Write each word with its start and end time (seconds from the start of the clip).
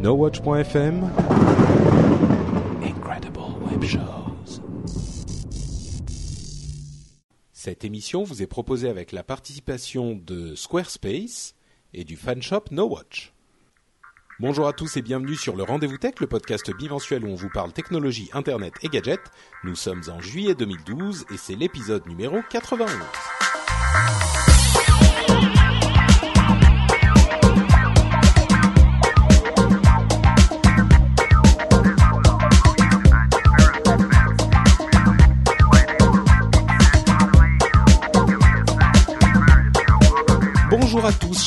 NoWatch.fm 0.00 1.10
Incredible 2.82 3.38
Web 3.70 3.84
Shows. 3.84 4.62
Cette 7.52 7.84
émission 7.84 8.22
vous 8.22 8.42
est 8.42 8.46
proposée 8.46 8.88
avec 8.88 9.12
la 9.12 9.22
participation 9.22 10.14
de 10.14 10.54
Squarespace 10.54 11.54
et 11.92 12.04
du 12.04 12.16
fanshop 12.16 12.64
NoWatch. 12.70 13.34
Bonjour 14.38 14.66
à 14.66 14.72
tous 14.72 14.96
et 14.96 15.02
bienvenue 15.02 15.36
sur 15.36 15.54
le 15.54 15.64
Rendez-vous 15.64 15.98
Tech, 15.98 16.14
le 16.20 16.26
podcast 16.26 16.74
bimensuel 16.74 17.26
où 17.26 17.28
on 17.28 17.34
vous 17.34 17.50
parle 17.52 17.74
technologie, 17.74 18.30
internet 18.32 18.72
et 18.82 18.88
gadgets. 18.88 19.30
Nous 19.64 19.74
sommes 19.74 20.04
en 20.08 20.18
juillet 20.22 20.54
2012 20.54 21.26
et 21.30 21.36
c'est 21.36 21.56
l'épisode 21.56 22.06
numéro 22.06 22.38
91. 22.48 22.90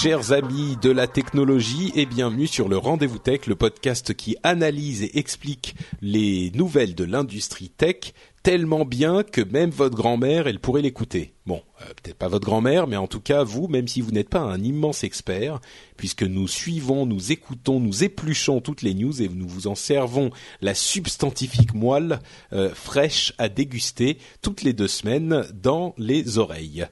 Chers 0.04 0.34
amis 0.34 0.76
de 0.82 0.92
la 0.92 1.08
technologie, 1.08 1.94
et 1.96 2.06
bienvenue 2.06 2.46
sur 2.46 2.68
le 2.68 2.76
Rendez-vous 2.76 3.20
Tech, 3.20 3.48
le 3.48 3.56
podcast 3.56 4.14
qui 4.14 4.36
analyse 4.44 5.02
et 5.02 5.18
explique 5.18 5.76
les 6.02 6.52
nouvelles 6.56 6.94
de 6.94 7.06
l'industrie 7.06 7.70
tech 7.70 8.12
tellement 8.44 8.84
bien 8.84 9.24
que 9.24 9.40
même 9.40 9.70
votre 9.70 9.96
grand-mère, 9.96 10.48
elle 10.48 10.60
pourrait 10.60 10.82
l'écouter. 10.82 11.36
Bon, 11.46 11.62
euh, 11.82 11.86
peut-être 11.86 12.18
pas 12.18 12.28
votre 12.28 12.46
grand-mère, 12.46 12.86
mais 12.86 12.98
en 12.98 13.08
tout 13.08 13.22
cas 13.22 13.46
vous, 13.46 13.70
même 13.70 13.88
si 13.88 14.02
vous 14.02 14.12
n'êtes 14.12 14.28
pas 14.28 14.42
un 14.42 14.62
immense 14.62 15.06
expert, 15.06 15.62
puisque 15.96 16.24
nous 16.24 16.50
suivons, 16.50 17.06
nous 17.06 17.32
écoutons, 17.32 17.80
nous 17.80 18.04
épluchons 18.04 18.60
toutes 18.60 18.82
les 18.82 18.96
news 18.96 19.22
et 19.22 19.30
nous 19.30 19.48
vous 19.48 19.68
en 19.68 19.76
servons 19.76 20.32
la 20.60 20.76
substantifique 20.76 21.74
moelle 21.74 22.20
euh, 22.52 22.76
fraîche 22.76 23.32
à 23.38 23.48
déguster 23.48 24.18
toutes 24.42 24.64
les 24.64 24.74
deux 24.74 24.90
semaines 24.90 25.46
dans 25.54 25.96
les 25.98 26.40
oreilles. 26.40 26.88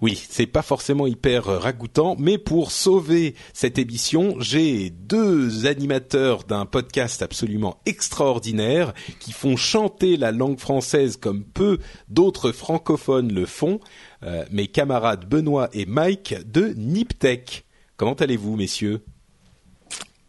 Oui, 0.00 0.22
c'est 0.30 0.46
pas 0.46 0.62
forcément 0.62 1.06
hyper 1.06 1.44
ragoûtant, 1.44 2.16
mais 2.18 2.38
pour 2.38 2.72
sauver 2.72 3.34
cette 3.52 3.78
émission, 3.78 4.34
j'ai 4.38 4.88
deux 4.88 5.66
animateurs 5.66 6.44
d'un 6.44 6.64
podcast 6.64 7.20
absolument 7.20 7.78
extraordinaire 7.84 8.94
qui 9.18 9.32
font 9.32 9.56
chanter 9.56 10.16
la 10.16 10.32
langue 10.32 10.58
française 10.58 11.18
comme 11.18 11.44
peu 11.44 11.78
d'autres 12.08 12.50
francophones 12.52 13.32
le 13.32 13.44
font. 13.44 13.78
Euh, 14.22 14.44
mes 14.50 14.68
camarades 14.68 15.28
Benoît 15.28 15.68
et 15.74 15.84
Mike 15.84 16.50
de 16.50 16.72
Niptech. 16.76 17.66
Comment 17.98 18.14
allez-vous, 18.14 18.56
messieurs? 18.56 19.04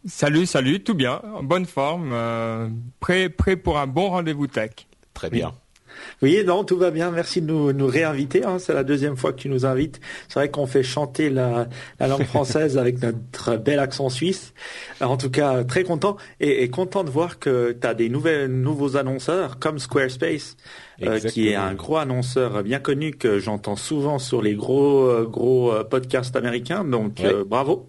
Salut, 0.04 0.46
salut, 0.46 0.82
tout 0.82 0.94
bien, 0.94 1.22
en 1.34 1.42
bonne 1.42 1.64
forme, 1.64 2.10
euh, 2.12 2.68
prêt, 3.00 3.30
prêt 3.30 3.56
pour 3.56 3.78
un 3.78 3.86
bon 3.86 4.10
rendez-vous 4.10 4.48
tech. 4.48 4.72
Très 5.14 5.30
bien. 5.30 5.48
Oui, 5.48 5.54
non, 6.46 6.64
tout 6.64 6.76
va 6.76 6.90
bien. 6.90 7.10
Merci 7.10 7.40
de 7.42 7.46
nous, 7.46 7.72
nous 7.72 7.86
réinviter. 7.86 8.44
Hein. 8.44 8.58
C'est 8.58 8.74
la 8.74 8.84
deuxième 8.84 9.16
fois 9.16 9.32
que 9.32 9.38
tu 9.38 9.48
nous 9.48 9.64
invites. 9.66 10.00
C'est 10.28 10.38
vrai 10.40 10.50
qu'on 10.50 10.66
fait 10.66 10.82
chanter 10.82 11.30
la, 11.30 11.68
la 12.00 12.06
langue 12.08 12.24
française 12.24 12.78
avec 12.78 13.02
notre 13.02 13.56
bel 13.56 13.78
accent 13.78 14.08
suisse. 14.08 14.52
En 15.00 15.16
tout 15.16 15.30
cas, 15.30 15.64
très 15.64 15.84
content 15.84 16.16
et, 16.40 16.62
et 16.62 16.68
content 16.68 17.04
de 17.04 17.10
voir 17.10 17.38
que 17.38 17.76
tu 17.78 17.86
as 17.86 17.94
des 17.94 18.08
nouvelles, 18.08 18.50
nouveaux 18.50 18.96
annonceurs 18.96 19.58
comme 19.58 19.78
Squarespace, 19.78 20.56
euh, 21.02 21.18
qui 21.18 21.48
est 21.48 21.54
un 21.54 21.74
gros 21.74 21.96
annonceur 21.96 22.62
bien 22.62 22.78
connu 22.78 23.12
que 23.12 23.38
j'entends 23.38 23.76
souvent 23.76 24.18
sur 24.18 24.42
les 24.42 24.54
gros, 24.54 25.06
euh, 25.06 25.24
gros 25.24 25.72
euh, 25.72 25.84
podcasts 25.84 26.36
américains. 26.36 26.84
Donc, 26.84 27.18
Ouais. 27.20 27.32
euh, 27.32 27.44
bravo. 27.44 27.88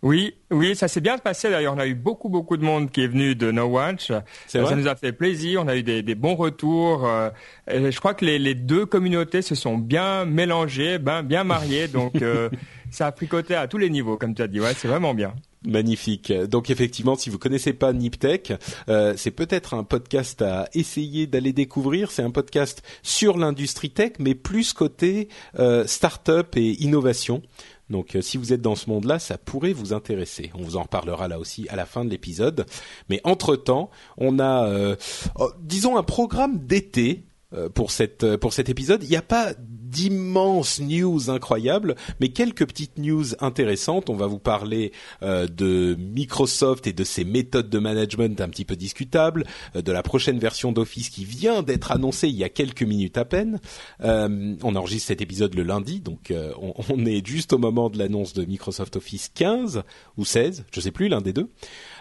Oui, 0.03 0.33
oui, 0.49 0.75
ça 0.75 0.87
s'est 0.87 0.99
bien 1.01 1.19
passé 1.19 1.49
d'ailleurs. 1.51 1.75
On 1.75 1.79
a 1.79 1.85
eu 1.85 1.93
beaucoup, 1.93 2.27
beaucoup 2.27 2.57
de 2.57 2.63
monde 2.63 2.89
qui 2.89 3.01
est 3.03 3.07
venu 3.07 3.35
de 3.35 3.51
No 3.51 3.65
Watch. 3.65 4.09
Euh, 4.09 4.19
vrai 4.53 4.65
ça 4.69 4.75
nous 4.75 4.87
a 4.87 4.95
fait 4.95 5.11
plaisir. 5.11 5.61
On 5.63 5.67
a 5.67 5.75
eu 5.75 5.83
des, 5.83 6.01
des 6.01 6.15
bons 6.15 6.35
retours. 6.35 7.05
euh, 7.07 7.29
je 7.67 7.97
crois 7.99 8.15
que 8.15 8.25
les, 8.25 8.39
les 8.39 8.55
deux 8.55 8.85
communautés 8.87 9.43
se 9.43 9.53
sont 9.53 9.77
bien 9.77 10.25
mélangées, 10.25 10.97
ben, 10.97 11.21
bien 11.21 11.43
mariées. 11.43 11.87
Donc 11.87 12.21
euh, 12.23 12.49
ça 12.89 13.07
a 13.07 13.11
fricoté 13.11 13.53
à 13.55 13.67
tous 13.67 13.77
les 13.77 13.89
niveaux, 13.91 14.17
comme 14.17 14.33
tu 14.33 14.41
as 14.41 14.47
dit. 14.47 14.59
Ouais, 14.59 14.73
c'est 14.75 14.87
vraiment 14.87 15.13
bien. 15.13 15.33
Magnifique. 15.63 16.33
Donc 16.33 16.71
effectivement, 16.71 17.15
si 17.15 17.29
vous 17.29 17.37
connaissez 17.37 17.73
pas 17.73 17.93
Niptech, 17.93 18.51
euh, 18.89 19.13
c'est 19.15 19.29
peut-être 19.29 19.75
un 19.75 19.83
podcast 19.83 20.41
à 20.41 20.67
essayer 20.73 21.27
d'aller 21.27 21.53
découvrir. 21.53 22.09
C'est 22.09 22.23
un 22.23 22.31
podcast 22.31 22.81
sur 23.03 23.37
l'industrie 23.37 23.91
tech, 23.91 24.13
mais 24.17 24.33
plus 24.33 24.73
côté 24.73 25.29
euh, 25.59 25.85
start-up 25.85 26.57
et 26.57 26.81
innovation. 26.83 27.43
Donc 27.91 28.15
euh, 28.15 28.21
si 28.21 28.37
vous 28.37 28.53
êtes 28.53 28.61
dans 28.61 28.75
ce 28.75 28.89
monde-là, 28.89 29.19
ça 29.19 29.37
pourrait 29.37 29.73
vous 29.73 29.93
intéresser. 29.93 30.51
On 30.55 30.63
vous 30.63 30.77
en 30.77 30.83
reparlera 30.83 31.27
là 31.27 31.37
aussi 31.37 31.67
à 31.69 31.75
la 31.75 31.85
fin 31.85 32.03
de 32.03 32.09
l'épisode. 32.09 32.65
Mais 33.09 33.21
entre-temps, 33.23 33.91
on 34.17 34.39
a, 34.39 34.65
euh, 34.67 34.95
oh, 35.35 35.51
disons, 35.61 35.97
un 35.97 36.03
programme 36.03 36.65
d'été 36.65 37.25
euh, 37.53 37.69
pour 37.69 37.91
cette 37.91 38.37
pour 38.37 38.53
cet 38.53 38.69
épisode. 38.69 39.03
Il 39.03 39.09
n'y 39.09 39.17
a 39.17 39.21
pas 39.21 39.53
d'immenses 39.91 40.79
news 40.79 41.29
incroyables, 41.29 41.95
mais 42.19 42.29
quelques 42.29 42.65
petites 42.65 42.97
news 42.97 43.35
intéressantes. 43.39 44.09
On 44.09 44.15
va 44.15 44.27
vous 44.27 44.39
parler 44.39 44.91
euh, 45.21 45.47
de 45.47 45.95
Microsoft 45.99 46.87
et 46.87 46.93
de 46.93 47.03
ses 47.03 47.25
méthodes 47.25 47.69
de 47.69 47.79
management 47.79 48.39
un 48.41 48.49
petit 48.49 48.65
peu 48.65 48.75
discutables, 48.75 49.45
euh, 49.75 49.81
de 49.81 49.91
la 49.91 50.01
prochaine 50.01 50.39
version 50.39 50.71
d'Office 50.71 51.09
qui 51.09 51.25
vient 51.25 51.61
d'être 51.61 51.91
annoncée 51.91 52.29
il 52.29 52.35
y 52.35 52.43
a 52.43 52.49
quelques 52.49 52.83
minutes 52.83 53.17
à 53.17 53.25
peine. 53.25 53.59
Euh, 54.03 54.55
on 54.63 54.75
enregistre 54.75 55.07
cet 55.09 55.21
épisode 55.21 55.53
le 55.55 55.63
lundi, 55.63 55.99
donc 55.99 56.33
on, 56.57 57.05
est 57.05 57.25
juste 57.25 57.53
au 57.53 57.57
moment 57.57 57.89
de 57.89 57.97
l'annonce 57.97 58.33
de 58.33 58.45
Microsoft 58.45 58.95
Office 58.95 59.31
15 59.33 59.83
ou 60.17 60.25
16, 60.25 60.65
je 60.71 60.79
sais 60.79 60.91
plus, 60.91 61.09
l'un 61.09 61.21
des 61.21 61.33
deux. 61.33 61.49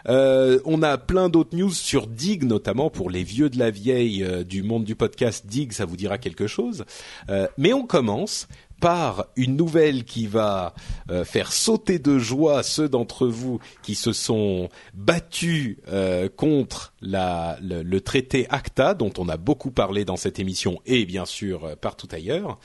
Euh, 0.08 0.60
on 0.64 0.82
a 0.82 0.98
plein 0.98 1.28
d'autres 1.28 1.56
news 1.56 1.72
sur 1.72 2.06
Dig, 2.06 2.44
notamment 2.44 2.90
pour 2.90 3.10
les 3.10 3.22
vieux 3.22 3.50
de 3.50 3.58
la 3.58 3.70
vieille 3.70 4.22
euh, 4.22 4.44
du 4.44 4.62
monde 4.62 4.84
du 4.84 4.94
podcast. 4.94 5.46
Dig, 5.46 5.72
ça 5.72 5.84
vous 5.84 5.96
dira 5.96 6.18
quelque 6.18 6.46
chose. 6.46 6.84
Euh, 7.28 7.46
mais 7.58 7.72
on 7.72 7.86
commence 7.86 8.48
par 8.80 9.26
une 9.36 9.56
nouvelle 9.56 10.04
qui 10.04 10.26
va 10.26 10.74
euh, 11.10 11.24
faire 11.24 11.52
sauter 11.52 11.98
de 11.98 12.18
joie 12.18 12.62
ceux 12.62 12.88
d'entre 12.88 13.26
vous 13.26 13.60
qui 13.82 13.94
se 13.94 14.12
sont 14.12 14.68
battus 14.94 15.76
euh, 15.88 16.28
contre 16.28 16.94
la, 17.00 17.58
le, 17.60 18.00
traité 18.00 18.46
ACTA, 18.48 18.94
dont 18.94 19.12
on 19.18 19.28
a 19.28 19.36
beaucoup 19.36 19.70
parlé 19.70 20.04
dans 20.04 20.16
cette 20.16 20.38
émission 20.40 20.80
et 20.86 21.04
bien 21.04 21.26
sûr 21.26 21.64
euh, 21.64 21.76
partout 21.76 22.08
ailleurs. 22.10 22.58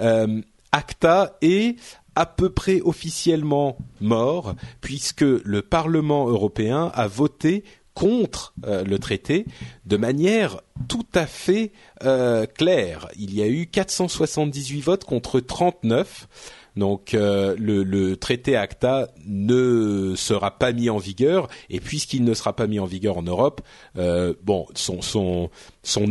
Euh, 0.00 0.40
ACTA 0.72 1.36
est 1.42 1.76
à 2.20 2.26
peu 2.26 2.50
près 2.50 2.82
officiellement 2.82 3.78
mort 4.02 4.54
puisque 4.82 5.22
le 5.22 5.62
Parlement 5.62 6.28
européen 6.28 6.92
a 6.94 7.06
voté 7.06 7.64
contre 7.94 8.52
euh, 8.66 8.84
le 8.84 8.98
traité 8.98 9.46
de 9.86 9.96
manière 9.96 10.60
tout 10.86 11.06
à 11.14 11.24
fait 11.24 11.72
euh, 12.04 12.44
claire. 12.44 13.08
Il 13.16 13.34
y 13.34 13.40
a 13.40 13.48
eu 13.48 13.66
478 13.66 14.82
votes 14.82 15.04
contre 15.04 15.40
39. 15.40 16.28
Donc 16.76 17.14
euh, 17.14 17.54
le, 17.58 18.16
traité 18.16 18.56
ACTA 18.56 19.08
ne 19.26 20.14
sera 20.16 20.58
pas 20.58 20.72
mis 20.72 20.90
en 20.90 20.98
vigueur. 20.98 21.48
Et 21.68 21.80
puisqu'il 21.80 22.24
ne 22.24 22.34
sera 22.34 22.54
pas 22.54 22.66
mis 22.66 22.78
en 22.78 22.86
vigueur 22.86 23.18
en 23.18 23.22
Europe, 23.22 23.60
euh, 23.96 24.34
bon, 24.42 24.66
son, 24.74 25.50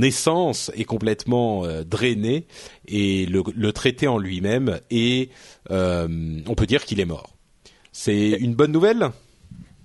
essence 0.01 0.71
est 0.75 0.85
complètement 0.85 1.65
euh, 1.65 1.83
drainée. 1.83 2.47
Et 2.87 3.25
le, 3.25 3.71
traité 3.71 4.07
en 4.07 4.17
lui-même 4.17 4.79
est, 4.89 5.29
on 5.69 6.55
peut 6.55 6.65
dire 6.65 6.85
qu'il 6.85 6.99
est 6.99 7.05
mort. 7.05 7.35
C'est 7.91 8.31
une 8.31 8.55
bonne 8.55 8.71
nouvelle? 8.71 9.11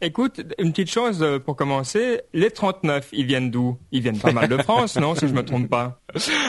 Écoute, 0.01 0.41
une 0.59 0.73
petite 0.73 0.91
chose 0.91 1.23
euh, 1.23 1.39
pour 1.39 1.57
commencer. 1.57 2.21
Les 2.33 2.51
39, 2.51 3.09
ils 3.13 3.27
viennent 3.27 3.51
d'où? 3.51 3.79
Ils 3.93 4.03
viennent 4.03 4.19
pas 4.19 4.33
mal 4.33 4.49
de 4.49 4.57
France, 4.63 4.97
non 4.97 5.15
Si 5.15 5.29
je 5.29 5.33
me 5.33 5.45
trompe 5.45 5.69
pas. 5.69 6.01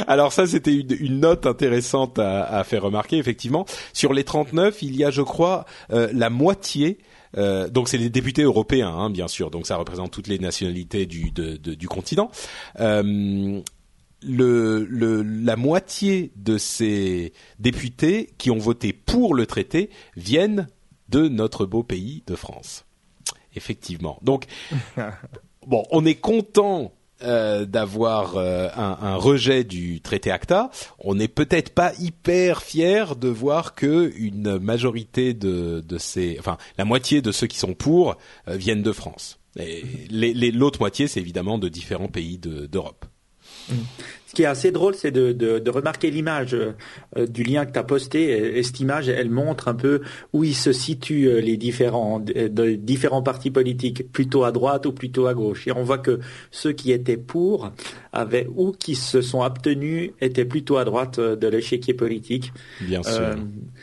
Alors 0.07 0.33
ça, 0.33 0.47
c'était 0.47 0.75
une, 0.75 0.95
une 0.99 1.19
note 1.19 1.45
intéressante 1.45 2.19
à, 2.19 2.43
à 2.43 2.63
faire 2.63 2.81
remarquer, 2.81 3.17
effectivement. 3.17 3.65
Sur 3.93 4.13
les 4.13 4.23
39, 4.23 4.81
il 4.81 4.95
y 4.95 5.03
a, 5.03 5.11
je 5.11 5.21
crois, 5.21 5.65
euh, 5.91 6.09
la 6.13 6.29
moitié 6.29 6.99
donc 7.71 7.89
c'est 7.89 7.97
les 7.97 8.09
députés 8.09 8.43
européens, 8.43 8.95
hein, 8.95 9.09
bien 9.09 9.27
sûr. 9.27 9.51
Donc 9.51 9.67
ça 9.67 9.75
représente 9.75 10.09
toutes 10.09 10.29
les 10.29 10.39
nationalités 10.39 11.05
du, 11.05 11.33
du 11.33 11.87
continent. 11.89 12.31
le, 12.77 13.61
le, 14.21 15.21
la 15.21 15.55
moitié 15.57 16.31
de 16.37 16.57
ces 16.57 17.33
députés 17.59 18.29
qui 18.37 18.51
ont 18.51 18.57
voté 18.57 18.93
pour 18.93 19.35
le 19.35 19.45
traité 19.45 19.89
viennent 20.15 20.69
de 21.09 21.27
notre 21.27 21.65
beau 21.65 21.83
pays 21.83 22.23
de 22.25 22.35
France. 22.35 22.85
Effectivement. 23.55 24.19
Donc, 24.21 24.45
bon, 25.67 25.83
on 25.91 26.05
est 26.05 26.15
content 26.15 26.91
euh, 27.23 27.65
d'avoir 27.65 28.35
euh, 28.35 28.67
un, 28.75 29.15
rejet 29.15 29.63
du 29.63 30.01
traité 30.01 30.31
ACTA. 30.31 30.69
On 30.99 31.15
n'est 31.15 31.29
peut-être 31.29 31.69
pas 31.69 31.93
hyper 31.97 32.61
fier 32.61 33.15
de 33.15 33.29
voir 33.29 33.73
que 33.73 34.11
une 34.17 34.59
majorité 34.59 35.33
de, 35.33 35.81
ces, 35.97 36.35
enfin, 36.39 36.57
la 36.77 36.83
moitié 36.83 37.21
de 37.21 37.31
ceux 37.31 37.47
qui 37.47 37.57
sont 37.57 37.73
pour 37.73 38.17
euh, 38.49 38.57
viennent 38.57 38.83
de 38.83 38.91
France. 38.91 39.39
L'autre 40.11 40.81
moitié, 40.81 41.07
c'est 41.07 41.21
évidemment 41.21 41.57
de 41.57 41.69
différents 41.69 42.09
pays 42.09 42.37
d'Europe. 42.37 43.05
Ce 44.27 44.33
qui 44.33 44.43
est 44.43 44.47
assez 44.47 44.71
drôle, 44.71 44.95
c'est 44.95 45.11
de, 45.11 45.31
de, 45.31 45.59
de, 45.59 45.71
remarquer 45.71 46.11
l'image 46.11 46.55
euh, 46.55 47.27
du 47.27 47.43
lien 47.43 47.65
que 47.65 47.71
tu 47.71 47.79
as 47.79 47.83
posté. 47.83 48.57
Et, 48.57 48.63
cette 48.63 48.79
image, 48.79 49.07
elle 49.07 49.29
montre 49.29 49.67
un 49.67 49.75
peu 49.75 50.01
où 50.33 50.43
ils 50.43 50.55
se 50.55 50.73
situent 50.73 51.27
euh, 51.27 51.39
les 51.39 51.57
différents, 51.57 52.19
de, 52.19 52.75
différents 52.75 53.21
partis 53.21 53.51
politiques, 53.51 54.11
plutôt 54.11 54.43
à 54.43 54.51
droite 54.51 54.85
ou 54.85 54.91
plutôt 54.91 55.27
à 55.27 55.33
gauche. 55.33 55.67
Et 55.67 55.71
on 55.71 55.83
voit 55.83 55.99
que 55.99 56.19
ceux 56.51 56.73
qui 56.73 56.91
étaient 56.91 57.17
pour 57.17 57.71
avaient, 58.13 58.47
ou 58.55 58.71
qui 58.71 58.95
se 58.95 59.21
sont 59.21 59.41
abstenus 59.41 60.11
étaient 60.21 60.45
plutôt 60.45 60.77
à 60.77 60.85
droite 60.85 61.19
euh, 61.19 61.35
de 61.35 61.47
l'échiquier 61.47 61.93
politique. 61.93 62.51
Bien 62.81 63.03
sûr. 63.03 63.35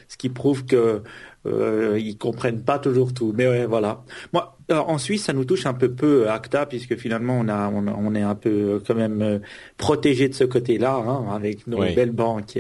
ce 0.08 0.16
qui 0.16 0.28
prouve 0.28 0.64
que 0.64 1.02
euh, 1.46 1.98
ils 1.98 2.16
comprennent 2.16 2.62
pas 2.62 2.78
toujours 2.78 3.12
tout. 3.12 3.32
Mais 3.36 3.48
ouais, 3.48 3.66
voilà. 3.66 4.04
Moi, 4.32 4.56
euh, 4.60 4.61
en 4.72 4.98
Suisse, 4.98 5.24
ça 5.24 5.32
nous 5.32 5.44
touche 5.44 5.66
un 5.66 5.74
peu 5.74 5.90
peu 5.90 6.28
ACTA 6.28 6.66
puisque 6.66 6.96
finalement 6.96 7.38
on 7.40 7.48
a 7.48 7.70
on, 7.70 8.14
est 8.14 8.22
un 8.22 8.34
peu 8.34 8.50
euh, 8.50 8.78
quand 8.86 8.94
même 8.94 9.22
euh, 9.22 9.38
protégé 9.76 10.28
de 10.28 10.34
ce 10.34 10.44
côté-là 10.44 10.94
hein, 10.94 11.26
avec 11.32 11.66
nos 11.66 11.78
belles 11.78 12.12
banques. 12.12 12.58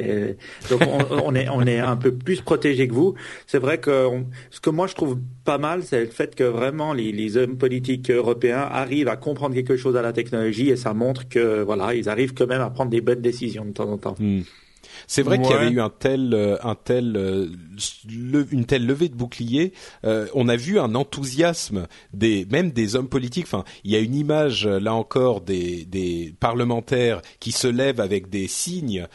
donc 0.70 0.82
on, 1.10 1.34
est 1.34 1.48
on 1.48 1.62
est 1.62 1.78
un 1.78 1.96
peu 1.96 2.12
plus 2.12 2.40
protégé 2.40 2.88
que 2.88 2.94
vous. 2.94 3.14
C'est 3.46 3.58
vrai 3.58 3.78
que 3.78 4.08
ce 4.50 4.60
que 4.60 4.70
moi 4.70 4.86
je 4.86 4.94
trouve 4.94 5.18
pas 5.44 5.58
mal, 5.58 5.82
c'est 5.82 6.00
le 6.00 6.06
fait 6.10 6.34
que 6.34 6.44
vraiment 6.44 6.92
les, 6.92 7.12
les, 7.12 7.36
hommes 7.36 7.56
politiques 7.56 8.10
européens 8.10 8.68
arrivent 8.70 9.08
à 9.08 9.16
comprendre 9.16 9.54
quelque 9.54 9.76
chose 9.76 9.96
à 9.96 10.02
la 10.02 10.12
technologie 10.12 10.70
et 10.70 10.76
ça 10.76 10.94
montre 10.94 11.28
que 11.28 11.62
voilà 11.62 11.94
ils 11.94 12.08
arrivent 12.08 12.34
quand 12.34 12.46
même 12.46 12.60
à 12.60 12.70
prendre 12.70 12.90
des 12.90 13.00
bonnes 13.00 13.22
décisions 13.22 13.64
de 13.64 13.72
temps 13.72 13.90
en 13.90 13.98
temps. 13.98 14.16
Hmm. 14.18 14.42
C'est 15.12 15.20
vrai 15.20 15.38
qu'il 15.38 15.50
y 15.50 15.52
avait 15.52 15.68
eu 15.68 15.80
un 15.82 15.90
tel, 15.90 16.32
euh, 16.32 16.56
un 16.62 16.74
tel, 16.74 17.18
euh, 17.18 17.46
une 18.50 18.64
telle 18.64 18.86
levée 18.86 19.10
de 19.10 19.14
bouclier. 19.14 19.74
Euh, 20.06 20.26
on 20.32 20.48
a 20.48 20.56
vu 20.56 20.78
un 20.78 20.94
enthousiasme 20.94 21.86
des, 22.14 22.46
même 22.50 22.70
des 22.70 22.96
hommes 22.96 23.10
politiques. 23.10 23.44
Enfin, 23.44 23.64
il 23.84 23.90
y 23.90 23.96
a 23.96 23.98
une 23.98 24.14
image 24.14 24.66
là 24.66 24.94
encore 24.94 25.42
des, 25.42 25.84
des 25.84 26.34
parlementaires 26.40 27.20
qui 27.40 27.52
se 27.52 27.68
lèvent 27.68 28.00
avec 28.00 28.30
des 28.30 28.48
signes 28.48 29.06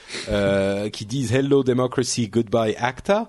qui 0.94 1.06
disent 1.08 1.34
Hello 1.34 1.64
democracy, 1.64 2.28
goodbye 2.28 2.76
ACTA. 2.78 3.28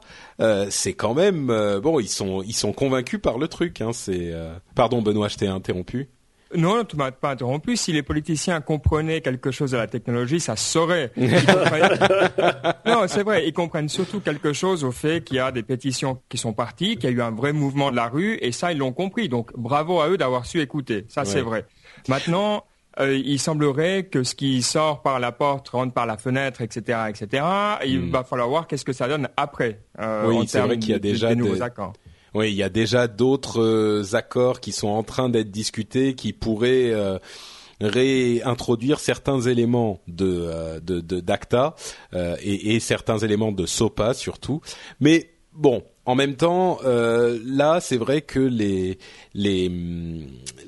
c'est 0.69 0.93
quand 0.93 1.15
même 1.15 1.47
bon. 1.82 2.00
Ils 2.00 2.09
sont, 2.09 2.43
ils 2.43 2.55
sont 2.55 2.75
convaincus 2.75 3.20
par 3.23 3.38
le 3.38 3.49
truc. 3.49 3.81
Hein, 3.81 3.93
c'est 3.94 4.35
pardon 4.75 5.00
Benoît, 5.00 5.29
je 5.29 5.37
t'ai 5.37 5.47
interrompu. 5.47 6.11
Non, 6.56 6.85
tu 6.85 6.97
m'as 6.97 7.11
pas 7.11 7.31
interrompu. 7.31 7.77
Si 7.77 7.93
les 7.93 8.03
politiciens 8.03 8.61
comprenaient 8.61 9.21
quelque 9.21 9.50
chose 9.50 9.73
de 9.73 9.77
la 9.77 9.87
technologie, 9.87 10.41
ça 10.41 10.56
saurait. 10.56 11.12
non, 12.87 13.06
c'est 13.06 13.23
vrai. 13.23 13.47
Ils 13.47 13.53
comprennent 13.53 13.89
surtout 13.89 14.21
quelque 14.21 14.53
chose 14.53 14.83
au 14.83 14.93
fait 14.93 15.23
qu'il 15.23 15.37
y 15.37 15.41
a 15.41 15.53
des 15.53 15.62
pétitions 15.62 16.21
qui 16.29 16.39
sont 16.39 16.55
parties, 16.55 16.97
qu'il 16.97 17.11
y 17.11 17.12
a 17.12 17.17
eu 17.17 17.21
un 17.21 17.33
vrai 17.33 17.53
mouvement 17.53 17.91
de 17.91 17.97
la 17.97 18.09
rue, 18.09 18.39
et 18.41 18.53
ça, 18.53 18.73
ils 18.73 18.79
l'ont 18.79 18.93
compris. 18.93 19.29
Donc, 19.29 19.53
bravo 19.56 20.00
à 20.00 20.09
eux 20.09 20.17
d'avoir 20.17 20.47
su 20.47 20.61
écouter. 20.61 21.05
Ça, 21.09 21.25
c'est 21.25 21.43
vrai. 21.43 21.67
Maintenant, 22.09 22.65
euh, 23.01 23.17
il 23.17 23.39
semblerait 23.39 24.05
que 24.05 24.25
ce 24.25 24.35
qui 24.35 24.62
sort 24.62 25.03
par 25.03 25.21
la 25.21 25.33
porte 25.33 25.69
rentre 25.69 25.93
par 25.93 26.06
la 26.06 26.17
fenêtre, 26.17 26.62
etc., 26.62 26.99
etc. 27.09 27.44
Il 27.85 28.01
hmm. 28.01 28.11
va 28.11 28.25
falloir 28.25 28.49
voir 28.49 28.67
qu'est-ce 28.67 28.85
que 28.85 28.93
ça 28.93 29.06
donne 29.06 29.29
après. 29.37 29.83
Euh, 30.01 30.29
oui, 30.29 30.49
c'est 30.49 30.61
vrai 30.61 30.79
qu'il 30.79 30.91
y 30.91 30.94
a 30.94 30.99
déjà 30.99 31.29
des 31.29 31.37
nouveaux 31.37 31.62
accords. 31.62 31.93
Oui, 32.35 32.51
il 32.51 32.57
y 32.57 32.63
a 32.63 32.69
déjà 32.69 33.09
d'autres 33.09 33.61
euh, 33.61 34.15
accords 34.15 34.61
qui 34.61 34.73
sont 34.73 34.89
en 34.89 35.03
train 35.03 35.29
d'être 35.29 35.51
discutés 35.51 36.15
qui 36.15 36.33
pourraient 36.33 36.93
euh, 36.93 37.19
réintroduire 37.81 39.01
certains 39.01 39.41
éléments 39.41 40.01
de 40.09 40.47
euh, 40.47 40.81
d'ACTA 40.81 41.75
et, 42.13 42.75
et, 42.75 42.81
certains 42.81 43.19
éléments 43.19 43.53
de 43.53 43.67
SOPA 43.67 44.15
surtout. 44.15 44.61
Mais 45.01 45.31
bon, 45.58 45.82
en 46.06 46.14
même 46.14 46.37
temps, 46.37 46.78
euh, 46.84 47.38
là, 47.44 47.81
c'est 47.81 47.99
vrai 47.99 48.22
que 48.22 48.38
les 48.38 48.99
les 49.34 49.70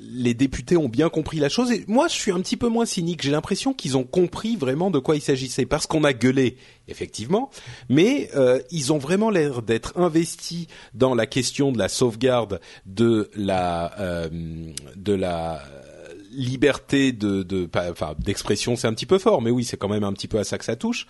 les 0.01 0.33
députés 0.33 0.77
ont 0.77 0.89
bien 0.89 1.09
compris 1.09 1.39
la 1.39 1.49
chose. 1.49 1.71
Et 1.71 1.83
moi, 1.87 2.07
je 2.07 2.13
suis 2.13 2.31
un 2.31 2.39
petit 2.41 2.57
peu 2.57 2.67
moins 2.67 2.85
cynique. 2.85 3.23
J'ai 3.23 3.31
l'impression 3.31 3.73
qu'ils 3.73 3.97
ont 3.97 4.03
compris 4.03 4.55
vraiment 4.55 4.91
de 4.91 4.99
quoi 4.99 5.15
il 5.15 5.21
s'agissait, 5.21 5.65
parce 5.65 5.87
qu'on 5.87 6.03
a 6.03 6.13
gueulé, 6.13 6.57
effectivement, 6.87 7.49
mais 7.89 8.29
euh, 8.35 8.59
ils 8.69 8.93
ont 8.93 8.99
vraiment 8.99 9.29
l'air 9.29 9.63
d'être 9.63 9.97
investis 9.97 10.67
dans 10.93 11.15
la 11.15 11.25
question 11.25 11.71
de 11.71 11.79
la 11.79 11.89
sauvegarde 11.89 12.59
de 12.85 13.31
la 13.35 13.99
euh, 13.99 14.29
de 14.95 15.13
la 15.13 15.63
liberté 16.31 17.11
de, 17.11 17.43
de 17.43 17.69
enfin 17.75 18.15
d'expression 18.19 18.75
c'est 18.75 18.87
un 18.87 18.93
petit 18.93 19.05
peu 19.05 19.19
fort 19.19 19.41
mais 19.41 19.51
oui 19.51 19.63
c'est 19.63 19.77
quand 19.77 19.89
même 19.89 20.03
un 20.03 20.13
petit 20.13 20.27
peu 20.27 20.39
à 20.39 20.43
ça 20.43 20.57
que 20.57 20.65
ça 20.65 20.75
touche 20.75 21.05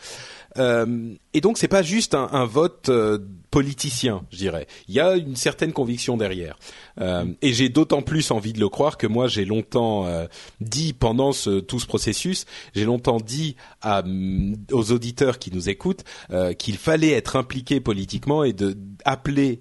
euh, 0.57 1.13
et 1.33 1.41
donc 1.41 1.57
c'est 1.57 1.67
pas 1.67 1.83
juste 1.83 2.15
un, 2.15 2.27
un 2.31 2.45
vote 2.45 2.89
euh, 2.89 3.19
politicien, 3.51 4.23
je 4.31 4.37
dirais. 4.37 4.65
Il 4.87 4.95
y 4.95 5.01
a 5.01 5.15
une 5.17 5.35
certaine 5.35 5.73
conviction 5.73 6.15
derrière. 6.15 6.57
Euh, 6.99 7.25
et 7.41 7.53
j'ai 7.53 7.67
d'autant 7.67 8.01
plus 8.01 8.31
envie 8.31 8.53
de 8.53 8.59
le 8.59 8.69
croire 8.69 8.97
que 8.97 9.07
moi 9.07 9.27
j'ai 9.27 9.43
longtemps 9.43 10.07
euh, 10.07 10.25
dit 10.61 10.93
pendant 10.93 11.33
ce, 11.33 11.59
tout 11.59 11.79
ce 11.79 11.85
processus, 11.85 12.45
j'ai 12.73 12.85
longtemps 12.85 13.17
dit 13.17 13.57
à, 13.81 14.03
mm, 14.03 14.55
aux 14.71 14.93
auditeurs 14.93 15.37
qui 15.37 15.51
nous 15.53 15.69
écoutent 15.69 16.05
qu'il 16.57 16.77
fallait 16.77 17.11
être 17.11 17.35
impliqué 17.35 17.81
politiquement 17.81 18.43
et 18.45 18.53
de 18.53 18.77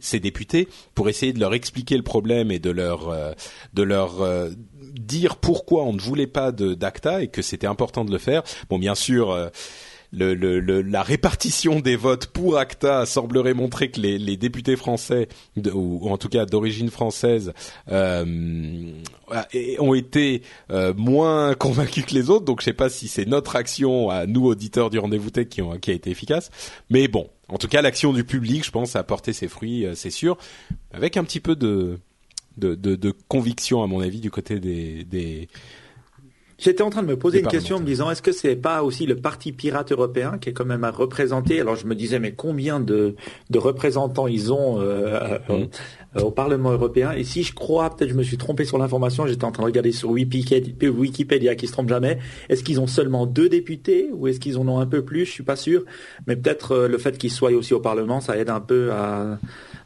ces 0.00 0.20
députés 0.20 0.68
pour 0.94 1.08
essayer 1.08 1.32
de 1.32 1.40
leur 1.40 1.52
expliquer 1.52 1.96
le 1.96 2.04
problème 2.04 2.52
et 2.52 2.60
de 2.60 2.70
leur 2.70 3.12
de 3.74 3.82
leur 3.82 4.24
dire 4.94 5.36
pourquoi 5.36 5.82
on 5.84 5.92
ne 5.92 6.00
voulait 6.00 6.28
pas 6.28 6.52
d'ACTA 6.52 7.22
et 7.22 7.28
que 7.28 7.42
c'était 7.42 7.66
important 7.66 8.04
de 8.04 8.12
le 8.12 8.18
faire. 8.18 8.42
Bon, 8.68 8.78
bien 8.78 8.94
sûr 8.94 9.50
le, 10.12 10.34
le, 10.34 10.82
la 10.82 11.02
répartition 11.02 11.80
des 11.80 11.96
votes 11.96 12.26
pour 12.26 12.58
ACTA 12.58 13.06
semblerait 13.06 13.54
montrer 13.54 13.90
que 13.90 14.00
les, 14.00 14.18
les 14.18 14.36
députés 14.36 14.76
français, 14.76 15.28
ou, 15.72 16.08
en 16.10 16.18
tout 16.18 16.28
cas 16.28 16.46
d'origine 16.46 16.90
française, 16.90 17.52
euh, 17.90 18.92
ont 19.78 19.94
été 19.94 20.42
euh, 20.70 20.92
moins 20.94 21.54
convaincus 21.54 22.04
que 22.06 22.14
les 22.14 22.30
autres. 22.30 22.44
Donc 22.44 22.60
je 22.60 22.64
sais 22.64 22.72
pas 22.72 22.88
si 22.88 23.08
c'est 23.08 23.26
notre 23.26 23.56
action 23.56 24.10
à 24.10 24.26
nous 24.26 24.46
auditeurs 24.46 24.90
du 24.90 24.98
rendez-vous 24.98 25.30
tech 25.30 25.48
qui, 25.48 25.62
ont, 25.62 25.78
qui 25.78 25.90
a 25.90 25.94
été 25.94 26.10
efficace. 26.10 26.50
Mais 26.90 27.06
bon, 27.06 27.28
en 27.48 27.58
tout 27.58 27.68
cas 27.68 27.82
l'action 27.82 28.12
du 28.12 28.24
public, 28.24 28.64
je 28.64 28.70
pense, 28.70 28.96
a 28.96 29.04
porté 29.04 29.32
ses 29.32 29.48
fruits, 29.48 29.86
euh, 29.86 29.94
c'est 29.94 30.10
sûr, 30.10 30.36
avec 30.92 31.16
un 31.16 31.24
petit 31.24 31.40
peu 31.40 31.54
de 31.56 31.98
de, 32.56 32.74
de, 32.74 32.94
de, 32.96 33.14
conviction 33.28 33.82
à 33.82 33.86
mon 33.86 34.00
avis 34.00 34.20
du 34.20 34.30
côté 34.30 34.58
des, 34.60 35.04
des, 35.04 35.48
J'étais 36.60 36.82
en 36.82 36.90
train 36.90 37.02
de 37.02 37.06
me 37.06 37.16
poser 37.16 37.40
une 37.40 37.46
question 37.46 37.76
en 37.76 37.80
me 37.80 37.86
disant 37.86 38.10
est-ce 38.10 38.20
que 38.20 38.32
c'est 38.32 38.54
pas 38.54 38.82
aussi 38.82 39.06
le 39.06 39.16
parti 39.16 39.50
pirate 39.50 39.92
européen 39.92 40.36
qui 40.38 40.50
est 40.50 40.52
quand 40.52 40.66
même 40.66 40.84
à 40.84 40.90
représenter? 40.90 41.58
Alors 41.58 41.74
je 41.74 41.86
me 41.86 41.94
disais 41.94 42.18
mais 42.18 42.32
combien 42.32 42.80
de, 42.80 43.14
de 43.48 43.58
représentants 43.58 44.26
ils 44.26 44.52
ont 44.52 44.78
euh, 44.78 45.38
euh, 45.48 45.66
mmh. 46.16 46.22
au 46.22 46.30
Parlement 46.30 46.70
européen? 46.70 47.12
Et 47.12 47.24
si 47.24 47.44
je 47.44 47.54
crois, 47.54 47.88
peut-être 47.88 48.10
je 48.10 48.14
me 48.14 48.22
suis 48.22 48.36
trompé 48.36 48.66
sur 48.66 48.76
l'information, 48.76 49.26
j'étais 49.26 49.44
en 49.44 49.52
train 49.52 49.62
de 49.62 49.68
regarder 49.68 49.92
sur 49.92 50.10
Wikipédia, 50.10 50.90
Wikipédia 50.90 51.54
qui 51.54 51.66
se 51.66 51.72
trompe 51.72 51.88
jamais. 51.88 52.18
Est-ce 52.50 52.62
qu'ils 52.62 52.78
ont 52.78 52.86
seulement 52.86 53.24
deux 53.24 53.48
députés 53.48 54.10
ou 54.12 54.28
est-ce 54.28 54.38
qu'ils 54.38 54.58
en 54.58 54.68
ont 54.68 54.80
un 54.80 54.86
peu 54.86 55.02
plus? 55.02 55.24
Je 55.24 55.30
suis 55.30 55.42
pas 55.42 55.56
sûr, 55.56 55.84
mais 56.26 56.36
peut-être 56.36 56.72
euh, 56.72 56.88
le 56.88 56.98
fait 56.98 57.16
qu'ils 57.16 57.30
soient 57.30 57.52
aussi 57.52 57.72
au 57.72 57.80
Parlement, 57.80 58.20
ça 58.20 58.36
aide 58.36 58.50
un 58.50 58.60
peu 58.60 58.92
à 58.92 59.38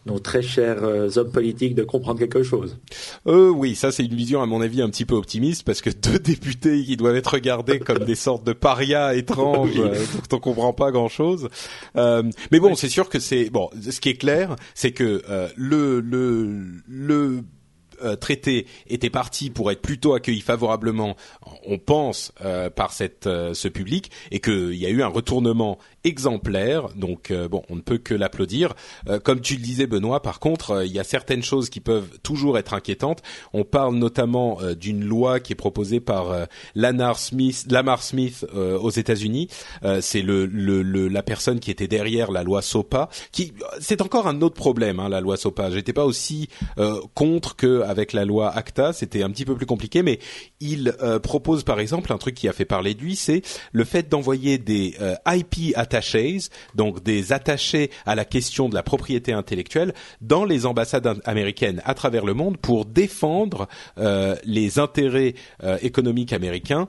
nos 0.06 0.18
très 0.18 0.42
chers 0.42 0.84
euh, 0.84 1.08
hommes 1.16 1.30
politiques 1.30 1.74
de 1.74 1.82
comprendre 1.82 2.18
quelque 2.18 2.42
chose. 2.42 2.78
Euh, 3.26 3.48
oui, 3.48 3.74
ça 3.74 3.90
c'est 3.90 4.04
une 4.04 4.14
vision 4.14 4.42
à 4.42 4.46
mon 4.46 4.60
avis 4.60 4.82
un 4.82 4.90
petit 4.90 5.04
peu 5.04 5.14
optimiste 5.14 5.64
parce 5.64 5.80
que 5.80 5.90
deux 5.90 6.18
députés 6.20 6.84
qui 6.84 6.96
doivent 6.96 7.16
être 7.16 7.34
regardés 7.34 7.78
comme 7.78 8.04
des 8.04 8.14
sortes 8.14 8.44
de 8.44 8.52
parias 8.52 9.14
étranges 9.14 9.70
oui. 9.74 9.80
euh, 9.80 10.04
dont 10.28 10.36
on 10.36 10.40
comprend 10.40 10.72
pas 10.72 10.90
grand 10.90 11.08
chose. 11.08 11.48
Euh, 11.96 12.22
mais 12.50 12.60
bon, 12.60 12.74
c'est 12.74 12.88
sûr 12.88 13.08
que 13.08 13.18
c'est 13.18 13.50
bon. 13.50 13.70
Ce 13.80 14.00
qui 14.00 14.10
est 14.10 14.16
clair, 14.16 14.56
c'est 14.74 14.92
que 14.92 15.22
euh, 15.28 15.48
le 15.56 16.00
le 16.00 16.64
le 16.86 17.40
euh, 18.02 18.16
traité 18.16 18.66
était 18.88 19.10
parti 19.10 19.50
pour 19.50 19.70
être 19.70 19.80
plutôt 19.80 20.14
accueilli 20.14 20.40
favorablement, 20.40 21.16
on 21.66 21.78
pense, 21.78 22.32
euh, 22.44 22.68
par 22.68 22.92
cette, 22.92 23.24
ce 23.24 23.68
public, 23.68 24.10
et 24.30 24.40
qu'il 24.40 24.74
y 24.74 24.86
a 24.86 24.90
eu 24.90 25.02
un 25.02 25.08
retournement 25.08 25.78
exemplaire. 26.04 26.88
Donc 26.94 27.32
bon, 27.50 27.62
on 27.68 27.76
ne 27.76 27.80
peut 27.80 27.98
que 27.98 28.14
l'applaudir. 28.14 28.74
comme 29.22 29.40
tu 29.40 29.56
le 29.56 29.62
disais, 29.62 29.86
Benoît, 29.86 30.22
par 30.22 30.40
contre, 30.40 30.84
il 30.84 30.92
y 30.92 30.98
a 30.98 31.04
certaines 31.04 31.42
choses 31.42 31.70
qui 31.70 31.80
peuvent 31.80 32.18
toujours 32.22 32.58
être 32.58 32.74
inquiétantes. 32.74 33.22
On 33.52 33.64
parle 33.64 33.94
notamment 33.96 34.58
d'une 34.78 35.04
loi 35.04 35.40
qui 35.40 35.52
est 35.52 35.56
proposée 35.56 36.00
par 36.00 36.46
Lamar 36.74 37.18
Smith, 37.18 37.66
Lamar 37.70 38.02
aux 38.54 38.90
États-Unis. 38.90 39.48
c'est 40.00 40.22
le, 40.22 40.46
le, 40.46 41.08
la 41.08 41.22
personne 41.22 41.60
qui 41.60 41.70
était 41.70 41.88
derrière 41.88 42.30
la 42.30 42.42
loi 42.42 42.62
SOPA, 42.62 43.08
qui 43.32 43.52
c'est 43.80 44.00
encore 44.02 44.26
un 44.26 44.40
autre 44.42 44.56
problème, 44.56 45.00
hein, 45.00 45.08
la 45.08 45.20
loi 45.20 45.36
SOPA. 45.36 45.70
J'étais 45.70 45.92
pas 45.92 46.04
aussi 46.04 46.48
contre 47.14 47.56
qu'avec 47.56 48.12
la 48.12 48.24
loi 48.24 48.50
ACTA, 48.50 48.92
c'était 48.92 49.22
un 49.22 49.30
petit 49.30 49.44
peu 49.44 49.54
plus 49.54 49.66
compliqué, 49.66 50.02
mais 50.02 50.18
il 50.60 50.94
propose 51.22 51.64
par 51.64 51.80
exemple 51.80 52.12
un 52.12 52.18
truc 52.18 52.34
qui 52.34 52.48
a 52.48 52.52
fait 52.52 52.64
parler 52.64 52.94
de 52.94 53.00
lui, 53.00 53.16
c'est 53.16 53.42
le 53.72 53.84
fait 53.84 54.08
d'envoyer 54.08 54.58
des 54.58 54.94
euh, 55.00 55.14
IP 55.26 55.76
donc 56.74 57.02
des 57.02 57.32
attachés 57.32 57.90
à 58.06 58.14
la 58.14 58.24
question 58.24 58.68
de 58.68 58.74
la 58.74 58.82
propriété 58.82 59.32
intellectuelle, 59.32 59.94
dans 60.20 60.44
les 60.44 60.66
ambassades 60.66 61.20
américaines 61.24 61.82
à 61.84 61.94
travers 61.94 62.24
le 62.24 62.34
monde 62.34 62.56
pour 62.56 62.84
défendre 62.84 63.68
euh, 63.98 64.36
les 64.44 64.78
intérêts 64.78 65.34
euh, 65.62 65.78
économiques 65.82 66.32
américains 66.32 66.88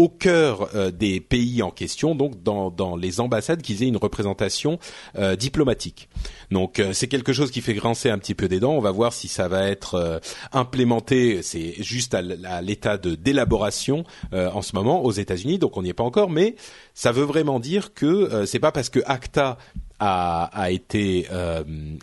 au 0.00 0.08
cœur 0.08 0.74
euh, 0.74 0.90
des 0.90 1.20
pays 1.20 1.62
en 1.62 1.70
question, 1.70 2.14
donc 2.14 2.42
dans, 2.42 2.70
dans 2.70 2.96
les 2.96 3.20
ambassades, 3.20 3.60
qu'ils 3.60 3.82
aient 3.82 3.88
une 3.88 3.98
représentation 3.98 4.78
euh, 5.18 5.36
diplomatique. 5.36 6.08
Donc 6.50 6.78
euh, 6.78 6.94
c'est 6.94 7.06
quelque 7.06 7.34
chose 7.34 7.50
qui 7.50 7.60
fait 7.60 7.74
grincer 7.74 8.08
un 8.08 8.16
petit 8.16 8.34
peu 8.34 8.48
des 8.48 8.60
dents. 8.60 8.72
On 8.72 8.80
va 8.80 8.92
voir 8.92 9.12
si 9.12 9.28
ça 9.28 9.46
va 9.46 9.68
être 9.68 10.20
implémenté. 10.52 11.42
C'est 11.42 11.74
juste 11.82 12.14
à, 12.14 12.22
l'état 12.62 12.96
de 12.96 13.14
d'élaboration 13.14 14.04
en 14.32 14.62
ce 14.62 14.74
moment 14.74 15.04
aux 15.04 15.12
États-Unis, 15.12 15.58
donc 15.58 15.76
on 15.76 15.82
n'y 15.82 15.90
est 15.90 15.94
pas 15.94 16.04
encore. 16.04 16.30
Mais 16.30 16.56
ça 16.94 17.12
veut 17.12 17.24
vraiment 17.24 17.60
dire 17.60 17.92
que 17.92 18.46
c'est 18.46 18.58
pas 18.58 18.72
parce 18.72 18.88
que 18.88 19.00
ACTA 19.04 19.58
a, 19.98 20.44
a 20.44 20.70
été 20.70 21.26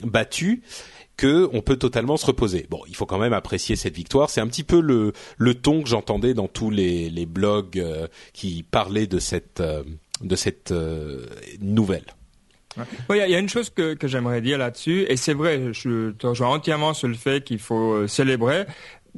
battu 0.03 0.61
que 1.17 1.49
on 1.51 1.61
peut 1.61 1.75
totalement 1.75 2.15
se 2.15 2.25
reposer. 2.25 2.67
Bon, 2.69 2.81
il 2.87 2.95
faut 2.95 3.05
quand 3.05 3.17
même 3.17 3.33
apprécier 3.33 3.75
cette 3.75 3.95
victoire. 3.95 4.29
C'est 4.29 4.41
un 4.41 4.47
petit 4.47 4.63
peu 4.63 4.79
le, 4.79 5.11
le 5.37 5.53
ton 5.55 5.81
que 5.81 5.89
j'entendais 5.89 6.33
dans 6.33 6.47
tous 6.47 6.69
les, 6.69 7.09
les 7.09 7.25
blogs 7.25 7.79
euh, 7.79 8.07
qui 8.33 8.63
parlaient 8.63 9.07
de 9.07 9.19
cette, 9.19 9.59
euh, 9.59 9.83
de 10.21 10.35
cette 10.35 10.71
euh, 10.71 11.25
nouvelle. 11.59 12.05
Il 13.09 13.15
y 13.15 13.33
a 13.33 13.39
une 13.39 13.49
chose 13.49 13.71
que, 13.71 13.95
que 13.95 14.07
j'aimerais 14.07 14.39
dire 14.39 14.59
là-dessus, 14.59 15.07
et 15.09 15.17
c'est 15.17 15.33
vrai, 15.33 15.73
je 15.73 16.11
te 16.11 16.27
rejoins 16.27 16.49
entièrement 16.49 16.93
sur 16.93 17.07
le 17.07 17.15
fait 17.15 17.43
qu'il 17.43 17.57
faut 17.57 18.05
célébrer, 18.05 18.67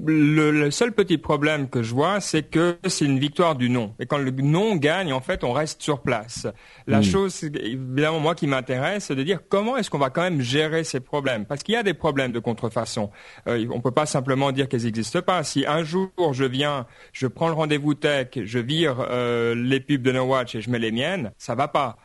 le, 0.05 0.71
seul 0.71 0.91
petit 0.91 1.17
problème 1.17 1.69
que 1.69 1.83
je 1.83 1.93
vois, 1.93 2.19
c'est 2.19 2.43
que 2.43 2.77
c'est 2.87 3.05
une 3.05 3.19
victoire 3.19 3.55
du 3.55 3.69
non. 3.69 3.93
Et 3.99 4.05
quand 4.05 4.17
le 4.17 4.31
non 4.31 4.75
gagne, 4.75 5.11
en 5.13 5.19
fait, 5.19 5.43
on 5.43 5.51
reste 5.51 5.81
sur 5.81 6.01
place. 6.01 6.47
La 6.87 6.99
hmm. 6.99 7.03
chose, 7.03 7.43
évidemment, 7.43 8.19
moi 8.19 8.35
qui 8.35 8.47
m'intéresse, 8.47 9.05
c'est 9.05 9.15
de 9.15 9.23
dire 9.23 9.41
comment 9.47 9.77
est-ce 9.77 9.89
qu'on 9.89 9.97
va 9.97 10.09
quand 10.09 10.21
même 10.21 10.41
gérer 10.41 10.83
ces 10.83 10.99
problèmes. 10.99 11.45
Parce 11.45 11.63
qu'il 11.63 11.73
y 11.73 11.77
a 11.77 11.83
des 11.83 11.93
problèmes 11.93 12.31
de 12.31 12.39
contrefaçon. 12.39 13.09
Euh, 13.47 13.65
on 13.71 13.81
peut 13.81 13.91
pas 13.91 14.05
simplement 14.05 14.51
dire 14.51 14.69
qu'ils 14.69 14.83
n'existent 14.83 15.21
pas. 15.21 15.43
Si 15.43 15.65
un 15.65 15.83
jour 15.83 16.09
je 16.31 16.45
viens, 16.45 16.85
je 17.11 17.27
prends 17.27 17.47
le 17.47 17.53
rendez-vous 17.53 17.93
tech, 17.93 18.29
je 18.35 18.59
vire 18.59 19.05
euh, 19.09 19.55
les 19.55 19.79
pubs 19.79 20.01
de 20.01 20.11
No 20.11 20.23
Watch 20.23 20.55
et 20.55 20.61
je 20.61 20.69
mets 20.69 20.79
les 20.79 20.91
miennes, 20.91 21.31
ça 21.37 21.55
va 21.55 21.67
pas 21.67 21.97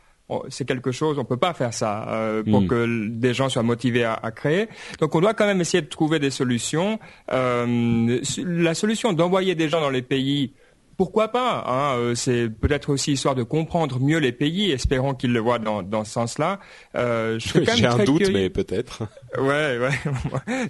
c'est 0.49 0.65
quelque 0.65 0.91
chose, 0.91 1.19
on 1.19 1.25
peut 1.25 1.37
pas 1.37 1.53
faire 1.53 1.73
ça 1.73 2.07
euh, 2.09 2.43
pour 2.43 2.61
hmm. 2.61 2.67
que 2.67 3.07
des 3.09 3.33
gens 3.33 3.49
soient 3.49 3.63
motivés 3.63 4.03
à, 4.03 4.13
à, 4.13 4.31
créer. 4.31 4.67
Donc 4.99 5.13
on 5.15 5.21
doit 5.21 5.33
quand 5.33 5.45
même 5.45 5.61
essayer 5.61 5.81
de 5.81 5.87
trouver 5.87 6.19
des 6.19 6.31
solutions. 6.31 6.99
Euh, 7.31 8.19
la 8.37 8.73
solution 8.73 9.13
d'envoyer 9.13 9.55
des 9.55 9.69
gens 9.69 9.81
dans 9.81 9.89
les 9.89 10.01
pays 10.01 10.53
pourquoi 10.97 11.29
pas 11.29 11.63
hein, 11.67 11.97
euh, 11.97 12.15
C'est 12.15 12.49
peut-être 12.49 12.89
aussi 12.89 13.13
histoire 13.13 13.35
de 13.35 13.43
comprendre 13.43 13.99
mieux 13.99 14.17
les 14.19 14.31
pays. 14.31 14.71
Espérons 14.71 15.13
qu'ils 15.13 15.33
le 15.33 15.39
voient 15.39 15.59
dans, 15.59 15.83
dans 15.83 16.03
ce 16.03 16.11
sens-là. 16.13 16.59
Euh, 16.95 17.39
J'ai 17.75 17.85
un 17.85 18.03
doute, 18.03 18.29
mais 18.31 18.49
peut-être. 18.49 19.03
Ouais, 19.37 19.77
ouais. 19.77 19.89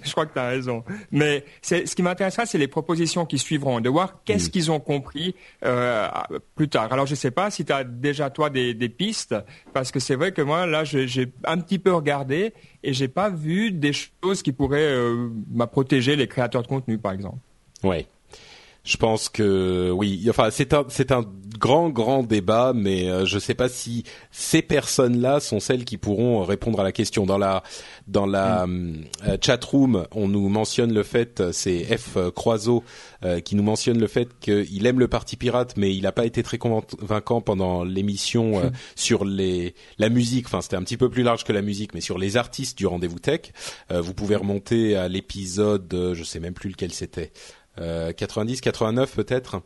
je 0.02 0.10
crois 0.10 0.26
que 0.26 0.32
tu 0.32 0.40
as 0.40 0.48
raison. 0.48 0.82
Mais 1.12 1.44
ce 1.62 1.94
qui 1.94 2.02
m'intéressera, 2.02 2.46
c'est 2.46 2.58
les 2.58 2.66
propositions 2.66 3.24
qui 3.24 3.38
suivront, 3.38 3.80
de 3.80 3.88
voir 3.88 4.24
qu'est-ce 4.24 4.48
mm. 4.48 4.50
qu'ils 4.50 4.70
ont 4.72 4.80
compris 4.80 5.36
euh, 5.64 6.08
plus 6.56 6.68
tard. 6.68 6.92
Alors, 6.92 7.06
je 7.06 7.14
sais 7.14 7.30
pas 7.30 7.50
si 7.52 7.64
tu 7.64 7.72
as 7.72 7.84
déjà 7.84 8.28
toi 8.28 8.50
des, 8.50 8.74
des 8.74 8.88
pistes, 8.88 9.36
parce 9.72 9.92
que 9.92 10.00
c'est 10.00 10.16
vrai 10.16 10.32
que 10.32 10.42
moi, 10.42 10.66
là, 10.66 10.82
j'ai 10.82 11.32
un 11.44 11.58
petit 11.58 11.78
peu 11.78 11.92
regardé 11.92 12.54
et 12.82 12.92
j'ai 12.92 13.08
pas 13.08 13.30
vu 13.30 13.70
des 13.70 13.92
choses 13.92 14.42
qui 14.42 14.52
pourraient 14.52 14.80
euh, 14.80 15.28
protéger 15.70 16.16
les 16.16 16.26
créateurs 16.26 16.62
de 16.62 16.68
contenu, 16.68 16.98
par 16.98 17.12
exemple. 17.12 17.38
Ouais. 17.84 18.06
Je 18.86 18.96
pense 18.96 19.28
que 19.28 19.90
oui. 19.90 20.24
Enfin, 20.30 20.50
c'est 20.52 20.72
un 20.72 20.84
c'est 20.88 21.10
un 21.10 21.24
grand 21.58 21.88
grand 21.88 22.22
débat, 22.22 22.72
mais 22.72 23.08
euh, 23.08 23.26
je 23.26 23.34
ne 23.34 23.40
sais 23.40 23.54
pas 23.54 23.68
si 23.68 24.04
ces 24.30 24.62
personnes-là 24.62 25.40
sont 25.40 25.58
celles 25.58 25.84
qui 25.84 25.96
pourront 25.96 26.44
répondre 26.44 26.78
à 26.78 26.84
la 26.84 26.92
question. 26.92 27.26
Dans 27.26 27.36
la 27.36 27.64
dans 28.06 28.26
la 28.26 28.68
mm. 28.68 29.04
euh, 29.26 29.36
chat 29.44 29.62
room, 29.64 30.06
on 30.12 30.28
nous 30.28 30.48
mentionne 30.48 30.94
le 30.94 31.02
fait, 31.02 31.50
c'est 31.50 31.82
F 31.98 32.16
Croiseau 32.36 32.84
euh, 33.24 33.40
qui 33.40 33.56
nous 33.56 33.64
mentionne 33.64 33.98
le 33.98 34.06
fait 34.06 34.28
qu'il 34.38 34.86
aime 34.86 35.00
le 35.00 35.08
parti 35.08 35.36
pirate, 35.36 35.74
mais 35.76 35.92
il 35.92 36.02
n'a 36.02 36.12
pas 36.12 36.24
été 36.24 36.44
très 36.44 36.58
convaincant 36.58 37.40
pendant 37.40 37.82
l'émission 37.82 38.60
mm. 38.60 38.70
sur 38.94 39.24
les 39.24 39.74
la 39.98 40.10
musique. 40.10 40.46
Enfin, 40.46 40.60
c'était 40.60 40.76
un 40.76 40.84
petit 40.84 40.96
peu 40.96 41.10
plus 41.10 41.24
large 41.24 41.42
que 41.42 41.52
la 41.52 41.62
musique, 41.62 41.92
mais 41.92 42.00
sur 42.00 42.18
les 42.18 42.36
artistes 42.36 42.78
du 42.78 42.86
rendez-vous 42.86 43.18
tech. 43.18 43.52
vous 43.90 44.14
pouvez 44.14 44.36
remonter 44.36 44.94
à 44.94 45.08
l'épisode, 45.08 46.12
je 46.14 46.22
sais 46.22 46.38
même 46.38 46.54
plus 46.54 46.70
lequel 46.70 46.92
c'était. 46.92 47.32
90, 47.76 48.58
euh, 48.58 48.60
89 48.62 49.14
peut-être. 49.14 49.62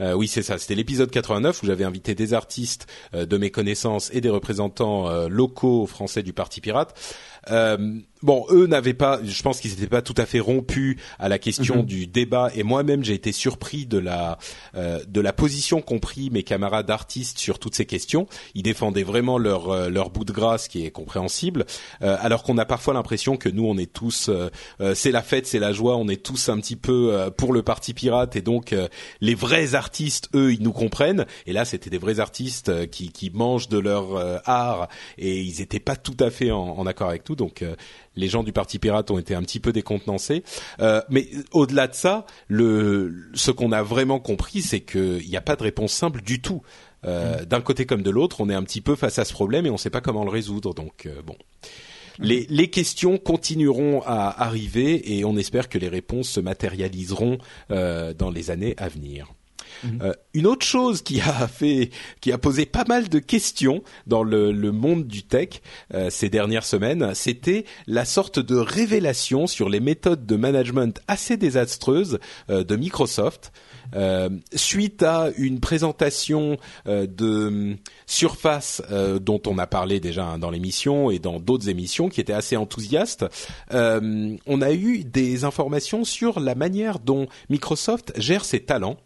Euh, 0.00 0.12
oui, 0.12 0.28
c'est 0.28 0.42
ça. 0.42 0.58
C'était 0.58 0.76
l'épisode 0.76 1.10
89 1.10 1.62
où 1.62 1.66
j'avais 1.66 1.84
invité 1.84 2.14
des 2.14 2.32
artistes 2.32 2.86
euh, 3.14 3.26
de 3.26 3.36
mes 3.36 3.50
connaissances 3.50 4.10
et 4.12 4.20
des 4.20 4.30
représentants 4.30 5.28
locaux 5.28 5.86
français 5.86 6.22
du 6.22 6.32
Parti 6.32 6.60
Pirate. 6.60 6.94
Bon, 8.22 8.46
eux 8.50 8.66
n'avaient 8.66 8.94
pas, 8.94 9.20
je 9.22 9.42
pense 9.42 9.60
qu'ils 9.60 9.70
n'étaient 9.70 9.86
pas 9.86 10.02
tout 10.02 10.14
à 10.16 10.26
fait 10.26 10.40
rompus 10.40 10.96
à 11.18 11.28
la 11.28 11.38
question 11.38 11.78
mhm. 11.78 11.86
du 11.86 12.06
débat. 12.06 12.50
Et 12.54 12.62
moi-même, 12.62 13.04
j'ai 13.04 13.14
été 13.14 13.32
surpris 13.32 13.86
de 13.86 13.98
la 13.98 14.38
euh, 14.74 15.00
de 15.06 15.20
la 15.20 15.32
position 15.32 15.80
qu'ont 15.80 16.00
pris 16.00 16.30
mes 16.30 16.42
camarades 16.42 16.90
artistes 16.90 17.38
sur 17.38 17.58
toutes 17.58 17.74
ces 17.74 17.86
questions. 17.86 18.26
Ils 18.54 18.62
défendaient 18.62 19.04
vraiment 19.04 19.38
leur 19.38 19.70
euh, 19.70 19.88
leur 19.88 20.10
bout 20.10 20.24
de 20.24 20.32
grâce, 20.32 20.68
qui 20.68 20.84
est 20.84 20.90
compréhensible, 20.90 21.64
euh, 22.02 22.16
alors 22.20 22.42
qu'on 22.42 22.58
a 22.58 22.64
parfois 22.64 22.94
l'impression 22.94 23.36
que 23.36 23.48
nous, 23.48 23.64
on 23.64 23.78
est 23.78 23.92
tous, 23.92 24.30
c'est 24.94 25.10
la 25.10 25.22
fête, 25.22 25.46
c'est 25.46 25.58
la 25.58 25.72
joie, 25.72 25.96
on 25.96 26.08
est 26.08 26.22
tous 26.22 26.48
un 26.48 26.58
petit 26.58 26.76
peu 26.76 27.30
pour 27.36 27.52
le 27.52 27.62
parti 27.62 27.94
pirate, 27.94 28.36
et 28.36 28.42
donc 28.42 28.74
les 29.20 29.34
vrais 29.34 29.74
artistes, 29.74 30.28
eux, 30.34 30.52
ils 30.52 30.62
nous 30.62 30.72
comprennent. 30.72 31.26
Et 31.46 31.52
là, 31.52 31.64
c'était 31.64 31.90
des 31.90 31.98
vrais 31.98 32.20
artistes 32.20 32.88
qui 32.90 33.10
qui 33.10 33.30
mangent 33.30 33.68
de 33.68 33.78
leur 33.78 34.40
art, 34.48 34.88
et 35.16 35.40
ils 35.40 35.60
n'étaient 35.60 35.80
pas 35.80 35.96
tout 35.96 36.16
à 36.20 36.30
fait 36.30 36.50
en, 36.50 36.78
en 36.78 36.86
accord 36.86 37.08
avec 37.08 37.24
tout. 37.24 37.36
Donc 37.36 37.64
les 38.18 38.28
gens 38.28 38.42
du 38.42 38.52
Parti 38.52 38.78
Pirate 38.78 39.10
ont 39.10 39.18
été 39.18 39.34
un 39.34 39.42
petit 39.42 39.60
peu 39.60 39.72
décontenancés. 39.72 40.42
Euh, 40.80 41.00
mais 41.08 41.28
au-delà 41.52 41.86
de 41.86 41.94
ça, 41.94 42.26
le, 42.48 43.30
ce 43.34 43.50
qu'on 43.50 43.72
a 43.72 43.82
vraiment 43.82 44.20
compris, 44.20 44.60
c'est 44.60 44.80
qu'il 44.80 45.26
n'y 45.26 45.36
a 45.36 45.40
pas 45.40 45.56
de 45.56 45.62
réponse 45.62 45.92
simple 45.92 46.20
du 46.20 46.42
tout. 46.42 46.62
Euh, 47.04 47.42
mm. 47.42 47.44
D'un 47.46 47.60
côté 47.60 47.86
comme 47.86 48.02
de 48.02 48.10
l'autre, 48.10 48.40
on 48.40 48.50
est 48.50 48.54
un 48.54 48.64
petit 48.64 48.80
peu 48.80 48.96
face 48.96 49.18
à 49.18 49.24
ce 49.24 49.32
problème 49.32 49.66
et 49.66 49.70
on 49.70 49.74
ne 49.74 49.78
sait 49.78 49.90
pas 49.90 50.00
comment 50.00 50.24
le 50.24 50.30
résoudre. 50.30 50.74
Donc 50.74 51.06
euh, 51.06 51.22
bon. 51.22 51.36
Mm. 52.18 52.24
Les, 52.24 52.46
les, 52.50 52.68
questions 52.68 53.16
continueront 53.18 54.02
à 54.04 54.42
arriver 54.42 55.16
et 55.16 55.24
on 55.24 55.36
espère 55.36 55.68
que 55.68 55.78
les 55.78 55.88
réponses 55.88 56.28
se 56.28 56.40
matérialiseront 56.40 57.38
dans 57.68 58.30
les 58.34 58.50
années 58.50 58.74
à 58.76 58.88
venir. 58.88 59.32
Euh, 60.02 60.12
une 60.34 60.46
autre 60.46 60.66
chose 60.66 61.02
qui 61.02 61.20
a 61.20 61.48
fait, 61.48 61.90
qui 62.20 62.32
a 62.32 62.38
posé 62.38 62.66
pas 62.66 62.84
mal 62.86 63.08
de 63.08 63.18
questions 63.18 63.82
dans 64.06 64.22
le, 64.22 64.52
monde 64.72 65.06
du 65.06 65.22
tech 65.22 65.60
euh, 65.94 66.10
ces 66.10 66.28
dernières 66.28 66.64
semaines, 66.64 67.14
c'était 67.14 67.64
la 67.86 68.04
sorte 68.04 68.38
de 68.38 68.56
révélation 68.56 69.46
sur 69.46 69.68
les 69.68 69.80
méthodes 69.80 70.26
de 70.26 70.36
management 70.36 71.00
assez 71.08 71.36
désastreuses 71.36 72.18
euh, 72.50 72.64
de 72.64 72.76
Microsoft. 72.76 73.52
Suite 74.54 75.02
à 75.02 75.30
une 75.38 75.60
présentation 75.60 76.58
de 76.84 77.76
Surface 78.06 78.82
dont 79.22 79.40
on 79.46 79.56
a 79.56 79.66
parlé 79.66 79.98
déjà 79.98 80.36
dans 80.36 80.50
l'émission 80.50 81.10
et 81.10 81.18
dans 81.18 81.40
d'autres 81.40 81.70
émissions 81.70 82.10
qui 82.10 82.20
étaient 82.20 82.34
assez 82.34 82.58
enthousiastes, 82.58 83.24
on 83.70 84.60
a 84.60 84.72
eu 84.72 85.04
des 85.04 85.44
informations 85.44 86.04
sur 86.04 86.38
la 86.38 86.54
manière 86.54 86.98
dont 86.98 87.28
Microsoft 87.48 88.12
gère 88.18 88.44
ses 88.44 88.60
talents 88.60 88.98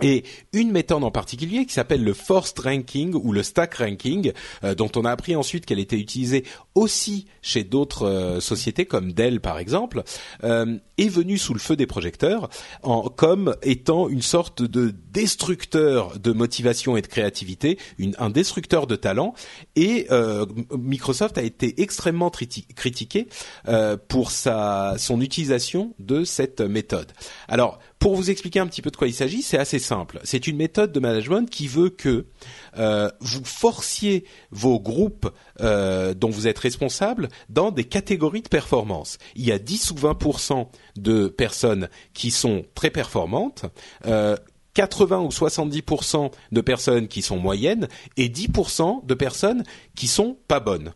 et 0.00 0.24
une 0.52 0.72
méthode 0.72 1.04
en 1.04 1.10
particulier 1.10 1.64
qui 1.66 1.72
s'appelle 1.72 2.02
le 2.02 2.12
forced 2.12 2.58
ranking 2.58 3.14
ou 3.14 3.32
le 3.32 3.42
stack 3.42 3.74
ranking, 3.74 4.32
euh, 4.64 4.74
dont 4.74 4.90
on 4.96 5.04
a 5.04 5.10
appris 5.10 5.36
ensuite 5.36 5.64
qu'elle 5.64 5.78
était 5.78 5.98
utilisée 5.98 6.44
aussi 6.74 7.26
chez 7.40 7.64
d'autres 7.64 8.06
euh, 8.06 8.40
sociétés 8.40 8.84
comme 8.84 9.12
Dell 9.12 9.40
par 9.40 9.58
exemple, 9.58 10.02
euh, 10.44 10.76
est 10.98 11.08
venue 11.08 11.38
sous 11.38 11.54
le 11.54 11.60
feu 11.60 11.76
des 11.76 11.86
projecteurs 11.86 12.48
en, 12.82 13.02
comme 13.08 13.54
étant 13.62 14.08
une 14.08 14.22
sorte 14.22 14.62
de 14.62 14.92
destructeur 15.12 16.18
de 16.18 16.32
motivation 16.32 16.96
et 16.96 17.02
de 17.02 17.06
créativité, 17.06 17.78
une, 17.98 18.14
un 18.18 18.30
destructeur 18.30 18.86
de 18.86 18.96
talent. 18.96 19.34
Et 19.76 20.08
Microsoft 20.76 21.38
a 21.38 21.42
été 21.42 21.80
extrêmement 21.82 22.30
critiqué 22.30 23.28
pour 24.08 24.30
sa 24.30 24.96
son 24.98 25.20
utilisation 25.20 25.94
de 25.98 26.24
cette 26.24 26.60
méthode. 26.60 27.12
Alors 27.48 27.78
pour 28.02 28.16
vous 28.16 28.32
expliquer 28.32 28.58
un 28.58 28.66
petit 28.66 28.82
peu 28.82 28.90
de 28.90 28.96
quoi 28.96 29.06
il 29.06 29.14
s'agit, 29.14 29.42
c'est 29.42 29.58
assez 29.58 29.78
simple. 29.78 30.18
C'est 30.24 30.48
une 30.48 30.56
méthode 30.56 30.90
de 30.90 30.98
management 30.98 31.48
qui 31.48 31.68
veut 31.68 31.88
que 31.88 32.26
euh, 32.76 33.08
vous 33.20 33.44
forciez 33.44 34.24
vos 34.50 34.80
groupes 34.80 35.30
euh, 35.60 36.12
dont 36.12 36.28
vous 36.28 36.48
êtes 36.48 36.58
responsable 36.58 37.28
dans 37.48 37.70
des 37.70 37.84
catégories 37.84 38.42
de 38.42 38.48
performance. 38.48 39.18
Il 39.36 39.44
y 39.44 39.52
a 39.52 39.60
10 39.60 39.92
ou 39.92 39.94
20% 39.94 40.66
de 40.96 41.28
personnes 41.28 41.88
qui 42.12 42.32
sont 42.32 42.64
très 42.74 42.90
performantes. 42.90 43.66
Euh, 44.06 44.36
80 44.74 45.20
ou 45.20 45.28
70% 45.28 46.32
de 46.50 46.60
personnes 46.60 47.06
qui 47.06 47.22
sont 47.22 47.36
moyennes 47.36 47.86
et 48.16 48.28
10% 48.28 49.06
de 49.06 49.14
personnes 49.14 49.62
qui 49.94 50.08
sont 50.08 50.38
pas 50.48 50.58
bonnes. 50.58 50.92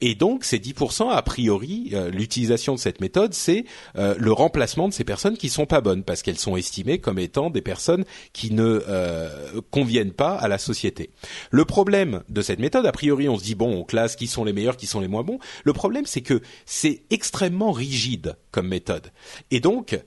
Et 0.00 0.14
donc, 0.14 0.44
ces 0.44 0.58
10%, 0.58 1.10
a 1.10 1.22
priori, 1.22 1.90
euh, 1.92 2.10
l'utilisation 2.10 2.74
de 2.74 2.78
cette 2.78 3.00
méthode, 3.00 3.32
c'est 3.32 3.64
euh, 3.96 4.14
le 4.18 4.32
remplacement 4.32 4.88
de 4.88 4.92
ces 4.92 5.04
personnes 5.04 5.36
qui 5.36 5.48
sont 5.48 5.66
pas 5.66 5.80
bonnes, 5.80 6.04
parce 6.04 6.22
qu'elles 6.22 6.38
sont 6.38 6.56
estimées 6.56 6.98
comme 6.98 7.18
étant 7.18 7.48
des 7.48 7.62
personnes 7.62 8.04
qui 8.32 8.52
ne 8.52 8.82
euh, 8.88 9.60
conviennent 9.70 10.12
pas 10.12 10.34
à 10.34 10.48
la 10.48 10.58
société. 10.58 11.10
Le 11.50 11.64
problème 11.64 12.22
de 12.28 12.42
cette 12.42 12.58
méthode, 12.58 12.84
a 12.84 12.92
priori, 12.92 13.28
on 13.28 13.38
se 13.38 13.44
dit, 13.44 13.54
bon, 13.54 13.74
on 13.74 13.84
classe 13.84 14.16
qui 14.16 14.26
sont 14.26 14.44
les 14.44 14.52
meilleurs, 14.52 14.76
qui 14.76 14.86
sont 14.86 15.00
les 15.00 15.08
moins 15.08 15.22
bons. 15.22 15.38
Le 15.64 15.72
problème, 15.72 16.04
c'est 16.04 16.20
que 16.20 16.42
c'est 16.66 17.02
extrêmement 17.10 17.72
rigide 17.72 18.36
comme 18.50 18.68
méthode. 18.68 19.12
Et 19.50 19.60
donc, 19.60 19.98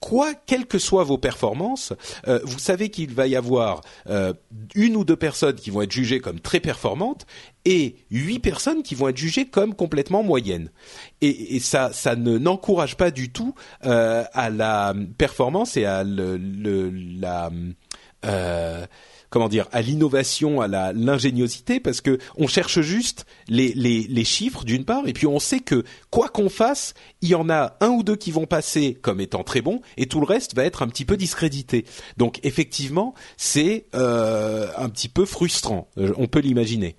quoi, 0.00 0.32
quelles 0.34 0.66
que 0.66 0.78
soient 0.78 1.04
vos 1.04 1.18
performances, 1.18 1.92
euh, 2.26 2.40
vous 2.44 2.58
savez 2.58 2.88
qu'il 2.88 3.14
va 3.14 3.26
y 3.26 3.36
avoir 3.36 3.82
euh, 4.08 4.32
une 4.74 4.96
ou 4.96 5.04
deux 5.04 5.16
personnes 5.16 5.56
qui 5.56 5.70
vont 5.70 5.82
être 5.82 5.92
jugées 5.92 6.20
comme 6.20 6.40
très 6.40 6.58
performantes 6.60 7.26
et 7.66 7.96
huit 8.10 8.38
personnes 8.38 8.82
qui 8.82 8.94
vont 8.94 9.08
être 9.08 9.18
jugées 9.18 9.46
comme 9.46 9.74
complètement 9.74 10.22
moyennes. 10.22 10.70
Et, 11.20 11.56
et 11.56 11.60
ça, 11.60 11.92
ça 11.92 12.16
ne 12.16 12.38
n'encourage 12.38 12.96
pas 12.96 13.10
du 13.10 13.30
tout 13.30 13.54
euh, 13.84 14.24
à 14.32 14.48
la 14.48 14.94
performance 15.18 15.76
et 15.76 15.84
à 15.84 16.02
le, 16.02 16.38
le 16.38 16.90
la 16.90 17.50
comment 19.30 19.48
dire 19.48 19.66
à 19.72 19.80
l'innovation, 19.80 20.60
à 20.60 20.68
la 20.68 20.92
l'ingéniosité, 20.92 21.80
parce 21.80 22.00
que 22.00 22.18
on 22.36 22.46
cherche 22.46 22.80
juste 22.80 23.24
les 23.48 23.72
les, 23.74 24.02
les 24.02 24.24
chiffres 24.24 24.64
d'une 24.64 24.84
part, 24.84 25.06
et 25.06 25.12
puis 25.12 25.26
on 25.26 25.38
sait 25.38 25.60
que 25.60 25.84
quoi 26.10 26.28
qu'on 26.28 26.48
fasse, 26.48 26.94
il 27.22 27.30
y 27.30 27.34
en 27.34 27.48
a 27.48 27.76
un 27.80 27.88
ou 27.88 28.02
deux 28.02 28.16
qui 28.16 28.30
vont 28.30 28.46
passer 28.46 28.98
comme 29.00 29.20
étant 29.20 29.44
très 29.44 29.62
bons, 29.62 29.80
et 29.96 30.06
tout 30.06 30.20
le 30.20 30.26
reste 30.26 30.54
va 30.54 30.64
être 30.64 30.82
un 30.82 30.88
petit 30.88 31.04
peu 31.04 31.16
discrédité. 31.16 31.84
Donc 32.16 32.40
effectivement, 32.42 33.14
c'est 33.36 33.86
euh, 33.94 34.68
un 34.76 34.88
petit 34.88 35.08
peu 35.08 35.24
frustrant. 35.24 35.88
Euh, 35.98 36.12
on 36.16 36.26
peut 36.26 36.40
l'imaginer. 36.40 36.96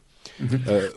Euh, 0.68 0.90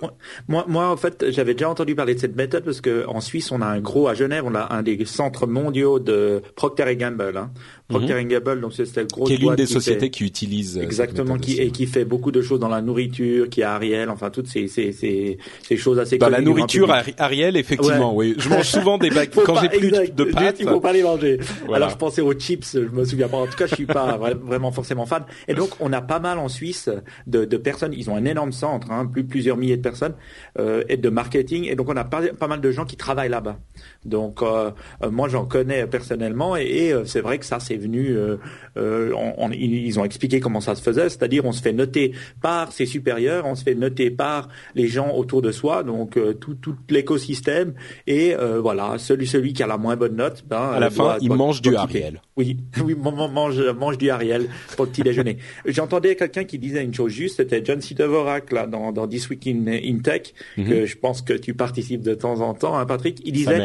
moi, 0.48 0.64
moi, 0.68 0.88
en 0.88 0.96
fait, 0.96 1.30
j'avais 1.30 1.54
déjà 1.54 1.68
entendu 1.68 1.94
parler 1.94 2.14
de 2.14 2.20
cette 2.20 2.36
méthode 2.36 2.64
parce 2.64 2.80
que 2.80 3.06
en 3.06 3.20
Suisse, 3.20 3.50
on 3.52 3.60
a 3.60 3.66
un 3.66 3.80
gros 3.80 4.08
à 4.08 4.14
Genève, 4.14 4.44
on 4.46 4.54
a 4.54 4.74
un 4.74 4.82
des 4.82 5.04
centres 5.04 5.46
mondiaux 5.46 5.98
de 5.98 6.42
Procter 6.56 6.96
Gamble. 6.96 7.36
Hein. 7.36 7.50
Procter 7.88 8.24
Gamble, 8.24 8.60
donc 8.60 8.72
c'est 8.72 8.86
cette 8.86 9.12
grosse 9.12 9.28
qui 9.28 9.34
est 9.34 9.38
l'une 9.38 9.56
des 9.56 9.66
qui 9.66 9.72
sociétés 9.72 10.06
fait, 10.06 10.10
qui 10.10 10.24
utilisent 10.24 10.78
exactement, 10.78 11.36
qui 11.36 11.60
et 11.60 11.70
qui 11.70 11.86
fait 11.86 12.06
beaucoup 12.06 12.32
de 12.32 12.40
choses 12.40 12.58
dans 12.58 12.68
la 12.68 12.80
nourriture, 12.80 13.50
qui 13.50 13.62
a 13.62 13.74
Ariel, 13.74 14.08
enfin 14.08 14.30
toutes 14.30 14.46
ces 14.46 14.68
ces 14.68 14.92
ces, 14.92 15.36
ces 15.62 15.76
choses 15.76 15.98
assez. 15.98 16.16
Dans 16.16 16.30
la 16.30 16.40
nourriture, 16.40 16.90
Ariel, 17.18 17.58
effectivement, 17.58 18.14
ouais. 18.14 18.28
oui. 18.28 18.34
Je 18.38 18.48
mange 18.48 18.66
souvent 18.66 18.96
des 18.96 19.10
baguettes 19.10 19.38
quand 19.44 19.60
j'ai 19.60 19.68
plus 19.68 19.88
exact, 19.88 20.14
de 20.14 20.24
pâtes. 20.24 20.56
Il 20.60 20.68
faut 20.68 20.80
pas 20.80 20.94
les 20.94 21.02
manger. 21.02 21.38
Voilà. 21.66 21.76
Alors 21.76 21.90
je 21.90 21.96
pensais 21.96 22.22
aux 22.22 22.32
chips, 22.32 22.72
je 22.72 22.80
me 22.80 23.04
souviens 23.04 23.28
pas. 23.28 23.36
En 23.36 23.46
tout 23.46 23.56
cas, 23.56 23.66
je 23.66 23.74
suis 23.74 23.86
pas 23.86 24.16
vraiment 24.16 24.72
forcément 24.72 25.04
fan. 25.04 25.24
Et 25.46 25.54
donc 25.54 25.70
on 25.80 25.92
a 25.92 26.00
pas 26.00 26.20
mal 26.20 26.38
en 26.38 26.48
Suisse 26.48 26.88
de, 27.26 27.44
de 27.44 27.56
personnes. 27.58 27.92
Ils 27.92 28.08
ont 28.08 28.16
un 28.16 28.24
énorme 28.24 28.52
centre, 28.52 28.90
hein, 28.90 29.04
plus 29.06 29.33
plusieurs 29.34 29.56
milliers 29.56 29.76
de 29.76 29.82
personnes 29.82 30.14
euh, 30.60 30.84
et 30.88 30.96
de 30.96 31.08
marketing. 31.08 31.66
Et 31.68 31.74
donc 31.74 31.88
on 31.88 31.96
a 31.96 32.04
pas, 32.04 32.22
pas 32.38 32.46
mal 32.46 32.60
de 32.60 32.70
gens 32.70 32.84
qui 32.84 32.96
travaillent 32.96 33.34
là-bas. 33.38 33.58
Donc 34.04 34.42
euh, 34.42 34.70
moi 35.10 35.28
j'en 35.28 35.44
connais 35.44 35.88
personnellement 35.88 36.56
et, 36.56 36.62
et 36.62 36.92
euh, 36.92 37.04
c'est 37.04 37.20
vrai 37.20 37.40
que 37.40 37.44
ça 37.44 37.58
c'est 37.58 37.76
venu. 37.76 38.16
Euh, 38.16 38.36
euh, 38.76 39.12
on, 39.16 39.46
on, 39.46 39.50
ils 39.50 39.98
ont 39.98 40.04
expliqué 40.04 40.38
comment 40.38 40.60
ça 40.60 40.76
se 40.76 40.82
faisait, 40.82 41.08
c'est-à-dire 41.08 41.44
on 41.44 41.50
se 41.50 41.60
fait 41.60 41.72
noter 41.72 42.12
par 42.40 42.70
ses 42.70 42.86
supérieurs, 42.86 43.44
on 43.44 43.56
se 43.56 43.64
fait 43.64 43.74
noter 43.74 44.08
par 44.12 44.48
les 44.76 44.86
gens 44.86 45.10
autour 45.16 45.42
de 45.42 45.50
soi, 45.50 45.82
donc 45.82 46.16
euh, 46.16 46.32
tout, 46.32 46.54
tout 46.54 46.76
l'écosystème 46.90 47.74
et 48.06 48.36
voilà 48.62 48.98
celui 48.98 49.26
celui 49.26 49.52
qui 49.52 49.64
a 49.64 49.66
la 49.66 49.78
moins 49.78 49.96
bonne 49.96 50.14
note, 50.14 50.44
ben, 50.48 50.70
à 50.76 50.78
la 50.78 50.90
fin 50.90 51.16
il 51.20 51.32
mange 51.32 51.60
du 51.60 51.74
Ariel. 51.74 52.20
Oui, 52.36 52.58
oui, 52.84 52.94
mange 52.94 53.60
mange 53.76 53.98
du 53.98 54.10
Ariel 54.10 54.46
pour 54.76 54.84
le 54.84 54.90
petit 54.92 55.02
déjeuner. 55.02 55.38
J'entendais 55.66 56.14
quelqu'un 56.14 56.44
qui 56.44 56.58
disait 56.60 56.84
une 56.84 56.94
chose 56.94 57.10
juste, 57.10 57.38
c'était 57.38 57.62
John 57.64 57.80
C. 57.80 57.94
Dvorak 57.94 58.52
là 58.52 58.66
dans, 58.66 58.92
dans 58.92 59.06
This 59.14 59.28
Week 59.30 59.46
in, 59.46 59.66
in 59.68 60.00
Tech, 60.02 60.22
mm 60.56 60.64
-hmm. 60.64 60.68
que 60.68 60.86
je 60.86 60.96
pense 60.96 61.22
que 61.22 61.34
tu 61.34 61.54
participes 61.54 62.02
de 62.02 62.14
temps 62.14 62.40
en 62.40 62.54
temps, 62.54 62.76
hein, 62.78 62.86
Patrick. 62.86 63.20
Il 63.24 63.32
disait 63.32 63.60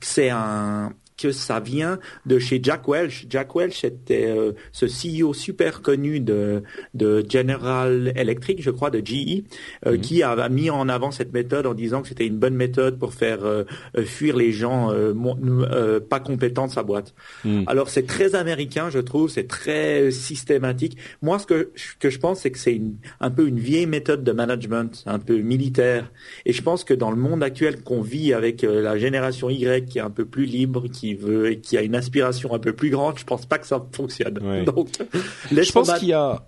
que 0.00 0.06
c'est 0.06 0.30
un 0.30 0.92
que 1.22 1.30
ça 1.30 1.60
vient 1.60 1.98
de 2.26 2.38
chez 2.38 2.58
Jack 2.62 2.88
Welch. 2.88 3.26
Jack 3.30 3.54
Welch 3.54 3.84
était 3.84 4.26
euh, 4.26 4.52
ce 4.72 4.86
CEO 4.86 5.32
super 5.32 5.80
connu 5.80 6.18
de, 6.18 6.62
de 6.94 7.24
General 7.28 8.12
Electric, 8.16 8.60
je 8.60 8.70
crois, 8.70 8.90
de 8.90 8.98
GE, 8.98 9.12
euh, 9.86 9.92
mm 9.92 9.94
-hmm. 9.94 10.00
qui 10.00 10.22
a, 10.22 10.48
mis 10.48 10.70
en 10.70 10.88
avant 10.88 11.12
cette 11.12 11.32
méthode 11.32 11.66
en 11.66 11.74
disant 11.74 12.02
que 12.02 12.08
c'était 12.08 12.26
une 12.26 12.38
bonne 12.38 12.56
méthode 12.56 12.98
pour 12.98 13.12
faire 13.14 13.40
euh, 13.44 13.64
fuir 14.04 14.36
les 14.36 14.52
gens 14.52 14.80
pas 16.12 16.20
compétents 16.20 16.66
de 16.66 16.72
sa 16.72 16.82
boîte. 16.82 17.14
Mm. 17.44 17.64
Alors 17.66 17.88
c'est 17.94 18.06
très 18.14 18.30
américain, 18.34 18.86
je 18.90 19.02
trouve, 19.10 19.28
c'est 19.36 19.48
très 19.58 20.10
systématique. 20.10 20.94
Moi, 21.26 21.38
ce 21.42 21.46
que, 21.50 21.58
que 22.02 22.10
je 22.14 22.18
pense, 22.24 22.36
c'est 22.42 22.52
que 22.54 22.58
c'est 22.66 22.80
un 23.20 23.30
peu 23.30 23.44
une 23.52 23.60
vieille 23.70 23.90
méthode 23.98 24.22
de 24.24 24.32
management, 24.42 24.92
un 25.06 25.20
peu 25.28 25.36
militaire. 25.54 26.04
Et 26.46 26.52
je 26.58 26.62
pense 26.68 26.82
que 26.88 26.94
dans 27.02 27.12
le 27.16 27.20
monde 27.26 27.42
actuel 27.50 27.74
qu'on 27.86 28.02
vit 28.14 28.30
avec 28.40 28.56
la 28.62 28.94
génération 29.04 29.46
Y, 29.50 29.86
qui 29.88 29.98
est 29.98 30.06
un 30.10 30.16
peu 30.18 30.24
plus 30.34 30.46
libre, 30.58 30.82
qui 30.88 31.11
veut 31.14 31.50
et 31.50 31.60
qui 31.60 31.76
a 31.76 31.82
une 31.82 31.94
aspiration 31.94 32.54
un 32.54 32.58
peu 32.58 32.72
plus 32.72 32.90
grande, 32.90 33.18
je 33.18 33.24
pense 33.24 33.46
pas 33.46 33.58
que 33.58 33.66
ça 33.66 33.84
fonctionne. 33.92 34.38
Ouais. 34.42 34.64
Donc, 34.64 34.88
je 35.50 35.72
pense 35.72 35.92
qu'il 35.94 36.08
y 36.08 36.12
a. 36.12 36.42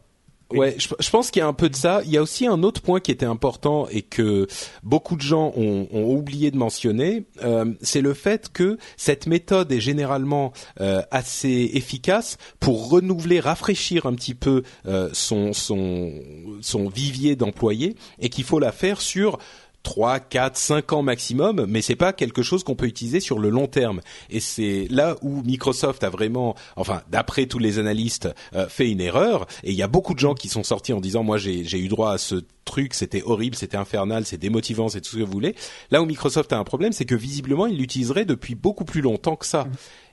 Ouais, 0.51 0.77
je, 0.79 0.89
je 0.99 1.11
pense 1.11 1.31
qu'il 1.31 1.41
y 1.41 1.43
a 1.43 1.47
un 1.47 1.55
peu 1.55 1.69
de 1.69 1.77
ça. 1.77 2.03
Il 2.05 2.11
y 2.11 2.19
a 2.19 2.23
aussi 2.23 2.47
un 2.47 2.63
autre 2.63 2.81
point 2.83 3.01
qui 3.01 3.11
était 3.11 3.27
important 3.27 3.89
et 3.89 4.03
que 4.03 4.47
beaucoup 4.83 5.17
de 5.17 5.23
gens 5.23 5.53
ont, 5.57 5.89
ont 5.91 6.15
oublié 6.15 6.51
de 6.51 6.57
mentionner, 6.57 7.25
euh, 7.43 7.73
c'est 7.81 8.03
le 8.03 8.15
fait 8.15 8.53
que 8.53 8.79
cette 8.97 9.27
méthode 9.27 9.73
est 9.73 9.81
généralement 9.81 10.53
euh, 10.81 11.03
assez 11.11 11.71
efficace 11.75 12.37
pour 12.61 12.91
renouveler, 12.91 13.41
rafraîchir 13.41 14.07
un 14.07 14.15
petit 14.15 14.35
peu 14.35 14.63
euh, 14.87 15.09
son, 15.13 15.53
son, 15.53 16.13
son 16.61 16.89
vivier 16.89 17.37
d'employés 17.37 17.97
et 18.21 18.29
qu'il 18.29 18.45
faut 18.45 18.59
la 18.59 18.73
faire 18.73 19.01
sur 19.01 19.39
3, 19.85 20.19
4, 20.19 20.57
5 20.57 20.93
ans 20.93 21.03
maximum, 21.03 21.67
mais 21.69 21.83
c'est 21.83 21.95
pas 21.95 22.13
quelque 22.13 22.43
chose 22.43 22.65
qu'on 22.65 22.75
peut 22.75 22.87
utiliser 22.87 23.21
sur 23.21 23.39
le 23.39 23.51
long 23.51 23.69
terme. 23.69 24.01
Et 24.31 24.41
c'est 24.41 24.89
là 24.91 25.17
où 25.23 25.43
Microsoft 25.43 26.03
a 26.03 26.11
vraiment, 26.11 26.57
enfin, 26.75 27.03
d'après 27.11 27.47
tous 27.47 27.61
les 27.61 27.79
analystes, 27.79 28.29
euh, 28.55 28.67
fait 28.69 28.91
une 28.91 29.01
erreur. 29.01 29.47
Et 29.63 29.71
il 29.71 29.77
y 29.77 29.83
a 29.83 29.87
beaucoup 29.87 30.15
de 30.15 30.19
gens 30.19 30.35
qui 30.35 30.49
sont 30.49 30.65
sortis 30.65 30.93
en 30.93 31.01
disant, 31.01 31.23
moi, 31.23 31.39
j'ai 31.39 31.79
eu 31.79 31.89
droit 31.89 32.13
à 32.13 32.19
ce 32.19 32.37
truc, 32.65 32.95
c'était 32.95 33.23
horrible, 33.23 33.55
c'était 33.55 33.77
infernal, 33.77 34.25
c'est 34.25 34.39
démotivant, 34.39 34.89
c'est 34.89 35.03
tout 35.03 35.11
ce 35.11 35.17
que 35.19 35.23
vous 35.23 35.31
voulez. 35.31 35.55
Là 35.91 36.03
où 36.03 36.07
Microsoft 36.07 36.53
a 36.53 36.59
un 36.59 36.65
problème, 36.65 36.93
c'est 36.93 37.05
que 37.05 37.15
visiblement, 37.15 37.67
il 37.67 37.77
l'utiliserait 37.77 38.25
depuis 38.25 38.55
beaucoup 38.55 38.85
plus 38.85 39.03
longtemps 39.03 39.37
que 39.37 39.47
ça. 39.47 39.69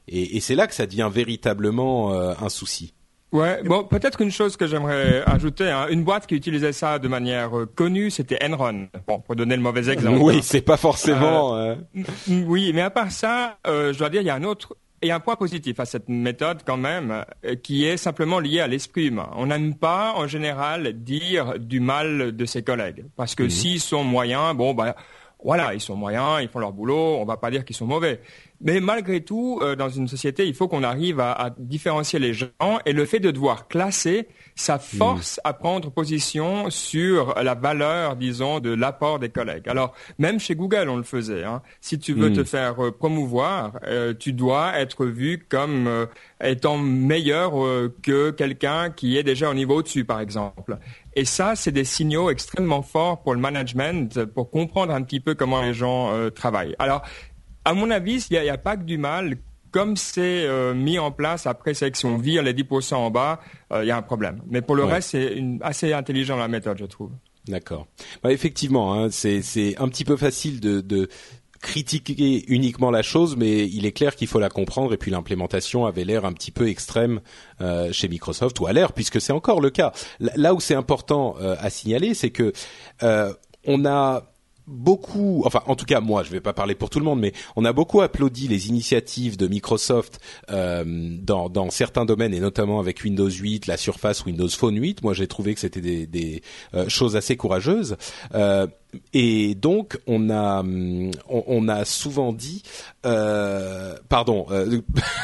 Et, 0.07 0.35
et 0.35 0.39
c'est 0.41 0.55
là 0.55 0.67
que 0.67 0.75
ça 0.75 0.85
devient 0.85 1.09
véritablement 1.11 2.13
euh, 2.13 2.33
un 2.39 2.49
souci. 2.49 2.93
Ouais, 3.31 3.63
bon, 3.63 3.85
peut-être 3.85 4.21
une 4.21 4.31
chose 4.31 4.57
que 4.57 4.67
j'aimerais 4.67 5.23
ajouter, 5.25 5.69
hein, 5.69 5.87
une 5.89 6.03
boîte 6.03 6.27
qui 6.27 6.35
utilisait 6.35 6.73
ça 6.73 6.99
de 6.99 7.07
manière 7.07 7.57
euh, 7.57 7.65
connue, 7.65 8.11
c'était 8.11 8.37
Enron. 8.43 8.89
Bon, 9.07 9.19
pour 9.19 9.37
donner 9.37 9.55
le 9.55 9.61
mauvais 9.61 9.89
exemple. 9.89 10.19
Oui, 10.21 10.41
c'est 10.43 10.61
pas 10.61 10.75
forcément. 10.75 11.55
Euh, 11.55 11.75
euh... 11.95 12.43
Oui, 12.45 12.71
mais 12.73 12.81
à 12.81 12.89
part 12.89 13.11
ça, 13.11 13.57
euh, 13.67 13.93
je 13.93 13.99
dois 13.99 14.09
dire, 14.09 14.21
il 14.21 14.27
y 14.27 14.29
a 14.29 14.35
un 14.35 14.43
autre 14.43 14.75
et 15.01 15.11
un 15.11 15.21
point 15.21 15.37
positif 15.37 15.79
à 15.79 15.85
cette 15.85 16.09
méthode 16.09 16.59
quand 16.65 16.77
même, 16.77 17.25
qui 17.63 17.85
est 17.85 17.97
simplement 17.97 18.39
lié 18.39 18.59
à 18.59 18.67
l'esprit 18.67 19.07
humain. 19.07 19.29
On 19.35 19.47
n'aime 19.47 19.73
pas 19.73 20.13
en 20.15 20.27
général 20.27 20.93
dire 20.93 21.57
du 21.57 21.79
mal 21.79 22.35
de 22.35 22.45
ses 22.45 22.61
collègues, 22.61 23.05
parce 23.15 23.33
que 23.33 23.43
mmh. 23.43 23.49
s'ils 23.49 23.79
sont 23.79 24.03
moyens, 24.03 24.55
bon, 24.55 24.75
bah 24.75 24.95
voilà, 25.43 25.73
ils 25.73 25.81
sont 25.81 25.95
moyens, 25.95 26.39
ils 26.41 26.47
font 26.47 26.59
leur 26.59 26.71
boulot, 26.71 27.17
on 27.19 27.25
va 27.25 27.37
pas 27.37 27.51
dire 27.51 27.65
qu'ils 27.65 27.75
sont 27.75 27.87
mauvais. 27.87 28.21
Mais 28.63 28.79
malgré 28.79 29.21
tout, 29.21 29.59
euh, 29.61 29.75
dans 29.75 29.89
une 29.89 30.07
société, 30.07 30.47
il 30.47 30.53
faut 30.53 30.67
qu'on 30.67 30.83
arrive 30.83 31.19
à, 31.19 31.31
à, 31.31 31.49
différencier 31.57 32.19
les 32.19 32.33
gens 32.33 32.47
et 32.85 32.93
le 32.93 33.05
fait 33.05 33.19
de 33.19 33.31
devoir 33.31 33.67
classer, 33.67 34.27
ça 34.55 34.77
force 34.77 35.37
mmh. 35.37 35.47
à 35.47 35.53
prendre 35.53 35.89
position 35.89 36.69
sur 36.69 37.33
la 37.41 37.55
valeur, 37.55 38.15
disons, 38.15 38.59
de 38.59 38.71
l'apport 38.71 39.17
des 39.17 39.29
collègues. 39.29 39.67
Alors, 39.67 39.93
même 40.19 40.39
chez 40.39 40.55
Google, 40.55 40.89
on 40.89 40.97
le 40.97 41.03
faisait. 41.03 41.43
Hein. 41.43 41.61
Si 41.79 41.97
tu 41.97 42.13
veux 42.13 42.29
mmh. 42.29 42.33
te 42.33 42.43
faire 42.43 42.83
euh, 42.83 42.91
promouvoir, 42.91 43.79
euh, 43.87 44.13
tu 44.17 44.33
dois 44.33 44.77
être 44.77 45.05
vu 45.05 45.43
comme 45.49 45.87
euh, 45.87 46.05
étant 46.43 46.77
meilleur 46.77 47.63
euh, 47.63 47.95
que 48.01 48.31
quelqu'un 48.31 48.89
qui 48.89 49.17
est 49.17 49.23
déjà 49.23 49.49
au 49.49 49.53
niveau 49.53 49.75
au-dessus, 49.75 50.05
par 50.05 50.19
exemple. 50.19 50.77
Et 51.15 51.25
ça, 51.25 51.55
c'est 51.55 51.71
des 51.71 51.83
signaux 51.83 52.29
extrêmement 52.29 52.81
forts 52.81 53.21
pour 53.21 53.33
le 53.33 53.39
management, 53.39 54.25
pour 54.25 54.49
comprendre 54.49 54.93
un 54.93 55.01
petit 55.01 55.19
peu 55.19 55.35
comment 55.35 55.61
les 55.61 55.73
gens 55.73 56.11
euh, 56.13 56.29
travaillent. 56.29 56.75
Alors, 56.79 57.01
à 57.65 57.73
mon 57.73 57.91
avis, 57.91 58.25
il 58.29 58.41
n'y 58.41 58.49
a, 58.49 58.53
a, 58.53 58.57
pas 58.57 58.77
que 58.77 58.83
du 58.83 58.97
mal. 58.97 59.37
Comme 59.71 59.95
c'est 59.95 60.43
euh, 60.45 60.73
mis 60.73 60.99
en 60.99 61.11
place 61.11 61.47
après 61.47 61.73
sélection 61.73 62.17
vire 62.17 62.43
les 62.43 62.53
10% 62.53 62.95
en 62.95 63.09
bas, 63.09 63.39
il 63.73 63.85
y 63.85 63.91
a 63.91 63.95
un 63.95 64.01
problème. 64.01 64.41
Mais 64.49 64.61
pour 64.61 64.75
le 64.75 64.83
ouais. 64.83 64.95
reste, 64.95 65.11
c'est 65.11 65.41
assez 65.61 65.93
intelligent 65.93 66.35
la 66.35 66.49
méthode, 66.49 66.77
je 66.77 66.85
trouve. 66.85 67.11
D'accord. 67.47 67.87
Bah, 68.21 68.31
effectivement, 68.31 68.93
hein, 68.93 69.07
c'est 69.09 69.79
un 69.79 69.87
petit 69.87 70.05
peu 70.05 70.17
facile 70.17 70.59
de, 70.59 70.81
de 70.81 71.09
critiquer 71.61 72.43
uniquement 72.47 72.91
la 72.91 73.01
chose, 73.01 73.35
mais 73.37 73.67
il 73.67 73.85
est 73.85 73.91
clair 73.91 74.15
qu'il 74.15 74.27
faut 74.27 74.39
la 74.39 74.49
comprendre. 74.49 74.93
Et 74.93 74.97
puis 74.97 75.11
l'implémentation 75.11 75.85
avait 75.85 76.03
l'air 76.03 76.25
un 76.25 76.33
petit 76.33 76.51
peu 76.51 76.67
extrême 76.67 77.21
euh, 77.61 77.91
chez 77.91 78.07
Microsoft 78.07 78.59
ou 78.59 78.67
à 78.67 78.73
l'air, 78.73 78.93
puisque 78.93 79.21
c'est 79.21 79.33
encore 79.33 79.61
le 79.61 79.69
cas. 79.69 79.91
Là 80.19 80.53
où 80.53 80.59
c'est 80.59 80.75
important 80.75 81.35
à 81.37 81.69
signaler, 81.69 82.13
c'est 82.13 82.31
que 82.31 82.53
on 83.67 83.85
a 83.85 84.31
beaucoup, 84.67 85.43
enfin 85.45 85.61
en 85.67 85.75
tout 85.75 85.85
cas 85.85 85.99
moi, 85.99 86.23
je 86.23 86.29
ne 86.29 86.33
vais 86.33 86.41
pas 86.41 86.53
parler 86.53 86.75
pour 86.75 86.89
tout 86.89 86.99
le 86.99 87.05
monde, 87.05 87.19
mais 87.19 87.33
on 87.55 87.65
a 87.65 87.73
beaucoup 87.73 88.01
applaudi 88.01 88.47
les 88.47 88.69
initiatives 88.69 89.37
de 89.37 89.47
Microsoft 89.47 90.19
euh, 90.49 90.83
dans, 90.85 91.69
certains 91.69 92.05
domaines 92.05 92.33
et 92.33 92.39
notamment 92.39 92.79
avec 92.79 93.03
Windows 93.03 93.29
8, 93.29 93.67
la 93.67 93.77
Surface 93.77 94.25
Windows 94.25 94.49
Phone 94.49 94.77
8. 94.79 95.03
Moi, 95.03 95.13
j'ai 95.13 95.27
trouvé 95.27 95.53
que 95.53 95.59
c'était 95.59 95.81
des, 95.81 96.07
des 96.07 96.41
euh, 96.73 96.87
choses 96.89 97.15
assez 97.15 97.37
courageuses. 97.37 97.97
Euh, 98.33 98.67
et 99.13 99.55
donc 99.55 99.97
on 100.07 100.29
a 100.29 100.63
on, 101.29 101.67
a 101.67 101.85
souvent 101.85 102.33
dit 102.33 102.63
euh, 103.05 103.95
pardon 104.09 104.45
euh, 104.51 104.81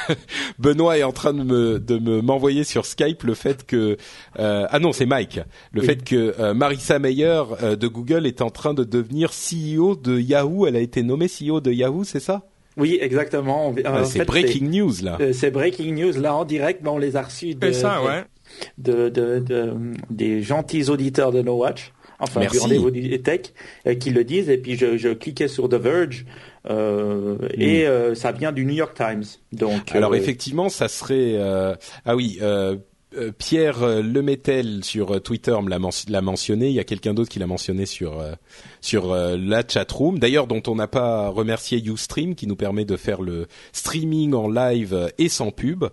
Benoît 0.59 0.97
est 0.97 1.03
en 1.03 1.11
train 1.11 1.33
de 1.33 1.43
me 1.43 1.79
de 1.79 1.97
me 1.97 2.21
m'envoyer 2.21 2.63
sur 2.63 2.85
Skype 2.85 3.23
le 3.23 3.33
fait 3.33 3.65
que 3.65 3.97
euh, 4.39 4.67
ah 4.69 4.79
non 4.79 4.93
c'est 4.93 5.05
Mike 5.05 5.41
le 5.71 5.81
fait 5.81 6.03
que 6.03 6.35
euh, 6.39 6.53
Marissa 6.53 6.99
Meyer 6.99 7.43
euh, 7.61 7.75
de 7.75 7.87
Google 7.87 8.25
est 8.25 8.41
en 8.41 8.49
train 8.49 8.73
de 8.73 8.83
devenir 8.83 9.31
CEO 9.31 9.95
de 9.95 10.19
Yahoo 10.19 10.65
elle 10.65 10.75
a 10.75 10.81
été 10.81 11.03
nommée 11.03 11.27
CEO 11.27 11.59
de 11.61 11.71
Yahoo 11.71 12.03
c'est 12.03 12.19
ça? 12.19 12.43
Oui, 12.79 12.99
exactement. 13.01 13.73
c'est 14.05 14.23
breaking 14.23 14.69
news 14.69 14.93
là. 15.01 15.17
C'est 15.33 15.49
breaking 15.49 15.95
news 15.95 16.21
là 16.21 16.35
en 16.35 16.45
direct, 16.45 16.81
mais 16.83 16.89
on 16.89 16.99
les 16.99 17.15
a 17.15 17.23
reçus 17.23 17.55
de, 17.55 17.71
ça, 17.71 18.03
ouais. 18.03 18.23
de, 18.77 19.09
de, 19.09 19.39
de, 19.39 19.73
des 20.11 20.43
gentils 20.43 20.87
auditeurs 20.91 21.31
de 21.31 21.41
No 21.41 21.57
Watch 21.57 21.91
enfin 22.19 22.41
du 22.41 22.59
rendez-vous 22.59 22.91
tech, 23.19 23.53
euh, 23.85 23.95
qui 23.95 24.09
le 24.09 24.23
disent. 24.23 24.49
Et 24.49 24.57
puis 24.57 24.75
je, 24.75 24.97
je 24.97 25.09
cliquais 25.09 25.47
sur 25.47 25.69
The 25.69 25.75
Verge 25.75 26.25
euh, 26.69 27.37
et 27.53 27.83
hmm. 27.83 27.87
euh, 27.87 28.15
ça 28.15 28.31
vient 28.31 28.51
du 28.51 28.65
New 28.65 28.75
York 28.75 28.95
Times. 28.95 29.25
Donc 29.51 29.93
alors 29.95 30.15
effectivement, 30.15 30.69
ça 30.69 30.87
serait 30.87 31.37
ah 32.05 32.15
oui. 32.15 32.39
Pierre 33.39 34.03
Lemetel 34.03 34.83
sur 34.83 35.23
Twitter 35.23 35.55
me 35.63 35.69
l'a 35.69 36.21
mentionné. 36.21 36.67
Il 36.67 36.73
y 36.73 36.79
a 36.79 36.83
quelqu'un 36.83 37.13
d'autre 37.13 37.29
qui 37.29 37.39
l'a 37.39 37.47
mentionné 37.47 37.85
sur 37.85 38.21
sur 38.81 39.15
la 39.15 39.63
chatroom. 39.65 40.19
D'ailleurs, 40.19 40.45
dont 40.45 40.61
on 40.67 40.75
n'a 40.75 40.87
pas 40.87 41.29
remercié 41.29 41.79
YouStream 41.79 42.35
qui 42.35 42.47
nous 42.47 42.57
permet 42.57 42.83
de 42.85 42.97
faire 42.97 43.21
le 43.21 43.47
streaming 43.71 44.33
en 44.33 44.49
live 44.49 45.09
et 45.17 45.29
sans 45.29 45.51
pub 45.51 45.85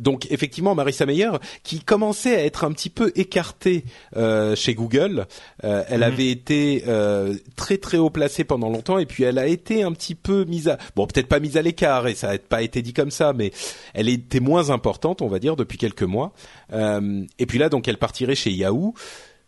donc 0.00 0.26
effectivement 0.30 0.74
Marissa 0.74 1.06
Meyer 1.06 1.30
qui 1.62 1.80
commençait 1.80 2.34
à 2.34 2.44
être 2.44 2.64
un 2.64 2.72
petit 2.72 2.90
peu 2.90 3.12
écartée 3.14 3.84
euh, 4.16 4.56
chez 4.56 4.74
Google. 4.74 5.26
Euh, 5.64 5.84
elle 5.88 5.98
mhm. 5.98 6.04
avait 6.04 6.30
été 6.30 6.84
euh, 6.88 7.34
très 7.56 7.78
très 7.78 7.98
haut 7.98 8.10
placée 8.10 8.44
pendant 8.44 8.70
longtemps 8.70 8.98
et 8.98 9.06
puis 9.06 9.22
elle 9.24 9.38
a 9.38 9.46
été 9.46 9.82
un 9.82 9.92
petit 9.92 10.14
peu 10.14 10.44
mise 10.44 10.68
à 10.68 10.78
bon 10.96 11.06
peut-être 11.06 11.28
pas 11.28 11.40
mise 11.40 11.56
à 11.56 11.62
l'écart 11.62 12.08
et 12.08 12.14
ça 12.14 12.32
n'a 12.32 12.38
pas 12.38 12.62
été 12.62 12.82
dit 12.82 12.92
comme 12.92 13.10
ça 13.10 13.32
mais 13.32 13.52
elle 13.94 14.08
était 14.08 14.40
moins 14.40 14.70
importante 14.70 15.22
on 15.22 15.28
va 15.28 15.38
dire 15.38 15.56
depuis 15.56 15.78
quelques 15.78 16.02
mois. 16.02 16.32
et 16.72 17.46
puis 17.46 17.58
là 17.58 17.68
donc 17.68 17.86
elle 17.88 17.98
partirait 17.98 18.34
chez 18.34 18.50
Yahoo 18.50 18.94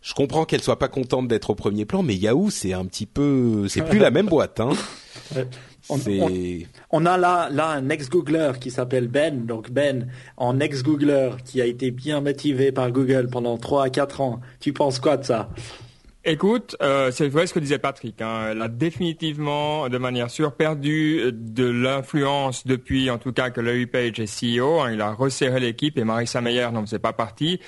je 0.03 0.13
comprends 0.13 0.43
qu'elle 0.43 0.61
soit 0.61 0.77
pas 0.77 0.89
contente 0.89 1.29
d'être 1.29 1.49
au 1.49 1.55
premier 1.55 1.85
plan, 1.85 2.03
mais 2.03 2.15
Yahoo, 2.15 2.49
c'est 2.49 2.73
un 2.73 2.83
petit 2.85 3.05
peu, 3.05 3.69
c'est 3.69 3.81
plus 3.83 3.99
la 3.99 4.11
même 4.11 4.27
boîte, 4.27 4.59
hein. 4.59 4.71
On, 5.89 7.05
a 7.05 7.17
là, 7.17 7.49
là 7.51 7.67
un 7.69 7.89
ex-googler 7.89 8.53
qui 8.59 8.71
s'appelle 8.71 9.07
Ben. 9.07 9.45
Donc 9.45 9.71
Ben, 9.71 10.07
en 10.37 10.59
ex-googler 10.59 11.31
qui 11.45 11.61
a 11.61 11.65
été 11.65 11.91
bien 11.91 12.21
motivé 12.21 12.71
par 12.71 12.91
Google 12.91 13.27
pendant 13.29 13.57
3 13.57 13.85
à 13.85 13.89
4 13.89 14.21
ans. 14.21 14.39
Tu 14.59 14.73
penses 14.73 14.99
quoi 14.99 15.17
de 15.17 15.23
ça? 15.23 15.49
Écoute, 16.25 16.77
euh, 16.81 17.11
c'est 17.11 17.27
vrai 17.27 17.47
ce 17.47 17.53
que 17.53 17.59
disait 17.59 17.79
Patrick. 17.79 18.21
Hein. 18.21 18.51
Elle 18.51 18.61
a 18.61 18.69
définitivement, 18.69 19.89
de 19.89 19.97
manière 19.97 20.29
sûre, 20.29 20.53
perdu 20.53 21.33
de 21.33 21.65
l'influence 21.65 22.65
depuis, 22.65 23.09
en 23.09 23.17
tout 23.17 23.33
cas, 23.33 23.49
que 23.49 23.59
Larry 23.59 23.87
Page 23.87 24.21
est 24.21 24.57
CEO. 24.57 24.79
Hein. 24.79 24.93
Il 24.93 25.01
a 25.01 25.11
resserré 25.11 25.59
l'équipe 25.59 25.97
et 25.97 26.05
Marissa 26.05 26.39
Meyer 26.39 26.69
n'en 26.71 26.81
faisait 26.85 26.99
pas 26.99 27.11
partie. 27.11 27.59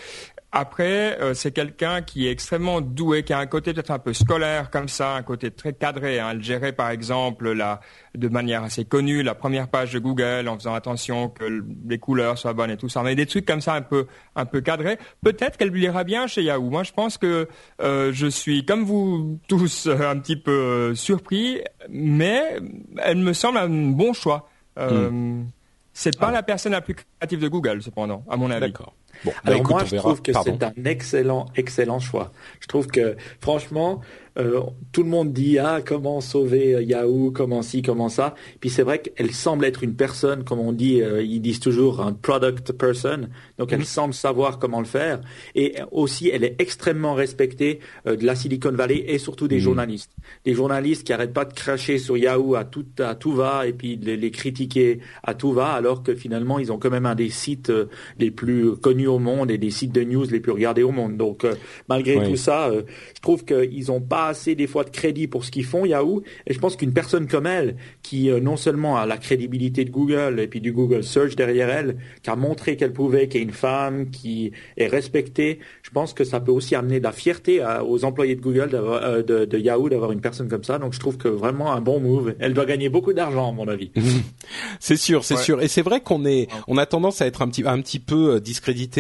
Après, 0.58 1.20
euh, 1.20 1.34
c'est 1.34 1.52
quelqu'un 1.52 2.02
qui 2.02 2.28
est 2.28 2.32
extrêmement 2.32 2.80
doué, 2.80 3.24
qui 3.24 3.34
a 3.34 3.40
un 3.40 3.46
côté 3.46 3.74
peut-être 3.74 3.92
un 3.92 4.00
peu 4.00 4.14
scolaire 4.14 4.70
comme 4.70 4.88
ça, 4.88 5.14
un 5.14 5.22
côté 5.22 5.52
très 5.52 5.74
cadré. 5.74 6.18
Hein. 6.18 6.30
Elle 6.32 6.42
gérait 6.42 6.72
par 6.72 6.92
exemple 6.92 7.52
la, 7.52 7.82
de 8.16 8.30
manière 8.30 8.64
assez 8.64 8.86
connue 8.86 9.22
la 9.22 9.36
première 9.36 9.68
page 9.68 9.92
de 9.92 10.00
Google 10.00 10.48
en 10.48 10.58
faisant 10.58 10.74
attention 10.74 11.28
que 11.28 11.62
les 11.86 12.00
couleurs 12.00 12.38
soient 12.38 12.54
bonnes 12.54 12.72
et 12.72 12.78
tout 12.78 12.88
ça. 12.88 13.04
Mais 13.04 13.16
des 13.16 13.26
trucs 13.26 13.46
comme 13.46 13.60
ça 13.60 13.74
un 13.74 13.82
peu 13.82 14.08
un 14.38 14.46
peu 14.46 14.62
cadrés. 14.62 14.98
Peut-être 15.22 15.58
qu'elle 15.58 15.72
lui 15.72 15.84
ira 15.84 16.06
bien 16.06 16.26
chez 16.26 16.42
Yahoo. 16.42 16.70
Moi, 16.70 16.84
je 16.84 16.94
pense 16.94 17.18
que 17.18 17.50
euh, 17.82 18.14
je 18.14 18.28
suis 18.28 18.64
comme 18.64 18.86
vous 18.86 19.38
tous 19.50 19.88
un 19.88 20.18
petit 20.20 20.38
peu 20.38 20.96
surpris, 20.96 21.60
mais 21.90 22.62
elle 23.00 23.18
me 23.18 23.34
semble 23.34 23.58
un 23.58 23.68
bon 23.68 24.14
choix. 24.14 24.48
Euh, 24.80 25.10
hmm. 25.10 25.48
C'est 25.92 26.18
pas 26.18 26.28
ah. 26.28 26.32
la 26.32 26.44
personne 26.44 26.72
la 26.72 26.82
plus 26.82 26.96
créative 26.96 27.42
de 27.42 27.48
Google, 27.50 27.82
cependant, 27.82 28.24
à 28.30 28.38
mon 28.38 28.52
avis. 28.52 28.72
D'accord. 28.72 28.94
Bon, 29.24 29.32
bah 29.32 29.42
Alors 29.46 29.70
moi, 29.70 29.84
je 29.86 29.96
trouve 29.96 30.22
que 30.22 30.32
c'est 30.34 30.64
un 30.64 30.74
excellent, 30.86 31.46
excellent 31.56 32.00
choix. 32.00 32.32
Je 32.60 32.68
trouve 32.68 32.88
que, 32.88 33.16
franchement, 33.40 34.02
euh, 34.38 34.62
tout 34.92 35.04
le 35.04 35.10
monde 35.10 35.32
dit 35.32 35.58
ah 35.60 35.80
comment 35.86 36.20
sauver 36.20 36.76
euh, 36.76 36.84
Yahoo, 36.84 37.32
comment 37.32 37.62
ci, 37.62 37.82
comment 37.82 38.10
ça? 38.10 38.36
Puis 38.60 38.70
c'est 38.70 38.84
vrai 38.84 39.02
qu'elle 39.02 39.32
semble 39.32 39.64
être 39.64 39.84
une 39.84 39.96
personne, 39.96 40.44
comme 40.44 40.60
on 40.60 40.74
dit, 40.74 41.02
euh, 41.02 41.24
ils 41.24 41.42
disent 41.42 41.62
toujours 41.62 42.02
un 42.02 42.12
product 42.12 42.74
person. 42.74 43.30
Donc 43.58 43.72
elle 43.72 43.80
mhm. 43.80 43.86
semble 43.86 44.14
savoir 44.14 44.60
comment 44.60 44.80
le 44.80 44.86
faire. 44.86 45.22
Et 45.56 45.76
aussi, 45.92 46.30
elle 46.30 46.44
est 46.44 46.56
extrêmement 46.60 47.14
respectée 47.14 47.80
de 48.06 48.26
la 48.26 48.36
Silicon 48.36 48.72
Valley 48.72 49.06
et 49.08 49.18
surtout 49.20 49.48
des 49.48 49.58
mhm. 49.58 49.62
journalistes. 49.62 50.12
Des 50.44 50.54
journalistes 50.54 51.06
qui 51.06 51.14
arrêtent 51.14 51.34
pas 51.34 51.46
de 51.46 51.54
cracher 51.54 51.98
sur 51.98 52.18
Yahoo 52.18 52.56
à 52.56 52.66
tout 52.66 52.86
à 53.00 53.16
tout 53.16 53.34
va 53.34 53.68
et 53.68 53.74
puis 53.74 53.98
de 53.98 54.12
les 54.12 54.32
critiquer 54.32 55.00
à 55.24 55.34
tout 55.34 55.54
va, 55.54 55.72
alors 55.72 56.04
que 56.04 56.14
finalement 56.14 56.60
ils 56.60 56.72
ont 56.72 56.78
quand 56.78 56.90
même 56.90 57.06
un 57.06 57.16
des 57.16 57.30
sites 57.30 57.72
les 58.20 58.32
plus 58.32 58.76
connus 58.76 59.05
au 59.08 59.20
monde 59.20 59.52
et 59.52 59.58
des 59.58 59.72
sites 59.72 59.92
de 59.92 60.04
news 60.04 60.26
les 60.26 60.40
plus 60.40 60.52
regardés 60.52 60.84
au 60.84 60.92
monde. 60.92 61.18
Donc 61.18 61.46
malgré 61.90 62.24
tout 62.24 62.36
ça, 62.36 62.72
je 62.72 63.22
trouve 63.22 63.46
qu'ils 63.46 63.92
ont 63.92 64.02
pas 64.02 64.28
assez 64.28 64.56
des 64.56 64.68
fois 64.68 64.84
de 64.84 64.90
crédit 64.90 65.28
pour 65.28 65.46
ce 65.46 65.52
qu'ils 65.52 65.66
font, 65.66 65.86
Yahoo. 65.86 66.24
Et 66.48 66.54
je 66.54 66.60
pense 66.60 66.76
qu'une 66.76 66.94
personne 66.94 67.28
comme 67.28 67.48
elle, 67.48 67.76
qui 68.02 68.30
euh, 68.30 68.40
non 68.40 68.58
seulement 68.58 68.98
a 68.98 69.06
la 69.06 69.18
crédibilité 69.18 69.86
de 69.86 69.90
Google 69.90 70.40
et 70.40 70.48
puis 70.48 70.62
du 70.62 70.72
Google 70.72 71.04
Search 71.04 71.36
derrière 71.36 71.70
elle, 71.70 71.98
qui 72.24 72.30
a 72.30 72.36
montré 72.36 72.76
qu'elle 72.76 72.94
pouvait, 72.94 73.28
qui 73.28 73.38
est 73.38 73.42
une 73.42 73.52
femme, 73.52 74.10
qui 74.10 74.52
est 74.78 74.88
respectée, 74.88 75.60
je 75.84 75.90
pense 75.90 76.14
que 76.14 76.24
ça 76.24 76.40
peut 76.40 76.52
aussi 76.52 76.76
amener 76.76 77.00
de 77.00 77.04
la 77.04 77.12
fierté 77.12 77.64
aux 77.88 78.06
employés 78.06 78.36
de 78.36 78.42
Google, 78.42 78.70
euh, 78.74 79.24
de, 79.24 79.46
de, 79.46 79.58
Yahoo, 79.58 79.90
d'avoir 79.90 80.12
une 80.12 80.22
personne 80.22 80.48
comme 80.48 80.64
ça. 80.64 80.80
Donc 80.80 80.94
je 80.94 81.00
trouve 81.00 81.18
que 81.18 81.28
vraiment 81.28 81.74
un 81.74 81.82
bon 81.82 82.00
move. 82.00 82.36
Elle 82.40 82.54
doit 82.54 82.66
gagner 82.66 82.90
beaucoup 82.90 83.14
d'argent, 83.14 83.50
à 83.50 83.52
mon 83.52 83.68
avis. 83.68 83.92
c'est 84.80 84.98
sûr, 84.98 85.24
c'est 85.24 85.38
sûr. 85.38 85.62
Et 85.62 85.68
c'est 85.68 85.82
vrai 85.82 86.02
qu'on 86.02 86.26
est, 86.26 86.48
on 86.68 86.78
a 86.78 86.86
tendance 86.86 87.22
à 87.22 87.28
être 87.28 87.42
un 87.42 87.50
petit, 87.50 87.64
un 87.66 87.82
petit 87.82 88.00
peu 88.00 88.36
euh, 88.36 88.40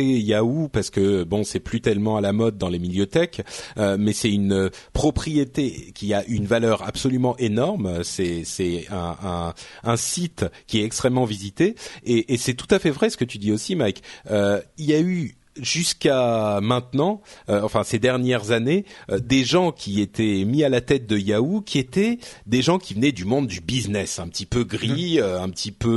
Yahoo 0.04 0.68
parce 0.68 0.90
que 0.90 1.24
bon, 1.24 1.44
c'est 1.44 1.60
plus 1.60 1.82
tellement 1.82 2.18
à 2.18 2.22
la 2.22 2.34
mode 2.34 2.58
dans 2.58 2.70
les 2.70 2.80
milieux 2.80 3.08
tech, 3.08 3.42
mais 3.78 4.14
c'est 4.14 4.32
une 4.32 4.70
propriété 4.94 5.92
qui 5.94 6.14
a 6.14 6.24
une 6.26 6.46
valeur 6.46 6.84
absolument 6.84 7.36
énorme. 7.38 8.04
C'est 8.04 8.44
c'est 8.44 8.88
un, 8.92 9.54
un, 9.84 9.98
site 9.98 10.46
qui 10.68 10.82
est 10.82 10.84
extrêmement 10.84 11.26
visité 11.26 11.76
et, 12.04 12.34
et 12.34 12.38
c'est 12.38 12.54
tout 12.54 12.68
à 12.70 12.80
fait 12.80 12.92
vrai 12.92 13.10
ce 13.10 13.18
que 13.18 13.26
tu 13.26 13.38
dis 13.38 13.52
aussi, 13.52 13.76
Mike. 13.76 14.04
Euh, 14.30 14.62
il 14.78 14.86
y 14.86 14.94
a 14.94 15.00
eu 15.00 15.36
jusqu'à 15.62 16.60
maintenant, 16.62 17.22
euh, 17.50 17.62
enfin 17.64 17.84
ces 17.84 18.00
dernières 18.00 18.52
années, 18.52 18.86
euh, 19.10 19.20
des 19.20 19.44
gens 19.44 19.72
qui 19.72 20.02
étaient 20.02 20.44
mis 20.46 20.64
à 20.64 20.70
la 20.70 20.82
tête 20.82 21.08
de 21.08 21.18
Yahoo, 21.18 21.62
qui 21.62 21.80
étaient 21.80 22.20
des 22.46 22.62
gens 22.62 22.78
qui 22.78 22.94
venaient 22.94 23.12
du 23.12 23.26
monde 23.26 23.48
du 23.48 23.62
business, 23.62 24.20
un 24.20 24.28
petit 24.28 24.46
peu 24.46 24.64
gris, 24.64 25.18
mhm. 25.18 25.24
euh, 25.24 25.42
un 25.42 25.50
petit 25.50 25.72
peu 25.72 25.96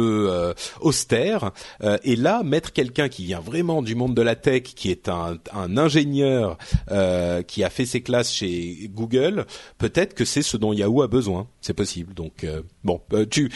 austère. 0.81 1.53
et 2.03 2.17
là, 2.17 2.43
mettre 2.43 2.73
quelqu'un 2.73 3.09
qui 3.09 3.25
vient 3.25 3.41
vraiment 3.41 3.83
du 3.83 3.95
monde 3.95 4.15
de 4.15 4.23
la 4.23 4.37
tech, 4.37 4.63
qui 4.63 4.91
est 4.91 5.09
un, 5.09 5.39
un 5.53 5.77
ingénieur, 5.77 6.59
qui 7.47 7.65
a 7.65 7.71
fait 7.71 7.87
ses 7.87 8.03
classes 8.03 8.33
chez 8.33 8.91
Google, 8.93 9.47
peut-être 9.79 10.15
que 10.15 10.25
c'est 10.25 10.43
ce 10.43 10.57
dont 10.57 10.73
Yahoo 10.73 11.03
a 11.03 11.09
besoin. 11.09 11.49
C'est 11.61 11.75
possible. 11.75 12.15
Donc 12.15 12.47
bon, 12.85 13.01
tu, 13.31 13.51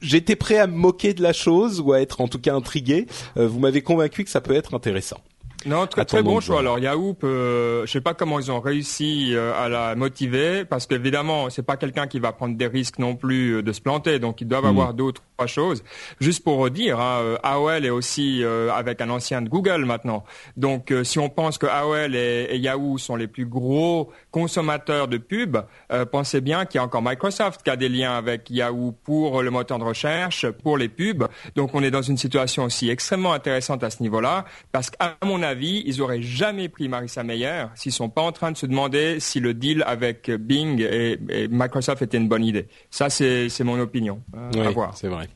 j'étais 0.00 0.36
prêt 0.36 0.58
à 0.58 0.66
me 0.66 0.76
moquer 0.76 1.14
de 1.14 1.22
la 1.22 1.32
chose 1.32 1.80
ou 1.80 1.92
à 1.92 2.00
être 2.00 2.20
en 2.20 2.28
tout 2.28 2.40
cas 2.40 2.54
intrigué. 2.54 3.06
vous 3.36 3.58
m'avez 3.58 3.82
convaincu 3.82 4.24
que 4.24 4.30
ça 4.30 4.40
peut 4.40 4.54
être 4.54 4.74
intéressant. 4.74 5.20
Non, 5.66 5.86
très, 5.88 6.04
très 6.04 6.22
bon 6.22 6.38
choix. 6.40 6.60
Alors 6.60 6.78
Yahoo, 6.78 7.14
peut, 7.14 7.82
je 7.84 7.90
sais 7.90 8.00
pas 8.00 8.14
comment 8.14 8.38
ils 8.38 8.52
ont 8.52 8.60
réussi 8.60 9.34
euh, 9.34 9.52
à 9.54 9.68
la 9.68 9.96
motiver, 9.96 10.64
parce 10.64 10.86
qu'évidemment, 10.86 11.50
c'est 11.50 11.64
pas 11.64 11.76
quelqu'un 11.76 12.06
qui 12.06 12.20
va 12.20 12.32
prendre 12.32 12.56
des 12.56 12.68
risques 12.68 13.00
non 13.00 13.16
plus 13.16 13.56
euh, 13.56 13.62
de 13.62 13.72
se 13.72 13.80
planter, 13.80 14.20
donc 14.20 14.40
ils 14.40 14.46
doivent 14.46 14.64
hmm. 14.64 14.68
avoir 14.68 14.94
d'autres 14.94 15.22
choses. 15.46 15.82
Juste 16.20 16.44
pour 16.44 16.70
dire, 16.70 17.00
hein, 17.00 17.20
euh, 17.20 17.38
AOL 17.42 17.84
est 17.84 17.90
aussi 17.90 18.44
avec 18.72 19.00
un 19.00 19.10
ancien 19.10 19.42
de 19.42 19.48
Google 19.48 19.84
maintenant. 19.84 20.24
Donc 20.56 20.92
si 21.02 21.18
on 21.18 21.28
pense 21.28 21.58
que 21.58 21.66
AOL 21.66 22.14
et, 22.14 22.56
Yahoo 22.56 22.98
sont 22.98 23.16
les 23.16 23.26
plus 23.26 23.46
gros 23.46 24.10
consommateurs 24.36 25.08
de 25.08 25.16
pub, 25.16 25.56
euh, 25.90 26.04
pensez 26.04 26.42
bien 26.42 26.66
qu'il 26.66 26.78
y 26.78 26.82
a 26.82 26.84
encore 26.84 27.00
Microsoft 27.02 27.62
qui 27.62 27.70
a 27.70 27.76
des 27.76 27.88
liens 27.88 28.18
avec 28.18 28.50
Yahoo 28.50 28.92
pour 28.92 29.42
le 29.42 29.50
moteur 29.50 29.78
de 29.78 29.84
recherche, 29.84 30.46
pour 30.50 30.76
les 30.76 30.90
pubs. 30.90 31.24
Donc 31.54 31.70
on 31.72 31.82
est 31.82 31.90
dans 31.90 32.02
une 32.02 32.18
situation 32.18 32.64
aussi 32.64 32.90
extrêmement 32.90 33.32
intéressante 33.32 33.82
à 33.82 33.88
ce 33.88 34.02
niveau-là, 34.02 34.44
parce 34.72 34.90
qu'à 34.90 35.16
mon 35.24 35.42
avis, 35.42 35.82
ils 35.86 36.02
auraient 36.02 36.20
jamais 36.20 36.68
pris 36.68 36.86
Marissa 36.86 37.22
Meyer 37.22 37.64
s'ils 37.76 37.92
sont 37.92 38.10
pas 38.10 38.20
en 38.20 38.32
train 38.32 38.52
de 38.52 38.58
se 38.58 38.66
demander 38.66 39.20
si 39.20 39.40
le 39.40 39.54
deal 39.54 39.82
avec 39.86 40.30
Bing 40.30 40.82
et, 40.82 41.16
Microsoft 41.48 42.02
était 42.02 42.18
une 42.18 42.28
bonne 42.28 42.44
idée. 42.44 42.68
Ça, 42.90 43.08
c'est 43.08 43.64
mon 43.64 43.80
opinion. 43.80 44.20
Euh, 44.36 44.50
oui, 44.54 44.84
c'est 44.92 45.08
vrai. 45.08 45.28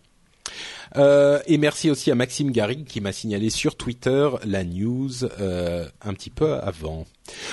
Euh, 0.96 1.40
et 1.46 1.58
merci 1.58 1.90
aussi 1.90 2.10
à 2.10 2.14
Maxime 2.14 2.50
Garrigue 2.50 2.84
qui 2.84 3.00
m'a 3.00 3.12
signalé 3.12 3.50
sur 3.50 3.76
Twitter 3.76 4.28
la 4.44 4.64
news 4.64 5.24
euh, 5.40 5.88
un 6.02 6.14
petit 6.14 6.30
peu 6.30 6.54
avant. 6.54 7.06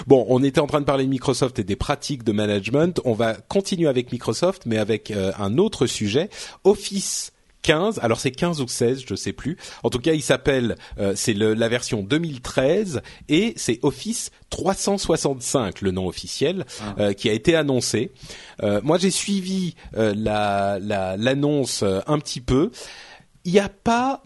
Bon, 0.07 0.25
on 0.29 0.43
était 0.43 0.59
en 0.59 0.67
train 0.67 0.79
de 0.81 0.85
parler 0.85 1.05
de 1.05 1.09
Microsoft 1.09 1.59
et 1.59 1.63
des 1.63 1.75
pratiques 1.75 2.23
de 2.23 2.31
management. 2.31 2.99
On 3.05 3.13
va 3.13 3.35
continuer 3.35 3.87
avec 3.87 4.11
Microsoft, 4.11 4.63
mais 4.65 4.77
avec 4.77 5.11
euh, 5.11 5.31
un 5.37 5.57
autre 5.57 5.85
sujet. 5.87 6.29
Office 6.63 7.31
15, 7.63 7.99
alors 8.01 8.19
c'est 8.19 8.31
15 8.31 8.61
ou 8.61 8.67
16, 8.67 9.03
je 9.05 9.15
sais 9.15 9.33
plus. 9.33 9.57
En 9.83 9.89
tout 9.89 9.99
cas, 9.99 10.13
il 10.13 10.21
s'appelle, 10.21 10.77
euh, 10.99 11.13
c'est 11.15 11.33
la 11.33 11.67
version 11.67 12.01
2013 12.01 13.01
et 13.27 13.53
c'est 13.57 13.79
Office 13.81 14.31
365, 14.49 15.81
le 15.81 15.91
nom 15.91 16.07
officiel, 16.07 16.65
ah. 16.79 16.95
euh, 16.99 17.13
qui 17.13 17.29
a 17.29 17.33
été 17.33 17.55
annoncé. 17.55 18.11
moi, 18.83 18.97
j'ai 18.97 19.11
suivi 19.11 19.75
l'annonce 19.93 21.83
un 21.83 22.19
petit 22.19 22.41
peu. 22.41 22.71
Il 23.47 23.53
n'y 23.53 23.59
a 23.61 23.69
pas 23.69 24.23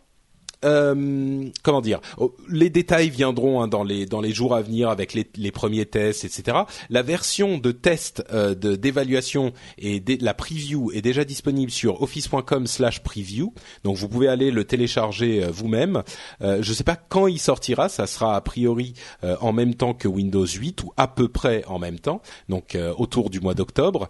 euh, 0.64 1.50
comment 1.64 1.82
dire 1.82 2.02
oh, 2.18 2.36
Les 2.50 2.70
détails 2.70 3.10
viendront 3.10 3.62
hein, 3.62 3.68
dans 3.68 3.84
les 3.84 4.06
dans 4.06 4.22
jours 4.32 4.56
à 4.56 4.62
venir 4.62 4.90
avec 4.90 5.14
les, 5.14 5.52
premiers 5.52 5.86
tests, 5.86 6.24
etc. 6.24 6.60
La 6.90 7.02
version 7.02 7.58
de 7.58 7.72
test 7.72 8.24
euh, 8.32 8.54
de 8.54 8.76
d'évaluation 8.76 9.52
et 9.78 10.02
la 10.22 10.34
preview 10.34 10.92
est 10.92 11.02
déjà 11.02 11.26
disponible 11.26 11.72
sur 11.72 12.02
office.com/preview. 12.02 13.54
Donc 13.84 13.98
vous 13.98 14.08
pouvez 14.08 14.28
aller 14.28 14.52
le 14.52 14.64
télécharger 14.64 15.44
euh, 15.44 15.50
vous-même. 15.52 16.04
Je 16.42 16.58
ne 16.58 16.74
sais 16.76 16.84
pas 16.84 16.96
quand 16.96 17.28
il 17.28 17.40
sortira. 17.40 17.90
Ça 17.90 18.08
sera 18.08 18.36
a 18.36 18.42
priori 18.42 18.94
en 19.24 19.54
même 19.54 19.76
temps 19.76 19.94
que 19.94 20.08
Windows 20.08 20.46
8 20.46 20.84
ou 20.84 20.94
à 20.98 21.08
peu 21.08 21.28
près 21.28 21.64
en 21.66 21.80
même 21.80 22.00
temps. 22.00 22.22
Donc 22.50 22.78
autour 22.98 23.30
du 23.30 23.40
mois 23.40 23.54
d'octobre. 23.54 24.10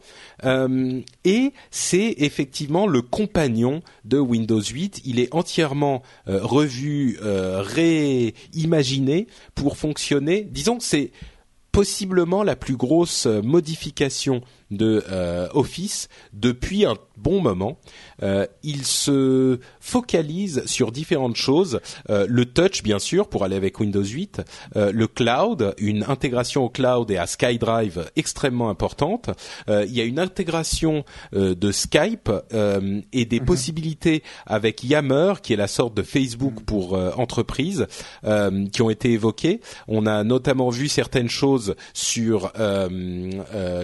et 1.26 1.54
c'est 1.72 2.16
effectivement 2.18 2.88
le 2.88 3.02
compagnon 3.02 3.82
de 4.06 4.18
Windows 4.18 4.62
8. 4.62 5.02
Il 5.06 5.20
est 5.20 5.34
entièrement 5.34 6.04
revu, 6.42 7.18
euh, 7.22 7.62
réimaginé 7.62 9.28
pour 9.56 9.78
fonctionner. 9.78 10.44
Disons 10.44 10.78
que 10.78 10.84
c'est 10.84 11.12
possiblement 11.72 12.44
la 12.44 12.56
plus 12.56 12.76
grosse 12.76 13.26
modification 13.26 14.42
de 14.72 15.04
euh, 15.12 15.48
Office 15.54 16.08
depuis 16.34 16.86
un 16.86 16.96
bon 17.22 17.42
moment. 17.42 17.78
Euh, 18.24 18.46
il 18.64 18.86
se 18.86 19.60
focalise 19.80 20.64
sur 20.66 20.92
différentes 20.92 21.36
choses. 21.36 21.80
Euh, 22.10 22.26
le 22.28 22.46
touch, 22.46 22.84
bien 22.84 23.00
sûr, 23.00 23.28
pour 23.28 23.44
aller 23.44 23.56
avec 23.56 23.80
Windows 23.80 24.04
8. 24.04 24.42
Euh, 24.76 24.92
le 24.92 25.08
cloud, 25.08 25.74
une 25.78 26.06
intégration 26.08 26.66
au 26.66 26.70
cloud 26.70 27.10
et 27.12 27.18
à 27.18 27.28
SkyDrive 27.28 28.10
extrêmement 28.16 28.70
importante. 28.70 29.30
Euh, 29.70 29.86
il 29.88 29.94
y 29.94 30.02
a 30.02 30.04
une 30.04 30.20
intégration 30.20 31.04
de 31.34 31.72
Skype 31.72 32.32
et 33.14 33.26
des 33.26 33.40
mhm. 33.40 33.46
possibilités 33.46 34.24
avec 34.46 34.84
Yammer, 34.84 35.34
qui 35.42 35.54
est 35.54 35.58
la 35.58 35.68
sorte 35.68 35.94
de 35.94 36.04
Facebook 36.04 36.56
mhm. 36.56 36.66
pour 36.66 36.94
entreprises, 37.18 37.88
qui 38.72 38.82
ont 38.82 38.90
été 38.90 39.12
évoquées. 39.12 39.62
On 39.88 40.06
a 40.06 40.24
notamment 40.24 40.70
vu 40.70 40.88
certaines 40.88 41.30
choses 41.30 41.76
sur 41.94 42.52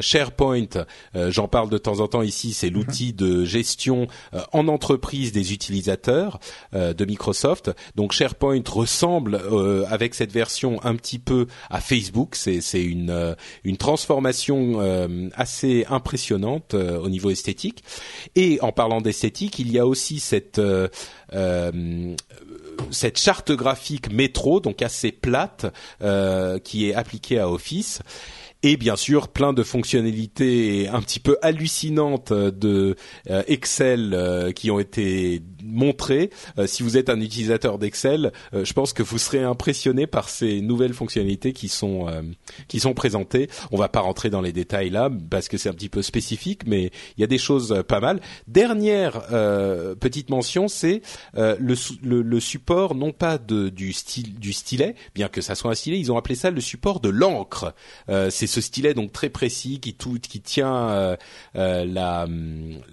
SharePoint. 0.02 0.77
J'en 1.16 1.48
parle 1.48 1.70
de 1.70 1.78
temps 1.78 2.00
en 2.00 2.08
temps 2.08 2.22
ici. 2.22 2.54
C'est 2.54 2.70
l'outil 2.70 3.14
de 3.14 3.46
gestion 3.46 4.08
euh, 4.34 4.42
en 4.54 4.68
entreprise 4.68 5.32
des 5.32 5.54
utilisateurs 5.54 6.40
euh, 6.74 6.94
de 6.94 7.06
Microsoft. 7.06 7.72
Donc 7.96 8.12
SharePoint 8.12 8.64
ressemble 8.68 9.36
euh, 9.36 9.86
avec 9.90 10.16
cette 10.16 10.32
version 10.32 10.84
un 10.84 10.96
petit 10.96 11.20
peu 11.20 11.48
à 11.70 11.80
Facebook. 11.80 12.36
C'est 12.36 12.62
c'est 12.62 12.84
une 12.84 13.36
une 13.64 13.78
transformation 13.78 14.58
assez 15.34 15.86
impressionnante 15.90 16.74
au 16.74 17.10
niveau 17.10 17.30
esthétique. 17.30 17.84
Et 18.36 18.60
en 18.62 18.72
parlant 18.72 19.02
d'esthétique, 19.02 19.60
il 19.60 19.72
y 19.72 19.80
a 19.80 19.86
aussi 19.86 20.20
cette 20.20 20.62
cette 22.92 23.20
charte 23.20 23.52
graphique 23.52 24.12
métro, 24.12 24.60
donc 24.60 24.82
assez 24.82 25.12
plate, 25.12 25.68
qui 26.64 26.90
est 26.90 26.94
appliquée 26.94 27.40
à 27.40 27.50
Office 27.50 28.02
et 28.68 28.76
bien 28.76 28.98
sûr 28.98 29.30
plein 29.30 29.54
de 29.54 29.64
fonctionnalités 29.64 30.90
un 30.90 31.00
petit 31.02 31.22
peu 31.22 31.38
hallucinantes 31.42 32.34
de 32.34 32.98
euh, 33.30 33.44
Excel 33.48 34.14
euh, 34.14 34.52
qui 34.52 34.72
ont 34.72 34.80
été 34.80 35.42
montrées. 35.68 36.30
Euh, 36.58 36.68
si 36.68 36.84
vous 36.84 36.98
êtes 36.98 37.10
un 37.10 37.20
utilisateur 37.20 37.78
d'Excel, 37.78 38.32
je 38.54 38.74
pense 38.74 38.94
que 38.94 39.04
vous 39.04 39.18
serez 39.18 39.44
impressionné 39.44 40.08
par 40.08 40.30
ces 40.30 40.62
nouvelles 40.62 40.94
fonctionnalités 40.94 41.54
qui 41.54 41.68
sont 41.68 42.08
qui 42.68 42.80
sont 42.80 42.94
présentées. 42.94 43.50
On 43.72 43.78
va 43.78 43.90
pas 43.90 44.00
rentrer 44.00 44.30
dans 44.30 44.42
les 44.42 44.52
détails 44.52 44.90
là 44.90 45.10
parce 45.30 45.48
que 45.48 45.58
c'est 45.58 45.70
un 45.70 45.74
petit 45.74 45.90
peu 45.90 46.02
spécifique, 46.02 46.62
mais 46.66 46.92
il 47.18 47.22
y 47.22 47.24
a 47.24 47.28
des 47.28 47.38
choses 47.38 47.84
pas 47.88 48.00
mal. 48.00 48.20
Dernière 48.48 49.28
petite 50.00 50.30
mention, 50.30 50.68
c'est 50.68 51.02
le, 51.36 51.76
le, 52.04 52.22
le, 52.22 52.40
support 52.40 52.96
non 52.96 53.12
pas 53.12 53.38
de, 53.38 53.70
du 53.70 53.94
style 53.94 54.40
du 54.40 54.54
stylet, 54.54 54.96
bien 55.16 55.28
que 55.28 55.42
ça 55.42 55.56
soit 55.56 55.72
un 55.72 55.76
stylet, 55.76 56.00
ils 56.00 56.12
ont 56.12 56.18
appelé 56.18 56.36
ça 56.36 56.52
le 56.52 56.62
support 56.62 57.00
de 57.00 57.10
l'encre. 57.10 57.74
c'est 58.08 58.48
ce 58.48 58.62
stylet 58.62 58.94
donc 58.94 59.12
très 59.12 59.30
précis 59.30 59.80
qui 59.80 59.94
tout 59.94 60.18
qui 60.22 60.42
tient 60.42 60.90
euh, 60.90 61.16
euh, 61.56 61.86
la 61.86 62.28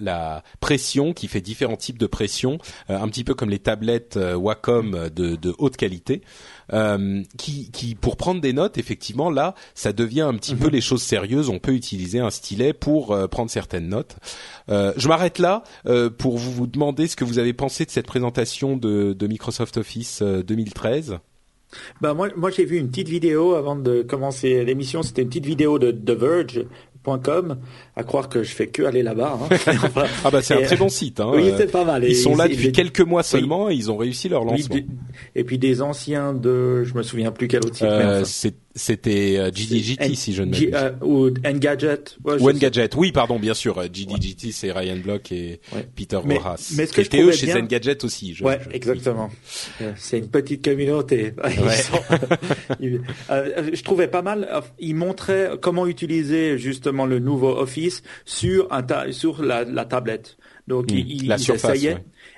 la 0.01 0.43
pression, 0.61 1.13
qui 1.13 1.29
fait 1.29 1.41
différents 1.41 1.77
types 1.77 1.99
de 1.99 2.07
pression, 2.07 2.55
euh, 2.55 2.64
un 2.89 3.09
petit 3.09 3.25
peu 3.25 3.35
comme 3.35 3.51
les 3.51 3.59
tablettes 3.59 4.19
Wacom 4.35 5.09
de, 5.15 5.37
de 5.37 5.55
haute 5.59 5.77
qualité. 5.77 6.23
qui, 7.39 7.71
qui, 7.71 7.95
pour 7.95 8.17
prendre 8.17 8.41
des 8.41 8.53
notes, 8.53 8.79
effectivement, 8.79 9.31
là, 9.31 9.55
ça 9.75 9.93
devient 9.93 10.23
un 10.23 10.35
petit 10.35 10.55
peu 10.55 10.67
mhm. 10.67 10.73
les 10.73 10.81
choses 10.81 11.03
sérieuses. 11.03 11.49
On 11.49 11.59
peut 11.59 11.75
utiliser 11.75 12.21
un 12.21 12.31
stylet 12.31 12.73
pour 12.73 13.17
prendre 13.29 13.51
certaines 13.51 13.89
notes. 13.89 14.17
je 14.69 15.09
m'arrête 15.09 15.39
là 15.39 15.63
pour 16.19 16.39
vous, 16.39 16.53
vous 16.53 16.67
demander 16.67 17.07
ce 17.07 17.17
que 17.17 17.25
vous 17.25 17.39
avez 17.39 17.53
pensé 17.53 17.85
de 17.85 17.91
cette 17.91 18.07
présentation 18.07 18.77
de, 18.77 19.13
de 19.13 19.27
Microsoft 19.27 19.77
Office 19.77 20.23
2013. 20.23 21.19
Bah 22.01 22.15
moi, 22.15 22.29
moi 22.37 22.51
j'ai 22.51 22.65
vu 22.65 22.79
une 22.79 22.89
petite 22.89 23.09
vidéo 23.09 23.55
avant 23.55 23.77
de 23.77 24.03
commencer 24.03 24.65
l'émission. 24.65 25.03
C'était 25.03 25.23
une 25.23 25.29
petite 25.29 25.47
vidéo 25.47 25.79
de 25.79 25.91
The 25.91 26.19
Verge 26.19 26.67
à 27.97 28.03
croire 28.03 28.29
que 28.29 28.43
je 28.43 28.51
fais 28.51 28.67
que 28.67 28.83
aller 28.83 29.03
là-bas. 29.03 29.39
Hein. 29.41 29.57
ah 30.25 30.31
bah 30.31 30.43
c'est 30.43 30.55
un 30.55 30.63
très 30.63 30.77
bon 30.77 30.89
site. 30.89 31.21
Hein. 31.21 31.31
Oui, 31.33 31.53
c'est 31.57 31.71
pas 31.71 31.85
mal. 31.85 32.05
Ils 32.05 32.17
sont 32.17 32.35
là 32.35 32.49
depuis 32.49 32.73
quelques 32.73 33.01
mois 33.01 33.23
seulement 33.23 33.71
et 33.71 33.75
ils 33.75 33.91
ont 33.91 33.97
réussi 33.97 34.29
leur 34.29 34.45
lancement. 34.45 34.77
Et 35.37 35.45
puis 35.45 35.59
des 35.59 35.81
anciens 35.81 36.35
de, 36.35 36.83
je 36.83 36.95
me 36.95 37.03
souviens 37.03 37.31
plus 37.31 37.47
quel 37.47 37.61
autre 37.61 37.77
site. 37.77 37.85
Euh, 37.85 38.25
c'était 38.77 39.37
euh, 39.39 39.53
GDGT 39.55 40.17
si 40.17 40.35
je 40.35 40.43
ne 40.43 40.51
m'abuse. 40.51 40.71
Euh, 40.75 40.91
ou 41.03 41.29
Engadget. 41.47 42.01
Ouais, 42.25 42.41
ou 42.41 42.51
Engadget, 42.51 42.91
oui 42.97 43.13
pardon, 43.13 43.39
bien 43.39 43.55
sûr. 43.55 43.81
GDGT 43.81 44.51
c'est 44.51 44.73
Ryan 44.73 44.97
Block 44.97 45.31
et 45.31 45.61
Peter 45.95 46.19
mais, 46.25 46.41
Mais 46.77 46.87
ce 46.87 46.93
que 46.93 47.01
qui 47.01 47.07
étaient 47.07 47.23
eux 47.23 47.31
chez 47.31 47.47
bien... 47.47 47.59
Engadget 47.63 48.05
aussi. 48.05 48.35
Je, 48.35 48.43
ouais, 48.43 48.59
exactement. 48.73 49.31
C'est 49.97 50.19
une 50.19 50.29
petite 50.29 50.65
communauté. 50.65 51.35
je 52.81 53.83
trouvais 53.83 54.09
pas 54.09 54.23
mal. 54.23 54.49
Ils 54.81 54.97
montraient 54.97 55.53
comment 55.61 55.87
utiliser 55.87 56.59
justement 56.59 57.07
le 57.07 57.21
nouveau 57.21 57.57
Office 57.57 57.84
sur, 58.25 58.73
un 58.73 59.13
sur 59.13 59.43
la, 59.43 59.65
la 59.65 59.85
tablette. 59.85 60.37
Donc 60.67 60.91
hmm. 60.91 60.97
il, 60.97 61.29
la 61.29 61.39
surface, 61.39 61.85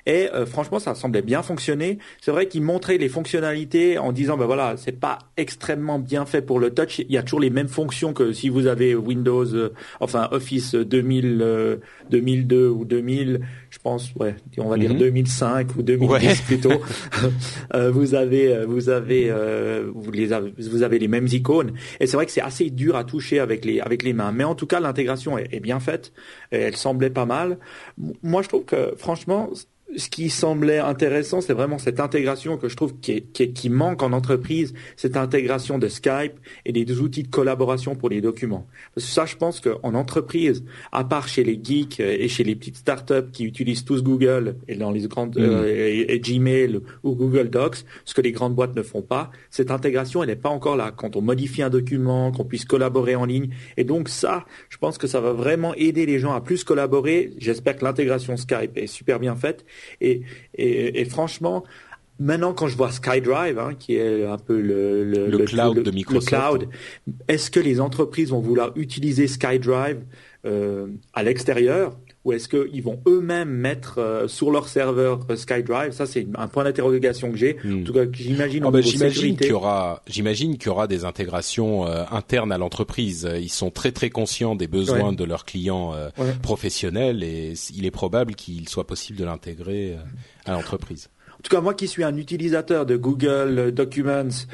et 0.07 0.31
euh, 0.33 0.47
franchement, 0.47 0.79
ça 0.79 0.95
semblait 0.95 1.23
bien 1.23 1.43
fonctionner. 1.43 1.99
C'est 2.21 2.31
vrai 2.31 2.47
qu'ils 2.47 2.63
montraient 2.63 2.97
les 2.97 3.09
fonctionnalités 3.09 3.99
en 3.99 4.13
disant, 4.13 4.37
ben 4.37 4.47
voilà, 4.47 4.77
c'est 4.77 4.99
pas 4.99 5.19
extrêmement 5.37 5.99
bien 5.99 6.25
fait 6.27 6.43
pour 6.43 6.61
le 6.61 6.71
touch. 6.71 7.01
Il 7.01 7.11
y 7.11 7.19
a 7.19 7.23
toujours 7.25 7.41
les 7.41 7.51
mêmes 7.51 7.69
fonctions 7.69 8.13
que 8.13 8.33
si 8.33 8.49
vous 8.49 8.69
avez 8.69 8.95
Windows, 8.95 9.53
euh, 9.55 9.73
enfin 9.99 10.29
Office 10.31 10.75
2000, 10.77 11.81
2002 12.11 12.57
euh, 12.57 12.71
ou 12.71 12.85
2000, 12.85 13.41
je 13.71 13.79
pense, 13.81 14.15
ouais, 14.15 14.37
on 14.59 14.69
va 14.69 14.79
dire 14.79 14.95
2005 14.95 15.75
mhm. 15.75 15.81
ou 15.81 15.83
2010 15.83 16.41
plutôt. 16.47 16.73
vous 17.75 18.15
avez, 18.15 18.65
vous 18.65 18.89
avez, 18.89 19.33
vous, 19.93 20.13
les 20.13 20.33
avez, 20.33 20.53
vous 20.57 20.83
avez 20.83 21.01
les 21.01 21.09
mêmes 21.09 21.27
icônes. 21.27 21.73
Et 21.99 22.07
c'est 22.07 22.17
vrai 22.17 22.27
que 22.27 22.33
c'est 22.33 22.41
assez 22.41 22.71
dur 22.71 22.95
à 22.95 23.03
toucher 23.03 23.41
avec 23.41 23.65
les, 23.65 23.81
avec 23.81 24.05
les 24.05 24.13
mains. 24.13 24.31
Mais 24.31 24.45
en 24.45 24.55
tout 24.55 24.67
cas, 24.67 24.79
l'intégration 24.79 25.37
est, 25.37 25.53
est 25.53 25.61
bien 25.61 25.81
faite. 25.81 26.13
Et 26.53 26.59
elle 26.59 26.77
semblait 26.77 27.11
pas 27.11 27.27
mal. 27.27 27.59
Moi, 28.23 28.43
je 28.43 28.49
trouve 28.49 28.65
que 28.65 28.95
franchement 28.97 29.51
ce 29.95 30.09
qui 30.09 30.31
semblait 30.31 30.79
intéressant, 30.79 31.41
c'est 31.41 31.53
vraiment 31.53 31.79
cette 31.79 32.01
intégration 32.01 32.57
que 32.59 32.69
je 32.69 32.77
trouve 32.77 32.99
qui, 33.01 33.23
qui, 33.23 33.53
qui, 33.53 33.71
manque 33.71 34.03
en 34.03 34.13
entreprise, 34.13 34.75
cette 34.97 35.17
intégration 35.17 35.79
de 35.79 35.89
Skype 35.89 36.33
et 36.65 36.73
des 36.73 37.01
outils 37.01 37.23
de 37.23 37.29
collaboration 37.29 37.95
pour 37.95 38.09
les 38.09 38.21
documents. 38.21 38.67
Parce 38.95 39.07
que 39.07 39.13
ça, 39.13 39.27
je 39.27 39.37
pense 39.37 39.61
qu'en 39.61 39.95
entreprise, 39.95 40.65
à 40.91 41.05
part 41.05 41.29
chez 41.29 41.45
les 41.45 41.59
geeks 41.63 42.01
et 42.01 42.29
chez 42.29 42.43
les 42.43 42.57
petites 42.57 42.77
startups 42.77 43.31
qui 43.33 43.45
utilisent 43.45 43.85
tous 43.85 44.03
Google 44.03 44.57
et 44.67 44.75
dans 44.75 44.91
les 44.91 45.07
grandes 45.07 45.37
mm. 45.37 45.43
euh, 45.43 46.05
et, 46.09 46.21
Gmail 46.21 46.81
ou 47.05 47.15
Google 47.15 47.49
Docs, 47.49 47.85
ce 48.05 48.15
que 48.15 48.21
les 48.21 48.33
grandes 48.33 48.55
boîtes 48.55 48.75
ne 48.75 48.83
font 48.83 49.03
pas, 49.03 49.31
cette 49.51 49.71
intégration, 49.71 50.23
elle 50.23 50.31
n'est 50.31 50.37
pas 50.37 50.51
encore 50.51 50.77
là. 50.77 50.93
Quand 50.95 51.15
on 51.15 51.23
modifie 51.23 51.63
un 51.63 51.71
document, 51.71 52.33
qu'on 52.33 52.45
puisse 52.45 52.65
collaborer 52.65 53.15
en 53.15 53.25
ligne, 53.25 53.51
et 53.77 53.85
donc 53.85 54.09
ça, 54.09 54.45
je 54.69 54.79
pense 54.79 54.99
que 54.99 55.07
ça 55.07 55.21
va 55.21 55.33
vraiment 55.33 55.75
aider 55.75 56.07
les 56.07 56.19
gens 56.19 56.33
à 56.33 56.41
plus 56.41 56.65
collaborer. 56.65 57.33
J'espère 57.39 57.77
que 57.77 57.85
l'intégration 57.85 58.37
Skype 58.37 58.77
est 58.77 58.89
super 58.89 59.21
bien 59.21 59.37
faite 59.37 59.65
et, 60.01 60.23
et, 60.55 61.01
et 61.01 61.05
franchement, 61.05 61.65
Maintenant, 62.19 62.55
quand 62.55 62.67
je 62.67 62.77
vois 62.79 62.91
SkyDrive, 62.91 63.59
hein, 63.59 63.75
qui 63.79 63.97
est 63.97 64.25
un 64.25 64.39
peu 64.39 64.59
le, 64.59 65.05
le, 65.05 65.29
le 65.29 65.45
cloud 65.45 65.83
de 65.83 65.91
Microsoft, 65.91 66.29
cloud, 66.29 66.69
est-ce 67.29 67.51
que 67.51 67.61
les 67.61 67.79
entreprises 67.79 68.31
vont 68.31 68.41
vouloir 68.41 68.73
utiliser 68.75 69.29
SkyDrive 69.29 70.03
euh, 70.47 70.87
à 71.13 71.23
l'extérieur? 71.23 71.99
Ou 72.27 72.33
est-ce 72.33 72.49
qu'ils 72.49 72.83
vont 72.83 73.01
eux-mêmes 73.07 73.49
mettre 73.49 73.99
euh, 73.99 74.27
sur 74.27 74.51
leur 74.51 74.69
serveur 74.69 75.21
euh, 75.31 75.37
SkyDrive? 75.37 75.93
Ça, 75.93 76.07
c'est 76.07 76.27
un 76.37 76.49
point 76.49 76.65
d'interrogation 76.65 77.31
que 77.31 77.39
j'ai. 77.39 77.57
En 77.65 77.85
tout 77.85 77.93
cas, 77.93 78.05
j'imagine. 78.13 78.65
Oh, 78.65 78.73
bah, 78.73 78.81
j'imagine 78.81 79.37
qu'il 79.37 79.47
y 79.47 79.53
aura, 79.53 80.03
j'imagine 80.09 80.59
qu'il 80.59 80.67
y 80.67 80.71
aura 80.71 80.89
des 80.89 81.05
intégrations 81.05 81.87
euh, 81.87 82.03
internes 82.11 82.51
à 82.51 82.59
l'entreprise. 82.59 83.31
Ils 83.41 83.49
sont 83.49 83.71
très 83.71 83.93
très 83.93 84.11
conscients 84.11 84.57
des 84.57 84.67
besoins 84.67 85.13
de 85.13 85.23
leurs 85.23 85.45
clients 85.45 85.95
professionnels 86.43 87.23
et 87.23 87.55
il 87.75 87.87
est 87.87 87.91
probable 87.93 88.35
qu'il 88.35 88.69
soit 88.69 88.89
possible 88.89 89.19
de 89.19 89.25
l'intégrer 89.25 89.97
à 90.45 90.53
l'entreprise. 90.53 91.11
En 91.39 91.43
tout 91.45 91.55
cas, 91.55 91.61
moi 91.61 91.75
qui 91.75 91.87
suis 91.87 92.03
un 92.03 92.17
utilisateur 92.17 92.87
de 92.87 92.97
Google 92.97 93.71
Documents 93.71 94.47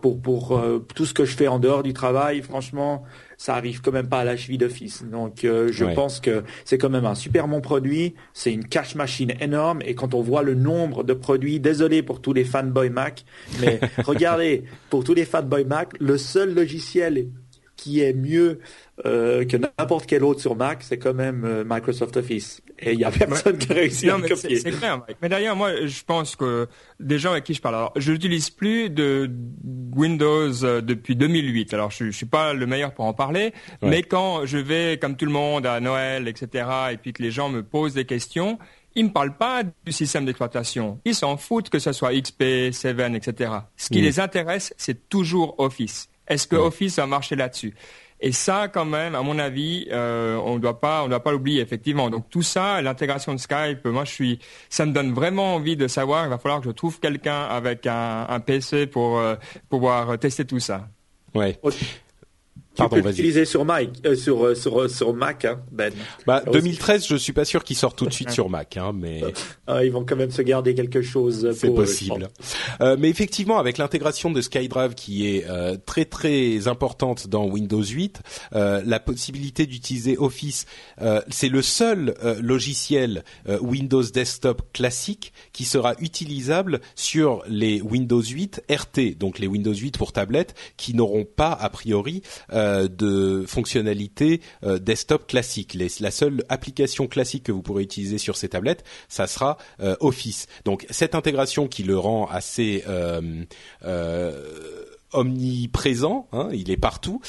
pour 0.00 0.18
pour 0.20 0.62
tout 0.94 1.04
ce 1.04 1.12
que 1.12 1.26
je 1.26 1.36
fais 1.36 1.48
en 1.48 1.58
dehors 1.58 1.82
du 1.82 1.92
travail, 1.92 2.40
franchement, 2.40 3.04
ça 3.42 3.56
arrive 3.56 3.80
quand 3.80 3.90
même 3.90 4.06
pas 4.06 4.20
à 4.20 4.24
la 4.24 4.36
cheville 4.36 4.58
d'office. 4.58 5.02
Donc 5.02 5.44
euh, 5.44 5.66
je 5.72 5.84
pense 5.84 6.20
que 6.20 6.44
c'est 6.64 6.78
quand 6.78 6.90
même 6.90 7.06
un 7.06 7.16
super 7.16 7.48
bon 7.48 7.60
produit, 7.60 8.14
c'est 8.34 8.52
une 8.52 8.64
cache 8.64 8.94
machine 8.94 9.32
énorme. 9.40 9.80
Et 9.84 9.96
quand 9.96 10.14
on 10.14 10.22
voit 10.22 10.44
le 10.44 10.54
nombre 10.54 11.02
de 11.02 11.12
produits, 11.12 11.58
désolé 11.58 12.04
pour 12.04 12.20
tous 12.20 12.32
les 12.32 12.44
fanboy 12.44 12.88
Mac, 12.88 13.24
mais 13.60 13.80
regardez, 14.04 14.62
pour 14.90 15.02
tous 15.02 15.14
les 15.14 15.24
fanboy 15.24 15.64
Mac, 15.64 15.88
le 15.98 16.18
seul 16.18 16.54
logiciel 16.54 17.30
qui 17.82 18.00
est 18.00 18.12
mieux 18.12 18.60
euh, 19.04 19.44
que 19.44 19.56
n'importe 19.56 20.06
quel 20.06 20.22
autre 20.22 20.40
sur 20.40 20.54
Mac, 20.54 20.82
c'est 20.82 20.98
quand 20.98 21.14
même 21.14 21.44
euh, 21.44 21.64
Microsoft 21.66 22.16
Office. 22.16 22.62
Et 22.78 22.92
il 22.92 23.00
y 23.00 23.04
a 23.04 23.10
personne 23.10 23.58
qui 23.58 23.72
a 23.72 23.74
réussi 23.74 24.08
à 24.08 24.16
le 24.16 24.28
copier. 24.28 24.56
C'est 24.56 24.70
clair. 24.70 25.02
Mais 25.20 25.28
d'ailleurs, 25.28 25.56
moi, 25.56 25.84
je 25.84 26.04
pense 26.04 26.36
que 26.36 26.68
des 27.00 27.18
gens 27.18 27.32
avec 27.32 27.42
qui 27.42 27.54
je 27.54 27.60
parle, 27.60 27.74
alors, 27.74 27.92
je 27.96 28.12
n'utilise 28.12 28.50
plus 28.50 28.88
de 28.88 29.28
Windows 29.96 30.64
euh, 30.64 30.80
depuis 30.80 31.16
2008. 31.16 31.74
Alors, 31.74 31.90
je, 31.90 32.04
je 32.04 32.10
suis 32.10 32.26
pas 32.26 32.52
le 32.52 32.66
meilleur 32.66 32.94
pour 32.94 33.04
en 33.04 33.14
parler, 33.14 33.52
mais 33.82 34.04
quand 34.04 34.46
je 34.46 34.58
vais, 34.58 34.98
comme 35.00 35.16
tout 35.16 35.26
le 35.26 35.32
monde, 35.32 35.66
à 35.66 35.80
Noël, 35.80 36.28
etc., 36.28 36.66
et 36.92 36.96
puis 36.98 37.12
que 37.12 37.22
les 37.22 37.32
gens 37.32 37.48
me 37.48 37.64
posent 37.64 37.94
des 37.94 38.04
questions, 38.04 38.58
ils 38.94 39.06
ne 39.06 39.10
parlent 39.10 39.36
pas 39.36 39.62
du 39.64 39.90
système 39.92 40.24
d'exploitation. 40.24 41.00
Ils 41.04 41.14
s'en 41.14 41.36
foutent 41.36 41.70
que 41.70 41.78
ce 41.78 41.92
soit 41.92 42.12
XP, 42.12 42.72
7, 42.72 43.00
etc. 43.14 43.52
Ce 43.76 43.88
qui 43.88 44.00
mm. 44.00 44.04
les 44.04 44.20
intéresse, 44.20 44.74
c'est 44.76 45.08
toujours 45.08 45.56
Office. 45.58 46.08
Est-ce 46.32 46.46
que 46.46 46.56
Office 46.56 46.98
a 46.98 47.06
marché 47.06 47.36
là-dessus? 47.36 47.74
Et 48.24 48.32
ça, 48.32 48.68
quand 48.68 48.84
même, 48.84 49.14
à 49.16 49.22
mon 49.22 49.38
avis, 49.38 49.88
euh, 49.90 50.36
on 50.44 50.54
ne 50.54 50.60
doit 50.60 50.80
pas, 50.80 51.02
on 51.02 51.08
doit 51.08 51.22
pas 51.22 51.32
l'oublier 51.32 51.60
effectivement. 51.60 52.08
Donc 52.08 52.30
tout 52.30 52.40
ça, 52.40 52.80
l'intégration 52.80 53.34
de 53.34 53.38
Skype, 53.38 53.84
moi, 53.84 54.04
je 54.04 54.12
suis, 54.12 54.38
ça 54.70 54.86
me 54.86 54.92
donne 54.92 55.12
vraiment 55.12 55.56
envie 55.56 55.76
de 55.76 55.88
savoir. 55.88 56.24
Il 56.24 56.30
va 56.30 56.38
falloir 56.38 56.60
que 56.60 56.66
je 56.66 56.70
trouve 56.70 57.00
quelqu'un 57.00 57.42
avec 57.42 57.86
un, 57.86 58.26
un 58.28 58.40
PC 58.40 58.86
pour 58.86 59.18
euh, 59.18 59.34
pouvoir 59.68 60.18
tester 60.18 60.44
tout 60.44 60.60
ça. 60.60 60.88
Ouais. 61.34 61.58
Pardon, 62.76 62.96
tu 62.96 63.02
peux 63.02 63.08
l'utiliser 63.08 63.44
sur 63.44 63.64
Mac, 63.66 63.88
euh, 64.06 64.16
sur, 64.16 64.46
euh, 64.46 64.54
sur, 64.54 64.80
euh, 64.80 64.88
sur 64.88 65.12
Mac, 65.12 65.44
hein, 65.44 65.60
Ben. 65.70 65.92
Bah, 66.26 66.42
2013, 66.50 67.06
je 67.06 67.16
suis 67.16 67.34
pas 67.34 67.44
sûr 67.44 67.64
qu'il 67.64 67.76
sorte 67.76 67.98
tout 67.98 68.06
de 68.06 68.12
suite 68.12 68.30
sur 68.30 68.48
Mac, 68.48 68.78
hein, 68.78 68.92
mais 68.94 69.20
ah, 69.66 69.84
ils 69.84 69.92
vont 69.92 70.04
quand 70.04 70.16
même 70.16 70.30
se 70.30 70.40
garder 70.40 70.74
quelque 70.74 71.02
chose. 71.02 71.52
C'est 71.54 71.74
possible. 71.74 72.28
Euh, 72.80 72.96
mais 72.98 73.10
effectivement, 73.10 73.58
avec 73.58 73.76
l'intégration 73.76 74.30
de 74.30 74.40
SkyDrive 74.40 74.94
qui 74.94 75.28
est 75.28 75.44
euh, 75.48 75.76
très 75.84 76.06
très 76.06 76.66
importante 76.66 77.28
dans 77.28 77.46
Windows 77.46 77.82
8, 77.82 78.22
la 78.52 79.00
possibilité 79.00 79.66
d'utiliser 79.66 80.16
Office, 80.16 80.66
c'est 81.28 81.48
le 81.48 81.62
seul 81.62 82.14
logiciel 82.40 83.24
Windows 83.60 84.02
Desktop 84.02 84.72
classique 84.72 85.32
qui 85.52 85.64
sera 85.64 85.94
utilisable 85.98 86.80
sur 86.94 87.42
les 87.48 87.80
Windows 87.80 88.22
8 88.22 88.62
RT, 88.70 89.18
donc 89.18 89.38
les 89.38 89.46
Windows 89.46 89.74
8 89.74 89.98
pour 89.98 90.12
tablette, 90.12 90.54
qui 90.76 90.94
n'auront 90.94 91.24
pas 91.24 91.52
a 91.52 91.68
priori 91.68 92.22
euh, 92.62 92.88
de 92.88 93.44
fonctionnalités 93.46 94.40
euh, 94.64 94.78
desktop 94.78 95.26
classiques. 95.26 95.74
la 95.74 96.10
seule 96.10 96.44
application 96.48 97.06
classique 97.06 97.44
que 97.44 97.52
vous 97.52 97.62
pourrez 97.62 97.82
utiliser 97.82 98.18
sur 98.18 98.36
ces 98.36 98.48
tablettes, 98.48 98.84
ça 99.08 99.26
sera 99.26 99.58
euh, 99.80 99.96
Office. 100.00 100.46
Donc 100.64 100.86
cette 100.90 101.14
intégration 101.14 101.66
qui 101.66 101.82
le 101.82 101.98
rend 101.98 102.26
assez 102.26 102.84
omniprésent, 105.14 106.26
hein, 106.32 106.48
il 106.52 106.70
est 106.70 106.76
partout. 106.78 107.20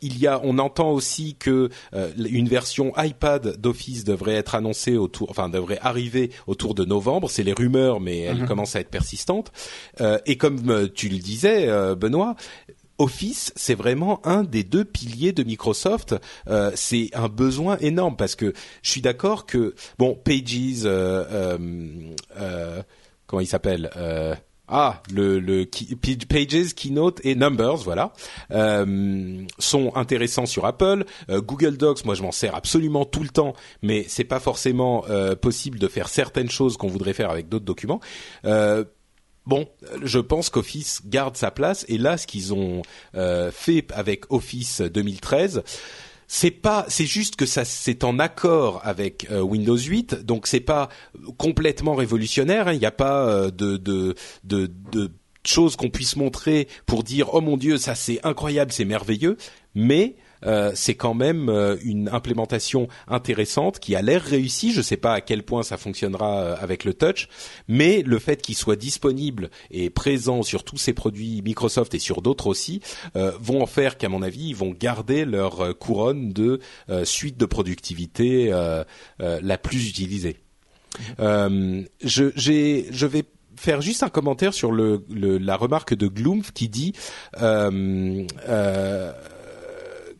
il 0.00 0.18
y 0.18 0.26
a, 0.26 0.40
on 0.44 0.58
entend 0.58 0.90
aussi 0.90 1.34
que 1.34 1.68
une 2.16 2.48
version 2.48 2.92
iPad 2.96 3.60
d'Office 3.60 4.04
devrait 4.04 4.34
être 4.34 4.54
annoncée 4.54 4.96
autour, 4.96 5.28
enfin 5.30 5.48
devrait 5.48 5.78
arriver 5.82 6.30
autour 6.46 6.74
de 6.74 6.84
novembre. 6.84 7.28
C'est 7.28 7.42
les 7.42 7.52
rumeurs, 7.52 8.00
mais 8.00 8.20
elle 8.20 8.44
mm-hmm. 8.44 8.46
commence 8.46 8.76
à 8.76 8.80
être 8.80 8.90
persistante. 8.90 9.52
et 10.26 10.36
comme 10.36 10.88
tu 10.90 11.08
le 11.08 11.18
disais, 11.18 11.68
Benoît, 11.96 12.36
Office, 12.98 13.52
c'est 13.54 13.74
vraiment 13.74 14.24
un 14.26 14.42
des 14.42 14.64
deux 14.64 14.84
piliers 14.84 15.32
de 15.32 15.44
Microsoft. 15.44 16.16
Euh, 16.48 16.72
c'est 16.74 17.10
un 17.14 17.28
besoin 17.28 17.78
énorme 17.78 18.16
parce 18.16 18.34
que 18.34 18.52
je 18.82 18.90
suis 18.90 19.00
d'accord 19.00 19.46
que 19.46 19.74
bon, 19.98 20.14
Pages, 20.14 20.82
euh, 20.84 21.24
euh, 21.30 21.58
euh 22.40 22.82
comment 23.26 23.40
il 23.40 23.46
s'appelle 23.46 23.90
ah, 24.70 25.02
le, 25.10 25.38
le 25.38 25.64
Pages, 25.64 26.74
Keynote 26.74 27.20
et 27.24 27.34
Numbers, 27.34 27.76
voilà, 27.76 28.12
sont 29.58 29.92
intéressants 29.94 30.46
sur 30.46 30.66
Apple. 30.66 31.04
Google 31.30 31.76
Docs, 31.76 32.04
moi 32.04 32.14
je 32.14 32.22
m'en 32.22 32.32
sers 32.32 32.54
absolument 32.54 33.04
tout 33.04 33.22
le 33.22 33.28
temps, 33.28 33.54
mais 33.82 34.04
c'est 34.08 34.24
pas 34.24 34.40
forcément 34.40 35.04
possible 35.40 35.78
de 35.78 35.88
faire 35.88 36.08
certaines 36.08 36.50
choses 36.50 36.76
qu'on 36.76 36.88
voudrait 36.88 37.14
faire 37.14 37.30
avec 37.30 37.48
d'autres 37.48 37.64
documents. 37.64 38.00
Bon, 39.48 39.66
je 40.02 40.18
pense 40.18 40.50
qu'Office 40.50 41.00
garde 41.06 41.34
sa 41.38 41.50
place 41.50 41.86
et 41.88 41.96
là, 41.96 42.18
ce 42.18 42.26
qu'ils 42.26 42.52
ont 42.52 42.82
euh, 43.14 43.50
fait 43.50 43.82
avec 43.94 44.30
Office 44.30 44.82
2013, 44.82 45.62
c'est 46.26 46.50
pas, 46.50 46.84
c'est 46.88 47.06
juste 47.06 47.36
que 47.36 47.46
ça, 47.46 47.64
c'est 47.64 48.04
en 48.04 48.18
accord 48.18 48.82
avec 48.84 49.26
euh, 49.30 49.40
Windows 49.40 49.78
8, 49.78 50.16
donc 50.26 50.46
c'est 50.46 50.60
pas 50.60 50.90
complètement 51.38 51.94
révolutionnaire. 51.94 52.68
Hein. 52.68 52.74
Il 52.74 52.78
n'y 52.78 52.84
a 52.84 52.90
pas 52.90 53.26
euh, 53.26 53.50
de, 53.50 53.78
de, 53.78 54.14
de, 54.44 54.70
de 54.92 55.10
choses 55.46 55.76
qu'on 55.76 55.88
puisse 55.88 56.16
montrer 56.16 56.68
pour 56.84 57.02
dire 57.02 57.32
oh 57.32 57.40
mon 57.40 57.56
dieu, 57.56 57.78
ça 57.78 57.94
c'est 57.94 58.20
incroyable, 58.26 58.70
c'est 58.70 58.84
merveilleux, 58.84 59.38
mais 59.74 60.16
euh, 60.46 60.72
c'est 60.74 60.94
quand 60.94 61.14
même 61.14 61.48
euh, 61.48 61.76
une 61.82 62.08
implémentation 62.08 62.88
intéressante 63.06 63.78
qui 63.78 63.94
a 63.94 64.02
l'air 64.02 64.22
réussie. 64.22 64.72
Je 64.72 64.78
ne 64.78 64.82
sais 64.82 64.96
pas 64.96 65.14
à 65.14 65.20
quel 65.20 65.42
point 65.42 65.62
ça 65.62 65.76
fonctionnera 65.76 66.40
euh, 66.40 66.56
avec 66.60 66.84
le 66.84 66.94
touch, 66.94 67.28
mais 67.66 68.02
le 68.02 68.18
fait 68.18 68.42
qu'il 68.42 68.56
soit 68.56 68.76
disponible 68.76 69.50
et 69.70 69.90
présent 69.90 70.42
sur 70.42 70.64
tous 70.64 70.76
ces 70.76 70.92
produits 70.92 71.42
Microsoft 71.42 71.94
et 71.94 71.98
sur 71.98 72.22
d'autres 72.22 72.46
aussi 72.46 72.80
vont 73.14 73.62
en 73.62 73.66
faire 73.66 73.98
qu'à 73.98 74.08
mon 74.08 74.22
avis 74.22 74.48
ils 74.48 74.56
vont 74.56 74.70
garder 74.70 75.24
leur 75.24 75.76
couronne 75.78 76.32
de 76.32 76.60
suite 77.04 77.36
de 77.36 77.46
productivité 77.46 78.50
la 79.18 79.58
plus 79.58 79.88
utilisée. 79.88 80.36
je, 81.18 81.82
je 82.34 83.06
vais 83.06 83.24
faire 83.58 83.80
juste 83.80 84.02
un 84.02 84.08
commentaire 84.08 84.54
sur 84.54 84.72
le, 84.72 85.04
la 85.10 85.56
remarque 85.56 85.94
de 85.94 86.06
Gloomf 86.06 86.52
qui 86.52 86.68
dit 86.68 86.92
euh, 87.42 88.24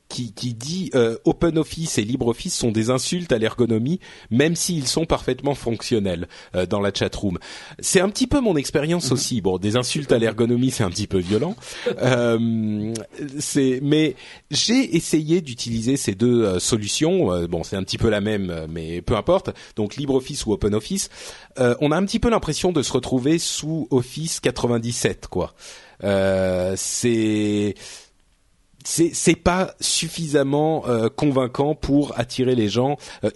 qui, 0.09 0.33
qui 0.33 0.55
dit 0.55 0.91
euh, 0.95 1.17
OpenOffice 1.25 1.99
et 1.99 2.03
LibreOffice 2.03 2.55
sont 2.55 2.71
des 2.71 2.91
insultes 2.91 3.33
à 3.33 3.39
l'ergonomie, 3.39 4.01
même 4.31 4.57
s'ils 4.57 4.87
sont 4.87 5.05
parfaitement 5.05 5.55
fonctionnels 5.55 6.29
euh, 6.55 6.67
dans 6.67 6.81
la 6.81 6.93
chatroom. 6.93 7.39
C'est 7.79 8.01
un 8.01 8.09
petit 8.09 8.27
peu 8.27 8.41
mon 8.41 8.57
expérience 8.57 9.13
aussi. 9.13 9.41
Bon, 9.41 9.59
des 9.59 9.77
insultes 9.77 10.13
à 10.13 10.19
l'ergonomie, 10.19 10.71
c'est 10.71 10.85
un 10.85 10.91
petit 10.91 11.07
peu 11.07 11.19
violent. 11.19 11.57
Euh, 12.01 12.95
c'est, 13.39 13.81
mais 13.83 14.15
j'ai 14.51 14.97
essayé 14.97 15.41
d'utiliser 15.41 15.97
ces 15.97 16.15
deux 16.15 16.45
euh, 16.45 16.59
solutions. 16.59 17.33
Euh, 17.33 17.47
bon, 17.47 17.65
c'est 17.65 17.77
un 17.77 17.83
petit 17.83 17.99
peu 17.99 18.09
la 18.09 18.21
même, 18.21 18.67
mais 18.71 19.03
peu 19.03 19.17
importe. 19.17 19.51
Donc 19.77 19.97
LibreOffice 19.97 20.47
ou 20.47 20.53
OpenOffice, 20.53 21.11
on 21.59 21.91
a 21.91 21.97
un 21.97 22.05
petit 22.05 22.21
peu 22.21 22.31
l'impression 22.31 22.73
de 22.73 22.83
se 22.83 22.93
retrouver 22.93 23.39
sous 23.39 23.89
Office 23.91 24.41
97, 24.41 25.27
quoi. 25.27 25.55
c'est 26.77 27.75
c'est 28.89 29.11
c'est 29.13 29.37
pas 29.37 29.75
suffisamment 29.81 30.89
euh, 30.89 31.11
convaincant 31.11 31.75
pour 31.75 32.19
attirer 32.19 32.55
les 32.55 32.71
gens. 32.71 32.97
Euh, 33.23 33.29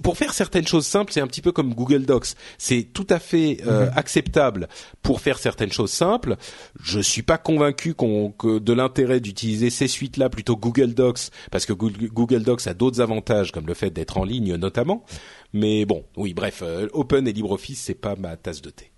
pour 0.00 0.16
faire 0.16 0.32
certaines 0.32 0.66
choses 0.66 0.86
simples, 0.86 1.12
c'est 1.12 1.20
un 1.20 1.26
petit 1.26 1.42
peu 1.42 1.50
comme 1.50 1.74
Google 1.74 2.04
Docs. 2.04 2.34
C'est 2.56 2.84
tout 2.84 3.06
à 3.10 3.18
fait 3.18 3.58
euh, 3.66 3.86
mhm. 3.86 3.92
acceptable 3.96 4.68
pour 5.02 5.20
faire 5.20 5.40
certaines 5.40 5.72
choses 5.72 5.90
simples. 5.90 6.36
Je 6.80 7.00
suis 7.00 7.22
pas 7.22 7.36
convaincu 7.36 7.94
qu'on 7.94 8.30
que 8.30 8.60
de 8.60 8.72
l'intérêt 8.72 9.18
d'utiliser 9.18 9.70
ces 9.70 9.88
suites-là 9.88 10.28
plutôt 10.28 10.56
Google 10.56 10.94
Docs 10.94 11.30
parce 11.50 11.66
que 11.66 11.72
Google 11.72 12.44
Docs 12.44 12.68
a 12.68 12.74
d'autres 12.74 13.00
avantages 13.00 13.50
comme 13.50 13.66
le 13.66 13.74
fait 13.74 13.90
d'être 13.90 14.18
en 14.18 14.24
ligne 14.24 14.54
notamment. 14.54 15.04
Mais 15.52 15.84
bon, 15.84 16.04
oui, 16.16 16.32
bref, 16.32 16.62
Open 16.92 17.26
et 17.26 17.32
LibreOffice, 17.32 17.80
c'est 17.80 17.94
pas 17.94 18.14
ma 18.14 18.36
tasse 18.36 18.62
de 18.62 18.70
thé. 18.70 18.91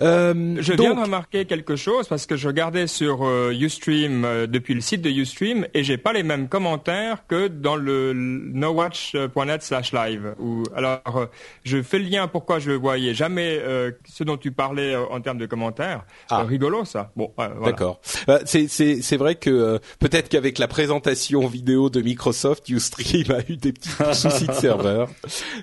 Euh, 0.00 0.56
je 0.58 0.72
viens 0.72 0.94
de 0.94 1.00
remarquer 1.00 1.44
quelque 1.44 1.76
chose 1.76 2.08
parce 2.08 2.24
que 2.24 2.36
je 2.36 2.46
regardais 2.46 2.86
sur 2.86 3.26
euh, 3.26 3.52
Ustream 3.52 4.24
euh, 4.24 4.46
depuis 4.46 4.72
le 4.72 4.80
site 4.80 5.02
de 5.02 5.10
Ustream 5.10 5.66
et 5.74 5.84
j'ai 5.84 5.98
pas 5.98 6.14
les 6.14 6.22
mêmes 6.22 6.48
commentaires 6.48 7.26
que 7.26 7.48
dans 7.48 7.76
le 7.76 8.14
nowatch.net/live. 8.14 10.34
alors 10.74 11.28
je 11.64 11.82
fais 11.82 11.98
le 11.98 12.06
lien 12.06 12.26
pourquoi 12.26 12.58
je 12.58 12.70
voyais 12.70 13.12
jamais 13.12 13.60
ce 14.08 14.24
dont 14.24 14.38
tu 14.38 14.50
parlais 14.50 14.96
en 14.96 15.20
termes 15.20 15.38
de 15.38 15.46
commentaires. 15.46 16.04
Ah. 16.30 16.44
rigolo 16.44 16.84
ça. 16.84 17.10
Bon, 17.16 17.32
d'accord. 17.64 18.00
c'est 18.44 18.68
c'est 18.68 19.16
vrai 19.16 19.34
que 19.34 19.80
peut-être 19.98 20.28
qu'avec 20.28 20.58
la 20.58 20.68
présentation 20.68 21.46
vidéo 21.46 21.90
de 21.90 22.00
Microsoft, 22.00 22.68
Ustream 22.68 23.30
a 23.30 23.40
eu 23.50 23.56
des 23.56 23.72
petits 23.72 23.88
soucis 24.14 24.46
de 24.46 24.52
serveur. 24.52 25.08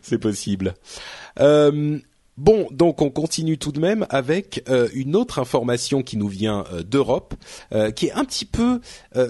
C'est 0.01 0.19
possible. 0.19 0.73
Euh, 1.39 1.99
Bon, 2.39 2.69
donc 2.71 3.01
on 3.01 3.09
continue 3.09 3.57
tout 3.57 3.73
de 3.73 3.81
même 3.81 4.07
avec 4.09 4.63
euh, 4.69 4.87
une 4.93 5.17
autre 5.17 5.39
information 5.39 6.03
qui 6.03 6.15
nous 6.15 6.29
vient 6.29 6.63
euh, 6.71 6.83
d'Europe, 6.83 7.33
euh, 7.73 7.91
qui 7.91 8.05
est 8.05 8.13
un 8.13 8.23
petit 8.23 8.45
peu 8.45 8.79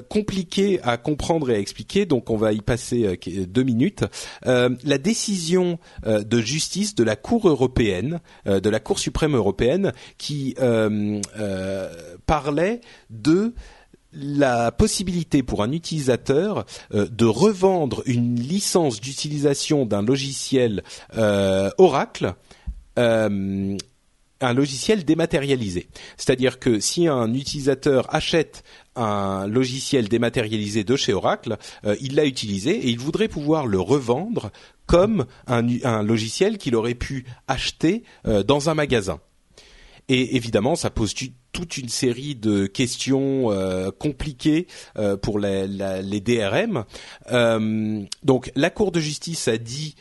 compliquée 0.09 0.79
à 0.83 0.97
comprendre 0.97 1.49
et 1.49 1.55
à 1.55 1.59
expliquer. 1.59 2.05
Donc 2.05 2.29
on 2.29 2.37
va 2.37 2.53
y 2.53 2.61
passer 2.61 3.17
deux 3.47 3.63
minutes. 3.63 4.05
la 4.43 4.97
décision 4.97 5.79
de 6.05 6.39
justice 6.39 6.93
de 6.93 7.03
la 7.03 7.15
Cour 7.15 7.49
européenne, 7.49 8.19
de 8.45 8.69
la 8.69 8.79
Cour 8.79 8.99
suprême 8.99 9.35
européenne, 9.35 9.93
qui 10.17 10.55
parlait 12.25 12.81
de 13.09 13.53
la 14.13 14.71
possibilité 14.71 15.41
pour 15.41 15.63
un 15.63 15.71
utilisateur 15.71 16.65
de 16.91 17.25
revendre 17.25 18.03
une 18.05 18.35
licence 18.35 19.01
d'utilisation 19.01 19.85
d'un 19.85 20.03
logiciel 20.03 20.83
Oracle 21.77 22.35
euh, 22.99 23.77
un 24.41 24.53
logiciel 24.53 25.03
dématérialisé. 25.03 25.87
C'est-à-dire 26.17 26.59
que 26.59 26.79
si 26.79 27.07
un 27.07 27.33
utilisateur 27.33 28.13
achète 28.13 28.63
un 28.95 29.47
logiciel 29.47 30.07
dématérialisé 30.07 30.83
de 30.83 30.95
chez 30.95 31.13
Oracle, 31.13 31.57
euh, 31.85 31.95
il 32.01 32.15
l'a 32.15 32.25
utilisé 32.25 32.71
et 32.71 32.89
il 32.89 32.99
voudrait 32.99 33.27
pouvoir 33.27 33.67
le 33.67 33.79
revendre 33.79 34.51
comme 34.85 35.25
un, 35.47 35.61
logiciel 36.03 36.57
qu'il 36.57 36.75
aurait 36.75 36.95
pu 36.95 37.25
acheter 37.47 38.03
euh, 38.27 38.43
dans 38.43 38.69
un 38.69 38.73
magasin. 38.73 39.19
Et 40.09 40.35
évidemment, 40.35 40.75
ça 40.75 40.89
pose 40.89 41.13
toute 41.51 41.77
une 41.77 41.89
série 41.89 42.35
de 42.35 42.65
questions 42.65 43.49
compliquées 43.99 44.67
pour 45.21 45.39
les, 45.39 45.67
DRM. 46.19 46.83
donc, 48.23 48.51
la 48.55 48.69
Cour 48.69 48.91
de 48.91 48.99
justice 48.99 49.47
a 49.47 49.57
dit 49.57 49.95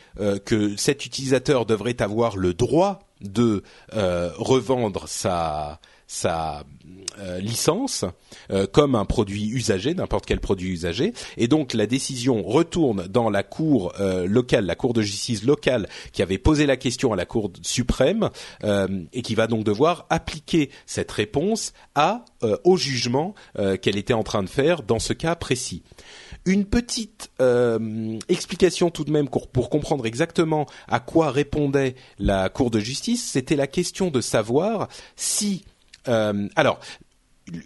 que 0.45 0.75
cet 0.77 1.05
utilisateur 1.05 1.65
devrait 1.65 2.01
avoir 2.01 2.37
le 2.37 2.53
droit 2.53 2.99
de 3.21 3.63
euh, 3.93 4.31
revendre 4.37 5.07
sa 5.07 5.79
sa 6.11 6.63
euh, 7.19 7.39
licence 7.39 8.03
euh, 8.49 8.65
comme 8.65 8.95
un 8.95 9.05
produit 9.05 9.47
usagé, 9.47 9.93
n'importe 9.93 10.25
quel 10.25 10.39
produit 10.39 10.71
usagé, 10.71 11.13
et 11.37 11.47
donc 11.47 11.75
la 11.75 11.85
décision 11.85 12.41
retourne 12.41 13.07
dans 13.07 13.29
la 13.29 13.43
cour 13.43 13.93
locale, 14.25 14.65
la 14.65 14.75
cour 14.75 14.93
de 14.93 15.01
justice 15.01 15.43
locale 15.43 15.87
qui 16.11 16.23
avait 16.23 16.39
posé 16.39 16.65
la 16.65 16.77
question 16.77 17.13
à 17.13 17.15
la 17.15 17.25
cour 17.25 17.51
suprême 17.61 18.29
et 18.63 19.21
qui 19.21 19.35
va 19.35 19.47
donc 19.47 19.63
devoir 19.63 20.07
appliquer 20.09 20.71
cette 20.85 21.11
réponse 21.11 21.73
à 21.95 22.25
au 22.63 22.77
jugement 22.77 23.35
qu'elle 23.81 23.97
était 23.97 24.13
en 24.13 24.23
train 24.23 24.43
de 24.43 24.49
faire 24.49 24.83
dans 24.83 24.99
ce 24.99 25.13
cas 25.13 25.35
précis. 25.35 25.83
Une 26.45 26.65
petite 26.65 27.31
euh, 27.41 28.17
explication 28.29 28.89
tout 28.89 29.03
de 29.03 29.11
même 29.11 29.27
pour, 29.29 29.69
comprendre 29.69 30.05
exactement 30.05 30.65
à 30.87 30.99
quoi 30.99 31.31
répondait 31.31 31.95
la 32.17 32.49
Cour 32.49 32.71
de 32.71 32.79
justice, 32.79 33.29
c'était 33.31 33.55
la 33.55 33.67
question 33.67 34.09
de 34.09 34.21
savoir 34.21 34.87
si 35.15 35.65
euh, 36.07 36.47
alors 36.55 36.79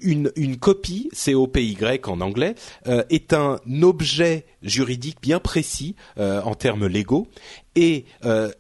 une, 0.02 0.32
copie, 0.58 1.10
COPY 1.14 1.78
en 2.06 2.22
anglais, 2.22 2.56
euh, 2.88 3.04
est 3.10 3.34
un 3.34 3.60
objet 3.82 4.46
juridique 4.62 5.18
bien 5.22 5.40
précis 5.42 5.98
en 6.18 6.56
termes 6.56 6.88
légaux 6.88 7.28
et 7.76 8.06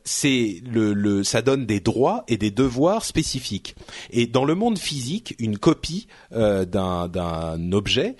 c'est 0.03 0.61
le, 0.69 1.23
ça 1.23 1.41
donne 1.41 1.65
des 1.65 1.79
droits 1.79 2.25
et 2.27 2.35
des 2.35 2.51
devoirs 2.51 3.05
spécifiques. 3.05 3.75
Et 4.09 4.27
dans 4.27 4.43
le 4.43 4.53
monde 4.53 4.77
physique, 4.77 5.33
une 5.39 5.57
copie 5.57 6.07
d'un 6.31 7.71
objet, 7.71 8.17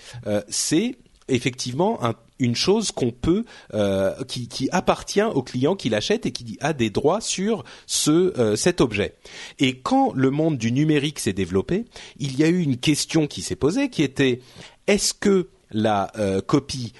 c'est 0.48 0.96
effectivement 1.28 2.00
une 2.38 2.56
chose 2.56 2.90
qu'on 2.90 3.10
peut 3.10 3.44
euh, 3.74 4.12
qui, 4.24 4.68
appartient 4.72 5.22
au 5.22 5.42
client 5.42 5.76
qui 5.76 5.88
l'achète 5.88 6.26
et 6.26 6.32
qui 6.32 6.56
a 6.60 6.72
des 6.72 6.90
droits 6.90 7.20
sur 7.20 7.64
euh, 8.08 8.56
cet 8.56 8.80
objet. 8.80 9.14
Et 9.58 9.78
quand 9.78 10.12
le 10.14 10.30
monde 10.30 10.58
du 10.58 10.72
numérique 10.72 11.18
s'est 11.18 11.32
développé, 11.32 11.84
il 12.18 12.38
y 12.38 12.44
a 12.44 12.48
eu 12.48 12.60
une 12.60 12.76
question 12.76 13.26
qui 13.26 13.42
s'est 13.42 13.56
posée 13.56 13.88
qui 13.88 14.02
était 14.02 14.40
est-ce 14.86 15.14
que 15.14 15.48
la 15.70 16.12
euh, 16.18 16.40
copie 16.40 16.92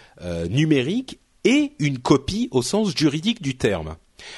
numérique 0.49 1.19
est 1.45 1.73
une 1.79 1.99
copie 1.99 2.49
au 2.51 2.63
sens 2.63 2.97
juridique 2.97 3.43
du 3.43 3.57
terme? 3.57 3.97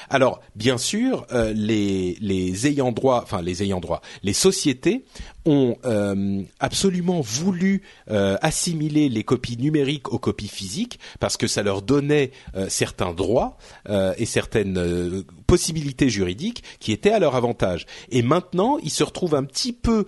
Alors, 0.09 0.41
bien 0.55 0.77
sûr, 0.77 1.25
euh, 1.31 1.53
les, 1.53 2.67
ayants 2.67 2.91
droit, 2.91 3.21
enfin 3.23 3.41
les 3.41 3.63
ayants 3.63 3.79
droit, 3.79 4.01
les 4.23 4.33
sociétés 4.33 5.05
ont 5.45 5.77
euh, 5.85 6.43
absolument 6.59 7.21
voulu 7.21 7.83
euh, 8.09 8.37
assimiler 8.41 9.09
les 9.09 9.23
copies 9.23 9.57
numériques 9.57 10.11
aux 10.11 10.19
copies 10.19 10.47
physiques 10.47 10.99
parce 11.19 11.37
que 11.37 11.47
ça 11.47 11.63
leur 11.63 11.81
donnait 11.81 12.31
certains 12.67 13.13
droits 13.13 13.57
et 14.17 14.25
certaines 14.25 15.23
possibilités 15.45 16.09
juridiques 16.09 16.63
qui 16.79 16.91
étaient 16.91 17.11
à 17.11 17.19
leur 17.19 17.35
avantage. 17.35 17.85
Et 18.09 18.21
maintenant, 18.21 18.77
ils 18.79 18.89
se 18.89 19.03
retrouvent 19.03 19.35
un 19.35 19.43
petit 19.43 19.73
peu, 19.73 20.05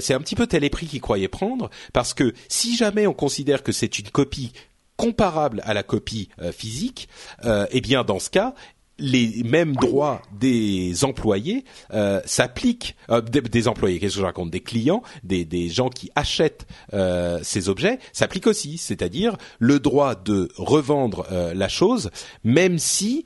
c'est 0.00 0.14
un 0.14 0.20
petit 0.20 0.34
peu 0.34 0.46
tel 0.46 0.68
prix 0.70 0.86
qu'ils 0.86 1.00
croyaient 1.00 1.28
prendre 1.28 1.70
parce 1.92 2.14
que 2.14 2.32
si 2.48 2.76
jamais 2.76 3.06
on 3.06 3.14
considère 3.14 3.62
que 3.62 3.72
c'est 3.72 3.98
une 3.98 4.08
copie 4.08 4.52
comparable 4.96 5.62
à 5.64 5.74
la 5.74 5.82
copie 5.82 6.28
physique, 6.52 7.08
eh 7.44 7.80
bien 7.80 8.04
dans 8.04 8.18
ce 8.18 8.30
cas, 8.30 8.54
les 8.98 9.42
mêmes 9.44 9.74
droits 9.74 10.22
des 10.38 11.04
employés 11.04 11.64
euh, 11.92 12.20
s'appliquent 12.24 12.96
euh, 13.10 13.20
des, 13.20 13.68
employés 13.68 13.98
qu'est-ce 13.98 14.14
que 14.14 14.20
je 14.20 14.24
raconte 14.24 14.50
des 14.50 14.60
clients 14.60 15.02
des, 15.24 15.44
des 15.44 15.68
gens 15.68 15.88
qui 15.88 16.10
achètent 16.14 16.66
euh, 16.92 17.38
ces 17.42 17.68
objets 17.68 17.98
s'appliquent 18.12 18.46
aussi. 18.46 18.78
C'est-à-dire 18.78 19.36
le 19.58 19.80
droit 19.80 20.14
de 20.14 20.48
revendre 20.56 21.26
la 21.54 21.68
chose 21.68 22.10
même 22.44 22.78
si 22.78 23.24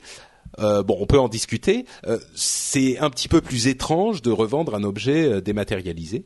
euh, 0.59 0.83
bon, 0.83 0.97
on 0.99 1.05
peut 1.05 1.19
en 1.19 1.27
discuter. 1.27 1.85
Euh, 2.07 2.17
c'est 2.35 2.97
un 2.99 3.09
petit 3.09 3.27
peu 3.27 3.41
plus 3.41 3.67
étrange 3.67 4.21
de 4.21 4.31
revendre 4.31 4.75
un 4.75 4.83
objet 4.83 5.25
euh, 5.25 5.41
dématérialisé. 5.41 6.25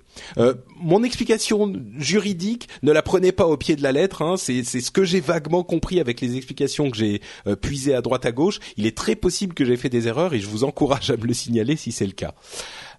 mon 0.79 1.03
explication 1.03 1.73
juridique, 1.97 2.67
ne 2.83 2.91
la 2.91 3.01
prenez 3.01 3.31
pas 3.31 3.45
au 3.45 3.57
pied 3.57 3.75
de 3.75 3.83
la 3.83 3.91
lettre. 3.91 4.21
Hein, 4.21 4.35
c'est 4.37 4.63
ce 4.63 4.91
que 4.91 5.03
j'ai 5.03 5.19
vaguement 5.19 5.63
compris 5.63 5.99
avec 5.99 6.21
les 6.21 6.35
explications 6.35 6.89
que 6.89 6.97
j'ai 6.97 7.21
puisées 7.61 7.93
à 7.93 8.01
droite 8.01 8.25
à 8.25 8.31
gauche. 8.31 8.59
Il 8.77 8.85
est 8.85 8.97
très 8.97 9.15
possible 9.15 9.53
que 9.53 9.65
j'ai 9.65 9.77
fait 9.77 9.89
des 9.89 10.07
erreurs 10.07 10.33
et 10.33 10.39
je 10.39 10.47
vous 10.47 10.63
encourage 10.63 11.09
à 11.11 11.17
me 11.17 11.25
le 11.25 11.33
signaler 11.33 11.75
si 11.75 11.91
c'est 11.91 12.05
le 12.05 12.11
cas. 12.11 12.33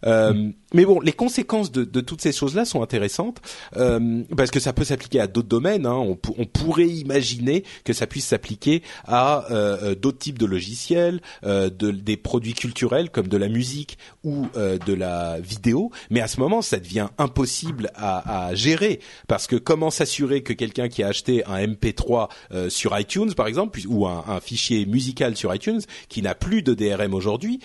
Euh, 0.07 0.53
mais 0.75 0.85
bon, 0.85 1.01
les 1.01 1.13
conséquences 1.13 1.71
de, 1.71 1.85
de 1.85 2.01
toutes 2.01 2.23
ces 2.23 2.33
choses-là 2.33 2.65
sont 2.65 2.83
intéressantes 2.83 3.41
euh, 3.77 4.23
parce 4.37 4.51
que 4.51 4.61
ça 4.61 4.73
peut 4.73 4.85
s'appliquer 4.85 5.21
à 5.21 5.27
d'autres 5.27 5.49
domaines. 5.49 5.87
Hein. 5.87 5.95
On, 5.97 6.19
on, 6.39 6.47
pourrait 6.47 6.89
imaginer 6.89 7.65
que 7.85 7.93
ça 7.93 8.07
puisse 8.07 8.27
s'appliquer 8.27 8.83
à 9.05 9.51
euh, 9.51 9.79
euh 9.83 9.95
d'autres 9.95 10.19
types 10.19 10.39
de 10.39 10.47
logiciels, 10.47 11.21
euh, 11.45 11.69
de, 11.69 11.91
des 11.91 12.17
produits 12.17 12.55
culturels 12.55 13.11
comme 13.11 13.29
de 13.29 13.37
la 13.37 13.49
musique 13.49 13.99
ou 14.25 14.47
euh, 14.57 14.79
de 14.79 14.95
la 14.95 15.41
vidéo. 15.41 15.91
Mais 16.11 16.21
à 16.21 16.29
ce 16.29 16.41
moment, 16.41 16.63
ça 16.63 16.79
devient 16.79 17.09
impossible 17.19 17.91
à, 17.95 18.47
à 18.47 18.55
gérer 18.55 19.01
parce 19.29 19.47
que 19.47 19.57
comment 19.57 19.91
s'assurer 19.91 20.43
que 20.43 20.53
quelqu'un 20.53 20.89
qui 20.89 21.03
a 21.03 21.09
acheté 21.09 21.45
un 21.47 21.67
MP3 21.67 22.29
sur 22.69 22.99
iTunes, 22.99 23.35
par 23.35 23.47
exemple, 23.47 23.81
ou 23.89 24.07
un, 24.07 24.25
un, 24.27 24.41
fichier 24.41 24.87
musical 24.87 25.37
sur 25.37 25.55
iTunes 25.55 25.81
qui 26.09 26.23
n'a 26.23 26.35
plus 26.35 26.63
de 26.63 26.75
DRM 26.75 27.15
aujourd'hui, 27.15 27.61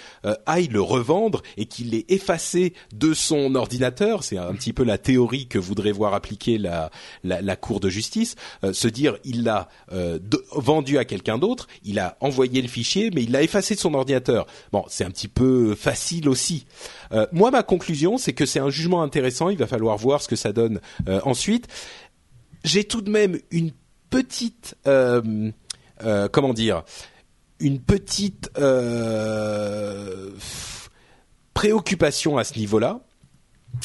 aille 0.46 0.68
le 0.68 0.82
revendre 0.82 1.42
et 1.56 1.66
qu'il 1.66 1.92
l'ait 1.92 2.06
effacé 2.28 2.74
de 2.94 3.14
son 3.14 3.56
ordinateur, 3.56 4.22
c'est 4.22 4.38
un 4.38 4.54
petit 4.54 4.74
peu 4.74 4.84
la 4.84 4.98
théorie 4.98 5.48
que 5.48 5.58
voudrait 5.58 5.94
voir 5.94 6.14
appliquer 6.14 6.58
la, 6.58 6.92
la, 7.24 7.56
Cour 7.56 7.80
de 7.80 7.90
justice, 7.90 8.36
euh, 8.66 8.74
se 8.74 8.90
dire 8.90 9.18
il 9.24 9.44
l'a 9.44 9.70
euh, 9.94 10.20
vendu 10.52 10.98
à 10.98 11.06
quelqu'un 11.06 11.38
d'autre, 11.38 11.68
il 11.86 12.00
a 12.00 12.18
envoyé 12.20 12.62
le 12.62 12.68
fichier, 12.68 13.12
mais 13.16 13.24
il 13.24 13.32
l'a 13.32 13.44
effacé 13.44 13.76
de 13.76 13.80
son 13.80 13.94
ordinateur. 13.94 14.46
Bon, 14.74 14.84
c'est 14.90 15.06
un 15.06 15.10
petit 15.10 15.30
peu 15.30 15.74
facile 15.74 16.28
aussi. 16.28 16.66
Euh, 17.14 17.26
moi, 17.32 17.50
ma 17.50 17.64
conclusion, 17.64 18.18
c'est 18.18 18.34
que 18.34 18.46
c'est 18.46 18.60
un 18.60 18.70
jugement 18.70 19.04
intéressant, 19.04 19.48
il 19.50 19.58
va 19.58 19.68
falloir 19.68 19.96
voir 19.98 20.22
ce 20.22 20.28
que 20.28 20.36
ça 20.36 20.52
donne 20.52 20.82
ensuite 21.24 21.68
j'ai 22.64 22.84
tout 22.84 23.02
de 23.02 23.10
même 23.10 23.40
une 23.52 23.72
petite, 24.10 24.76
comment 24.84 26.54
dire, 26.54 26.84
une 27.60 27.80
petite 27.80 28.50
préoccupation 31.58 32.38
à 32.38 32.44
ce 32.44 32.60
niveau-là 32.60 33.00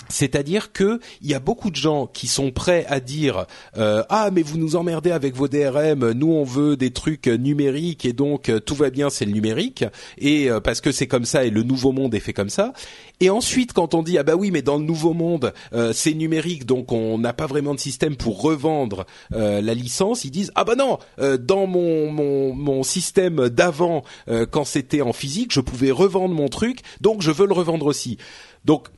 c'est-à-dire 0.09 0.73
que 0.73 1.01
il 1.23 1.31
y 1.31 1.35
a 1.35 1.41
beaucoup 1.41 1.71
de 1.71 1.77
gens 1.77 2.07
qui 2.07 2.27
sont 2.27 2.51
prêts 2.51 2.85
à 2.89 3.01
dire 3.01 3.47
euh, 3.77 4.03
ah 4.09 4.31
mais 4.33 4.43
vous 4.43 4.59
nous 4.59 4.77
emmerdez 4.77 5.11
avec 5.11 5.35
vos 5.35 5.49
DRM, 5.49 6.13
nous 6.13 6.33
on 6.33 6.45
veut 6.45 6.77
des 6.77 6.91
trucs 6.91 7.27
numériques 7.27 8.05
et 8.05 8.13
donc 8.13 8.49
euh, 8.49 8.61
tout 8.61 8.75
va 8.75 8.91
bien 8.91 9.11
c'est 9.11 9.25
le 9.25 9.33
numérique 9.33 9.85
et 10.19 10.51
euh, 10.51 10.61
parce 10.61 10.81
que 10.81 10.93
c'est 10.93 11.07
comme 11.07 11.25
ça 11.25 11.45
et 11.45 11.51
le 11.51 11.63
nouveau 11.63 11.93
monde 11.93 12.15
est 12.15 12.21
fait 12.21 12.33
comme 12.33 12.51
ça. 12.51 12.73
Et 13.21 13.31
ensuite 13.31 13.73
quand 13.73 13.95
on 13.95 14.03
dit 14.03 14.19
ah 14.19 14.23
bah 14.23 14.35
oui 14.37 14.51
mais 14.51 14.63
dans 14.63 14.79
le 14.79 14.85
nouveau 14.85 15.15
monde 15.15 15.53
c'est 15.93 16.15
numérique 16.15 16.67
donc 16.67 16.93
on 16.93 17.19
n'a 17.19 17.33
pas 17.33 17.47
vraiment 17.47 17.75
de 17.75 17.81
système 17.81 18.17
pour 18.17 18.43
revendre 18.43 19.07
la 19.31 19.75
licence, 19.75 20.25
ils 20.25 20.31
disent 20.31 20.51
ah 20.55 20.65
bah 20.65 20.75
non 20.75 20.99
dans 21.39 21.67
mon 21.67 22.11
mon, 22.11 22.55
mon 22.55 22.83
système 22.83 23.49
d'avant 23.49 24.03
quand 24.51 24.65
c'était 24.65 25.03
en 25.03 25.13
physique 25.13 25.53
je 25.53 25.61
pouvais 25.61 25.91
revendre 25.91 26.35
mon 26.35 26.49
truc 26.49 26.81
donc 27.01 27.23
je 27.23 27.31
veux 27.31 27.47
le 27.47 27.55
revendre 27.55 27.87
aussi. 27.87 28.19
Donc 28.65 28.89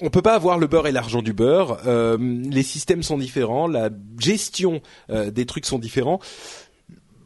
on 0.00 0.10
peut 0.10 0.22
pas 0.22 0.34
avoir 0.34 0.58
le 0.58 0.66
beurre 0.66 0.86
et 0.86 0.92
l'argent 0.92 1.22
du 1.22 1.32
beurre. 1.32 1.78
Euh, 1.86 2.16
les 2.18 2.62
systèmes 2.62 3.02
sont 3.02 3.18
différents, 3.18 3.66
la 3.66 3.90
gestion 4.18 4.80
euh, 5.10 5.30
des 5.30 5.46
trucs 5.46 5.66
sont 5.66 5.78
différents. 5.78 6.20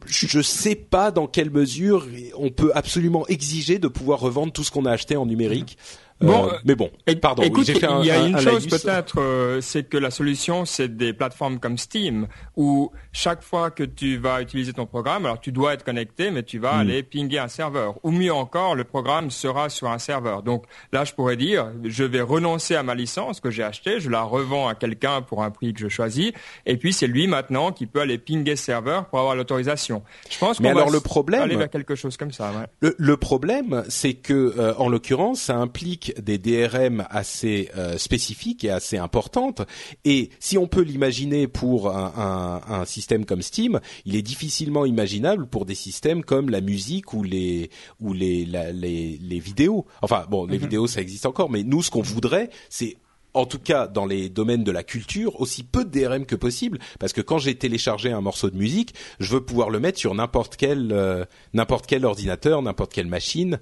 Je 0.07 0.43
sais 0.43 0.75
pas 0.75 1.11
dans 1.11 1.27
quelle 1.27 1.51
mesure 1.51 2.07
on 2.37 2.51
peut 2.51 2.72
absolument 2.75 3.27
exiger 3.27 3.79
de 3.79 3.89
pouvoir 3.89 4.20
revendre 4.20 4.53
tout 4.53 4.62
ce 4.62 4.70
qu'on 4.70 4.85
a 4.85 4.93
acheté 4.93 5.16
en 5.16 5.25
numérique. 5.25 5.79
Bon, 6.25 6.49
euh, 6.49 6.53
mais 6.64 6.75
bon, 6.75 6.91
pardon. 7.20 7.43
Écoute, 7.43 7.68
il 7.68 8.07
y 8.07 8.11
a 8.11 8.27
une 8.27 8.39
chose 8.39 8.66
peut-être, 8.66 9.20
euh, 9.20 9.61
c'est 9.61 9.85
que 9.85 9.97
la 9.97 10.11
solution, 10.11 10.64
c'est 10.64 10.97
des 10.97 11.12
plateformes 11.12 11.59
comme 11.59 11.79
Steam, 11.79 12.27
où 12.57 12.91
chaque 13.12 13.43
fois 13.43 13.70
que 13.70 13.85
tu 13.85 14.16
vas 14.16 14.41
utiliser 14.41 14.72
ton 14.72 14.87
programme, 14.87 15.27
alors 15.27 15.41
tu 15.41 15.53
dois 15.53 15.75
être 15.75 15.85
connecté, 15.85 16.31
mais 16.31 16.43
tu 16.43 16.59
vas 16.59 16.77
hmm. 16.77 16.81
aller 16.81 17.03
pinguer 17.03 17.39
un 17.39 17.49
serveur. 17.49 17.95
Ou 18.03 18.11
mieux 18.11 18.33
encore, 18.33 18.75
le 18.75 18.85
programme 18.85 19.31
sera 19.31 19.68
sur 19.68 19.89
un 19.89 19.99
serveur. 19.99 20.43
Donc 20.43 20.64
là, 20.93 21.05
je 21.05 21.12
pourrais 21.12 21.37
dire, 21.37 21.70
je 21.85 22.05
vais 22.05 22.20
renoncer 22.20 22.75
à 22.75 22.83
ma 22.83 22.95
licence 22.95 23.41
que 23.41 23.51
j'ai 23.51 23.62
achetée, 23.62 24.01
je 24.01 24.11
la 24.11 24.22
revends 24.22 24.68
à 24.68 24.75
quelqu'un 24.75 25.22
pour 25.22 25.43
un 25.43 25.51
prix 25.51 25.72
que 25.75 25.81
je 25.81 25.89
choisis, 25.89 26.33
et 26.66 26.77
puis 26.77 26.93
c'est 26.93 27.07
lui 27.07 27.27
maintenant 27.27 27.72
qui 27.72 27.87
peut 27.87 28.01
aller 28.01 28.18
pinguer 28.18 28.57
serveur 28.57 29.07
pour 29.07 29.18
avoir 29.18 29.35
l'autorisation. 29.37 30.03
Je 30.31 30.39
pense 30.39 30.59
qu'on 30.59 30.72
va 30.72 30.87
le 30.91 31.01
problème, 31.01 31.43
aller 31.43 31.57
vers 31.57 31.70
quelque 31.70 31.95
chose 31.95 32.16
comme 32.16 32.33
ça. 32.33 32.51
Ouais. 32.53 32.93
Le, 32.99 33.16
problème, 33.16 33.85
c'est 33.89 34.14
que, 34.14 34.55
euh, 34.59 34.75
en 34.79 34.89
l'occurrence, 34.89 35.43
ça 35.43 35.57
implique 35.57 36.14
des 36.21 36.39
DRM 36.39 37.07
assez 37.11 37.71
euh, 37.77 37.99
spécifiques 37.99 38.65
et 38.65 38.71
assez 38.71 38.99
importantes. 38.99 39.62
Et 40.05 40.31
si 40.41 40.59
on 40.59 40.67
peut 40.67 40.83
l'imaginer 40.83 41.49
pour 41.49 41.91
un, 41.91 42.61
un, 42.69 42.81
un, 42.81 42.85
système 42.85 43.25
comme 43.25 43.43
Steam, 43.43 43.81
il 44.05 44.17
est 44.17 44.23
difficilement 44.23 44.87
imaginable 44.87 45.47
pour 45.47 45.65
des 45.65 45.75
systèmes 45.75 46.25
comme 46.25 46.51
la 46.51 46.61
musique 46.61 47.12
ou 47.12 47.23
les 47.23 47.71
ou 48.01 48.12
les 48.12 48.45
les, 48.45 49.19
les, 49.21 49.39
vidéos. 49.39 49.87
Enfin 50.03 50.27
bon, 50.29 50.47
les 50.47 50.57
mhm. 50.57 50.62
vidéos 50.62 50.87
ça 50.87 51.01
existe 51.01 51.27
encore, 51.27 51.51
mais 51.51 51.62
nous 51.62 51.83
ce 51.83 51.91
qu'on 51.91 52.03
voudrait, 52.03 52.51
c'est 52.69 52.97
en 53.35 53.47
tout 53.47 53.59
cas 53.59 53.89
dans 53.89 54.07
les 54.07 54.29
domaines 54.29 54.65
de 54.65 54.71
la 54.71 54.85
culture, 54.85 55.41
aussi 55.41 55.65
peu 55.65 55.85
de 55.85 55.91
DRM 55.91 56.25
que 56.25 56.37
possible, 56.37 56.79
parce 56.99 57.12
que 57.12 57.21
quand 57.21 57.39
j'ai 57.39 57.57
téléchargé 57.57 58.12
un 58.12 58.21
morceau 58.21 58.49
de 58.49 58.57
musique, 58.57 58.95
je 59.19 59.33
veux 59.33 59.45
pouvoir 59.45 59.71
le 59.71 59.81
mettre 59.81 59.99
sur 59.99 60.15
n'importe 60.15 60.57
quel 60.57 60.93
euh, 60.93 61.25
n'importe 61.53 61.87
quel 61.87 62.05
ordinateur, 62.05 62.62
n'importe 62.62 62.93
quelle 62.93 63.09
machine. 63.09 63.59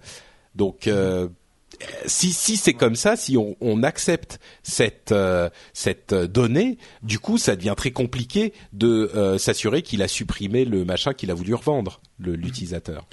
Donc 0.55 0.87
euh, 0.87 1.29
si, 2.07 2.33
si 2.33 2.57
c'est 2.57 2.73
comme 2.73 2.95
ça, 2.95 3.17
si 3.17 3.37
on, 3.37 3.83
accepte 3.83 4.39
cette 4.63 5.13
euh, 5.13 5.49
cette 5.73 6.15
donnée, 6.15 6.79
du 7.03 7.19
coup, 7.19 7.39
ça 7.39 7.57
devient 7.57 7.75
très 7.77 7.91
compliqué 7.91 8.53
de 8.73 9.11
euh, 9.15 9.39
s'assurer 9.39 9.83
qu'il 9.83 10.03
a 10.03 10.09
supprimé 10.09 10.65
le 10.65 10.85
machin 10.85 11.15
qu'il 11.15 11.31
a 11.31 11.35
voulu 11.35 11.55
revendre, 11.55 12.01
l'utilisateur. 12.21 13.07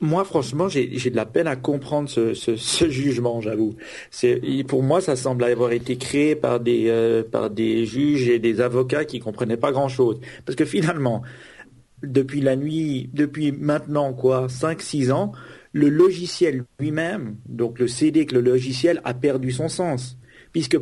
Moi, 0.00 0.24
franchement, 0.24 0.68
j'ai 0.68 0.86
de 0.86 1.16
la 1.16 1.26
peine 1.26 1.46
à 1.46 1.56
comprendre 1.56 2.08
ce, 2.08 2.34
ce, 2.34 2.88
jugement, 2.88 3.40
j'avoue. 3.40 3.76
Pour 4.66 4.82
moi, 4.82 5.00
ça 5.00 5.16
semble 5.16 5.44
avoir 5.44 5.72
été 5.72 5.96
créé 5.96 6.34
par 6.34 6.60
des 6.60 6.88
euh, 6.88 7.22
par 7.22 7.50
des 7.50 7.84
juges 7.84 8.28
et 8.28 8.38
des 8.38 8.60
avocats 8.60 9.04
qui 9.04 9.20
comprenaient 9.20 9.56
pas 9.56 9.72
grand 9.72 9.88
chose, 9.88 10.20
parce 10.46 10.56
que 10.56 10.64
finalement, 10.64 11.22
depuis 12.02 12.40
la 12.40 12.56
nuit, 12.56 13.10
depuis 13.12 13.52
maintenant 13.52 14.12
quoi, 14.12 14.48
cinq 14.48 14.80
six 14.80 15.10
ans 15.10 15.32
le 15.72 15.88
logiciel 15.88 16.64
lui-même, 16.78 17.36
donc 17.48 17.78
le 17.78 17.88
CD 17.88 18.26
que 18.26 18.34
le 18.34 18.40
logiciel 18.40 19.00
a 19.04 19.14
perdu 19.14 19.52
son 19.52 19.68
sens 19.68 20.16
puisque 20.50 20.78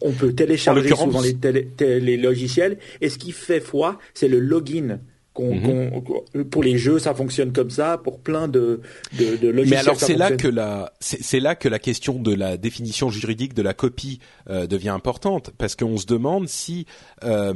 on 0.00 0.12
peut 0.12 0.32
télécharger 0.32 0.88
souvent 0.88 1.20
les, 1.20 2.00
les, 2.00 2.16
logiciels 2.16 2.78
et 3.02 3.10
ce 3.10 3.18
qui 3.18 3.32
fait 3.32 3.60
foi, 3.60 3.98
c'est 4.14 4.26
le 4.26 4.40
login 4.40 5.00
Mhm. 5.44 6.44
pour 6.50 6.62
les 6.62 6.78
jeux, 6.78 6.98
ça 6.98 7.14
fonctionne 7.14 7.52
comme 7.52 7.70
ça. 7.70 7.98
Pour 7.98 8.20
plein 8.20 8.48
de, 8.48 8.80
de, 9.18 9.36
de 9.36 9.48
logiciels. 9.48 9.68
Mais 9.68 9.76
alors 9.76 10.00
c'est 10.00 10.16
là 10.16 10.32
que 10.32 10.48
la 10.48 10.92
c'est 11.00 11.40
là 11.40 11.54
que 11.54 11.68
la 11.68 11.78
question 11.78 12.14
de 12.14 12.34
la 12.34 12.56
définition 12.56 13.10
juridique 13.10 13.54
de 13.54 13.62
la 13.62 13.74
copie 13.74 14.20
euh, 14.50 14.66
devient 14.66 14.90
importante 14.90 15.50
parce 15.58 15.76
qu'on 15.76 15.96
se 15.96 16.06
demande 16.06 16.48
si 16.48 16.86
euh, 17.24 17.52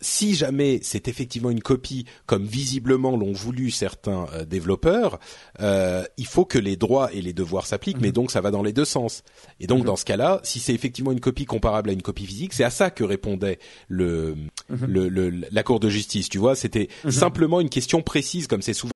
si 0.00 0.34
jamais 0.34 0.80
c'est 0.82 1.08
effectivement 1.08 1.50
une 1.50 1.62
copie 1.62 2.06
comme 2.26 2.44
visiblement 2.44 3.16
l'ont 3.16 3.32
voulu 3.32 3.70
certains 3.70 4.26
euh, 4.32 4.44
développeurs, 4.44 5.18
euh, 5.60 6.04
il 6.16 6.26
faut 6.26 6.44
que 6.44 6.58
les 6.58 6.76
droits 6.76 7.12
et 7.12 7.20
les 7.20 7.32
devoirs 7.32 7.66
s'appliquent. 7.66 8.00
Mais 8.00 8.08
mhm. 8.08 8.14
donc 8.14 8.30
ça 8.30 8.40
va 8.40 8.50
dans 8.50 8.62
les 8.62 8.72
deux 8.72 8.84
sens. 8.84 9.22
Et 9.60 9.66
donc 9.66 9.80
mhm. 9.80 9.86
dans 9.86 9.96
ce 9.96 10.04
cas-là, 10.04 10.40
si 10.42 10.60
c'est 10.60 10.74
effectivement 10.74 11.12
une 11.12 11.20
copie 11.20 11.46
comparable 11.46 11.90
à 11.90 11.92
une 11.92 12.02
copie 12.02 12.26
physique, 12.26 12.52
c'est 12.52 12.64
à 12.64 12.70
ça 12.70 12.90
que 12.90 13.04
répondait 13.04 13.58
le, 13.88 14.36
le, 14.68 15.08
le 15.08 15.30
la 15.50 15.62
Cour 15.62 15.80
de 15.80 15.88
justice. 15.88 16.28
Tu 16.28 16.38
vois, 16.38 16.54
c'était 16.54 16.88
Mm-hmm. 17.06 17.10
Simplement 17.10 17.60
une 17.60 17.68
question 17.68 18.02
précise 18.02 18.46
comme 18.46 18.62
c'est 18.62 18.74
souvent. 18.74 18.92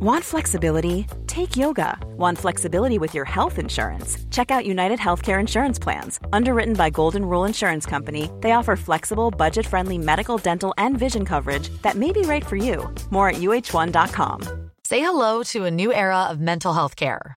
Want 0.00 0.22
flexibility? 0.22 1.06
Take 1.26 1.56
yoga. 1.56 1.98
Want 2.16 2.38
flexibility 2.38 2.98
with 2.98 3.14
your 3.14 3.24
health 3.24 3.58
insurance? 3.58 4.18
Check 4.30 4.50
out 4.50 4.66
United 4.66 4.98
Healthcare 4.98 5.40
Insurance 5.40 5.78
Plans. 5.78 6.20
Underwritten 6.32 6.74
by 6.74 6.90
Golden 6.90 7.24
Rule 7.24 7.46
Insurance 7.46 7.86
Company, 7.86 8.30
they 8.42 8.52
offer 8.52 8.76
flexible, 8.76 9.30
budget-friendly 9.30 9.98
medical, 9.98 10.38
dental, 10.38 10.74
and 10.76 10.98
vision 10.98 11.24
coverage 11.24 11.70
that 11.82 11.96
may 11.96 12.12
be 12.12 12.22
right 12.22 12.44
for 12.44 12.56
you. 12.56 12.88
More 13.10 13.30
at 13.30 13.36
uh1.com. 13.36 14.42
Say 14.84 15.00
hello 15.00 15.42
to 15.44 15.64
a 15.64 15.70
new 15.70 15.92
era 15.92 16.24
of 16.30 16.40
mental 16.40 16.72
health 16.72 16.94
care. 16.94 17.36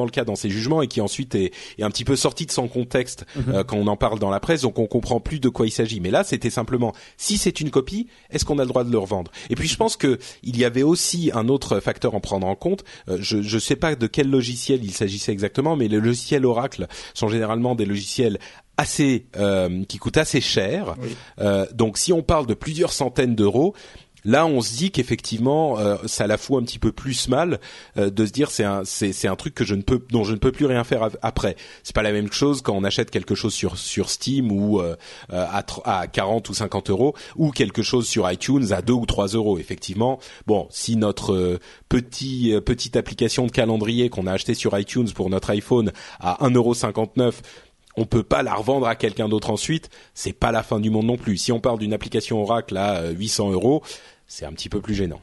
Le 0.00 0.10
cas 0.10 0.24
dans 0.24 0.36
ses 0.36 0.48
jugements 0.48 0.80
et 0.80 0.88
qui 0.88 1.00
ensuite 1.00 1.34
est, 1.34 1.52
est 1.78 1.82
un 1.82 1.90
petit 1.90 2.04
peu 2.04 2.16
sorti 2.16 2.46
de 2.46 2.50
son 2.50 2.66
contexte 2.66 3.26
mm-hmm. 3.36 3.54
euh, 3.54 3.64
quand 3.64 3.76
on 3.76 3.86
en 3.86 3.96
parle 3.96 4.18
dans 4.18 4.30
la 4.30 4.40
presse, 4.40 4.62
donc 4.62 4.78
on 4.78 4.86
comprend 4.86 5.20
plus 5.20 5.38
de 5.38 5.50
quoi 5.50 5.66
il 5.66 5.70
s'agit. 5.70 6.00
Mais 6.00 6.10
là, 6.10 6.24
c'était 6.24 6.50
simplement 6.50 6.94
si 7.18 7.36
c'est 7.36 7.60
une 7.60 7.70
copie, 7.70 8.08
est-ce 8.30 8.44
qu'on 8.44 8.58
a 8.58 8.62
le 8.62 8.68
droit 8.68 8.84
de 8.84 8.90
le 8.90 8.98
revendre? 8.98 9.30
Et 9.50 9.54
puis 9.54 9.68
je 9.68 9.76
pense 9.76 9.96
que 9.96 10.18
il 10.42 10.56
y 10.56 10.64
avait 10.64 10.82
aussi 10.82 11.30
un 11.34 11.48
autre 11.48 11.78
facteur 11.80 12.14
à 12.14 12.20
prendre 12.20 12.46
en 12.46 12.56
compte. 12.56 12.84
Euh, 13.08 13.18
je 13.20 13.36
ne 13.36 13.60
sais 13.60 13.76
pas 13.76 13.94
de 13.94 14.06
quel 14.06 14.30
logiciel 14.30 14.82
il 14.82 14.92
s'agissait 14.92 15.32
exactement, 15.32 15.76
mais 15.76 15.88
les 15.88 16.00
logiciels 16.00 16.46
Oracle 16.46 16.86
sont 17.12 17.28
généralement 17.28 17.74
des 17.74 17.84
logiciels 17.84 18.38
assez 18.78 19.26
euh, 19.36 19.84
qui 19.84 19.98
coûtent 19.98 20.16
assez 20.16 20.40
cher. 20.40 20.94
Donc 21.74 21.98
si 21.98 22.12
on 22.12 22.22
parle 22.22 22.46
de 22.46 22.54
plusieurs 22.54 22.92
centaines 22.92 23.34
d'euros, 23.34 23.74
Là, 24.24 24.46
on 24.46 24.60
se 24.60 24.74
dit 24.76 24.90
qu'effectivement, 24.90 25.78
euh, 25.78 25.96
ça 26.06 26.26
la 26.26 26.38
fout 26.38 26.62
un 26.62 26.64
petit 26.64 26.78
peu 26.78 26.92
plus 26.92 27.28
mal 27.28 27.58
euh, 27.96 28.10
de 28.10 28.24
se 28.24 28.30
dire 28.30 28.50
c'est 28.50 28.64
un 28.64 28.82
c'est 28.84 29.26
un 29.26 29.36
truc 29.36 29.54
que 29.54 29.64
je 29.64 29.74
ne 29.74 29.82
peux 29.82 30.00
dont 30.10 30.24
je 30.24 30.32
ne 30.32 30.38
peux 30.38 30.52
plus 30.52 30.66
rien 30.66 30.84
faire 30.84 31.08
après. 31.22 31.56
C'est 31.82 31.94
pas 31.94 32.02
la 32.02 32.12
même 32.12 32.30
chose 32.30 32.62
quand 32.62 32.74
on 32.74 32.84
achète 32.84 33.10
quelque 33.10 33.34
chose 33.34 33.52
sur 33.52 33.76
sur 33.76 34.10
Steam 34.10 34.52
ou 34.52 34.80
euh, 34.80 34.96
à 35.30 35.64
à 35.84 36.06
40 36.06 36.48
ou 36.48 36.54
50 36.54 36.90
euros 36.90 37.14
ou 37.36 37.50
quelque 37.50 37.82
chose 37.82 38.06
sur 38.06 38.30
iTunes 38.30 38.72
à 38.72 38.82
2 38.82 38.92
ou 38.92 39.06
3 39.06 39.28
euros. 39.28 39.58
Effectivement, 39.58 40.18
bon, 40.46 40.68
si 40.70 40.96
notre 40.96 41.58
petit 41.88 42.54
petite 42.64 42.96
application 42.96 43.46
de 43.46 43.50
calendrier 43.50 44.08
qu'on 44.08 44.26
a 44.26 44.32
acheté 44.32 44.54
sur 44.54 44.78
iTunes 44.78 45.10
pour 45.12 45.30
notre 45.30 45.50
iPhone 45.50 45.92
à 46.20 46.38
1,59 46.46 46.54
euro 46.56 46.74
on 47.96 48.06
peut 48.06 48.22
pas 48.22 48.42
la 48.42 48.54
revendre 48.54 48.86
à 48.86 48.94
quelqu'un 48.94 49.28
d'autre 49.28 49.50
ensuite, 49.50 49.90
c'est 50.14 50.32
pas 50.32 50.52
la 50.52 50.62
fin 50.62 50.80
du 50.80 50.90
monde 50.90 51.06
non 51.06 51.16
plus. 51.16 51.36
Si 51.36 51.52
on 51.52 51.60
parle 51.60 51.78
d'une 51.78 51.92
application 51.92 52.42
Oracle 52.42 52.76
à 52.76 53.10
800 53.10 53.52
euros, 53.52 53.82
c'est 54.32 54.46
un 54.46 54.52
petit 54.52 54.70
peu 54.70 54.80
plus 54.80 54.94
gênant. 54.94 55.20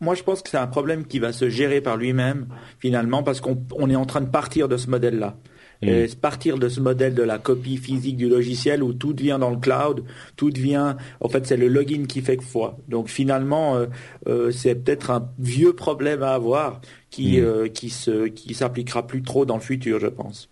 moi, 0.00 0.14
je 0.14 0.22
pense 0.22 0.40
que 0.40 0.48
c'est 0.48 0.56
un 0.56 0.66
problème 0.66 1.06
qui 1.06 1.18
va 1.18 1.34
se 1.34 1.50
gérer 1.50 1.82
par 1.82 1.98
lui-même, 1.98 2.48
finalement, 2.78 3.22
parce 3.22 3.42
qu'on 3.42 3.90
est 3.90 3.96
en 3.96 4.06
train 4.06 4.22
de 4.22 4.30
partir 4.30 4.68
de 4.68 4.78
ce 4.78 4.88
modèle-là. 4.88 5.36
Mm. 5.82 5.88
Et 5.88 6.08
partir 6.18 6.56
de 6.56 6.70
ce 6.70 6.80
modèle 6.80 7.14
de 7.14 7.22
la 7.22 7.38
copie 7.38 7.76
physique 7.76 8.16
du 8.16 8.26
logiciel 8.26 8.82
où 8.82 8.94
tout 8.94 9.12
devient 9.12 9.36
dans 9.38 9.50
le 9.50 9.58
cloud, 9.58 10.02
tout 10.36 10.50
devient, 10.50 10.96
en 11.20 11.28
fait, 11.28 11.46
c'est 11.46 11.58
le 11.58 11.68
login 11.68 12.06
qui 12.06 12.22
fait 12.22 12.38
que 12.38 12.42
foi. 12.44 12.78
Donc 12.88 13.08
finalement, 13.08 13.76
euh, 13.76 13.86
euh, 14.26 14.50
c'est 14.50 14.74
peut-être 14.74 15.10
un 15.10 15.30
vieux 15.38 15.74
problème 15.74 16.22
à 16.22 16.32
avoir 16.32 16.80
qui 17.10 17.38
mm. 17.38 17.44
euh, 17.44 17.68
qui 17.68 17.90
se 17.90 18.28
qui 18.28 18.54
s'appliquera 18.54 19.06
plus 19.06 19.22
trop 19.22 19.44
dans 19.44 19.56
le 19.56 19.62
futur, 19.62 20.00
je 20.00 20.06
pense. 20.06 20.48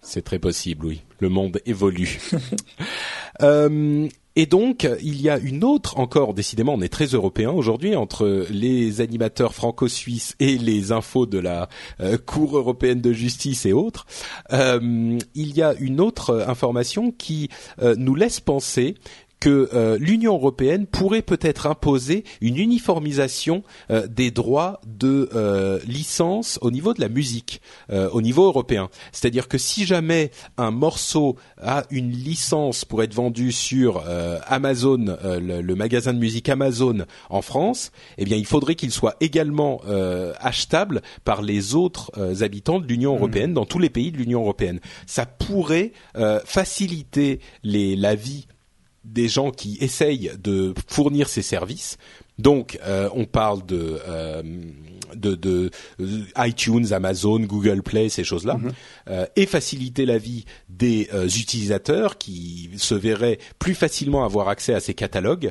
C'est 0.00 0.22
très 0.22 0.38
possible, 0.38 0.86
oui. 0.86 1.02
Le 1.18 1.28
monde 1.28 1.60
évolue. 1.66 2.20
et 4.36 4.46
donc, 4.46 4.88
il 5.00 5.20
y 5.20 5.30
a 5.30 5.38
une 5.38 5.62
autre 5.62 5.98
encore, 5.98 6.34
décidément, 6.34 6.74
on 6.74 6.80
est 6.80 6.92
très 6.92 7.06
européen 7.06 7.50
aujourd'hui, 7.50 7.94
entre 7.94 8.46
les 8.50 9.00
animateurs 9.00 9.54
franco-suisses 9.54 10.34
et 10.40 10.58
les 10.58 10.90
infos 10.90 11.26
de 11.26 11.38
la 11.38 11.68
euh, 12.00 12.18
Cour 12.18 12.56
européenne 12.56 13.00
de 13.00 13.12
justice 13.12 13.64
et 13.64 13.72
autres. 13.72 14.06
Euh, 14.52 15.18
il 15.34 15.56
y 15.56 15.62
a 15.62 15.74
une 15.74 16.00
autre 16.00 16.44
information 16.48 17.12
qui 17.12 17.48
euh, 17.80 17.94
nous 17.96 18.16
laisse 18.16 18.40
penser 18.40 18.96
que 19.44 19.68
euh, 19.74 19.98
l'Union 20.00 20.32
européenne 20.36 20.86
pourrait 20.86 21.20
peut-être 21.20 21.66
imposer 21.66 22.24
une 22.40 22.56
uniformisation 22.56 23.62
euh, 23.90 24.06
des 24.06 24.30
droits 24.30 24.80
de 24.86 25.28
euh, 25.34 25.80
licence 25.86 26.58
au 26.62 26.70
niveau 26.70 26.94
de 26.94 27.02
la 27.02 27.10
musique, 27.10 27.60
au 27.90 28.22
niveau 28.22 28.46
européen. 28.46 28.88
C'est-à-dire 29.12 29.46
que 29.46 29.58
si 29.58 29.84
jamais 29.84 30.30
un 30.56 30.70
morceau 30.70 31.36
a 31.60 31.82
une 31.90 32.10
licence 32.10 32.86
pour 32.86 33.02
être 33.02 33.12
vendu 33.12 33.52
sur 33.52 34.02
Amazon, 34.46 35.16
le, 35.22 35.74
magasin 35.74 36.14
de 36.14 36.18
musique 36.18 36.48
Amazon 36.48 37.04
en 37.28 37.42
France, 37.42 37.92
eh 38.16 38.24
bien 38.24 38.36
il 38.36 38.46
faudrait 38.46 38.74
qu'il 38.74 38.90
soit 38.90 39.16
également 39.20 39.82
achetable 40.40 41.02
par 41.24 41.42
les 41.42 41.74
autres 41.74 42.10
habitants 42.42 42.80
de 42.80 42.86
l'Union 42.86 43.12
mmh. 43.12 43.18
européenne 43.18 43.54
dans 43.54 43.66
tous 43.66 43.78
les 43.78 43.90
pays 43.90 44.12
de 44.12 44.18
l'Union 44.18 44.40
européenne. 44.40 44.80
Ça 45.06 45.26
pourrait 45.26 45.92
faciliter 46.44 47.40
les, 47.62 47.96
la 47.96 48.14
vie 48.14 48.46
des 49.04 49.28
gens 49.28 49.50
qui 49.50 49.78
essayent 49.80 50.32
de 50.42 50.74
fournir 50.88 51.28
ces 51.28 51.42
services. 51.42 51.98
Donc, 52.38 52.78
euh, 52.84 53.08
on 53.14 53.26
parle 53.26 53.64
de 53.64 54.00
euh, 54.08 54.42
de, 55.14 55.34
de 55.34 55.70
euh, 56.00 56.22
iTunes, 56.38 56.92
Amazon, 56.92 57.40
Google 57.40 57.82
Play, 57.82 58.08
ces 58.08 58.24
choses-là, 58.24 58.54
mhm. 58.54 58.72
euh, 59.08 59.26
et 59.36 59.46
faciliter 59.46 60.06
la 60.06 60.18
vie 60.18 60.44
des 60.68 61.08
euh, 61.12 61.26
utilisateurs 61.26 62.18
qui 62.18 62.70
se 62.76 62.94
verraient 62.94 63.38
plus 63.58 63.74
facilement 63.74 64.24
avoir 64.24 64.48
accès 64.48 64.74
à 64.74 64.80
ces 64.80 64.94
catalogues. 64.94 65.50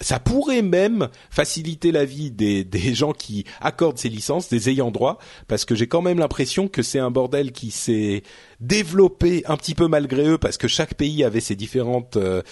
ça 0.00 0.18
pourrait 0.20 0.62
même 0.62 1.08
faciliter 1.30 1.92
la 1.92 2.04
vie 2.04 2.30
des, 2.30 2.64
des 2.64 2.94
gens 2.94 3.12
qui 3.12 3.44
accordent 3.60 3.98
ces 3.98 4.08
licences, 4.08 4.48
des 4.48 4.70
ayants 4.70 4.90
droit, 4.90 5.18
parce 5.48 5.64
que 5.64 5.74
j'ai 5.74 5.86
quand 5.86 6.02
même 6.02 6.18
l'impression 6.18 6.68
que 6.68 6.82
c'est 6.82 6.98
un 6.98 7.10
bordel 7.10 7.52
qui 7.52 7.70
s'est 7.70 8.22
développé 8.60 9.42
un 9.46 9.56
petit 9.56 9.74
peu 9.74 9.88
malgré 9.88 10.26
eux, 10.26 10.38
parce 10.38 10.56
que 10.56 10.68
chaque 10.68 10.94
pays 10.94 11.24
avait 11.24 11.40
ses 11.40 11.56
différentes 11.56 12.16
euh, 12.16 12.42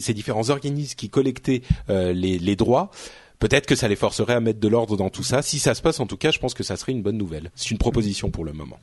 ses 0.00 0.14
différents 0.14 0.50
organismes 0.50 0.94
qui 0.96 1.08
collectaient 1.08 1.62
les, 1.88 2.38
les 2.38 2.56
droits 2.56 2.90
peut-être 3.42 3.66
que 3.66 3.74
ça 3.74 3.88
les 3.88 3.96
forcerait 3.96 4.34
à 4.34 4.40
mettre 4.40 4.60
de 4.60 4.68
l'ordre 4.68 4.96
dans 4.96 5.10
tout 5.10 5.24
ça. 5.24 5.42
Si 5.42 5.58
ça 5.58 5.74
se 5.74 5.82
passe, 5.82 5.98
en 5.98 6.06
tout 6.06 6.16
cas, 6.16 6.30
je 6.30 6.38
pense 6.38 6.54
que 6.54 6.62
ça 6.62 6.76
serait 6.76 6.92
une 6.92 7.02
bonne 7.02 7.18
nouvelle. 7.18 7.50
C'est 7.56 7.72
une 7.72 7.78
proposition 7.78 8.30
pour 8.30 8.44
le 8.44 8.52
moment. 8.52 8.78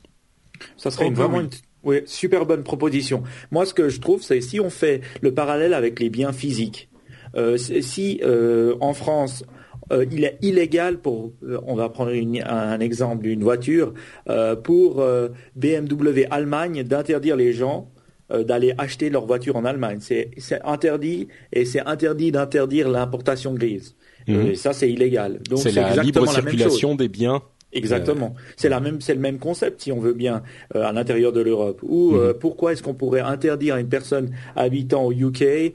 Ça 0.76 0.90
serait 0.90 1.08
vraiment 1.08 1.40
une 1.40 2.06
super 2.06 2.44
bonne 2.44 2.62
proposition. 2.62 3.22
Moi, 3.50 3.64
ce 3.64 3.72
que 3.72 3.88
je 3.88 4.00
trouve, 4.00 4.22
c'est 4.22 4.42
si 4.42 4.60
on 4.60 4.68
fait 4.68 5.00
le 5.22 5.32
parallèle 5.32 5.72
avec 5.72 5.98
les 5.98 6.10
biens 6.10 6.32
physiques, 6.32 6.90
euh, 7.36 7.56
si 7.56 8.20
euh, 8.22 8.76
en 8.80 8.92
France 8.92 9.44
euh, 9.92 10.04
il 10.10 10.24
est 10.24 10.36
illégal 10.42 10.98
pour, 10.98 11.32
on 11.66 11.74
va 11.74 11.88
prendre 11.88 12.12
un 12.12 12.80
exemple 12.80 13.22
d'une 13.22 13.42
voiture, 13.42 13.94
pour 14.62 15.02
BMW 15.56 16.26
Allemagne 16.30 16.82
d'interdire 16.82 17.36
les 17.36 17.54
gens 17.54 17.90
d'aller 18.30 18.74
acheter 18.76 19.08
leur 19.08 19.24
voiture 19.24 19.56
en 19.56 19.64
Allemagne. 19.64 20.00
C'est 20.00 20.60
interdit 20.64 21.28
et 21.52 21.64
c'est 21.64 21.80
interdit 21.80 22.30
d'interdire 22.30 22.90
l'importation 22.90 23.54
grise. 23.54 23.96
Mhm. 24.30 24.46
Et 24.48 24.54
ça, 24.54 24.72
c'est 24.72 24.90
illégal. 24.90 25.40
Donc 25.48 25.60
c'est 25.60 25.72
la 25.72 26.02
libre 26.02 26.26
circulation 26.26 26.94
des 26.94 27.08
biens 27.08 27.42
Exactement. 27.72 28.34
Euh, 28.36 28.40
c'est 28.56 28.68
la 28.68 28.80
même, 28.80 29.00
c'est 29.00 29.14
le 29.14 29.20
même 29.20 29.38
concept 29.38 29.82
si 29.82 29.92
on 29.92 30.00
veut 30.00 30.12
bien 30.12 30.42
euh, 30.74 30.84
à 30.84 30.92
l'intérieur 30.92 31.32
de 31.32 31.40
l'Europe. 31.40 31.80
Ou 31.82 32.16
euh, 32.16 32.32
mhm. 32.32 32.38
pourquoi 32.38 32.72
est-ce 32.72 32.82
qu'on 32.82 32.94
pourrait 32.94 33.20
interdire 33.20 33.76
à 33.76 33.80
une 33.80 33.88
personne 33.88 34.30
habitant 34.56 35.04
au 35.04 35.12
UK 35.12 35.72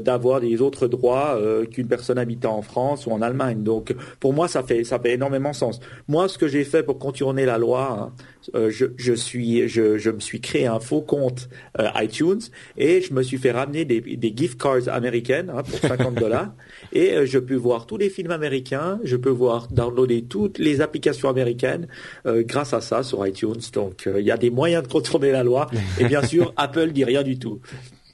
d'avoir 0.00 0.40
des 0.40 0.60
autres 0.60 0.86
droits 0.86 1.38
qu'une 1.70 1.86
personne 1.86 2.18
habitant 2.18 2.56
en 2.56 2.62
France 2.62 3.06
ou 3.06 3.12
en 3.12 3.22
Allemagne? 3.22 3.62
Donc 3.62 3.94
pour 4.20 4.32
moi 4.32 4.48
ça 4.48 4.62
fait 4.62 4.84
ça 4.84 4.98
fait 4.98 5.14
énormément 5.14 5.52
sens. 5.52 5.80
Moi 6.06 6.28
ce 6.28 6.38
que 6.38 6.48
j'ai 6.48 6.64
fait 6.64 6.82
pour 6.82 6.98
contourner 6.98 7.46
la 7.46 7.58
loi, 7.58 7.98
hein, 8.00 8.12
je, 8.54 8.86
je, 8.96 9.12
suis 9.12 9.68
je, 9.68 9.98
je 9.98 10.10
me 10.10 10.20
suis 10.20 10.40
créé 10.40 10.66
un 10.66 10.80
faux 10.80 11.02
compte 11.02 11.48
iTunes 11.96 12.40
et 12.76 13.00
je 13.00 13.12
me 13.12 13.22
suis 13.22 13.38
fait 13.38 13.50
ramener 13.50 13.84
des, 13.84 14.00
des 14.00 14.32
gift 14.34 14.60
cards 14.60 14.88
américaines 14.88 15.52
hein, 15.54 15.62
pour 15.62 15.78
50 15.78 16.14
dollars 16.20 16.52
et 16.92 17.26
je 17.26 17.38
peux 17.38 17.54
voir 17.54 17.86
tous 17.86 17.96
les 17.96 18.10
films 18.10 18.30
américains, 18.30 18.98
je 19.04 19.16
peux 19.16 19.30
voir 19.30 19.68
downloader 19.68 20.22
toutes 20.22 20.58
les 20.58 20.80
applications 20.80 21.28
américaine 21.28 21.88
euh, 22.26 22.42
grâce 22.44 22.72
à 22.72 22.80
ça 22.80 23.02
sur 23.02 23.26
iTunes. 23.26 23.60
Donc 23.72 24.06
euh, 24.06 24.20
il 24.20 24.26
y 24.26 24.30
a 24.30 24.36
des 24.36 24.50
moyens 24.50 24.82
de 24.82 24.88
contourner 24.88 25.32
la 25.32 25.42
loi. 25.42 25.68
Et 25.98 26.04
bien 26.04 26.22
sûr, 26.22 26.52
Apple 26.56 26.92
dit 26.92 27.04
rien 27.04 27.22
du 27.22 27.38
tout. 27.38 27.60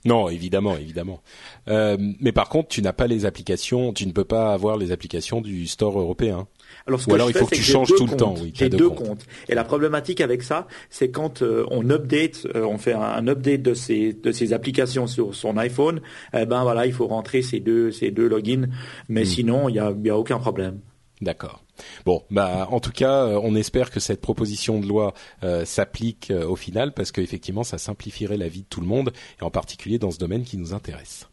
Non, 0.05 0.28
évidemment, 0.28 0.76
évidemment. 0.76 1.22
Euh, 1.68 1.97
mais 2.20 2.32
par 2.32 2.51
contre, 2.51 2.68
tu 2.68 2.82
n'as 2.82 2.93
pas 2.93 3.07
les 3.07 3.24
applications, 3.24 3.95
tu 3.95 4.07
ne 4.07 4.12
peux 4.12 4.24
pas 4.24 4.53
avoir 4.53 4.76
les 4.76 4.93
applications 4.93 5.41
du 5.41 5.66
store 5.66 5.99
européen. 5.99 6.47
Alors, 6.87 7.01
ce 7.01 7.11
Ou 7.11 7.14
alors 7.14 7.30
il 7.30 7.37
faut 7.37 7.47
que 7.47 7.55
tu 7.55 7.62
changes 7.62 7.95
tout 7.97 8.07
le 8.07 8.16
temps. 8.16 8.35
Oui, 8.41 8.53
j'ai 8.55 8.68
deux, 8.68 8.91
comptes. 8.91 9.24
Et 9.49 9.55
la 9.55 9.64
problématique 9.64 10.20
avec 10.20 10.43
ça, 10.43 10.66
c'est 10.91 11.11
quand 11.11 11.43
on 11.43 11.89
update, 11.91 12.47
on 12.55 12.76
fait 12.78 12.93
un, 12.93 13.26
update 13.26 13.62
de 13.62 13.74
ces 13.74 14.12
de 14.12 14.32
ces 14.32 14.53
applications 14.53 15.07
sur 15.07 15.35
son 15.35 15.57
iPhone, 15.57 16.03
eh 16.35 16.45
ben 16.45 16.62
voilà, 16.62 16.87
il 16.87 16.93
faut 16.93 17.07
rentrer 17.07 17.43
ces 17.43 17.61
deux 17.61 17.91
ces 17.91 18.11
deux 18.11 18.28
logins. 18.28 18.68
Mais 19.09 19.22
hmm. 19.22 19.26
sinon, 19.26 19.68
il 19.68 19.76
y 19.76 19.78
a, 19.78 19.95
y 20.05 20.11
a 20.11 20.18
aucun 20.18 20.39
problème. 20.39 20.80
D'accord. 21.20 21.64
Bon, 22.05 22.22
bah 22.30 22.68
en 22.70 22.80
tout 22.80 22.93
cas, 22.93 23.24
euh, 23.24 23.41
on 23.43 23.55
espère 23.55 23.91
que 23.91 24.01
cette 24.01 24.20
proposition 24.20 24.80
de 24.80 24.87
loi 24.87 25.14
euh, 25.43 25.64
s'applique 25.64 26.30
euh, 26.30 26.47
au 26.47 26.57
final 26.57 26.93
parce 26.93 27.12
qu'effectivement, 27.12 27.64
ça 27.64 27.78
simplifierait 27.78 28.37
la 28.37 28.49
vie 28.49 28.62
de 28.62 28.68
tout 28.68 28.80
le 28.80 28.87
monde 28.87 29.12
et 29.41 29.45
en 29.45 29.51
particulier 29.51 29.99
dans 29.99 30.11
ce 30.11 30.18
domaine 30.18 30.45
qui 30.45 30.57
nous 30.57 30.74
intéresse. 30.74 31.28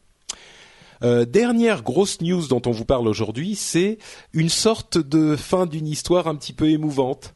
Dernière 1.01 1.83
grosse 1.83 2.21
news 2.21 2.47
dont 2.47 2.61
on 2.65 2.71
vous 2.71 2.85
parle 2.85 3.07
aujourd'hui, 3.07 3.55
c'est 3.55 3.97
une 4.33 4.49
sorte 4.49 4.97
de 4.97 5.35
fin 5.35 5.65
d'une 5.65 5.87
histoire 5.87 6.27
un 6.27 6.35
petit 6.35 6.53
peu 6.53 6.69
émouvante. 6.69 7.33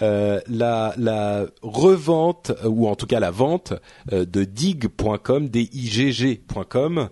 la, 0.00 0.40
la 0.48 1.46
revente 1.62 2.52
ou 2.64 2.88
en 2.88 2.96
tout 2.96 3.06
cas 3.06 3.20
la 3.20 3.30
vente 3.30 3.74
de 4.10 4.44
dig.com, 4.44 5.48
D-I-G-G.com, 5.48 7.08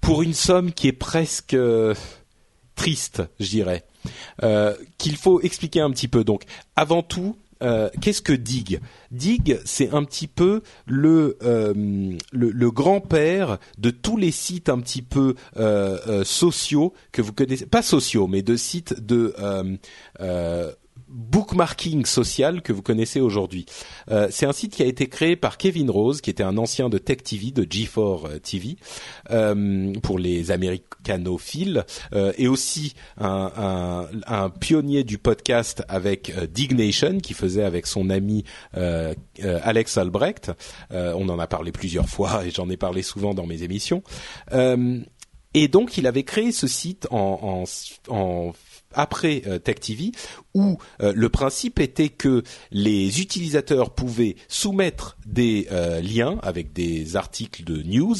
pour 0.00 0.22
une 0.22 0.34
somme 0.34 0.72
qui 0.72 0.88
est 0.88 0.92
presque 0.92 1.56
triste, 2.78 3.22
je 3.40 3.48
dirais, 3.50 3.84
euh, 4.42 4.74
qu'il 4.96 5.16
faut 5.16 5.40
expliquer 5.42 5.80
un 5.80 5.90
petit 5.90 6.08
peu. 6.08 6.24
Donc, 6.24 6.44
avant 6.76 7.02
tout, 7.02 7.36
euh, 7.62 7.88
qu'est-ce 8.00 8.22
que 8.22 8.32
Dig? 8.32 8.80
Dig, 9.10 9.58
c'est 9.64 9.94
un 9.94 10.04
petit 10.04 10.26
peu 10.26 10.62
le 10.86 11.38
euh, 11.42 12.16
le, 12.32 12.70
grand-père 12.70 13.58
de 13.78 13.90
tous 13.90 14.16
les 14.16 14.30
sites 14.30 14.68
un 14.68 14.80
petit 14.80 15.02
peu 15.02 15.34
sociaux 16.24 16.92
que 17.12 17.22
vous 17.22 17.32
connaissez, 17.32 17.66
pas 17.66 17.82
sociaux, 17.82 18.26
mais 18.26 18.42
de 18.42 18.56
sites 18.56 19.04
de 19.04 19.34
bookmarking 21.08 22.04
social 22.06 22.62
que 22.62 22.72
vous 22.72 22.82
connaissez 22.82 23.20
aujourd'hui. 23.20 23.66
Euh, 24.10 24.28
c'est 24.30 24.46
un 24.46 24.52
site 24.52 24.74
qui 24.74 24.82
a 24.82 24.86
été 24.86 25.08
créé 25.08 25.36
par 25.36 25.56
Kevin 25.56 25.90
Rose, 25.90 26.20
qui 26.20 26.30
était 26.30 26.42
un 26.42 26.58
ancien 26.58 26.88
de 26.88 26.98
Tech 26.98 27.22
TV, 27.22 27.50
de 27.50 27.64
G4 27.64 28.40
TV, 28.40 28.76
euh, 29.30 29.92
pour 30.02 30.18
les 30.18 30.50
américanophiles, 30.50 31.84
euh, 32.12 32.32
et 32.36 32.48
aussi 32.48 32.94
un, 33.16 33.50
un, 33.56 34.08
un, 34.26 34.50
pionnier 34.50 35.04
du 35.04 35.18
podcast 35.18 35.82
avec 35.88 36.30
euh, 36.30 36.46
Dignation, 36.46 37.18
qui 37.18 37.34
faisait 37.34 37.64
avec 37.64 37.86
son 37.86 38.10
ami 38.10 38.44
euh, 38.76 39.14
Alex 39.62 39.96
Albrecht. 39.96 40.52
on 40.90 41.28
en 41.28 41.38
a 41.38 41.46
parlé 41.46 41.72
plusieurs 41.72 42.08
fois 42.08 42.44
et 42.46 42.50
j'en 42.50 42.68
ai 42.70 42.76
parlé 42.76 43.02
souvent 43.02 43.34
dans 43.34 43.46
mes 43.46 43.62
émissions. 43.62 44.02
et 45.54 45.68
donc, 45.68 45.96
il 45.96 46.06
avait 46.06 46.24
créé 46.24 46.52
ce 46.52 46.66
site 46.66 47.06
en, 47.10 47.64
en, 48.08 48.14
en 48.14 48.52
après 48.92 49.42
euh, 49.46 49.58
Tech 49.58 49.80
TV, 49.80 50.12
où 50.54 50.78
euh, 51.00 51.12
le 51.14 51.28
principe 51.28 51.78
était 51.80 52.08
que 52.08 52.42
les 52.70 53.20
utilisateurs 53.20 53.90
pouvaient 53.90 54.36
soumettre 54.48 55.18
des 55.26 55.68
euh, 55.70 56.00
liens 56.00 56.38
avec 56.42 56.72
des 56.72 57.16
articles 57.16 57.64
de 57.64 57.82
news 57.82 58.16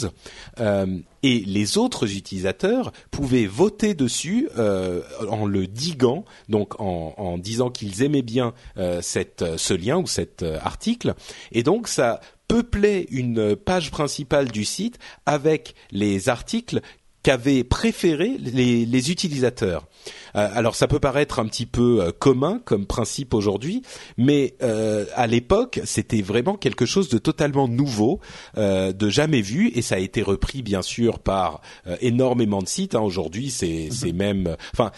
et 1.24 1.40
les 1.40 1.78
autres 1.78 2.16
utilisateurs 2.16 2.92
pouvaient 3.10 3.46
voter 3.46 3.94
dessus 3.94 4.48
en 4.56 5.46
le 5.46 5.66
diguant, 5.66 6.24
donc 6.48 6.80
en, 6.80 7.38
disant 7.38 7.70
qu'ils 7.70 8.02
aimaient 8.02 8.22
bien 8.22 8.54
ce 8.76 9.74
lien 9.74 9.98
ou 9.98 10.06
cet 10.06 10.42
article, 10.42 11.14
et 11.50 11.62
donc 11.62 11.88
ça 11.88 12.20
peuplait 12.46 13.06
une 13.10 13.56
page 13.56 13.90
principale 13.90 14.50
du 14.50 14.64
site 14.64 14.98
avec 15.26 15.74
les 15.90 16.28
articles 16.28 16.80
qu'avaient 17.22 17.64
préféré 17.64 18.36
les, 18.38 18.86
les 18.86 19.10
utilisateurs. 19.10 19.86
Euh, 20.36 20.48
alors 20.54 20.74
ça 20.74 20.86
peut 20.86 21.00
paraître 21.00 21.38
un 21.38 21.46
petit 21.46 21.66
peu 21.66 22.00
euh, 22.00 22.12
commun 22.16 22.60
comme 22.64 22.86
principe 22.86 23.34
aujourd'hui, 23.34 23.82
mais 24.16 24.54
euh, 24.62 25.04
à 25.14 25.26
l'époque 25.26 25.80
c'était 25.84 26.22
vraiment 26.22 26.56
quelque 26.56 26.86
chose 26.86 27.08
de 27.08 27.18
totalement 27.18 27.68
nouveau, 27.68 28.20
de 28.56 29.08
jamais 29.08 29.40
vu, 29.40 29.70
et 29.74 29.82
ça 29.82 29.96
a 29.96 29.98
été 29.98 30.22
repris 30.22 30.62
bien 30.62 30.82
sûr 30.82 31.18
par 31.18 31.60
énormément 32.00 32.62
de 32.62 32.68
sites. 32.68 32.94
Hein. 32.94 33.00
Aujourd'hui 33.00 33.50
c'est 33.50 33.88
c'est 33.90 34.12
même, 34.12 34.56
enfin 34.72 34.90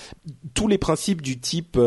tous 0.54 0.68
les 0.68 0.78
principes 0.78 1.22
du 1.22 1.38
type 1.38 1.78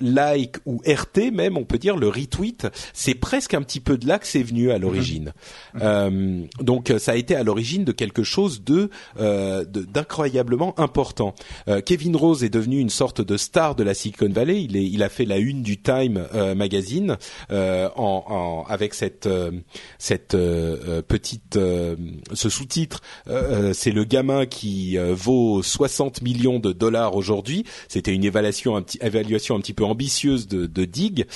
like 0.00 0.56
ou 0.66 0.82
RT 0.86 1.32
même, 1.32 1.56
on 1.56 1.64
peut 1.64 1.78
dire 1.78 1.96
le 1.96 2.08
retweet, 2.08 2.68
c'est 2.92 3.14
presque 3.14 3.54
un 3.54 3.62
petit 3.62 3.80
peu 3.80 3.98
de 3.98 4.06
là 4.06 4.18
que 4.18 4.26
c'est 4.26 4.42
venu 4.42 4.70
à 4.70 4.78
l'origine. 4.78 5.32
Mhm. 5.74 6.48
donc 6.60 6.92
ça 6.98 7.12
a 7.12 7.16
été 7.16 7.34
à 7.34 7.42
l'origine 7.42 7.84
de 7.84 7.92
quelque 7.92 8.22
chose 8.22 8.62
de 8.64 8.90
d'incroyablement 9.16 10.78
important. 10.78 11.34
Kevin 11.86 12.16
Rose 12.16 12.44
est 12.44 12.49
devenu 12.50 12.78
une 12.78 12.90
sorte 12.90 13.20
de 13.20 13.36
star 13.36 13.74
de 13.74 13.82
la 13.82 13.94
Silicon 13.94 14.28
Valley. 14.28 14.62
Il, 14.62 15.02
a 15.02 15.08
fait 15.08 15.24
la 15.24 15.38
une 15.38 15.62
du 15.62 15.80
Time 15.80 16.26
euh, 16.34 16.54
magazine 16.54 17.16
euh, 17.50 17.88
avec 18.68 18.94
cette 18.94 19.26
euh, 19.26 19.52
petite 21.08 21.58
ce 22.32 22.48
sous-titre. 22.48 23.00
c'est 23.72 23.92
le 23.92 24.04
gamin 24.04 24.46
qui 24.46 24.96
vaut 24.98 25.62
60 25.62 26.22
millions 26.22 26.58
de 26.58 26.72
dollars 26.72 27.16
aujourd'hui. 27.16 27.64
C'était 27.88 28.12
une 28.12 28.24
évaluation 28.24 28.76
un 28.76 28.82
petit 28.82 28.98
évaluation 29.00 29.56
un 29.56 29.60
petit 29.60 29.74
peu 29.74 29.84
ambitieuse 29.84 30.46
de, 30.48 30.66
de 30.66 30.84
Dig. 30.84 31.26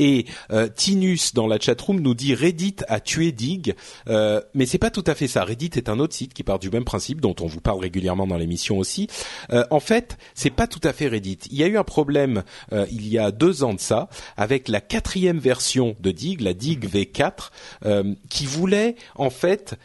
Et 0.00 0.24
euh, 0.50 0.66
Tinus 0.74 1.34
dans 1.34 1.46
la 1.46 1.60
chatroom 1.60 2.00
nous 2.00 2.14
dit 2.14 2.34
Reddit 2.34 2.76
a 2.88 3.00
tué 3.00 3.32
Dig, 3.32 3.74
euh, 4.08 4.40
mais 4.54 4.64
c'est 4.64 4.78
pas 4.78 4.90
tout 4.90 5.04
à 5.06 5.14
fait 5.14 5.28
ça. 5.28 5.44
Reddit 5.44 5.72
est 5.76 5.90
un 5.90 6.00
autre 6.00 6.14
site 6.14 6.32
qui 6.32 6.42
part 6.42 6.58
du 6.58 6.70
même 6.70 6.84
principe 6.84 7.20
dont 7.20 7.36
on 7.40 7.46
vous 7.46 7.60
parle 7.60 7.80
régulièrement 7.80 8.26
dans 8.26 8.38
l'émission 8.38 8.78
aussi. 8.78 9.08
Euh, 9.52 9.62
en 9.70 9.78
fait, 9.78 10.16
c'est 10.34 10.48
pas 10.48 10.66
tout 10.66 10.80
à 10.84 10.94
fait 10.94 11.06
Reddit. 11.06 11.40
Il 11.50 11.58
y 11.58 11.62
a 11.62 11.66
eu 11.66 11.76
un 11.76 11.84
problème 11.84 12.44
euh, 12.72 12.86
il 12.90 13.06
y 13.08 13.18
a 13.18 13.30
deux 13.30 13.62
ans 13.62 13.74
de 13.74 13.80
ça 13.80 14.08
avec 14.38 14.68
la 14.68 14.80
quatrième 14.80 15.38
version 15.38 15.94
de 16.00 16.10
Dig, 16.12 16.40
la 16.40 16.54
Dig 16.54 16.88
V4, 16.88 17.50
euh, 17.84 18.14
qui 18.30 18.46
voulait 18.46 18.96
en 19.16 19.28
fait 19.28 19.76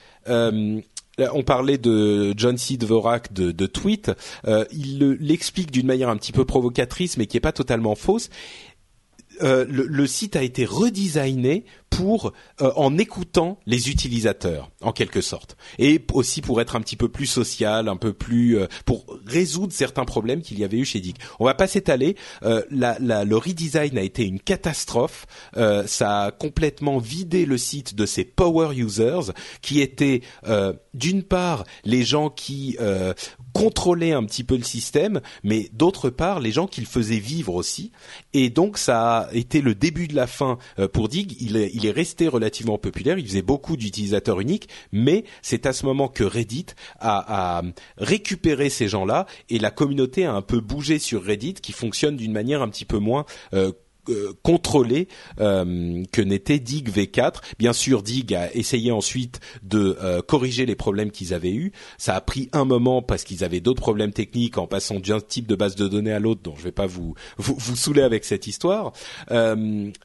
on 1.17 1.43
parlait 1.43 1.77
de 1.77 2.33
John 2.37 2.57
C. 2.57 2.77
Dvorak 2.77 3.33
de, 3.33 3.51
de 3.51 3.65
Tweet. 3.65 4.11
Euh, 4.47 4.65
il 4.71 4.99
l'explique 5.19 5.71
d'une 5.71 5.87
manière 5.87 6.09
un 6.09 6.17
petit 6.17 6.31
peu 6.31 6.45
provocatrice, 6.45 7.17
mais 7.17 7.25
qui 7.25 7.37
est 7.37 7.41
pas 7.41 7.51
totalement 7.51 7.95
fausse. 7.95 8.29
Euh, 9.41 9.65
le, 9.67 10.07
site 10.07 10.35
a 10.35 10.43
été 10.43 10.65
redesigné 10.65 11.65
pour 11.89 12.33
euh, 12.61 12.71
en 12.75 12.97
écoutant 12.97 13.59
les 13.65 13.89
utilisateurs 13.89 14.71
en 14.81 14.91
quelque 14.91 15.21
sorte. 15.21 15.57
Et 15.79 16.03
aussi 16.13 16.41
pour 16.41 16.61
être 16.61 16.75
un 16.75 16.81
petit 16.81 16.95
peu 16.95 17.09
plus 17.09 17.25
social 17.25 17.87
un 17.87 17.95
peu 17.95 18.13
plus 18.13 18.57
euh, 18.57 18.67
pour 18.85 19.05
résoudre 19.25 19.73
certains 19.73 20.05
problèmes 20.05 20.41
qu'il 20.41 20.59
y 20.59 20.63
avait 20.63 20.77
eu 20.77 20.85
chez 20.85 20.99
Dick. 20.99 21.17
On 21.39 21.45
va 21.45 21.53
pas 21.53 21.67
s'étaler. 21.67 22.15
La, 22.41 22.97
la, 22.99 23.23
le 23.23 23.37
redesign 23.37 23.97
a 23.97 24.01
été 24.01 24.25
une 24.25 24.39
catastrophe. 24.39 25.25
Ça 25.53 26.23
a 26.23 26.31
complètement 26.31 26.97
vidé 26.99 27.45
le 27.45 27.57
site 27.57 27.95
de 27.95 28.05
ses 28.05 28.23
power 28.23 28.75
users 28.75 29.31
qui 29.61 29.81
étaient 29.81 30.21
d'une 30.93 31.23
part 31.23 31.63
les 31.83 32.03
gens 32.03 32.29
qui 32.29 32.77
contrôler 33.55 34.11
un 34.11 34.25
petit 34.25 34.43
peu 34.43 34.57
le 34.57 34.63
système, 34.63 35.21
mais 35.43 35.69
d'autre 35.71 36.09
part 36.09 36.41
les 36.41 36.51
gens 36.51 36.67
qu'il 36.67 36.85
faisait 36.85 37.19
vivre 37.19 37.55
aussi. 37.55 37.93
Et 38.33 38.49
donc 38.49 38.77
ça 38.77 39.19
a 39.19 39.24
été 39.33 39.61
le 39.61 39.75
début 39.75 40.07
de 40.07 40.15
la 40.15 40.27
fin 40.27 40.57
euh, 40.79 40.87
pour 40.87 41.09
Dig. 41.09 41.35
Il 41.39 41.57
est, 41.57 41.91
resté 41.91 42.27
relativement 42.27 42.77
populaire. 42.77 43.17
Il 43.17 43.27
faisait 43.27 43.41
beaucoup 43.41 43.77
d'utilisateurs 43.77 44.39
uniques, 44.39 44.67
mais 44.91 45.23
c'est 45.41 45.65
à 45.65 45.73
ce 45.73 45.85
moment 45.85 46.07
que 46.07 46.23
Reddit 46.23 46.65
a, 46.99 47.61
récupéré 47.97 48.69
ces 48.69 48.87
gens-là 48.87 49.27
et 49.49 49.59
la 49.59 49.71
communauté 49.71 50.25
a 50.25 50.33
un 50.33 50.41
peu 50.41 50.59
bougé 50.59 50.99
sur 50.99 51.23
Reddit, 51.23 51.53
qui 51.53 51.71
fonctionne 51.71 52.17
d'une 52.17 52.31
manière 52.31 52.61
un 52.61 52.69
petit 52.69 52.85
peu 52.85 52.97
moins 52.97 53.25
euh, 53.53 53.71
contrôlé 54.43 55.07
euh, 55.39 56.03
que 56.11 56.21
n'était 56.21 56.59
Dig 56.59 56.89
V4. 56.89 57.35
Bien 57.59 57.73
sûr, 57.73 58.03
Dig 58.03 58.33
a 58.33 58.53
essayé 58.55 58.91
ensuite 58.91 59.39
de 59.63 59.97
euh, 60.01 60.21
corriger 60.21 60.65
les 60.65 60.75
problèmes 60.75 61.11
qu'ils 61.11 61.33
avaient 61.33 61.53
eus. 61.53 61.71
Ça 61.97 62.15
a 62.15 62.21
pris 62.21 62.49
un 62.53 62.65
moment 62.65 63.01
parce 63.01 63.23
qu'ils 63.23 63.43
avaient 63.43 63.59
d'autres 63.59 63.81
problèmes 63.81 64.13
techniques 64.13 64.57
en 64.57 64.67
passant 64.67 64.99
d'un 64.99 65.19
type 65.19 65.47
de 65.47 65.55
base 65.55 65.75
de 65.75 65.87
données 65.87 66.11
à 66.11 66.19
l'autre, 66.19 66.41
dont 66.43 66.55
je 66.55 66.61
ne 66.61 66.65
vais 66.65 66.71
pas 66.71 66.85
vous, 66.85 67.15
vous, 67.37 67.55
vous 67.57 67.75
saouler 67.75 68.01
avec 68.01 68.25
cette 68.25 68.47
histoire. 68.47 68.93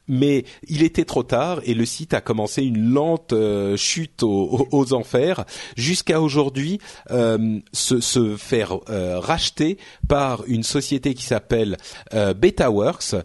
mais 0.07 0.45
il 0.67 0.83
était 0.83 1.05
trop 1.05 1.23
tard 1.23 1.61
et 1.63 1.73
le 1.73 1.85
site 1.85 2.13
a 2.13 2.21
commencé 2.21 2.63
une 2.63 2.91
lente 2.91 3.33
chute 3.75 4.23
aux, 4.23 4.67
aux, 4.71 4.93
enfers 4.93 5.45
jusqu'à 5.75 6.21
aujourd'hui 6.21 6.79
se, 7.09 7.99
se, 7.99 8.35
faire 8.35 8.79
racheter 8.87 9.77
par 10.07 10.43
une 10.47 10.63
société 10.63 11.13
qui 11.13 11.23
s'appelle 11.23 11.77
BetaWorks, 12.11 13.15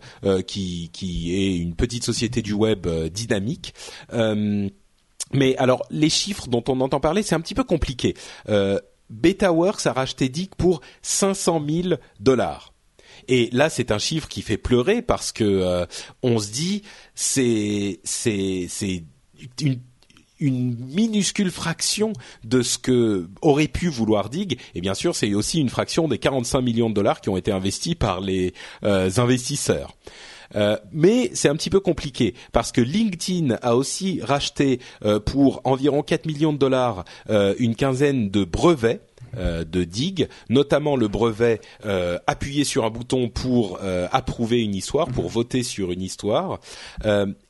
qui 0.47 0.66
qui, 0.93 1.35
est 1.35 1.57
une 1.57 1.75
petite 1.75 2.05
société 2.05 2.43
du 2.43 2.53
web 2.53 2.87
euh, 2.87 3.09
dynamique. 3.09 3.75
Euh, 4.13 4.69
mais 5.33 5.57
alors 5.57 5.85
les 5.91 6.11
chiffres 6.11 6.49
dont 6.49 6.63
on 6.69 6.81
entend 6.81 7.01
parler, 7.01 7.23
c'est 7.23 7.35
un 7.35 7.41
petit 7.41 7.55
peu 7.55 7.65
compliqué. 7.65 8.15
Euh, 8.49 8.79
BetaWorks 9.11 9.87
a 9.87 9.93
racheté 9.93 10.29
Dick 10.29 10.55
pour 10.57 10.81
500 11.03 11.63
000 11.69 11.95
dollars. 12.21 12.73
Et 13.29 13.49
là, 13.53 13.71
c'est 13.71 13.91
un 13.91 13.99
chiffre 13.99 14.29
qui 14.29 14.43
fait 14.43 14.59
pleurer 14.59 15.03
parce 15.03 15.33
que 15.33 15.87
on 16.23 16.39
se 16.39 16.53
dit 16.53 16.83
c'est 17.15 17.99
c'est 18.05 18.67
c'est 18.69 19.05
une 19.61 19.81
une 20.39 20.77
minuscule 20.77 21.51
fraction 21.51 22.13
de 22.45 22.61
ce 22.61 22.77
que 22.77 23.27
aurait 23.41 23.69
pu 23.69 23.89
vouloir 23.89 24.29
Dig. 24.29 24.59
Et 24.75 24.83
bien 24.83 24.95
sûr, 24.95 25.17
c'est 25.17 25.33
aussi 25.33 25.61
une 25.61 25.71
fraction 25.71 26.09
des 26.09 26.19
45 26.19 26.61
millions 26.61 26.91
de 26.91 26.95
dollars 26.95 27.23
qui 27.23 27.31
ont 27.31 27.39
été 27.39 27.53
investis 27.53 27.95
par 27.95 28.21
les 28.21 28.53
investisseurs. 28.83 29.97
Euh, 30.55 30.77
mais 30.93 31.31
c'est 31.35 31.49
un 31.49 31.57
petit 31.57 31.71
peu 31.71 31.81
compliqué 31.81 32.35
parce 32.53 32.73
que 32.73 32.81
LinkedIn 32.81 33.57
a 33.63 33.75
aussi 33.77 34.21
racheté 34.23 34.81
euh, 35.05 35.21
pour 35.21 35.61
environ 35.65 36.03
4 36.03 36.27
millions 36.27 36.53
de 36.53 36.59
dollars 36.59 37.05
euh, 37.31 37.55
une 37.59 37.75
quinzaine 37.75 38.31
de 38.31 38.45
brevets 38.45 39.01
de 39.37 39.85
Dig, 39.85 40.29
notamment 40.49 40.97
le 40.97 41.09
brevet 41.09 41.61
euh, 41.85 42.19
appuyer 42.27 42.65
sur 42.65 42.87
un 42.87 42.91
bouton 42.91 43.29
pour 43.29 43.81
approuver 44.11 44.63
une 44.63 44.75
histoire, 44.75 45.09
pour 45.09 45.29
voter 45.29 45.63
sur 45.63 45.93
une 45.93 46.01
histoire. 46.01 46.59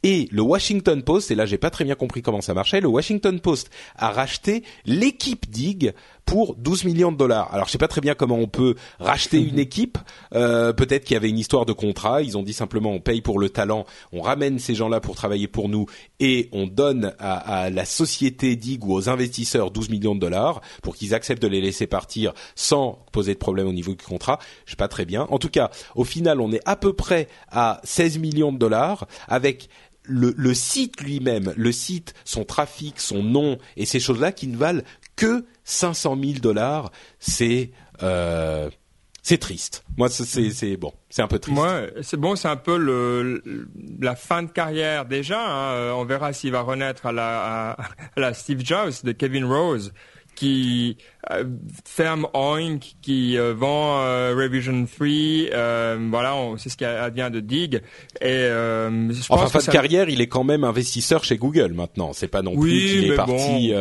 et 0.02 0.28
le 0.32 0.42
Washington 0.42 1.00
Post, 1.04 1.30
et 1.30 1.36
là 1.36 1.46
j'ai 1.46 1.58
pas 1.58 1.70
très 1.70 1.84
bien 1.84 1.94
compris 1.94 2.22
comment 2.22 2.40
ça 2.40 2.54
marchait, 2.54 2.80
le 2.80 2.88
Washington 2.88 3.38
Post 3.38 3.70
a 3.94 4.10
racheté 4.10 4.64
l'équipe 4.84 5.48
Dig 5.48 5.92
pour 6.26 6.56
12 6.56 6.84
millions 6.84 7.12
de 7.12 7.16
dollars. 7.16 7.54
Alors 7.54 7.66
je 7.66 7.72
sais 7.72 7.78
pas 7.78 7.88
très 7.88 8.00
bien 8.00 8.14
comment 8.14 8.36
on 8.36 8.48
peut 8.48 8.74
racheter 8.98 9.40
une 9.40 9.58
équipe. 9.58 9.96
Euh, 10.34 10.72
Peut-être 10.72 11.04
qu'il 11.04 11.14
y 11.14 11.16
avait 11.16 11.30
une 11.30 11.38
histoire 11.38 11.64
de 11.64 11.72
contrat. 11.72 12.22
Ils 12.22 12.36
ont 12.36 12.42
dit 12.42 12.52
simplement 12.52 12.90
on 12.90 13.00
paye 13.00 13.22
pour 13.22 13.38
le 13.38 13.48
talent, 13.48 13.86
on 14.12 14.20
ramène 14.20 14.58
ces 14.58 14.74
gens-là 14.74 15.00
pour 15.00 15.14
travailler 15.14 15.48
pour 15.48 15.68
nous 15.68 15.86
et 16.20 16.48
on 16.52 16.66
donne 16.66 17.14
à, 17.18 17.64
à 17.64 17.70
la 17.70 17.84
société 17.84 18.56
Dig 18.56 18.84
ou 18.84 18.92
aux 18.92 19.08
investisseurs 19.08 19.70
12 19.70 19.88
millions 19.88 20.14
de 20.14 20.20
dollars 20.20 20.60
pour 20.82 20.96
qu'ils 20.96 21.14
acceptent 21.14 21.42
de 21.42 21.48
les 21.48 21.60
laisser 21.60 21.86
partir 21.86 22.34
sans 22.56 22.98
poser 23.12 23.34
de 23.34 23.38
problème 23.38 23.68
au 23.68 23.72
niveau 23.72 23.94
du 23.94 24.04
contrat. 24.04 24.38
Je 24.64 24.72
sais 24.72 24.76
pas 24.76 24.88
très 24.88 25.04
bien. 25.04 25.26
En 25.30 25.38
tout 25.38 25.48
cas, 25.48 25.70
au 25.94 26.04
final, 26.04 26.40
on 26.40 26.52
est 26.52 26.62
à 26.64 26.76
peu 26.76 26.92
près 26.92 27.28
à 27.50 27.80
16 27.84 28.18
millions 28.18 28.52
de 28.52 28.58
dollars 28.58 29.06
avec 29.28 29.68
le, 30.02 30.34
le, 30.36 30.54
site 30.54 31.00
lui-même, 31.00 31.52
le 31.56 31.72
site, 31.72 32.14
son 32.24 32.44
trafic, 32.44 33.00
son 33.00 33.22
nom 33.22 33.58
et 33.76 33.86
ces 33.86 34.00
choses-là 34.00 34.32
qui 34.32 34.46
ne 34.46 34.56
valent 34.56 34.82
que 35.16 35.44
500 35.66 36.16
000 36.18 36.32
dollars, 36.40 36.90
c'est 37.18 37.72
euh, 38.02 38.70
c'est 39.22 39.38
triste. 39.38 39.84
Moi, 39.96 40.08
c'est 40.08 40.50
c'est 40.50 40.76
bon, 40.76 40.92
c'est 41.10 41.22
un 41.22 41.26
peu 41.26 41.40
triste. 41.40 41.56
Moi, 41.56 41.82
c'est 42.00 42.16
bon, 42.16 42.36
c'est 42.36 42.48
un 42.48 42.56
peu 42.56 42.78
le, 42.78 43.42
la 44.00 44.14
fin 44.14 44.44
de 44.44 44.50
carrière 44.50 45.04
déjà. 45.04 45.40
Hein. 45.40 45.92
On 45.94 46.04
verra 46.04 46.32
s'il 46.32 46.52
va 46.52 46.60
renaître 46.60 47.06
à 47.06 47.12
la, 47.12 47.72
à, 47.72 47.76
la 48.16 48.32
Steve 48.32 48.64
Jobs 48.64 48.92
de 49.02 49.12
Kevin 49.12 49.44
Rose 49.44 49.92
qui 50.36 50.98
euh, 51.32 51.44
ferme 51.84 52.28
Oink, 52.34 52.94
qui 53.02 53.36
euh, 53.36 53.54
vend 53.54 54.02
euh, 54.02 54.34
Revision 54.36 54.86
Free, 54.86 55.48
voilà, 55.50 56.36
c'est 56.58 56.68
ce 56.68 56.76
qui 56.76 56.84
vient 57.14 57.30
de 57.30 57.40
Dig. 57.40 57.82
Et 58.20 58.28
je 58.28 59.22
enfin, 59.30 59.42
pense 59.44 59.52
fin 59.52 59.58
de 59.58 59.72
carrière, 59.72 60.08
il 60.08 60.20
est 60.20 60.28
quand 60.28 60.44
même 60.44 60.62
investisseur 60.62 61.24
chez 61.24 61.38
Google 61.38 61.72
maintenant. 61.72 62.12
C'est 62.12 62.28
pas 62.28 62.42
non 62.42 62.56
plus 62.56 62.70
qu'il 62.70 63.10
est 63.10 63.16
parti 63.16 63.72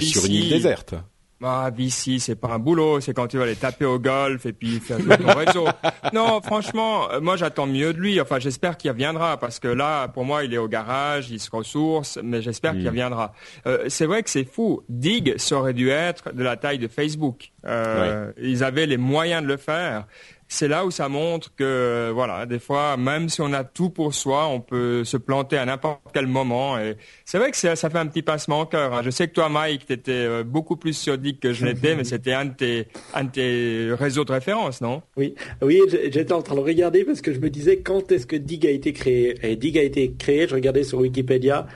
sur 0.00 0.24
une 0.24 0.32
île 0.32 0.48
déserte. 0.48 0.94
Ah, 1.42 1.70
VC, 1.76 2.18
c'est 2.18 2.36
pas 2.36 2.48
un 2.48 2.58
boulot, 2.58 3.00
c'est 3.00 3.12
quand 3.12 3.26
tu 3.26 3.36
vas 3.36 3.44
aller 3.44 3.56
taper 3.56 3.84
au 3.84 3.98
golf 3.98 4.46
et 4.46 4.52
puis 4.52 4.80
faire 4.80 4.98
ton 4.98 5.34
réseau. 5.34 5.66
Non, 6.12 6.40
franchement, 6.42 7.10
euh, 7.10 7.20
moi 7.20 7.36
j'attends 7.36 7.66
mieux 7.66 7.92
de 7.92 7.98
lui. 7.98 8.20
Enfin, 8.20 8.38
j'espère 8.38 8.76
qu'il 8.76 8.90
reviendra 8.90 9.36
parce 9.38 9.58
que 9.58 9.68
là, 9.68 10.06
pour 10.08 10.24
moi, 10.24 10.44
il 10.44 10.54
est 10.54 10.58
au 10.58 10.68
garage, 10.68 11.30
il 11.30 11.40
se 11.40 11.50
ressource, 11.50 12.18
mais 12.22 12.40
j'espère 12.40 12.72
qu'il 12.72 12.84
hmm. 12.84 12.88
reviendra. 12.88 13.32
Euh, 13.66 13.84
c'est 13.88 14.06
vrai 14.06 14.22
que 14.22 14.30
c'est 14.30 14.44
fou. 14.44 14.82
Dig, 14.88 15.34
ça 15.38 15.56
aurait 15.56 15.72
dû 15.72 15.90
être 15.90 16.32
de 16.32 16.42
la 16.42 16.56
taille 16.56 16.78
de 16.78 16.88
Facebook. 16.88 17.52
Euh, 17.66 18.32
Ils 18.38 18.62
avaient 18.62 18.86
les 18.86 18.98
moyens 18.98 19.42
de 19.42 19.48
le 19.48 19.56
faire 19.56 20.06
c'est 20.54 20.68
là 20.68 20.86
où 20.86 20.90
ça 20.92 21.08
montre 21.08 21.52
que 21.56 22.12
voilà, 22.14 22.46
des 22.46 22.60
fois, 22.60 22.96
même 22.96 23.28
si 23.28 23.40
on 23.40 23.52
a 23.52 23.64
tout 23.64 23.90
pour 23.90 24.14
soi, 24.14 24.46
on 24.46 24.60
peut 24.60 25.02
se 25.02 25.16
planter 25.16 25.58
à 25.58 25.66
n'importe 25.66 26.00
quel 26.14 26.28
moment. 26.28 26.78
Et 26.78 26.96
c'est 27.24 27.38
vrai 27.38 27.50
que 27.50 27.56
ça, 27.56 27.74
fait 27.74 27.98
un 27.98 28.06
petit 28.06 28.22
passement 28.22 28.60
au 28.60 28.66
cœur. 28.66 28.94
Hein. 28.94 29.02
Je 29.04 29.10
sais 29.10 29.26
que 29.26 29.32
toi, 29.32 29.48
Mike, 29.48 29.86
tu 29.86 29.92
étais 29.92 30.12
euh, 30.12 30.44
beaucoup 30.44 30.76
plus 30.76 30.96
sur 30.96 31.18
Dig 31.18 31.40
que 31.40 31.52
je 31.52 31.66
l'étais, 31.66 31.96
mais 31.96 32.04
c'était 32.04 32.32
un, 32.32 32.44
de 32.44 32.54
tes, 32.54 32.86
un 33.14 33.24
de 33.24 33.30
tes 33.30 33.88
réseaux 33.94 34.24
de 34.24 34.30
référence, 34.30 34.80
non? 34.80 35.02
Oui, 35.16 35.34
oui, 35.60 35.80
j'étais 35.90 36.32
en 36.32 36.42
train 36.42 36.54
de 36.54 36.60
regarder 36.60 37.04
parce 37.04 37.20
que 37.20 37.32
je 37.32 37.40
me 37.40 37.50
disais 37.50 37.78
quand 37.78 38.12
est-ce 38.12 38.26
que 38.26 38.36
Dig 38.36 38.64
a 38.64 38.70
été 38.70 38.92
créé? 38.92 39.34
Et 39.42 39.56
Dig 39.56 39.76
a 39.76 39.82
été 39.82 40.14
créé, 40.16 40.46
je 40.46 40.54
regardais 40.54 40.84
sur 40.84 41.00
Wikipédia, 41.00 41.66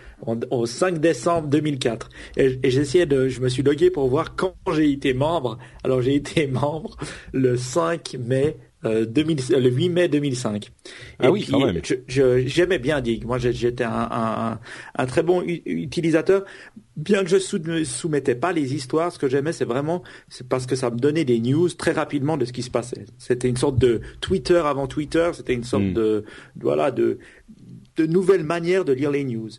au 0.50 0.66
5 0.66 0.98
décembre 0.98 1.48
2004. 1.48 2.08
Et, 2.36 2.58
et 2.62 2.70
j'essayais 2.70 3.06
de, 3.06 3.28
je 3.28 3.40
me 3.40 3.48
suis 3.48 3.62
logué 3.62 3.90
pour 3.90 4.06
voir 4.08 4.36
quand 4.36 4.54
j'ai 4.72 4.90
été 4.92 5.14
membre. 5.14 5.58
Alors 5.82 6.00
j'ai 6.00 6.14
été 6.14 6.46
membre 6.48 6.96
le 7.32 7.56
5 7.56 8.16
mai 8.20 8.56
euh, 8.84 9.04
2000, 9.06 9.40
le 9.50 9.70
8 9.70 9.88
mai 9.88 10.08
2005. 10.08 10.70
Ah 11.18 11.30
oui, 11.30 11.46
quand 11.50 11.64
même. 11.64 11.80
J'aimais 12.06 12.78
bien 12.78 13.00
Dig. 13.00 13.24
Moi, 13.24 13.38
j'étais 13.38 13.84
un, 13.84 14.08
un, 14.10 14.60
un, 14.96 15.06
très 15.06 15.22
bon 15.22 15.42
utilisateur. 15.44 16.44
Bien 16.96 17.24
que 17.24 17.30
je 17.30 17.56
ne 17.56 17.84
soumettais 17.84 18.34
pas 18.34 18.52
les 18.52 18.74
histoires, 18.74 19.12
ce 19.12 19.18
que 19.18 19.28
j'aimais, 19.28 19.52
c'est 19.52 19.64
vraiment, 19.64 20.02
c'est 20.28 20.48
parce 20.48 20.66
que 20.66 20.76
ça 20.76 20.90
me 20.90 20.98
donnait 20.98 21.24
des 21.24 21.40
news 21.40 21.68
très 21.68 21.92
rapidement 21.92 22.36
de 22.36 22.44
ce 22.44 22.52
qui 22.52 22.62
se 22.62 22.70
passait. 22.70 23.04
C'était 23.18 23.48
une 23.48 23.56
sorte 23.56 23.78
de 23.78 24.00
Twitter 24.20 24.62
avant 24.64 24.86
Twitter. 24.86 25.30
C'était 25.32 25.54
une 25.54 25.64
sorte 25.64 25.84
hmm. 25.84 25.94
de, 25.94 26.24
voilà, 26.60 26.90
de, 26.90 27.18
de 27.96 28.06
nouvelles 28.06 28.44
manières 28.44 28.84
de 28.84 28.92
lire 28.92 29.10
les 29.10 29.24
news. 29.24 29.50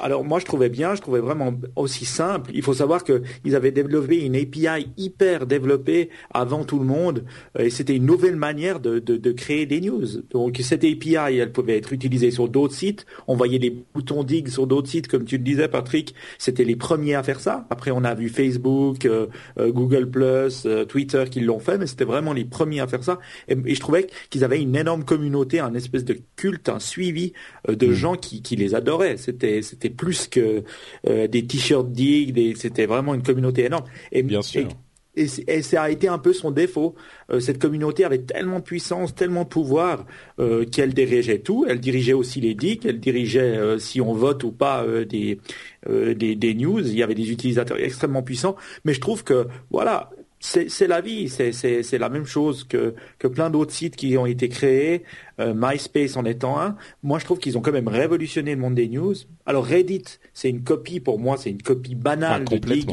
Alors 0.00 0.24
moi 0.24 0.40
je 0.40 0.44
trouvais 0.44 0.68
bien, 0.68 0.94
je 0.94 1.00
trouvais 1.00 1.20
vraiment 1.20 1.54
aussi 1.76 2.04
simple. 2.04 2.50
Il 2.54 2.62
faut 2.62 2.74
savoir 2.74 3.04
qu'ils 3.04 3.54
avaient 3.54 3.70
développé 3.70 4.20
une 4.24 4.34
API 4.34 4.88
hyper 4.96 5.46
développée 5.46 6.08
avant 6.32 6.64
tout 6.64 6.78
le 6.78 6.84
monde 6.84 7.24
et 7.58 7.70
c'était 7.70 7.96
une 7.96 8.06
nouvelle 8.06 8.36
manière 8.36 8.80
de, 8.80 8.98
de, 8.98 9.16
de, 9.16 9.32
créer 9.32 9.66
des 9.66 9.80
news. 9.80 10.22
Donc 10.30 10.58
cette 10.62 10.84
API, 10.84 11.36
elle 11.38 11.52
pouvait 11.52 11.76
être 11.76 11.92
utilisée 11.92 12.30
sur 12.30 12.48
d'autres 12.48 12.74
sites. 12.74 13.06
On 13.28 13.36
voyait 13.36 13.58
des 13.58 13.70
boutons 13.94 14.24
dig 14.24 14.48
sur 14.48 14.66
d'autres 14.66 14.88
sites, 14.88 15.08
comme 15.08 15.24
tu 15.24 15.36
le 15.36 15.44
disais 15.44 15.68
Patrick. 15.68 16.14
C'était 16.38 16.64
les 16.64 16.76
premiers 16.76 17.14
à 17.14 17.22
faire 17.22 17.40
ça. 17.40 17.66
Après 17.70 17.90
on 17.90 18.02
a 18.02 18.14
vu 18.14 18.28
Facebook, 18.28 19.04
euh, 19.04 19.26
euh, 19.58 19.70
Google 19.70 20.10
euh, 20.16 20.84
Twitter 20.86 21.24
qui 21.30 21.40
l'ont 21.40 21.60
fait, 21.60 21.78
mais 21.78 21.86
c'était 21.86 22.04
vraiment 22.04 22.32
les 22.32 22.44
premiers 22.44 22.80
à 22.80 22.86
faire 22.86 23.04
ça. 23.04 23.20
Et, 23.48 23.74
je 23.74 23.80
trouvais 23.80 24.08
qu'ils 24.30 24.42
avaient 24.42 24.60
une 24.60 24.74
énorme 24.74 25.04
communauté, 25.04 25.60
un 25.60 25.74
espèce 25.74 26.04
de 26.04 26.18
culte, 26.36 26.68
un 26.68 26.80
suivi 26.80 27.32
de 27.68 27.86
mm. 27.86 27.92
gens 27.92 28.16
qui, 28.16 28.42
qui 28.42 28.56
les 28.56 28.74
adoraient. 28.74 29.16
C'était 29.16 29.62
c'était 29.62 29.91
plus 29.92 30.26
que 30.28 30.62
euh, 31.06 31.26
des 31.28 31.46
t-shirts 31.46 31.90
dig, 31.92 32.56
c'était 32.56 32.86
vraiment 32.86 33.14
une 33.14 33.22
communauté 33.22 33.64
énorme. 33.64 33.84
Et, 34.10 34.22
Bien 34.22 34.42
sûr. 34.42 34.68
Et, 35.14 35.26
ça 35.26 35.82
a 35.82 35.90
été 35.90 36.08
un 36.08 36.18
peu 36.18 36.32
son 36.32 36.50
défaut. 36.50 36.94
Euh, 37.30 37.38
cette 37.38 37.58
communauté 37.58 38.04
avait 38.04 38.22
tellement 38.22 38.60
de 38.60 38.64
puissance, 38.64 39.14
tellement 39.14 39.44
de 39.44 39.48
pouvoir 39.48 40.06
euh, 40.38 40.64
qu'elle 40.64 40.94
dirigeait 40.94 41.40
tout. 41.40 41.66
Elle 41.68 41.80
dirigeait 41.80 42.14
aussi 42.14 42.40
les 42.40 42.54
digues, 42.54 42.86
elle 42.86 42.98
dirigeait 42.98 43.78
si 43.78 44.00
on 44.00 44.14
vote 44.14 44.42
ou 44.44 44.52
pas 44.52 44.86
des, 45.04 45.38
des, 45.86 46.34
des 46.34 46.54
news. 46.54 46.80
Il 46.80 46.96
y 46.96 47.02
avait 47.02 47.14
des 47.14 47.30
utilisateurs 47.30 47.78
extrêmement 47.78 48.22
puissants. 48.22 48.56
Mais 48.86 48.94
je 48.94 49.00
trouve 49.00 49.22
que 49.22 49.48
voilà, 49.70 50.10
c'est 50.42 50.88
la 50.88 51.00
vie, 51.00 51.28
c'est 51.28 51.98
la 51.98 52.08
même 52.08 52.26
chose 52.26 52.64
que, 52.64 52.94
que 53.18 53.28
plein 53.28 53.48
d'autres 53.48 53.72
sites 53.72 53.94
qui 53.94 54.16
ont 54.18 54.26
été 54.26 54.48
créés, 54.48 55.04
euh, 55.38 55.54
MySpace 55.56 56.16
en 56.16 56.24
étant 56.24 56.60
un. 56.60 56.76
Moi, 57.04 57.20
je 57.20 57.24
trouve 57.24 57.38
qu'ils 57.38 57.56
ont 57.56 57.60
quand 57.60 57.72
même 57.72 57.86
révolutionné 57.86 58.54
le 58.54 58.60
monde 58.60 58.74
des 58.74 58.88
news. 58.88 59.14
Alors 59.46 59.64
Reddit, 59.64 60.04
c'est 60.34 60.50
une 60.50 60.64
copie 60.64 60.98
pour 60.98 61.20
moi, 61.20 61.36
c'est 61.36 61.50
une 61.50 61.62
copie 61.62 61.94
banale 61.94 62.44
de 62.44 62.56
Dig. 62.56 62.90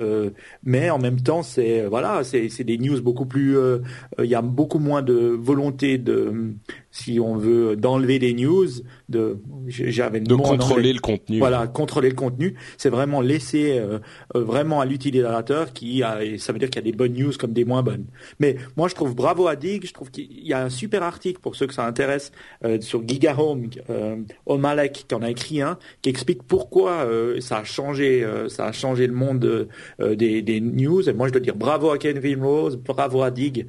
Euh, 0.00 0.30
mais 0.64 0.90
en 0.90 0.98
même 0.98 1.20
temps, 1.20 1.42
c'est 1.42 1.86
voilà, 1.86 2.22
c'est 2.24 2.64
des 2.64 2.78
news 2.78 3.00
beaucoup 3.02 3.26
plus. 3.26 3.56
Euh, 3.56 3.78
il 4.18 4.26
y 4.26 4.34
a 4.34 4.42
beaucoup 4.42 4.78
moins 4.78 5.02
de 5.02 5.14
volonté 5.14 5.98
de 5.98 6.54
si 6.92 7.18
on 7.18 7.36
veut 7.36 7.74
d'enlever 7.74 8.18
des 8.18 8.34
news, 8.34 8.68
de 9.08 9.38
j'avais 9.66 10.20
de 10.20 10.34
contrôler 10.34 10.92
le 10.92 11.00
contenu. 11.00 11.38
Voilà, 11.38 11.66
contrôler 11.66 12.10
le 12.10 12.14
contenu, 12.14 12.54
c'est 12.76 12.90
vraiment 12.90 13.22
laisser 13.22 13.78
euh, 13.78 13.98
euh, 14.36 14.44
vraiment 14.44 14.80
à 14.82 14.84
l'utilisateur 14.84 15.72
qui 15.72 16.02
a, 16.02 16.22
et 16.22 16.36
ça 16.36 16.52
veut 16.52 16.58
dire 16.58 16.68
qu'il 16.68 16.84
y 16.84 16.86
a 16.86 16.90
des 16.90 16.96
bonnes 16.96 17.14
news 17.14 17.32
comme 17.38 17.54
des 17.54 17.64
moins 17.64 17.82
bonnes. 17.82 18.04
Mais 18.40 18.56
moi 18.76 18.88
je 18.88 18.94
trouve 18.94 19.14
bravo 19.14 19.48
à 19.48 19.56
Dig, 19.56 19.86
je 19.86 19.92
trouve 19.94 20.10
qu'il 20.10 20.46
y 20.46 20.52
a 20.52 20.62
un 20.62 20.68
super 20.68 21.02
article 21.02 21.40
pour 21.40 21.56
ceux 21.56 21.66
que 21.66 21.72
ça 21.72 21.86
intéresse 21.86 22.30
euh, 22.62 22.78
sur 22.82 23.08
GigaHome, 23.08 23.70
euh, 23.88 24.16
Omalek 24.44 25.06
qui 25.08 25.14
en 25.14 25.22
a 25.22 25.30
écrit 25.30 25.62
un 25.62 25.78
qui 26.02 26.10
explique 26.10 26.42
pourquoi 26.42 27.08
ça 27.40 27.58
a 27.58 27.64
changé, 27.64 28.26
ça 28.48 28.66
a 28.66 28.72
changé 28.72 29.06
le 29.06 29.14
monde 29.14 29.68
des, 29.98 30.42
des 30.42 30.60
news. 30.60 31.08
Et 31.08 31.12
moi 31.14 31.28
je 31.28 31.32
dois 31.32 31.40
dire 31.40 31.56
bravo 31.56 31.90
à 31.90 31.96
Kevin 31.96 32.42
Rose, 32.42 32.76
bravo 32.76 33.22
à 33.22 33.30
Dig. 33.30 33.66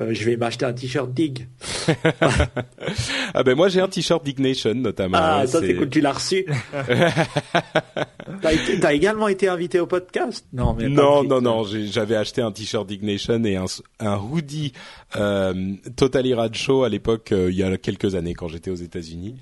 Euh, 0.00 0.10
je 0.12 0.24
vais 0.24 0.36
m'acheter 0.36 0.64
un 0.64 0.72
t-shirt 0.72 1.12
Dig. 1.12 1.48
ah 3.34 3.42
ben 3.42 3.56
moi 3.56 3.68
j'ai 3.68 3.80
un 3.80 3.88
t-shirt 3.88 4.24
Dignation 4.24 4.74
notamment. 4.74 5.18
Ah 5.20 5.46
ça 5.46 5.60
c'est 5.60 5.74
cool, 5.74 5.88
tu 5.88 6.00
l'as 6.00 6.12
reçu. 6.12 6.46
t'as, 8.42 8.92
également 8.92 9.28
été 9.28 9.48
invité 9.48 9.80
au 9.80 9.86
podcast 9.86 10.46
Non 10.52 10.74
mais 10.74 10.88
non 10.88 11.24
non 11.24 11.40
non, 11.40 11.64
j'avais 11.64 12.16
acheté 12.16 12.42
un 12.42 12.52
t-shirt 12.52 12.86
Dignation 12.86 13.42
et 13.44 13.56
un, 13.56 13.64
un 14.00 14.18
hoodie 14.18 14.72
euh, 15.16 15.74
Totally 15.96 16.34
Rad 16.34 16.54
Show 16.54 16.84
à 16.84 16.88
l'époque 16.88 17.32
euh, 17.32 17.50
il 17.50 17.56
y 17.56 17.62
a 17.62 17.76
quelques 17.78 18.14
années 18.14 18.34
quand 18.34 18.48
j'étais 18.48 18.70
aux 18.70 18.76
États-Unis. 18.76 19.36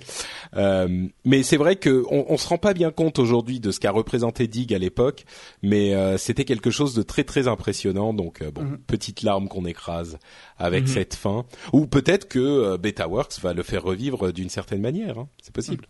Euh, 0.57 1.07
mais 1.25 1.43
c'est 1.43 1.57
vrai 1.57 1.77
que 1.77 2.05
on, 2.11 2.27
on 2.29 2.37
se 2.37 2.49
rend 2.49 2.59
pas 2.59 2.73
bien 2.73 2.91
compte 2.91 3.19
aujourd'hui 3.19 3.61
de 3.61 3.71
ce 3.73 3.81
qu'a 3.81 3.91
représenté 3.91 4.47
Dig 4.47 4.73
à 4.73 4.79
l'époque, 4.79 5.25
mais 5.63 5.95
c'était 6.19 6.45
quelque 6.45 6.71
chose 6.71 6.95
de 6.95 7.03
très 7.03 7.25
très 7.25 7.49
impressionnant. 7.49 8.15
Donc 8.15 8.43
bon, 8.51 8.63
mm-hmm. 8.63 8.79
petite 8.87 9.23
larme 9.23 9.49
qu'on 9.49 9.65
écrase 9.65 10.19
avec 10.59 10.85
mm-hmm. 10.85 10.95
cette 10.95 11.15
fin, 11.15 11.45
ou 11.73 11.87
peut-être 11.87 12.29
que 12.29 12.77
BetaWorks 12.77 13.41
va 13.41 13.53
le 13.53 13.63
faire 13.63 13.83
revivre 13.83 14.33
d'une 14.33 14.51
certaine 14.51 14.81
manière. 14.81 15.19
Hein. 15.19 15.29
C'est 15.43 15.55
possible. 15.55 15.87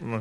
Mm. 0.00 0.18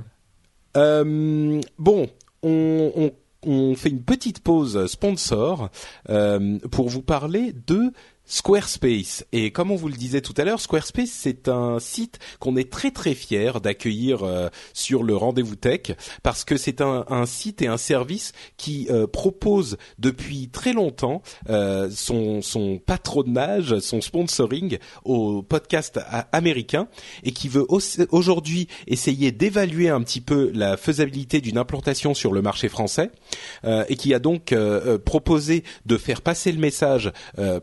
bon, 1.78 2.08
on, 2.44 2.92
on 2.96 3.12
on 3.44 3.76
fait 3.76 3.90
une 3.90 4.04
petite 4.04 4.42
pause 4.42 4.86
sponsor 4.88 5.70
euh, 6.10 6.60
pour 6.72 6.90
vous 6.90 7.02
parler 7.02 7.54
de 7.68 7.92
Squarespace. 8.26 9.26
Et 9.34 9.52
comme 9.52 9.72
on 9.72 9.76
vous 9.76 9.90
le 9.90 9.96
disait 9.96 10.22
tout 10.22 10.34
à 10.38 10.46
l'heure, 10.46 10.62
Squarespace, 10.62 11.10
c'est 11.10 11.50
un 11.50 11.80
site 11.80 12.20
qu'on 12.40 12.56
est 12.56 12.72
très 12.72 12.92
très 12.92 13.14
fier 13.14 13.60
d'accueillir 13.60 14.24
euh, 14.24 14.48
sur 14.74 15.04
le 15.04 15.16
rendez-vous 15.16 15.58
tech 15.58 15.92
parce 16.24 16.46
que 16.46 16.56
c'est 16.56 16.82
un, 16.82 17.06
un, 17.10 17.26
site 17.26 17.62
et 17.62 17.68
un 17.68 17.78
service 17.78 18.32
qui 18.56 18.88
euh, 18.90 19.06
propose 19.06 19.78
depuis 20.00 20.50
très 20.50 20.72
longtemps 20.72 21.22
euh, 21.50 21.90
son, 21.92 22.42
son 22.42 22.80
patronage, 22.80 23.80
son 23.80 24.00
sponsoring 24.00 24.78
au 25.04 25.42
podcast 25.42 26.00
américain 26.32 26.88
et 27.24 27.32
qui 27.32 27.50
veut 27.50 27.66
aujourd'hui 28.12 28.68
essayer 28.88 29.32
d'évaluer 29.32 29.90
un 29.90 30.02
petit 30.02 30.22
peu 30.22 30.52
la 30.54 30.78
faisabilité 30.78 31.42
d'une 31.42 31.58
implantation 31.58 32.14
sur 32.14 32.32
le 32.32 32.42
marché 32.42 32.70
français 32.70 33.12
et 33.64 33.96
qui 33.96 34.14
a 34.14 34.20
donc 34.20 34.56
proposé 35.06 35.64
de 35.86 35.98
faire 35.98 36.22
passer 36.22 36.52
le 36.52 36.60
message 36.60 37.12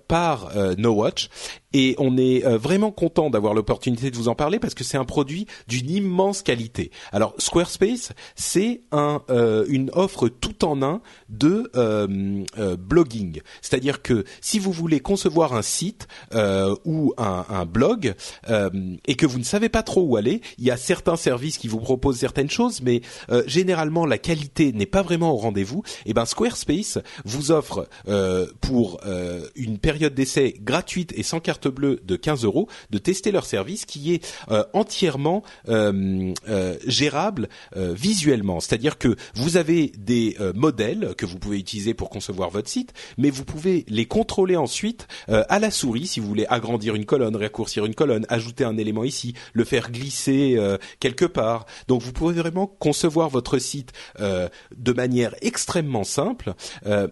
par 0.08 0.47
euh, 0.54 0.74
no 0.78 0.92
Watch 0.92 1.28
et 1.72 1.94
on 1.98 2.16
est 2.16 2.44
euh, 2.44 2.56
vraiment 2.56 2.90
content 2.90 3.30
d'avoir 3.30 3.54
l'opportunité 3.54 4.10
de 4.10 4.16
vous 4.16 4.28
en 4.28 4.34
parler 4.34 4.58
parce 4.58 4.74
que 4.74 4.84
c'est 4.84 4.96
un 4.96 5.04
produit 5.04 5.46
d'une 5.66 5.90
immense 5.90 6.42
qualité. 6.42 6.90
Alors 7.12 7.34
Squarespace, 7.38 8.12
c'est 8.36 8.82
un, 8.92 9.22
euh, 9.30 9.64
une 9.68 9.90
offre 9.92 10.28
tout 10.28 10.64
en 10.64 10.82
un 10.82 11.00
de 11.28 11.70
euh, 11.76 12.76
blogging, 12.78 13.40
c'est-à-dire 13.60 14.02
que 14.02 14.24
si 14.40 14.58
vous 14.58 14.72
voulez 14.72 15.00
concevoir 15.00 15.54
un 15.54 15.62
site 15.62 16.08
ou 16.84 17.12
un, 17.18 17.44
un 17.48 17.64
blog 17.64 18.14
et 19.06 19.14
que 19.14 19.26
vous 19.26 19.38
ne 19.38 19.44
savez 19.44 19.68
pas 19.68 19.82
trop 19.82 20.02
où 20.02 20.16
aller, 20.16 20.40
il 20.58 20.64
y 20.64 20.70
a 20.70 20.76
certains 20.76 21.16
services 21.16 21.58
qui 21.58 21.68
vous 21.68 21.80
proposent 21.80 22.18
certaines 22.18 22.50
choses, 22.50 22.80
mais 22.82 23.02
généralement 23.46 24.06
la 24.06 24.18
qualité 24.18 24.72
n'est 24.72 24.86
pas 24.86 25.02
vraiment 25.02 25.32
au 25.32 25.36
rendez-vous. 25.36 25.82
Et 26.06 26.10
eh 26.10 26.14
ben 26.14 26.24
Squarespace 26.24 26.98
vous 27.24 27.50
offre 27.50 27.88
pour 28.60 29.00
une 29.56 29.78
période 29.78 30.14
d'essai 30.14 30.54
gratuite 30.60 31.12
et 31.16 31.22
sans 31.22 31.40
carte 31.40 31.57
bleue 31.66 32.00
de 32.04 32.14
15 32.14 32.44
euros 32.44 32.68
de 32.90 32.98
tester 32.98 33.32
leur 33.32 33.46
service 33.46 33.84
qui 33.84 34.14
est 34.14 34.26
euh, 34.50 34.64
entièrement 34.72 35.42
euh, 35.68 36.32
euh, 36.48 36.76
gérable 36.86 37.48
visuellement. 37.74 38.60
C'est-à-dire 38.60 38.98
que 38.98 39.16
vous 39.34 39.56
avez 39.56 39.92
des 39.98 40.36
modèles 40.54 41.14
que 41.16 41.26
vous 41.26 41.38
pouvez 41.38 41.58
utiliser 41.58 41.94
pour 41.94 42.10
concevoir 42.10 42.50
votre 42.50 42.68
site, 42.68 42.92
mais 43.16 43.30
vous 43.30 43.44
pouvez 43.44 43.84
les 43.88 44.04
contrôler 44.04 44.56
ensuite 44.56 45.06
à 45.28 45.58
la 45.58 45.70
souris 45.70 46.06
si 46.06 46.20
vous 46.20 46.28
voulez 46.28 46.46
agrandir 46.48 46.94
une 46.94 47.04
colonne, 47.04 47.34
raccourcir 47.36 47.86
une 47.86 47.94
colonne, 47.94 48.26
ajouter 48.28 48.64
un 48.64 48.76
élément 48.76 49.04
ici, 49.04 49.34
le 49.52 49.64
faire 49.64 49.90
glisser 49.90 50.58
quelque 51.00 51.24
part. 51.24 51.66
Donc 51.88 52.02
vous 52.02 52.12
pouvez 52.12 52.34
vraiment 52.34 52.66
concevoir 52.66 53.28
votre 53.28 53.58
site 53.58 53.92
de 54.18 54.92
manière 54.92 55.34
extrêmement 55.40 56.04
simple. 56.04 56.54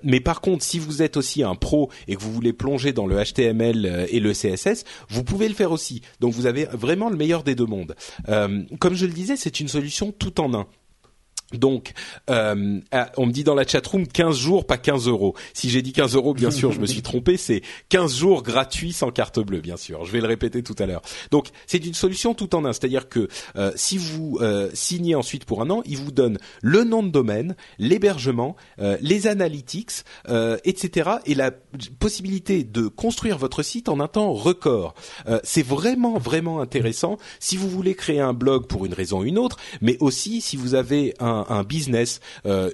mais 0.03 0.21
par 0.21 0.41
contre, 0.41 0.65
si 0.65 0.79
vous 0.79 1.03
êtes 1.03 1.17
aussi 1.17 1.43
un 1.43 1.55
pro 1.55 1.91
et 2.09 2.17
que 2.17 2.21
vous 2.21 2.33
voulez 2.33 2.53
plonger 2.53 2.93
dans 2.93 3.07
le 3.07 3.23
HTML 3.23 4.07
et 4.11 4.21
le 4.21 4.35
CSS, 4.37 4.85
vous 5.09 5.25
pouvez 5.25 5.49
le 5.49 5.55
faire 5.55 5.73
aussi. 5.73 6.03
Donc 6.21 6.35
vous 6.35 6.47
avez 6.47 6.67
vraiment 6.67 7.09
le 7.09 7.17
meilleur 7.17 7.43
des 7.43 7.55
deux 7.55 7.67
mondes. 7.67 7.97
Euh, 8.29 8.63
comme 8.79 8.95
je 8.95 9.07
le 9.07 9.13
disais, 9.13 9.37
c'est 9.37 9.61
une 9.61 9.69
solution 9.69 10.13
tout 10.13 10.41
en 10.41 10.55
un. 10.55 10.67
Donc, 11.53 11.93
euh, 12.29 12.81
ah, 12.91 13.13
on 13.17 13.27
me 13.27 13.33
dit 13.33 13.45
dans 13.45 13.55
la 13.55 13.67
chatroom 13.67 14.07
15 14.07 14.37
jours, 14.37 14.67
pas 14.67 14.79
15 14.79 15.07
euros. 15.07 15.35
Si 15.55 15.71
j'ai 15.71 15.81
dit 15.81 15.93
15 15.93 16.17
euros, 16.17 16.35
bien 16.35 16.51
sûr, 16.51 16.73
je 16.73 16.81
me 16.81 16.87
suis 16.87 17.03
trompé. 17.03 17.37
C'est 17.37 17.63
15 17.89 18.17
jours 18.17 18.43
gratuits 18.43 18.93
sans 18.93 19.13
carte 19.13 19.39
bleue, 19.39 19.61
bien 19.61 19.77
sûr. 19.77 20.05
Je 20.05 20.11
vais 20.11 20.21
le 20.21 20.27
répéter 20.27 20.65
tout 20.65 20.75
à 20.79 20.87
l'heure. 20.87 21.03
Donc, 21.31 21.49
c'est 21.67 21.85
une 21.87 21.95
solution 21.95 22.35
tout 22.35 22.57
en 22.57 22.65
un. 22.65 22.73
C'est-à-dire 22.73 23.09
que 23.09 23.29
euh, 23.55 23.71
si 23.77 23.97
vous 23.97 24.39
euh, 24.41 24.71
signez 24.75 25.15
ensuite 25.15 25.45
pour 25.45 25.63
un 25.63 25.71
an, 25.71 25.83
il 25.87 25.99
vous 25.99 26.11
donne 26.11 26.39
le 26.63 26.83
nom 26.83 27.05
de 27.05 27.11
domaine, 27.11 27.55
l'hébergement, 27.79 28.57
les 29.01 29.27
analytics, 29.27 30.05
etc. 30.65 31.11
et 31.27 31.35
la 31.35 31.51
possibilité 31.99 32.65
de 32.65 32.89
construire 32.89 33.39
votre 33.39 33.63
site 33.63 33.89
en 33.89 34.01
un 34.01 34.09
temps 34.09 34.33
record. 34.33 34.95
c'est 35.43 35.65
vraiment, 35.65 36.19
vraiment 36.19 36.61
intéressant 36.61 37.19
si 37.39 37.57
vous 37.57 37.69
voulez 37.69 37.95
créer 37.95 38.21
un 38.21 38.33
blog 38.33 38.67
pour 38.67 38.85
une 38.87 38.95
raison 38.95 39.21
ou 39.21 39.25
une 39.25 39.39
autre, 39.39 39.57
mais 39.81 39.97
aussi 40.01 40.41
si 40.41 40.57
vous 40.57 40.75
avez 40.75 41.15
un 41.21 41.36
un, 41.49 41.63
business, 41.63 42.21
euh, 42.47 42.71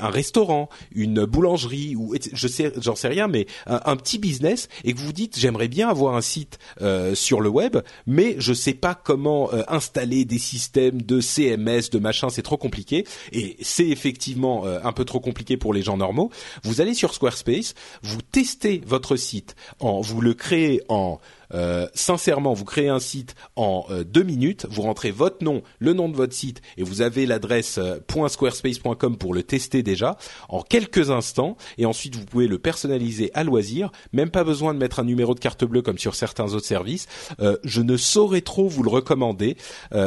un 0.00 0.08
restaurant, 0.08 0.68
une 0.94 1.24
boulangerie 1.24 1.96
ou 1.96 2.14
je 2.32 2.48
sais, 2.48 2.72
j'en 2.80 2.94
sais 2.94 3.08
rien, 3.08 3.28
mais 3.28 3.46
un, 3.66 3.96
petit 3.96 4.18
business 4.18 4.68
et 4.84 4.92
que 4.92 4.98
vous 4.98 5.12
dites 5.12 5.38
j'aimerais 5.38 5.68
bien 5.68 5.88
avoir 5.88 6.16
un 6.16 6.20
site 6.20 6.58
euh, 6.80 7.14
sur 7.14 7.40
le 7.40 7.48
web, 7.48 7.78
mais 8.06 8.36
je 8.38 8.52
sais 8.52 8.74
pas 8.74 8.94
comment 8.94 9.52
euh, 9.52 9.62
installer 9.68 10.24
des 10.24 10.38
systèmes 10.38 11.02
de 11.02 11.20
CMS, 11.20 11.90
de 11.90 11.98
machin, 11.98 12.28
c'est 12.28 12.42
trop 12.42 12.56
compliqué 12.56 13.04
et 13.32 13.56
c'est 13.60 13.88
effectivement 13.88 14.64
un 14.66 14.92
peu 14.92 15.04
trop 15.04 15.20
compliqué 15.20 15.56
pour 15.56 15.72
les 15.72 15.82
gens 15.82 15.96
normaux. 15.96 16.30
Vous 16.62 16.80
allez 16.80 16.94
sur 16.94 17.14
Squarespace, 17.14 17.74
vous 18.02 18.22
testez 18.22 18.82
votre 18.86 19.16
site, 19.16 19.56
en, 19.80 20.00
vous 20.00 20.20
le 20.20 20.34
créez 20.34 20.82
en 20.88 21.18
euh, 21.54 21.86
sincèrement, 21.94 22.54
vous 22.54 22.64
créez 22.64 22.88
un 22.88 22.98
site 22.98 23.34
en 23.56 23.84
euh, 23.90 24.04
deux 24.04 24.22
minutes, 24.22 24.66
vous 24.70 24.82
rentrez 24.82 25.10
votre 25.10 25.44
nom, 25.44 25.62
le 25.78 25.92
nom 25.92 26.08
de 26.08 26.16
votre 26.16 26.34
site, 26.34 26.60
et 26.76 26.82
vous 26.82 27.02
avez 27.02 27.26
l'adresse 27.26 27.78
euh, 27.78 27.98
.squarespace.com 28.28 29.16
pour 29.16 29.34
le 29.34 29.42
tester 29.42 29.82
déjà 29.82 30.16
en 30.48 30.62
quelques 30.62 31.10
instants, 31.10 31.56
et 31.78 31.86
ensuite 31.86 32.16
vous 32.16 32.24
pouvez 32.24 32.48
le 32.48 32.58
personnaliser 32.58 33.30
à 33.34 33.44
loisir. 33.44 33.90
Même 34.12 34.30
pas 34.30 34.44
besoin 34.44 34.74
de 34.74 34.78
mettre 34.78 35.00
un 35.00 35.04
numéro 35.04 35.34
de 35.34 35.40
carte 35.40 35.64
bleue 35.64 35.82
comme 35.82 35.98
sur 35.98 36.14
certains 36.14 36.54
autres 36.54 36.66
services. 36.66 37.06
je 37.64 37.80
ne 37.80 37.96
saurais 37.96 38.40
trop 38.40 38.68
vous 38.68 38.82
le 38.82 38.90
recommander. 38.90 39.56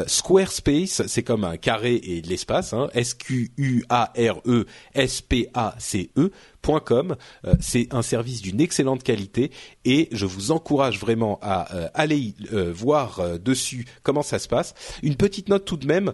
Squarespace, 0.08 1.04
c'est 1.08 1.24
comme 1.24 1.44
un 1.44 1.58
carré 1.58 2.00
et 2.04 2.22
de 2.22 2.28
l'espace. 2.28 2.74
Hein, 2.74 2.90
S 2.94 3.16
Euh, 6.70 7.16
c'est 7.60 7.88
un 7.92 8.02
service 8.02 8.42
d'une 8.42 8.62
excellente 8.62 9.04
qualité 9.04 9.52
et 9.86 10.08
je 10.12 10.26
vous 10.26 10.50
encourage 10.52 11.00
vraiment 11.00 11.38
à 11.42 11.76
euh, 11.76 11.88
aller 11.94 12.34
euh, 12.54 12.72
voir 12.74 13.22
dessus 13.40 13.86
comment 14.04 14.22
ça 14.22 14.40
se 14.40 14.48
passe. 14.48 14.74
Une 15.04 15.16
petite 15.16 15.50
note 15.50 15.66
tout 15.66 15.76
de 15.78 15.88
même, 15.88 16.14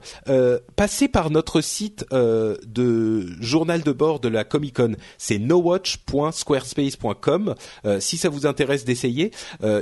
passez 0.75 1.07
par 1.07 1.29
notre 1.29 1.61
site 1.61 2.03
de 2.11 3.27
journal 3.41 3.83
de 3.83 3.91
bord 3.91 4.19
de 4.19 4.27
la 4.27 4.43
Comic 4.43 4.75
Con, 4.75 4.95
c'est 5.17 5.37
nowatch.squarespace.com. 5.39 7.55
si 7.99 8.17
ça 8.17 8.29
vous 8.29 8.45
intéresse 8.45 8.85
d'essayer, 8.85 9.31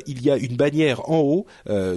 il 0.07 0.23
y 0.23 0.31
a 0.31 0.37
une 0.37 0.55
bannière 0.55 1.09
en 1.09 1.19
haut 1.19 1.45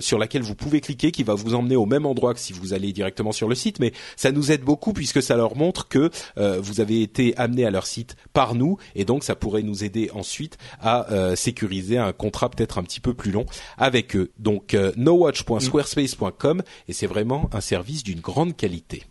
sur 0.00 0.18
laquelle 0.18 0.42
vous 0.42 0.56
pouvez 0.56 0.80
cliquer 0.80 1.12
qui 1.12 1.22
va 1.22 1.34
vous 1.34 1.54
emmener 1.54 1.76
au 1.76 1.86
même 1.86 2.06
endroit 2.06 2.34
que 2.34 2.40
si 2.40 2.52
vous 2.52 2.74
allez 2.74 2.92
directement 2.92 3.32
sur 3.32 3.48
le 3.48 3.54
site, 3.54 3.80
mais 3.80 3.92
ça 4.16 4.32
nous 4.32 4.52
aide 4.52 4.62
beaucoup 4.62 4.92
puisque 4.92 5.22
ça 5.22 5.36
leur 5.36 5.56
montre 5.56 5.88
que 5.88 6.10
vous 6.36 6.80
avez 6.80 7.02
été 7.02 7.36
amené 7.36 7.64
à 7.64 7.70
leur 7.70 7.86
site 7.86 8.16
par 8.32 8.55
nous 8.56 8.78
et 8.94 9.04
donc 9.04 9.24
ça 9.24 9.36
pourrait 9.36 9.62
nous 9.62 9.84
aider 9.84 10.10
ensuite 10.14 10.58
à 10.80 11.10
euh, 11.12 11.36
sécuriser 11.36 11.98
un 11.98 12.12
contrat 12.12 12.50
peut-être 12.50 12.78
un 12.78 12.82
petit 12.82 13.00
peu 13.00 13.14
plus 13.14 13.30
long 13.30 13.46
avec 13.78 14.16
eux. 14.16 14.30
Donc 14.38 14.74
euh, 14.74 14.92
nowatch.squarespace.com 14.96 16.62
et 16.88 16.92
c'est 16.92 17.06
vraiment 17.06 17.48
un 17.52 17.60
service 17.60 18.02
d'une 18.02 18.20
grande 18.20 18.56
qualité. 18.56 19.04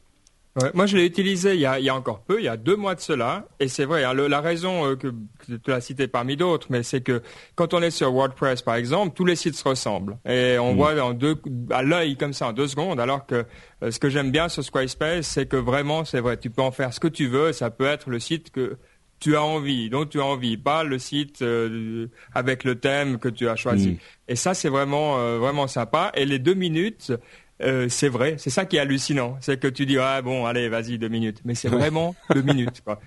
moi, 0.73 0.85
je 0.85 0.95
l'ai 0.95 1.05
utilisé 1.05 1.53
il 1.53 1.59
y, 1.59 1.65
a, 1.65 1.79
il 1.79 1.85
y, 1.85 1.89
a, 1.89 1.95
encore 1.95 2.21
peu, 2.21 2.39
il 2.39 2.45
y 2.45 2.47
a 2.47 2.55
deux 2.55 2.77
mois 2.77 2.95
de 2.95 3.01
cela, 3.01 3.45
et 3.59 3.67
c'est 3.67 3.83
vrai. 3.83 4.05
Hein, 4.05 4.13
la 4.13 4.39
raison 4.39 4.85
euh, 4.85 4.95
que, 4.95 5.13
tu 5.57 5.73
as 5.73 5.81
citée 5.81 6.07
parmi 6.07 6.37
d'autres, 6.37 6.67
mais 6.69 6.81
c'est 6.81 7.01
que 7.01 7.21
quand 7.55 7.73
on 7.73 7.81
est 7.81 7.91
sur 7.91 8.13
WordPress, 8.13 8.61
par 8.61 8.75
exemple, 8.75 9.13
tous 9.15 9.25
les 9.25 9.35
sites 9.35 9.55
se 9.55 9.67
ressemblent, 9.67 10.17
et 10.25 10.57
on 10.57 10.73
mm. 10.73 10.77
voit 10.77 11.03
en 11.03 11.13
deux, 11.13 11.35
à 11.71 11.83
l'œil 11.83 12.15
comme 12.15 12.33
ça 12.33 12.47
en 12.47 12.53
deux 12.53 12.67
secondes. 12.67 12.99
Alors 13.01 13.25
que 13.25 13.45
ce 13.89 13.99
que 13.99 14.09
j'aime 14.09 14.31
bien 14.31 14.47
sur 14.47 14.63
Squarespace, 14.63 15.27
c'est 15.27 15.45
que 15.45 15.57
vraiment, 15.57 16.05
c'est 16.05 16.21
vrai, 16.21 16.37
tu 16.37 16.49
peux 16.49 16.61
en 16.61 16.71
faire 16.71 16.93
ce 16.93 17.01
que 17.01 17.09
tu 17.09 17.27
veux. 17.27 17.51
Ça 17.51 17.69
peut 17.69 17.85
être 17.85 18.09
le 18.09 18.19
site 18.19 18.51
que 18.51 18.77
tu 19.20 19.36
as 19.36 19.43
envie, 19.43 19.89
donc 19.89 20.09
tu 20.09 20.20
as 20.20 20.26
envie, 20.26 20.57
pas 20.57 20.84
le 20.84 20.99
site 20.99 21.41
euh, 21.41 22.07
avec 22.34 22.63
le 22.63 22.76
thème 22.76 23.18
que 23.18 23.30
tu 23.30 23.47
as 23.47 23.55
choisi. 23.55 23.91
Mm. 23.91 23.97
Et 24.28 24.36
ça, 24.36 24.53
c'est 24.53 24.70
vraiment 24.70 25.20
euh, 25.20 25.38
vraiment 25.38 25.68
sympa. 25.68 26.11
Et 26.16 26.26
les 26.26 26.39
deux 26.39 26.53
minutes, 26.53 27.13
euh, 27.61 27.88
c'est 27.89 28.09
vrai, 28.09 28.36
c'est 28.38 28.49
ça 28.49 28.66
qui 28.66 28.76
est 28.76 28.80
hallucinant, 28.80 29.38
c'est 29.39 29.59
que 29.59 29.68
tu 29.68 29.86
dis 29.86 29.97
ah 29.97 30.22
bon 30.22 30.45
allez 30.45 30.68
vas-y 30.68 30.97
deux 30.97 31.07
minutes, 31.07 31.39
mais 31.45 31.55
c'est 31.55 31.70
vraiment 31.70 32.13
deux 32.34 32.41
minutes. 32.41 32.82
Quoi. 32.84 32.99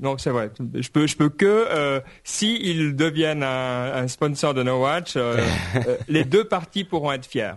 non 0.00 0.18
c'est 0.18 0.30
vrai, 0.30 0.50
je 0.74 0.88
peux 0.90 1.06
je 1.06 1.16
peux 1.16 1.28
que 1.28 2.02
si 2.24 2.58
ils 2.60 2.96
deviennent 2.96 3.44
un, 3.44 3.92
un, 3.94 4.08
sponsor 4.08 4.54
de 4.54 4.64
No 4.64 4.82
Watch, 4.82 5.16
les 6.08 6.24
deux 6.24 6.44
parties 6.44 6.82
pourront 6.82 7.12
être 7.12 7.26
fiers. 7.26 7.54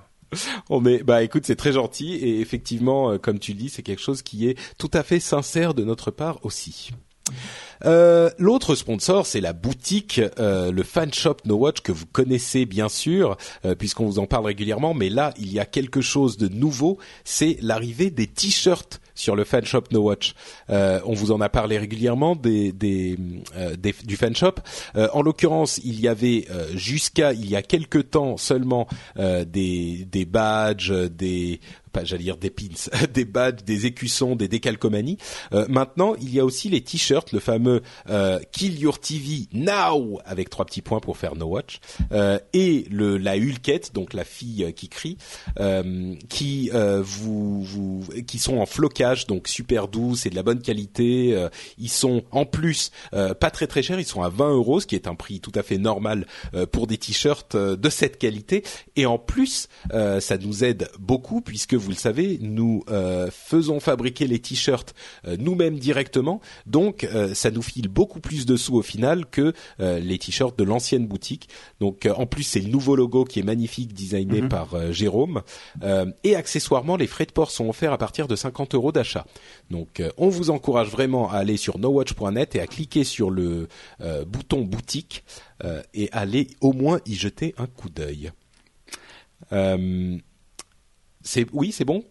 Oh 0.70 0.80
mais 0.80 1.02
bah 1.02 1.24
écoute 1.24 1.46
c'est 1.46 1.56
très 1.56 1.74
gentil 1.74 2.16
et 2.16 2.42
effectivement 2.42 3.18
comme 3.18 3.40
tu 3.40 3.56
dis 3.56 3.70
c'est 3.70 3.84
quelque 3.84 4.02
chose 4.02 4.22
qui 4.22 4.48
est 4.48 4.58
tout 4.78 4.90
à 4.94 5.02
fait 5.04 5.20
sincère 5.20 5.74
de 5.74 5.84
notre 5.84 6.12
part 6.12 6.46
aussi. 6.46 6.92
Mm-hmm. 7.30 7.73
Euh, 7.86 8.30
l'autre 8.38 8.76
sponsor, 8.76 9.26
c'est 9.26 9.42
la 9.42 9.54
boutique, 9.54 10.22
euh, 10.40 10.72
le 10.72 10.84
fan 10.84 11.14
shop 11.14 11.38
No 11.46 11.56
Watch 11.56 11.82
que 11.82 11.92
vous 11.92 12.06
connaissez 12.06 12.66
bien 12.66 12.90
sûr, 12.90 13.38
euh, 13.66 13.76
puisqu'on 13.76 14.06
vous 14.06 14.20
en 14.20 14.26
parle 14.26 14.46
régulièrement. 14.46 14.94
Mais 14.94 15.10
là, 15.10 15.34
il 15.38 15.52
y 15.52 15.60
a 15.60 15.66
quelque 15.66 16.02
chose 16.02 16.38
de 16.38 16.48
nouveau, 16.48 16.98
c'est 17.24 17.58
l'arrivée 17.62 18.10
des 18.10 18.28
t-shirts 18.28 19.02
sur 19.16 19.36
le 19.36 19.44
fan 19.44 19.64
shop 19.64 19.84
No 19.92 20.02
Watch. 20.02 20.34
on 20.70 21.14
vous 21.14 21.32
en 21.32 21.40
a 21.40 21.48
parlé 21.48 21.78
régulièrement 21.78 22.36
des, 22.36 22.72
des, 22.72 23.16
du 24.06 24.18
fan 24.18 24.36
shop. 24.36 24.56
en 24.96 25.22
l'occurrence, 25.22 25.80
il 25.84 26.00
y 26.00 26.08
avait 26.08 26.48
jusqu'à 26.74 27.32
il 27.34 27.48
y 27.48 27.56
a 27.56 27.62
quelques 27.62 28.10
temps 28.10 28.38
seulement 28.38 28.88
des, 29.16 30.08
des 30.10 30.26
badges, 30.26 30.92
des 31.12 31.60
pas 31.94 32.04
j'allais 32.04 32.24
dire 32.24 32.38
des 32.38 32.50
pins, 32.50 32.66
des 33.14 33.24
badges, 33.24 33.64
des 33.64 33.86
écussons, 33.86 34.36
des 34.36 34.50
décalcomanies. 34.50 35.18
Euh, 35.54 35.66
maintenant, 35.70 36.16
il 36.20 36.34
y 36.34 36.40
a 36.40 36.46
aussi 36.46 36.68
les 36.68 36.82
t-shirts, 36.82 37.32
le 37.32 37.40
fameux 37.40 37.73
euh, 38.10 38.40
Kill 38.52 38.80
Your 38.80 39.00
TV 39.00 39.48
Now 39.54 40.20
avec 40.26 40.50
trois 40.50 40.66
petits 40.66 40.82
points 40.82 41.00
pour 41.00 41.18
faire 41.18 41.36
No 41.36 41.46
Watch 41.46 41.80
euh, 42.12 42.40
et 42.54 42.86
le 42.90 43.18
la 43.18 43.38
Hulkette, 43.38 43.94
donc 43.94 44.14
la 44.14 44.24
fille 44.24 44.74
qui 44.76 44.90
crie, 44.90 45.18
qui 46.30 46.70
vous, 46.74 47.64
vous 47.64 48.04
qui 48.28 48.40
sont 48.40 48.58
en 48.58 48.66
flocage, 48.66 49.28
donc 49.28 49.48
super 49.48 49.88
doux, 49.88 50.16
c'est 50.16 50.30
de 50.30 50.36
la 50.36 50.44
bonne 50.44 50.62
qualité. 50.62 51.48
ils 51.78 51.90
sont 51.90 52.24
en 52.32 52.46
plus 52.46 52.92
pas 53.12 53.52
très 53.52 53.68
très 53.68 53.84
chers, 53.84 54.00
ils 54.00 54.06
sont 54.06 54.22
à 54.22 54.30
20 54.30 54.52
euros, 54.52 54.80
ce 54.80 54.88
qui 54.88 54.96
est 54.96 55.08
un 55.08 55.16
prix 55.16 55.40
tout 55.40 55.52
à 55.56 55.64
fait 55.64 55.78
normal 55.78 56.26
pour 56.72 56.88
des 56.88 56.98
t-shirts 56.98 57.56
de 57.56 57.90
cette 57.90 58.18
qualité. 58.18 58.64
Et 58.96 59.06
en 59.06 59.18
plus, 59.18 59.68
ça 59.92 60.38
nous 60.38 60.64
aide 60.64 60.90
beaucoup 61.00 61.42
puisque 61.42 61.74
vous 61.76 61.90
le 61.90 61.96
savez, 61.96 62.40
nous 62.42 62.84
euh, 62.90 63.30
faisons 63.32 63.80
fabriquer 63.80 64.28
les 64.28 64.40
t-shirts 64.40 64.94
euh, 65.28 65.36
nous-mêmes 65.40 65.80
directement. 65.80 66.42
Donc, 66.66 67.04
euh, 67.04 67.34
ça 67.34 67.52
nous 67.52 67.62
file 67.64 67.88
beaucoup 67.88 68.20
plus 68.20 68.46
de 68.46 68.56
sous 68.56 68.76
au 68.76 68.82
final 68.82 69.26
que 69.26 69.54
les 69.80 70.18
t-shirts 70.18 70.58
de 70.58 70.64
l'ancienne 70.64 71.08
boutique. 71.08 71.50
Donc 71.80 72.08
en 72.16 72.26
plus 72.26 72.44
c'est 72.44 72.60
le 72.60 72.70
nouveau 72.70 72.96
logo 72.96 73.26
qui 73.26 73.40
est 73.40 73.44
magnifique, 73.44 73.94
designé 73.94 74.42
mhm. 74.42 74.50
par 74.50 74.92
Jérôme. 74.92 75.42
et 76.24 76.36
accessoirement, 76.36 76.98
les 76.98 77.08
frais 77.08 77.26
de 77.26 77.32
port 77.32 77.52
sont 77.52 77.70
offerts 77.70 77.94
à 77.94 77.98
partir 77.98 78.28
de 78.28 78.36
50 78.36 78.76
euros 78.76 78.92
d'achat. 78.92 79.26
Donc 79.72 80.02
on 80.18 80.30
vous 80.30 80.50
encourage 80.50 80.90
vraiment 80.90 81.32
à 81.32 81.38
aller 81.38 81.58
sur 81.58 81.80
nowatch.net 81.80 82.56
et 82.56 82.60
à 82.60 82.68
cliquer 82.68 83.04
sur 83.04 83.30
le 83.30 83.68
bouton 84.28 84.62
boutique 84.62 85.24
et 85.94 86.10
aller 86.12 86.48
au 86.62 86.74
moins 86.74 87.00
y 87.06 87.16
jeter 87.16 87.56
un 87.58 87.68
coup 87.68 87.90
d'œil. 87.90 88.32
c'est 91.24 91.46
oui, 91.54 91.72
c'est 91.72 91.86
bon? 91.86 92.04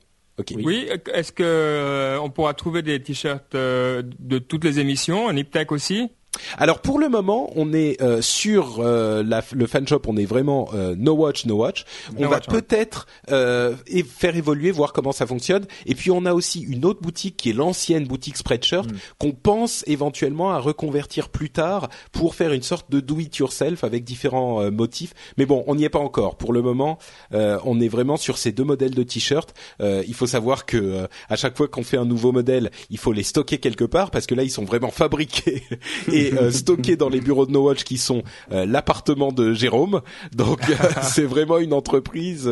Oui, 0.56 0.88
est-ce 1.12 1.32
que 1.32 1.42
euh, 1.42 2.18
on 2.20 2.30
pourra 2.30 2.54
trouver 2.54 2.82
des 2.82 3.02
t-shirts 3.02 3.54
euh, 3.54 4.02
de 4.18 4.38
toutes 4.38 4.64
les 4.64 4.80
émissions, 4.80 5.28
un 5.28 5.34
Niptech 5.34 5.72
aussi? 5.72 6.10
Alors 6.58 6.80
pour 6.80 6.98
le 6.98 7.08
moment, 7.08 7.50
on 7.56 7.72
est 7.72 8.00
euh, 8.00 8.22
sur 8.22 8.80
euh, 8.80 9.22
la, 9.22 9.42
le 9.52 9.66
fan 9.66 9.86
shop, 9.86 10.02
on 10.06 10.16
est 10.16 10.24
vraiment 10.24 10.70
euh, 10.74 10.94
no 10.96 11.12
watch, 11.12 11.44
no 11.46 11.56
watch. 11.56 11.84
On 12.18 12.28
va 12.28 12.40
peut-être 12.40 13.06
faire 13.26 14.36
évoluer, 14.36 14.70
voir 14.70 14.92
comment 14.92 15.12
ça 15.12 15.26
fonctionne. 15.26 15.66
Et 15.86 15.94
puis 15.94 16.10
on 16.10 16.24
a 16.24 16.32
aussi 16.32 16.60
une 16.60 16.84
autre 16.84 17.00
boutique 17.00 17.36
qui 17.36 17.50
est 17.50 17.52
l'ancienne 17.52 18.06
boutique 18.06 18.36
Spreadshirt 18.36 18.90
mm. 18.90 18.96
qu'on 19.18 19.32
pense 19.32 19.84
éventuellement 19.86 20.52
à 20.52 20.58
reconvertir 20.58 21.28
plus 21.28 21.50
tard 21.50 21.88
pour 22.12 22.34
faire 22.34 22.52
une 22.52 22.62
sorte 22.62 22.90
de 22.90 23.00
do 23.00 23.18
it 23.18 23.36
yourself 23.36 23.84
avec 23.84 24.04
différents 24.04 24.70
motifs. 24.70 25.14
Mais 25.36 25.46
bon, 25.46 25.64
on 25.66 25.74
n'y 25.74 25.84
est 25.84 25.90
pas 25.90 25.98
encore. 25.98 26.36
Pour 26.36 26.52
le 26.52 26.62
moment, 26.62 26.98
on 27.32 27.80
est 27.80 27.88
vraiment 27.88 28.16
sur 28.16 28.38
ces 28.38 28.52
deux 28.52 28.64
modèles 28.64 28.94
de 28.94 29.02
t-shirts. 29.02 29.54
il 29.80 30.14
faut 30.14 30.26
savoir 30.26 30.66
que 30.66 31.08
à 31.28 31.36
chaque 31.36 31.56
fois 31.56 31.68
qu'on 31.68 31.84
fait 31.84 31.96
un 31.96 32.04
nouveau 32.04 32.32
modèle, 32.32 32.70
il 32.90 32.98
faut 32.98 33.12
les 33.12 33.22
stocker 33.22 33.58
quelque 33.58 33.84
part 33.84 34.10
parce 34.10 34.26
que 34.26 34.34
là 34.34 34.42
ils 34.42 34.50
sont 34.50 34.64
vraiment 34.64 34.90
fabriqués 34.90 35.62
et 36.12 36.21
euh, 36.30 36.50
stocké 36.50 36.96
dans 36.96 37.08
les 37.08 37.20
bureaux 37.20 37.46
de 37.46 37.52
No 37.52 37.64
Watch 37.64 37.84
qui 37.84 37.98
sont 37.98 38.22
euh, 38.52 38.66
l'appartement 38.66 39.32
de 39.32 39.52
Jérôme. 39.52 40.02
Donc 40.34 40.60
euh, 40.68 40.74
c'est 41.02 41.24
vraiment 41.24 41.58
une 41.58 41.72
entreprise, 41.72 42.50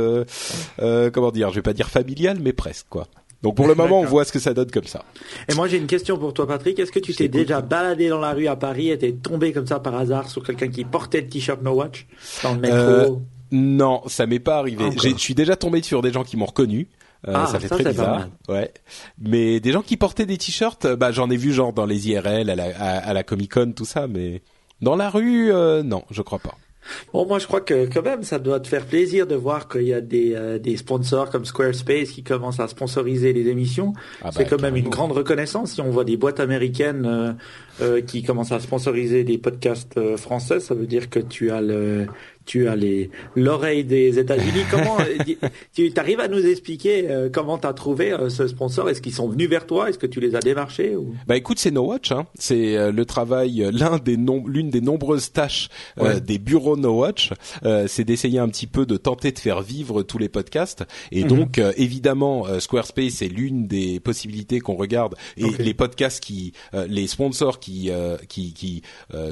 comment 1.12 1.30
dire, 1.30 1.50
je 1.50 1.56
vais 1.56 1.62
pas 1.62 1.72
dire 1.72 1.88
familiale, 1.88 2.38
mais 2.40 2.52
presque 2.52 2.86
quoi. 2.88 3.06
Donc 3.42 3.54
pour 3.54 3.66
le 3.66 3.74
moment, 3.74 4.00
on 4.00 4.04
voit 4.04 4.24
ce 4.24 4.32
que 4.32 4.38
ça 4.38 4.52
donne 4.52 4.70
comme 4.70 4.84
ça. 4.84 5.02
Et 5.48 5.54
moi, 5.54 5.66
j'ai 5.66 5.78
une 5.78 5.86
question 5.86 6.18
pour 6.18 6.34
toi, 6.34 6.46
Patrick. 6.46 6.78
Est-ce 6.78 6.92
que 6.92 6.98
tu 6.98 7.14
t'es 7.14 7.28
déjà 7.28 7.62
baladé 7.62 8.10
dans 8.10 8.20
la 8.20 8.32
rue 8.32 8.46
à 8.48 8.56
Paris 8.56 8.90
et 8.90 8.98
t'es 8.98 9.12
tombé 9.12 9.52
comme 9.52 9.66
ça 9.66 9.80
par 9.80 9.94
hasard 9.94 10.28
sur 10.28 10.44
quelqu'un 10.44 10.68
qui 10.68 10.84
portait 10.84 11.22
le 11.22 11.28
t-shirt 11.28 11.62
No 11.62 11.72
Watch 11.72 12.06
dans 12.42 12.54
le 12.54 12.60
métro 12.60 13.22
Non, 13.50 14.02
ça 14.08 14.26
m'est 14.26 14.40
pas 14.40 14.58
arrivé. 14.58 14.84
Je 15.02 15.16
suis 15.16 15.34
déjà 15.34 15.56
tombé 15.56 15.82
sur 15.82 16.02
des 16.02 16.12
gens 16.12 16.22
qui 16.22 16.36
m'ont 16.36 16.46
reconnu. 16.46 16.88
Euh, 17.28 17.32
ah, 17.34 17.46
ça 17.46 17.60
fait 17.60 17.68
très 17.68 17.84
bizarre. 17.84 18.28
Ouais. 18.48 18.72
Mais 19.20 19.60
des 19.60 19.72
gens 19.72 19.82
qui 19.82 19.96
portaient 19.96 20.26
des 20.26 20.38
t-shirts, 20.38 20.84
euh, 20.86 20.96
bah 20.96 21.12
j'en 21.12 21.28
ai 21.30 21.36
vu 21.36 21.52
genre 21.52 21.72
dans 21.72 21.86
les 21.86 22.08
IRL, 22.08 22.48
à 22.48 22.54
la, 22.54 22.64
à, 22.64 23.12
la 23.12 23.22
Comic 23.22 23.52
Con, 23.52 23.72
tout 23.76 23.84
ça, 23.84 24.06
mais 24.06 24.42
dans 24.80 24.96
la 24.96 25.10
rue, 25.10 25.52
euh, 25.52 25.82
non, 25.82 26.04
je 26.10 26.22
crois 26.22 26.38
pas. 26.38 26.56
Bon, 27.12 27.26
moi 27.26 27.38
je 27.38 27.46
crois 27.46 27.60
que 27.60 27.86
quand 27.92 28.02
même 28.02 28.22
ça 28.22 28.38
doit 28.38 28.58
te 28.58 28.66
faire 28.66 28.86
plaisir 28.86 29.26
de 29.26 29.34
voir 29.34 29.68
qu'il 29.68 29.82
y 29.82 29.92
a 29.92 30.00
des, 30.00 30.58
des 30.60 30.78
sponsors 30.78 31.28
comme 31.28 31.44
Squarespace 31.44 32.10
qui 32.10 32.22
commencent 32.22 32.58
à 32.58 32.68
sponsoriser 32.68 33.34
les 33.34 33.48
émissions. 33.48 33.92
Ah 34.22 34.30
C'est 34.32 34.44
bah, 34.44 34.48
quand 34.50 34.62
même 34.62 34.76
une 34.76 34.88
grande 34.88 35.12
reconnaissance. 35.12 35.72
Si 35.72 35.82
on 35.82 35.90
voit 35.90 36.04
des 36.04 36.16
boîtes 36.16 36.40
américaines 36.40 37.36
euh, 37.80 38.00
qui 38.00 38.22
commencent 38.22 38.52
à 38.52 38.60
sponsoriser 38.60 39.24
des 39.24 39.38
podcasts 39.38 40.16
français, 40.16 40.60
ça 40.60 40.74
veut 40.74 40.86
dire 40.86 41.10
que 41.10 41.20
tu 41.20 41.50
as 41.50 41.60
le 41.60 42.06
tu 42.50 42.66
as 42.66 42.74
les 42.74 43.10
l'oreille 43.36 43.84
des 43.84 44.18
États-Unis. 44.18 44.64
Comment 44.70 44.96
tu 45.74 45.92
arrives 45.96 46.18
à 46.18 46.26
nous 46.26 46.44
expliquer 46.44 47.08
euh, 47.08 47.28
comment 47.32 47.58
tu 47.58 47.66
as 47.66 47.72
trouvé 47.72 48.12
euh, 48.12 48.28
ce 48.28 48.48
sponsor? 48.48 48.88
Est-ce 48.88 49.00
qu'ils 49.00 49.14
sont 49.14 49.28
venus 49.28 49.48
vers 49.48 49.66
toi? 49.66 49.88
Est-ce 49.88 49.98
que 49.98 50.06
tu 50.06 50.18
les 50.20 50.34
as 50.34 50.40
démarchés 50.40 50.96
ou... 50.96 51.14
Bah 51.28 51.36
écoute, 51.36 51.60
c'est 51.60 51.70
No 51.70 51.82
Watch. 51.82 52.10
Hein. 52.10 52.26
C'est 52.34 52.76
euh, 52.76 52.90
le 52.90 53.04
travail, 53.04 53.68
l'un 53.72 53.98
des 53.98 54.16
l'une 54.16 54.70
des 54.70 54.80
nombreuses 54.80 55.32
tâches 55.32 55.68
des 56.24 56.38
bureaux 56.38 56.76
No 56.76 57.00
Watch, 57.00 57.30
c'est 57.86 58.04
d'essayer 58.04 58.38
un 58.38 58.48
petit 58.48 58.66
peu 58.66 58.84
de 58.84 58.96
tenter 58.96 59.32
de 59.32 59.38
faire 59.38 59.62
vivre 59.62 60.02
tous 60.02 60.18
les 60.18 60.28
podcasts. 60.28 60.84
Et 61.12 61.22
mhm. 61.22 61.28
donc 61.28 61.60
évidemment, 61.76 62.46
Squarespace 62.58 63.14
c'est 63.14 63.28
l'une 63.28 63.66
des 63.66 64.00
possibilités 64.00 64.60
qu'on 64.60 64.74
regarde. 64.74 65.14
Et 65.36 65.50
les 65.58 65.74
podcasts 65.74 66.22
qui, 66.22 66.52
les 66.88 67.06
sponsors 67.06 67.60
qui 67.60 67.69
qui, 68.28 68.52
qui 68.52 68.82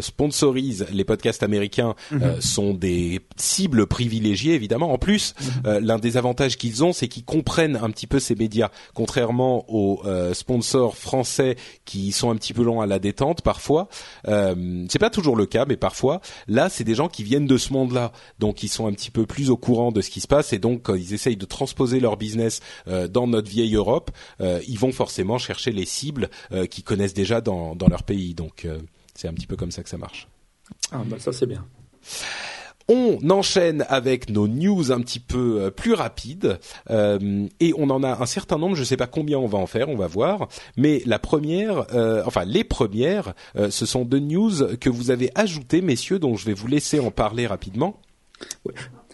sponsorisent 0.01 0.86
les 0.93 1.05
podcasts 1.05 1.43
américains 1.43 1.95
mhm. 2.11 2.41
sont 2.41 2.74
des 2.74 3.20
cibles 3.36 3.86
privilégiées 3.86 4.55
évidemment. 4.55 4.93
En 4.93 4.99
plus, 4.99 5.34
mhm. 5.41 5.49
euh, 5.66 5.80
l'un 5.80 5.99
des 5.99 6.16
avantages 6.16 6.57
qu'ils 6.57 6.84
ont, 6.84 6.93
c'est 6.93 7.09
qu'ils 7.09 7.24
comprennent 7.24 7.76
un 7.76 7.91
petit 7.91 8.07
peu 8.07 8.18
ces 8.18 8.34
médias, 8.34 8.70
contrairement 8.95 9.64
aux 9.68 10.03
euh, 10.05 10.34
sponsors 10.34 10.97
français 10.97 11.57
qui 11.84 12.12
sont 12.12 12.30
un 12.30 12.36
petit 12.36 12.53
peu 12.53 12.62
lents 12.62 12.80
à 12.80 12.86
la 12.86 12.99
détente 12.99 13.43
parfois. 13.43 13.89
Euh, 14.26 14.84
c'est 14.89 14.99
pas 14.99 15.11
toujours 15.11 15.36
le 15.36 15.47
cas, 15.47 15.64
mais 15.66 15.76
parfois. 15.76 16.20
Là, 16.47 16.68
c'est 16.68 16.84
des 16.84 16.95
gens 16.95 17.09
qui 17.09 17.22
viennent 17.24 17.47
de 17.47 17.57
ce 17.57 17.72
monde-là, 17.72 18.12
donc 18.39 18.62
ils 18.62 18.68
sont 18.68 18.86
un 18.86 18.93
petit 18.93 19.11
peu 19.11 19.26
plus 19.26 19.51
au 19.51 19.57
courant 19.57 19.93
de 19.93 20.01
ce 20.01 20.11
qui 20.11 20.20
se 20.20 20.28
passe 20.28 20.53
et 20.53 20.59
donc 20.59 20.89
ils 20.95 21.14
essayent 21.14 21.36
de 21.36 21.47
transposer 21.47 22.01
leur 22.01 22.16
business 22.16 22.61
dans 23.11 23.26
notre 23.26 23.49
vieille 23.49 23.74
Europe. 23.74 24.11
ils 24.41 24.78
vont 24.78 24.93
forcément 24.93 25.39
chercher 25.39 25.72
les 25.72 25.84
cibles 25.84 26.28
qu'ils 26.70 26.84
connaissent 26.84 27.14
déjà 27.14 27.41
dans, 27.41 27.74
dans 27.74 27.89
leur 27.89 28.03
pays. 28.03 28.28
Donc 28.35 28.66
c'est 29.14 29.29
un 29.29 29.35
petit 29.35 29.47
peu 29.47 29.57
comme 29.57 29.70
ça 29.70 29.83
que 29.83 29.89
ça 29.89 29.99
marche. 29.99 30.29
Ah 30.93 31.03
bah 31.07 31.18
ça 31.18 31.33
c'est 31.33 31.47
bien. 31.47 31.64
On 32.91 33.18
enchaîne 33.29 33.85
avec 33.91 34.31
nos 34.31 34.49
news 34.49 34.93
un 34.93 35.01
petit 35.03 35.20
peu 35.20 35.61
euh, 35.61 35.70
plus 35.70 35.93
rapides 35.93 36.59
euh, 36.89 37.47
et 37.61 37.74
on 37.76 37.91
en 37.91 38.03
a 38.03 38.22
un 38.22 38.26
certain 38.26 38.57
nombre. 38.57 38.76
Je 38.76 38.81
ne 38.81 38.87
sais 38.87 38.97
pas 38.97 39.07
combien 39.07 39.39
on 39.39 39.47
va 39.47 39.59
en 39.59 39.66
faire, 39.66 39.91
on 39.91 39.97
va 39.97 40.07
voir. 40.07 40.49
Mais 40.79 41.03
la 41.05 41.18
première, 41.18 41.85
euh, 41.95 42.22
enfin 42.24 42.47
les 42.47 42.64
premières, 42.64 43.35
ce 43.55 43.85
sont 43.85 44.07
deux 44.07 44.20
news 44.20 44.76
que 44.81 44.89
vous 44.89 45.11
avez 45.11 45.31
ajoutées, 45.35 45.83
messieurs, 45.83 46.18
dont 46.18 46.37
je 46.37 46.47
vais 46.47 46.55
vous 46.55 46.66
laisser 46.66 46.99
en 46.99 47.11
parler 47.11 47.47
rapidement. 47.47 48.01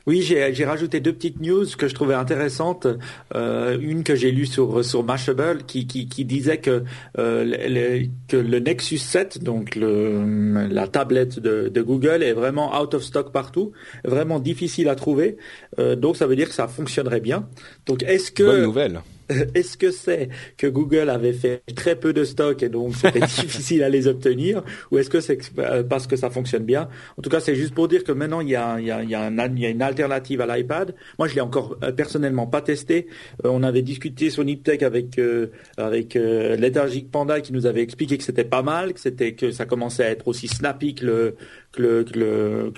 Oui, 0.06 0.20
j'ai 0.20 0.64
rajouté 0.64 1.00
deux 1.00 1.12
petites 1.12 1.40
news 1.40 1.64
que 1.78 1.88
je 1.88 1.94
trouvais 1.94 2.14
intéressantes. 2.14 2.86
Euh, 3.34 3.78
une 3.80 4.04
que 4.04 4.14
j'ai 4.14 4.32
lue 4.32 4.44
sur 4.44 4.84
sur 4.84 5.02
Mashable 5.02 5.64
qui, 5.64 5.84
disait 6.24 6.58
que 6.58 6.84
euh, 7.18 7.44
le, 7.44 8.06
que 8.28 8.36
le 8.36 8.58
Nexus 8.58 8.98
7, 8.98 9.42
donc 9.42 9.76
la 9.76 10.88
tablette 10.88 11.38
de, 11.38 11.68
de, 11.68 11.82
Google, 11.82 12.22
est 12.22 12.34
vraiment 12.34 12.78
out 12.78 12.92
of 12.94 13.02
stock 13.02 13.32
partout, 13.32 13.72
vraiment 14.04 14.40
difficile 14.40 14.88
à 14.88 14.94
trouver. 14.94 15.38
Euh, 15.78 15.96
donc 15.96 16.16
ça 16.16 16.26
veut 16.26 16.36
dire 16.36 16.48
que 16.48 16.54
ça 16.54 16.68
fonctionnerait 16.68 17.20
bien. 17.20 17.48
Donc 17.86 18.02
est-ce 18.02 18.30
que 18.30 18.42
bonne 18.42 18.62
nouvelle 18.62 19.00
Est-ce 19.54 19.76
que 19.76 19.90
c'est 19.90 20.28
que 20.56 20.66
Google 20.66 21.08
avait 21.08 21.32
fait 21.32 21.62
très 21.74 21.96
peu 21.96 22.12
de 22.12 22.24
stock 22.24 22.62
et 22.62 22.68
donc 22.68 22.94
c'était 22.94 23.20
difficile 23.42 23.82
à 23.82 23.88
les 23.88 24.06
obtenir 24.06 24.62
ou 24.90 24.98
est-ce 24.98 25.10
que 25.10 25.20
c'est 25.20 25.38
euh, 25.58 25.82
parce 25.82 26.06
que 26.06 26.16
ça 26.16 26.30
fonctionne 26.30 26.64
bien? 26.64 26.88
En 27.16 27.22
tout 27.22 27.30
cas, 27.30 27.40
c'est 27.40 27.54
juste 27.54 27.74
pour 27.74 27.88
dire 27.88 28.04
que 28.04 28.12
maintenant 28.12 28.40
il 28.40 28.50
y 28.50 28.56
a, 28.56 28.78
il 28.80 28.86
y 28.86 28.90
a, 28.90 29.02
il 29.02 29.10
y 29.10 29.14
a, 29.14 29.30
il 29.30 29.58
y 29.58 29.66
a 29.66 29.68
une 29.70 29.82
alternative 29.82 30.40
à 30.40 30.56
l'iPad. 30.56 30.94
Moi, 31.18 31.28
je 31.28 31.34
l'ai 31.34 31.40
encore 31.40 31.76
euh, 31.82 31.92
personnellement 31.92 32.46
pas 32.46 32.60
testé. 32.60 33.06
Euh, 33.44 33.50
on 33.50 33.62
avait 33.62 33.82
discuté 33.82 34.30
sur 34.30 34.44
Niptech 34.44 34.82
avec 34.82 35.20
avec 35.76 36.14
Lethargic 36.14 37.10
Panda 37.10 37.40
qui 37.40 37.52
nous 37.52 37.66
avait 37.66 37.82
expliqué 37.82 38.18
que 38.18 38.24
c'était 38.24 38.44
pas 38.44 38.62
mal, 38.62 38.92
que 38.94 39.00
c'était 39.00 39.34
que 39.34 39.50
ça 39.50 39.64
commençait 39.64 40.04
à 40.04 40.10
être 40.10 40.28
aussi 40.28 40.48
snappy 40.48 40.94
que 40.94 41.06
le 41.06 41.36
que 41.74 41.82
le 41.82 42.70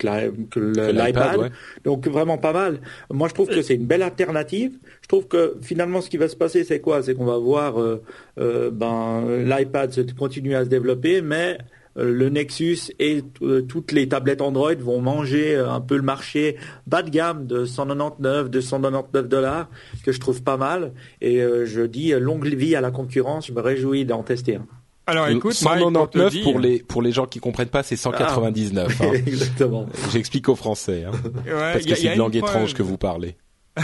que 0.51 0.61
le 0.61 0.92
l'iPad. 0.92 1.53
Donc 1.84 2.07
vraiment 2.09 2.38
pas 2.38 2.53
mal. 2.53 2.80
Moi, 3.11 3.28
je 3.28 3.34
trouve 3.34 3.49
que 3.49 3.62
c'est 3.62 3.74
une 3.74 3.86
belle 3.86 4.03
alternative. 4.03 4.78
Je 5.03 5.09
trouve 5.09 5.26
que 5.26 5.57
finalement, 5.62 6.01
ce 6.01 6.11
qui 6.11 6.16
va 6.16 6.28
se 6.28 6.36
passer, 6.36 6.64
c'est 6.64 6.80
quoi? 6.80 7.03
C'est 7.03 7.14
qu'on 7.14 7.24
va 7.24 7.38
voir 7.38 7.80
euh, 7.80 8.03
euh, 8.38 8.70
ben, 8.70 9.44
l'iPad 9.44 9.92
continuer 10.18 10.55
à 10.55 10.64
se 10.64 10.68
développer, 10.68 11.20
mais 11.22 11.59
euh, 11.97 12.12
le 12.12 12.28
Nexus 12.28 12.92
et 12.99 13.22
toutes 13.68 13.92
les 13.92 14.09
tablettes 14.09 14.40
Android 14.40 14.74
vont 14.74 15.01
manger 15.01 15.57
un 15.57 15.80
peu 15.80 15.97
le 15.97 16.03
marché 16.03 16.57
bas 16.86 17.03
de 17.03 17.11
gamme 17.11 17.47
de 17.47 17.64
199, 17.64 18.51
299 18.51 19.28
dollars, 19.28 19.68
que 20.05 20.12
je 20.12 20.20
trouve 20.20 20.42
pas 20.42 20.57
mal. 20.57 20.92
Et 21.20 21.38
je 21.38 21.82
dis 21.82 22.12
longue 22.12 22.47
vie 22.47 22.76
à 22.76 22.80
la 22.80 22.90
concurrence. 22.90 23.47
Je 23.47 23.53
me 23.53 23.61
réjouis 23.61 24.05
d'en 24.05 24.22
tester 24.22 24.57
un. 24.57 24.66
Alors 25.07 25.28
écoute, 25.28 25.52
199 25.52 26.42
pour, 26.42 26.59
les 26.59 26.80
pour 26.80 27.02
les 27.02 27.12
gens 27.12 27.26
qui 27.26 27.38
comprennent 27.38 27.68
pas, 27.68 27.82
c'est 27.82 27.96
199. 27.96 28.96
Ah, 29.00 29.04
hein. 29.04 29.12
Exactement. 29.26 29.86
J'explique 30.12 30.48
aux 30.48 30.57
Français, 30.57 31.04
hein, 31.04 31.12
parce 31.46 31.84
que 31.84 31.94
c'est 31.94 32.12
une 32.12 32.18
langue 32.18 32.36
étrange 32.36 32.74
que 32.74 32.82
vous 32.82 32.98
parlez. 32.98 33.36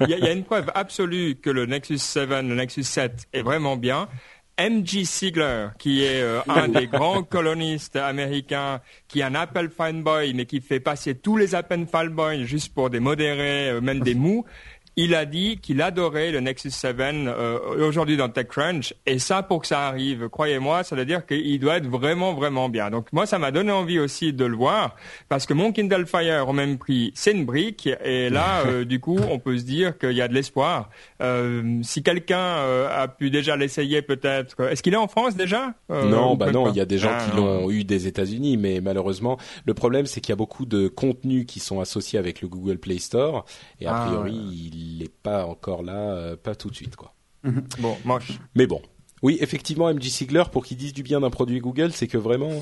il, 0.00 0.08
y 0.08 0.14
a, 0.14 0.32
une 0.32 0.42
preuve 0.42 0.72
absolue 0.74 1.36
que 1.36 1.48
le 1.48 1.66
Nexus 1.66 1.98
7, 1.98 2.28
le 2.30 2.54
Nexus 2.56 2.82
7 2.82 3.28
est 3.32 3.42
vraiment 3.42 3.76
bien. 3.76 4.08
M.G. 4.56 5.04
Siegler, 5.04 5.68
qui 5.78 6.04
est 6.04 6.20
euh, 6.20 6.40
un 6.48 6.68
des 6.68 6.86
grands 6.92 7.24
colonistes 7.24 7.96
américains, 7.96 8.80
qui 9.08 9.20
est 9.20 9.24
un 9.24 9.34
Apple 9.34 9.68
fanboy, 9.68 10.32
mais 10.34 10.46
qui 10.46 10.60
fait 10.60 10.78
passer 10.78 11.16
tous 11.16 11.36
les 11.36 11.56
Apple 11.56 11.86
fanboys 11.90 12.44
juste 12.44 12.72
pour 12.72 12.88
des 12.88 13.00
modérés, 13.00 13.70
euh, 13.70 13.80
même 13.80 14.00
des 14.00 14.14
mous, 14.14 14.44
il 14.96 15.14
a 15.14 15.24
dit 15.26 15.58
qu'il 15.58 15.82
adorait 15.82 16.30
le 16.30 16.40
Nexus 16.40 16.70
7 16.70 16.96
euh, 17.00 17.58
aujourd'hui 17.86 18.16
dans 18.16 18.28
TechCrunch. 18.28 18.94
Et 19.06 19.18
ça, 19.18 19.42
pour 19.42 19.62
que 19.62 19.66
ça 19.66 19.86
arrive, 19.86 20.28
croyez-moi, 20.28 20.84
ça 20.84 20.94
veut 20.94 21.04
dire 21.04 21.26
qu'il 21.26 21.58
doit 21.58 21.78
être 21.78 21.88
vraiment, 21.88 22.34
vraiment 22.34 22.68
bien. 22.68 22.90
Donc 22.90 23.12
moi, 23.12 23.26
ça 23.26 23.38
m'a 23.38 23.50
donné 23.50 23.72
envie 23.72 23.98
aussi 23.98 24.32
de 24.32 24.44
le 24.44 24.56
voir 24.56 24.94
parce 25.28 25.46
que 25.46 25.54
mon 25.54 25.72
Kindle 25.72 26.06
Fire 26.06 26.48
au 26.48 26.52
même 26.52 26.78
prix, 26.78 27.12
c'est 27.14 27.32
une 27.32 27.44
brique. 27.44 27.88
Et 28.04 28.30
là, 28.30 28.62
euh, 28.66 28.84
du 28.84 29.00
coup, 29.00 29.18
on 29.30 29.38
peut 29.38 29.58
se 29.58 29.64
dire 29.64 29.98
qu'il 29.98 30.12
y 30.12 30.22
a 30.22 30.28
de 30.28 30.34
l'espoir. 30.34 30.90
Euh, 31.20 31.80
si 31.82 32.02
quelqu'un 32.02 32.38
euh, 32.38 33.02
a 33.02 33.08
pu 33.08 33.30
déjà 33.30 33.56
l'essayer, 33.56 34.02
peut-être. 34.02 34.60
Est-ce 34.60 34.82
qu'il 34.82 34.94
est 34.94 34.98
en 34.98 35.08
France 35.08 35.34
déjà 35.34 35.74
Non, 35.88 36.36
bah 36.36 36.52
non, 36.52 36.70
il 36.70 36.76
y 36.76 36.80
a 36.80 36.86
des 36.86 36.98
gens 36.98 37.16
qui 37.18 37.30
ah, 37.32 37.36
l'ont 37.36 37.70
eu 37.70 37.84
des 37.84 38.06
États-Unis, 38.06 38.56
mais 38.56 38.80
malheureusement, 38.80 39.38
le 39.64 39.74
problème, 39.74 40.06
c'est 40.06 40.20
qu'il 40.20 40.30
y 40.30 40.34
a 40.34 40.36
beaucoup 40.36 40.66
de 40.66 40.88
contenus 40.88 41.46
qui 41.46 41.60
sont 41.60 41.80
associés 41.80 42.18
avec 42.18 42.42
le 42.42 42.48
Google 42.48 42.78
Play 42.78 42.98
Store, 42.98 43.44
et 43.80 43.86
a 43.86 43.96
ah, 43.96 44.06
priori, 44.06 44.34
il 44.34 44.83
n'est 44.98 45.08
pas 45.08 45.46
encore 45.46 45.82
là, 45.82 46.36
pas 46.36 46.54
tout 46.54 46.70
de 46.70 46.74
suite, 46.74 46.96
quoi. 46.96 47.14
Mhm. 47.42 47.64
Bon, 47.78 47.96
moche. 48.04 48.38
Mais 48.54 48.66
bon. 48.66 48.80
Oui, 49.22 49.38
effectivement, 49.40 49.92
MJ 49.92 50.08
Sigler, 50.08 50.44
pour 50.52 50.64
qu'ils 50.64 50.76
disent 50.76 50.92
du 50.92 51.02
bien 51.02 51.20
d'un 51.20 51.30
produit 51.30 51.60
Google, 51.60 51.92
c'est 51.92 52.08
que 52.08 52.18
vraiment. 52.18 52.52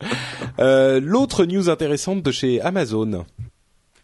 L'autre 0.58 1.44
news 1.44 1.70
intéressante 1.70 2.22
de 2.22 2.30
chez 2.30 2.60
Amazon. 2.60 3.24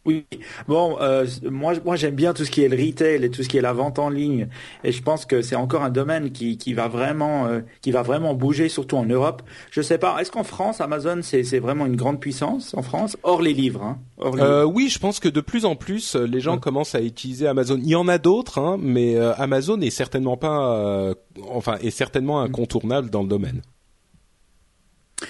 Oui, 0.06 0.24
bon, 0.68 0.96
euh, 1.00 1.26
moi, 1.50 1.74
moi 1.84 1.96
j'aime 1.96 2.14
bien 2.14 2.32
tout 2.32 2.44
ce 2.44 2.50
qui 2.50 2.62
est 2.62 2.68
le 2.68 2.76
retail 2.76 3.24
et 3.24 3.30
tout 3.30 3.42
ce 3.42 3.48
qui 3.48 3.58
est 3.58 3.60
la 3.60 3.72
vente 3.72 3.98
en 3.98 4.08
ligne, 4.08 4.46
et 4.84 4.92
je 4.92 5.02
pense 5.02 5.26
que 5.26 5.42
c'est 5.42 5.56
encore 5.56 5.82
un 5.82 5.90
domaine 5.90 6.30
qui, 6.30 6.58
qui 6.58 6.74
va 6.74 6.86
vraiment, 6.86 7.46
euh, 7.46 7.60
qui 7.82 7.90
va 7.90 8.02
vraiment 8.02 8.32
bouger, 8.34 8.68
surtout 8.68 8.96
en 8.96 9.04
Europe. 9.04 9.42
Je 9.72 9.82
sais 9.82 9.98
pas, 9.98 10.16
est-ce 10.20 10.30
qu'en 10.30 10.44
France, 10.44 10.80
Amazon, 10.80 11.18
c'est, 11.22 11.42
c'est 11.42 11.58
vraiment 11.58 11.86
une 11.86 11.96
grande 11.96 12.20
puissance 12.20 12.72
en 12.74 12.82
France, 12.82 13.16
hors 13.24 13.42
les 13.42 13.52
livres, 13.52 13.82
hein, 13.82 13.98
Euh, 14.18 14.64
oui, 14.64 14.88
je 14.88 14.98
pense 14.98 15.18
que 15.18 15.28
de 15.28 15.40
plus 15.40 15.64
en 15.64 15.74
plus, 15.74 16.14
euh, 16.14 16.24
les 16.24 16.40
gens 16.40 16.58
commencent 16.58 16.94
à 16.94 17.02
utiliser 17.02 17.48
Amazon. 17.48 17.78
Il 17.82 17.88
y 17.88 17.96
en 17.96 18.06
a 18.06 18.18
d'autres, 18.18 18.58
hein, 18.58 18.78
mais 18.80 19.16
euh, 19.16 19.34
Amazon 19.34 19.80
est 19.80 19.90
certainement 19.90 20.36
pas, 20.36 21.12
enfin, 21.50 21.76
est 21.82 21.90
certainement 21.90 22.40
incontournable 22.40 23.10
dans 23.10 23.22
le 23.22 23.28
domaine. 23.28 23.62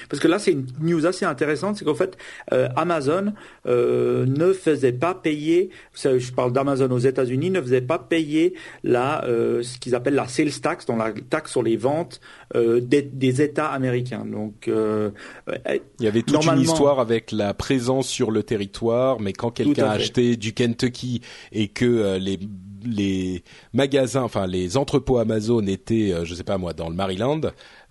Parce 0.09 0.21
que 0.21 0.27
là, 0.27 0.39
c'est 0.39 0.53
une 0.53 0.67
news 0.81 1.07
assez 1.07 1.25
intéressante, 1.25 1.77
c'est 1.77 1.85
qu'en 1.85 1.95
fait, 1.95 2.19
euh, 2.53 2.69
Amazon 2.75 3.33
euh, 3.67 4.27
ne 4.27 4.53
faisait 4.53 4.93
pas 4.93 5.15
payer, 5.15 5.71
je 5.95 6.33
parle 6.33 6.53
d'Amazon 6.53 6.91
aux 6.91 6.99
États-Unis, 6.99 7.51
ne 7.51 7.61
faisait 7.61 7.83
pas 7.83 8.01
payer 8.01 8.55
la, 8.83 9.25
euh, 9.25 9.63
ce 9.63 9.79
qu'ils 9.79 9.95
appellent 9.95 10.17
la 10.17 10.27
sales 10.27 10.61
tax, 10.61 10.87
donc 10.87 10.99
la 10.99 11.13
taxe 11.13 11.53
sur 11.53 11.63
les 11.63 11.77
ventes 11.77 12.21
des, 12.55 13.03
des, 13.03 13.43
États 13.43 13.67
américains. 13.67 14.25
Donc, 14.25 14.69
il 14.69 16.05
y 16.05 16.07
avait 16.07 16.23
toute 16.23 16.45
une 16.45 16.61
histoire 16.61 16.99
avec 16.99 17.31
la 17.33 17.55
présence 17.55 18.09
sur 18.09 18.31
le 18.31 18.43
territoire, 18.43 19.21
mais 19.21 19.33
quand 19.33 19.51
quelqu'un 19.51 19.89
achetait 19.89 20.37
du 20.37 20.53
Kentucky 20.53 21.21
et 21.53 21.69
que 21.69 22.17
les 22.19 22.39
les 22.85 23.43
magasins, 23.73 24.23
enfin 24.23 24.47
les 24.47 24.77
entrepôts 24.77 25.19
Amazon 25.19 25.67
étaient, 25.67 26.15
je 26.25 26.35
sais 26.35 26.45
pas 26.45 26.59
moi, 26.59 26.73
dans 26.73 26.89
le 26.89 26.95
Maryland, 26.95 27.41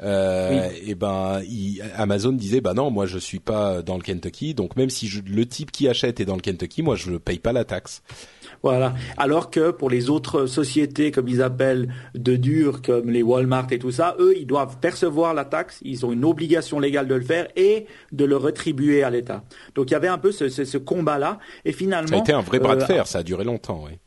euh, 0.01 0.69
et 0.85 0.95
ben 0.95 1.41
Amazon 1.95 2.33
disait 2.33 2.61
bah 2.61 2.73
non 2.73 2.91
moi 2.91 3.05
je 3.05 3.17
suis 3.17 3.39
pas 3.39 3.81
dans 3.81 3.95
le 3.95 4.01
Kentucky 4.01 4.53
donc 4.53 4.75
même 4.75 4.89
si 4.89 5.09
le 5.25 5.45
type 5.45 5.71
qui 5.71 5.87
achète 5.87 6.19
est 6.19 6.25
dans 6.25 6.35
le 6.35 6.41
Kentucky 6.41 6.81
moi 6.81 6.95
je 6.95 7.11
ne 7.11 7.17
paye 7.17 7.39
pas 7.39 7.53
la 7.53 7.63
taxe. 7.63 8.03
Voilà. 8.63 8.95
Alors 9.17 9.51
que 9.51 9.69
pour 9.69 9.91
les 9.91 10.09
autres 10.09 10.47
sociétés, 10.47 11.11
comme 11.11 11.27
ils 11.27 11.43
appellent 11.43 11.93
de 12.15 12.35
dur, 12.35 12.81
comme 12.81 13.11
les 13.11 13.21
Walmart 13.21 13.67
et 13.71 13.77
tout 13.77 13.91
ça, 13.91 14.15
eux, 14.19 14.33
ils 14.35 14.47
doivent 14.47 14.79
percevoir 14.79 15.35
la 15.35 15.45
taxe, 15.45 15.79
ils 15.83 16.05
ont 16.05 16.11
une 16.11 16.25
obligation 16.25 16.79
légale 16.79 17.07
de 17.07 17.15
le 17.15 17.21
faire 17.21 17.47
et 17.55 17.85
de 18.11 18.25
le 18.25 18.37
rétribuer 18.37 19.03
à 19.03 19.11
l'État. 19.11 19.43
Donc 19.75 19.91
il 19.91 19.93
y 19.93 19.95
avait 19.95 20.07
un 20.07 20.17
peu 20.17 20.31
ce, 20.31 20.49
ce, 20.49 20.77
combat-là, 20.77 21.37
et 21.63 21.73
finalement... 21.73 22.07
Ça 22.07 22.15
a 22.15 22.19
été 22.19 22.33
un 22.33 22.41
vrai 22.41 22.59
bras 22.59 22.75
de 22.75 22.81
euh, 22.81 22.87
fer, 22.87 23.07
ça 23.07 23.19
a 23.19 23.23
duré 23.23 23.43
longtemps, 23.43 23.83
oui 23.85 23.99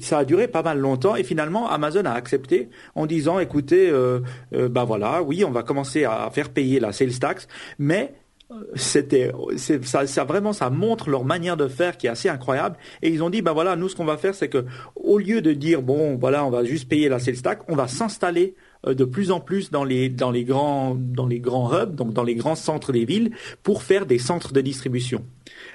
ça 0.00 0.18
a 0.18 0.24
duré 0.24 0.48
pas 0.48 0.62
mal 0.62 0.78
longtemps 0.78 1.16
et 1.16 1.24
finalement 1.24 1.68
Amazon 1.68 2.04
a 2.04 2.12
accepté 2.12 2.70
en 2.94 3.06
disant 3.06 3.38
écoutez 3.38 3.90
euh, 3.90 4.20
euh, 4.54 4.68
bah 4.68 4.84
voilà 4.84 5.22
oui 5.22 5.44
on 5.44 5.50
va 5.50 5.62
commencer 5.62 6.04
à 6.04 6.30
faire 6.32 6.50
payer 6.50 6.80
la 6.80 6.92
sales 6.92 7.18
tax. 7.18 7.48
Mais 7.78 8.14
euh, 8.50 8.54
c'était 8.74 9.32
ça, 9.56 10.24
vraiment 10.24 10.52
ça 10.52 10.70
montre 10.70 11.10
leur 11.10 11.24
manière 11.24 11.56
de 11.56 11.68
faire 11.68 11.96
qui 11.96 12.06
est 12.06 12.10
assez 12.10 12.28
incroyable. 12.28 12.76
Et 13.02 13.10
ils 13.10 13.22
ont 13.22 13.30
dit 13.30 13.42
bah 13.42 13.52
voilà 13.52 13.76
nous 13.76 13.88
ce 13.88 13.96
qu'on 13.96 14.04
va 14.04 14.16
faire 14.16 14.34
c'est 14.34 14.48
que 14.48 14.64
au 14.96 15.18
lieu 15.18 15.42
de 15.42 15.52
dire 15.52 15.82
bon 15.82 16.16
voilà 16.16 16.44
on 16.44 16.50
va 16.50 16.64
juste 16.64 16.88
payer 16.88 17.08
la 17.08 17.18
sales 17.18 17.42
tax 17.42 17.62
on 17.68 17.76
va 17.76 17.88
s'installer 17.88 18.54
de 18.86 19.04
plus 19.04 19.30
en 19.30 19.40
plus 19.40 19.70
dans 19.70 19.84
les 19.84 20.08
dans 20.08 20.30
les 20.30 20.44
grands 20.44 20.94
dans 20.94 21.26
les 21.26 21.40
grands 21.40 21.72
hubs 21.72 21.94
donc 21.94 22.12
dans 22.12 22.24
les 22.24 22.34
grands 22.34 22.54
centres 22.54 22.92
des 22.92 23.04
villes 23.04 23.30
pour 23.62 23.82
faire 23.82 24.06
des 24.06 24.18
centres 24.18 24.52
de 24.52 24.60
distribution 24.60 25.24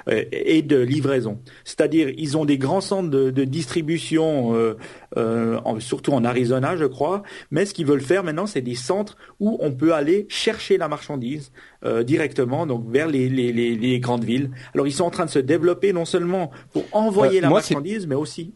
euh, 0.08 0.24
et 0.32 0.62
de 0.62 0.78
livraison. 0.78 1.40
C'est-à-dire, 1.64 2.10
ils 2.18 2.38
ont 2.38 2.46
des 2.46 2.58
grands 2.58 2.82
centres 2.82 3.10
de, 3.10 3.30
de 3.30 3.44
distribution, 3.44 4.56
euh, 4.56 4.78
euh, 5.18 5.60
surtout 5.80 6.12
en 6.12 6.24
Arizona, 6.24 6.76
je 6.76 6.86
crois. 6.86 7.24
Mais 7.52 7.66
ce 7.66 7.74
qu'ils 7.74 7.86
veulent 7.86 8.02
faire 8.02 8.24
maintenant, 8.24 8.48
c'est 8.48 8.62
des 8.62 8.76
centres 8.76 9.18
où 9.40 9.58
on 9.62 9.72
peut 9.72 9.94
aller 9.94 10.26
chercher 10.30 10.78
la 10.78 10.88
marchandise 10.88 11.52
euh, 11.86 12.04
directement, 12.04 12.66
donc 12.66 12.90
vers 12.90 13.08
les, 13.08 13.30
les, 13.30 13.52
les, 13.52 13.76
les, 13.76 14.00
grandes 14.00 14.24
villes. 14.24 14.52
Alors, 14.74 14.88
ils 14.88 14.94
sont 14.94 15.06
en 15.06 15.12
train 15.12 15.26
de 15.26 15.30
se 15.30 15.40
développer 15.40 15.94
non 15.94 16.06
seulement 16.06 16.52
pour 16.72 16.84
envoyer 16.92 17.42
la 17.42 17.50
marchandise, 17.50 18.08
mais 18.08 18.16
aussi 18.16 18.54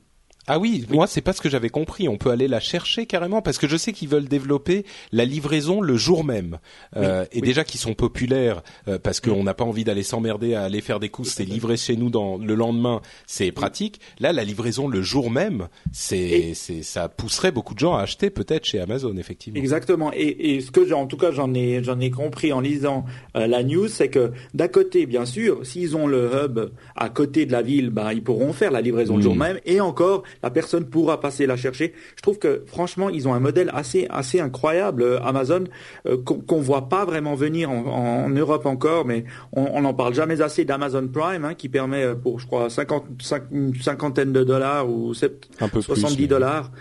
ah 0.48 0.60
oui, 0.60 0.86
moi 0.90 1.07
c'est 1.07 1.22
pas 1.22 1.32
ce 1.32 1.41
que 1.41 1.49
j'avais 1.49 1.70
compris. 1.70 2.10
On 2.10 2.18
peut 2.18 2.30
aller 2.30 2.48
la 2.48 2.60
chercher 2.60 3.06
carrément 3.06 3.41
parce 3.41 3.57
que 3.57 3.68
je 3.68 3.78
sais 3.78 3.94
qu'ils 3.94 4.10
veulent 4.10 4.28
développer 4.28 4.86
la 5.11 5.24
livraison 5.24 5.80
le 5.80 5.95
jour 5.95 6.26
même. 6.26 6.60
Euh, 6.98 7.26
et 7.32 7.41
déjà 7.41 7.64
qu'ils 7.64 7.80
sont 7.80 7.94
populaires 7.94 8.61
euh, 8.90 8.99
parce 8.99 9.22
qu'on 9.22 9.44
n'a 9.44 9.53
pas 9.53 9.64
envie 9.64 9.86
d'aller 9.86 10.03
s'emmerder 10.03 10.53
à 10.53 10.64
aller 10.64 10.82
faire 10.82 10.99
des 10.99 11.10
courses, 11.10 11.30
c'est 11.30 11.45
livré 11.45 11.78
chez 11.78 11.95
nous 11.95 12.10
dans 12.10 12.38
le 12.38 12.56
lendemain, 12.56 13.02
c'est 13.26 13.52
pratique. 13.52 14.02
Là, 14.20 14.34
la 14.34 14.44
livraison 14.44 14.88
le 14.88 15.02
jour 15.02 15.32
même, 15.32 15.70
c'est 15.94 16.52
c'est 16.56 16.84
ça 16.84 17.07
pousserait 17.07 17.52
beaucoup 17.52 17.74
de 17.74 17.80
gens 17.80 17.95
à 17.95 18.02
acheter 18.02 18.30
peut-être 18.30 18.65
chez 18.65 18.80
Amazon 18.80 19.15
effectivement. 19.15 19.60
Exactement. 19.60 20.11
Et, 20.14 20.56
et 20.56 20.61
ce 20.61 20.72
que 20.72 20.91
en 20.94 21.07
tout 21.07 21.18
cas 21.18 21.32
j'en 21.32 21.53
ai 21.53 21.82
j'en 21.84 21.99
ai 22.02 22.11
compris 22.11 22.52
en 22.52 22.60
lisant 22.60 23.06
euh, 23.38 23.48
la 23.48 23.64
news, 23.64 23.88
c'est 23.88 24.10
que 24.10 24.34
d'un 24.53 24.68
côté 24.68 25.06
bien 25.06 25.26
sûr, 25.26 25.65
s'ils 25.65 25.95
ont 25.95 26.07
le 26.07 26.30
hub 26.34 26.60
à 26.98 27.10
côté 27.10 27.45
de 27.45 27.53
la 27.53 27.61
ville, 27.61 27.91
bah 27.91 28.14
ils 28.14 28.24
pourront 28.24 28.52
faire 28.52 28.72
la 28.72 28.82
livraison 28.82 29.15
le 29.15 29.24
jour 29.24 29.36
hmm. 29.36 29.40
même 29.40 29.60
et 29.65 29.80
encore 29.80 30.24
la 30.41 30.49
personne 30.49 30.89
pourra 30.89 31.19
passer 31.19 31.45
la 31.45 31.57
chercher. 31.57 31.93
Je 32.15 32.22
trouve 32.22 32.39
que 32.39 32.64
franchement, 32.68 33.10
ils 33.10 33.27
ont 33.27 33.34
un 33.34 33.39
modèle 33.39 33.69
assez 33.73 34.07
assez 34.10 34.39
incroyable 34.39 35.03
euh, 35.03 35.22
Amazon 35.22 35.65
euh, 36.05 36.18
qu'on 36.18 36.60
voit 36.60 36.89
pas 36.89 37.05
vraiment 37.05 37.35
venir 37.35 37.69
en, 37.69 38.30
Europe 38.30 38.65
encore, 38.65 39.05
mais 39.05 39.26
on 39.51 39.81
n'en 39.81 39.93
parle 39.93 40.14
jamais 40.14 40.41
assez 40.41 40.65
d'Amazon 40.65 41.07
Prime 41.07 41.45
hein, 41.45 41.53
qui 41.53 41.69
permet 41.69 42.03
euh, 42.03 42.15
pour 42.15 42.39
je 42.39 42.47
crois 42.47 42.69
50, 42.69 43.05
une 43.51 43.76
cinquantaine 43.76 44.34
de 44.34 44.43
dollars 44.43 44.89
ou 44.89 45.14
70 45.14 46.27
dollars 46.27 46.72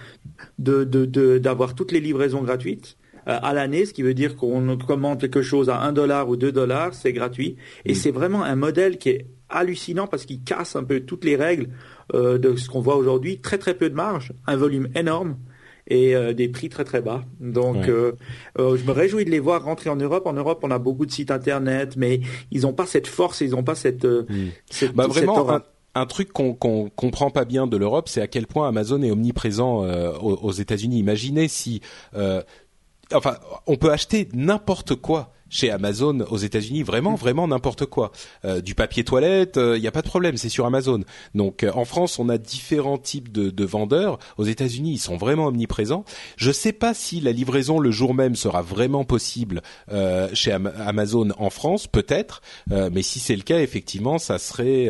de 0.58 0.84
d'avoir 1.38 1.74
toutes 1.74 1.92
les 1.92 2.00
livraisons 2.00 2.42
gratuites 2.42 2.96
à 3.26 3.52
l'année, 3.52 3.86
ce 3.86 3.92
qui 3.92 4.02
veut 4.02 4.14
dire 4.14 4.36
qu'on 4.36 4.76
commande 4.78 5.20
quelque 5.20 5.42
chose 5.42 5.70
à 5.70 5.80
un 5.80 5.92
dollar 5.92 6.28
ou 6.28 6.36
deux 6.36 6.52
dollars, 6.52 6.94
c'est 6.94 7.12
gratuit. 7.12 7.56
Et 7.84 7.94
c'est 7.94 8.10
vraiment 8.10 8.42
un 8.42 8.56
modèle 8.56 8.98
qui 8.98 9.10
est 9.10 9.26
hallucinant 9.48 10.06
parce 10.06 10.24
qu'il 10.24 10.42
casse 10.42 10.76
un 10.76 10.84
peu 10.84 11.00
toutes 11.00 11.24
les 11.24 11.36
règles 11.36 11.68
euh, 12.14 12.38
de 12.38 12.56
ce 12.56 12.68
qu'on 12.68 12.80
voit 12.80 12.96
aujourd'hui. 12.96 13.38
Très 13.38 13.58
très 13.58 13.74
peu 13.74 13.90
de 13.90 13.94
marge, 13.94 14.32
un 14.46 14.56
volume 14.56 14.88
énorme 14.94 15.36
et 15.88 16.14
euh, 16.14 16.32
des 16.32 16.48
prix 16.48 16.68
très 16.68 16.84
très 16.84 17.00
bas. 17.00 17.22
Donc, 17.40 17.88
euh, 17.88 18.12
je 18.58 18.84
me 18.84 18.92
réjouis 18.92 19.24
de 19.24 19.30
les 19.30 19.40
voir 19.40 19.64
rentrer 19.64 19.90
en 19.90 19.96
Europe. 19.96 20.26
En 20.26 20.32
Europe, 20.32 20.60
on 20.62 20.70
a 20.70 20.78
beaucoup 20.78 21.06
de 21.06 21.12
sites 21.12 21.30
internet, 21.30 21.96
mais 21.96 22.20
ils 22.50 22.62
n'ont 22.62 22.72
pas 22.72 22.86
cette 22.86 23.06
force, 23.06 23.40
ils 23.40 23.50
n'ont 23.50 23.64
pas 23.64 23.74
cette, 23.74 24.06
cette, 24.70 24.94
bah, 24.94 25.06
vraiment. 25.06 25.60
un, 25.94 26.06
truc 26.06 26.32
qu'on 26.32 26.54
qu'on 26.54 26.88
comprend 26.88 27.30
pas 27.30 27.44
bien 27.44 27.66
de 27.66 27.76
l'Europe, 27.76 28.08
c'est 28.08 28.22
à 28.22 28.26
quel 28.26 28.46
point 28.46 28.68
Amazon 28.68 29.02
est 29.02 29.10
omniprésent 29.10 29.84
aux, 30.20 30.36
aux 30.36 30.52
États-Unis. 30.52 30.98
Imaginez 30.98 31.48
si, 31.48 31.80
enfin, 33.12 33.36
on 33.66 33.76
peut 33.76 33.90
acheter 33.90 34.28
n'importe 34.32 34.94
quoi 34.94 35.32
chez 35.52 35.70
Amazon 35.70 36.20
aux 36.30 36.38
États-Unis, 36.38 36.82
vraiment, 36.82 37.14
vraiment 37.14 37.46
n'importe 37.46 37.86
quoi. 37.86 38.10
Euh, 38.44 38.60
du 38.60 38.74
papier 38.74 39.04
toilette, 39.04 39.52
il 39.56 39.62
euh, 39.62 39.78
n'y 39.78 39.86
a 39.86 39.92
pas 39.92 40.00
de 40.00 40.08
problème, 40.08 40.36
c'est 40.38 40.48
sur 40.48 40.64
Amazon. 40.64 41.04
Donc 41.34 41.62
euh, 41.62 41.70
en 41.74 41.84
France, 41.84 42.18
on 42.18 42.28
a 42.30 42.38
différents 42.38 42.98
types 42.98 43.30
de, 43.30 43.50
de 43.50 43.64
vendeurs. 43.64 44.18
Aux 44.38 44.44
États-Unis, 44.44 44.94
ils 44.94 44.98
sont 44.98 45.18
vraiment 45.18 45.46
omniprésents. 45.46 46.04
Je 46.36 46.48
ne 46.48 46.54
sais 46.54 46.72
pas 46.72 46.94
si 46.94 47.20
la 47.20 47.32
livraison 47.32 47.78
le 47.78 47.90
jour 47.90 48.14
même 48.14 48.34
sera 48.34 48.62
vraiment 48.62 49.04
possible 49.04 49.60
chez 50.32 50.52
Amazon 50.52 51.28
en 51.36 51.50
France, 51.50 51.86
peut-être, 51.86 52.40
mais 52.70 53.02
si 53.02 53.18
c'est 53.18 53.36
le 53.36 53.42
cas, 53.42 53.60
effectivement, 53.60 54.18
ça 54.18 54.38
serait 54.38 54.88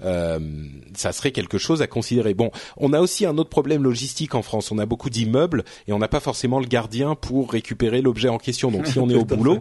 ça 0.00 1.12
serait 1.12 1.32
quelque 1.32 1.58
chose 1.58 1.82
à 1.82 1.86
considérer. 1.86 2.32
Bon, 2.32 2.50
on 2.78 2.92
a 2.92 3.00
aussi 3.00 3.26
un 3.26 3.36
autre 3.36 3.50
problème 3.50 3.82
logistique 3.82 4.34
en 4.34 4.42
France. 4.42 4.72
On 4.72 4.78
a 4.78 4.86
beaucoup 4.86 5.10
d'immeubles 5.10 5.64
et 5.86 5.92
on 5.92 5.98
n'a 5.98 6.08
pas 6.08 6.20
forcément 6.20 6.60
le 6.60 6.66
gardien 6.66 7.14
pour 7.14 7.52
récupérer 7.52 8.00
l'objet 8.00 8.28
en 8.28 8.38
question. 8.38 8.70
Donc 8.70 8.86
si 8.86 8.98
on 8.98 9.10
est 9.10 9.14
au 9.14 9.24
boulot, 9.24 9.60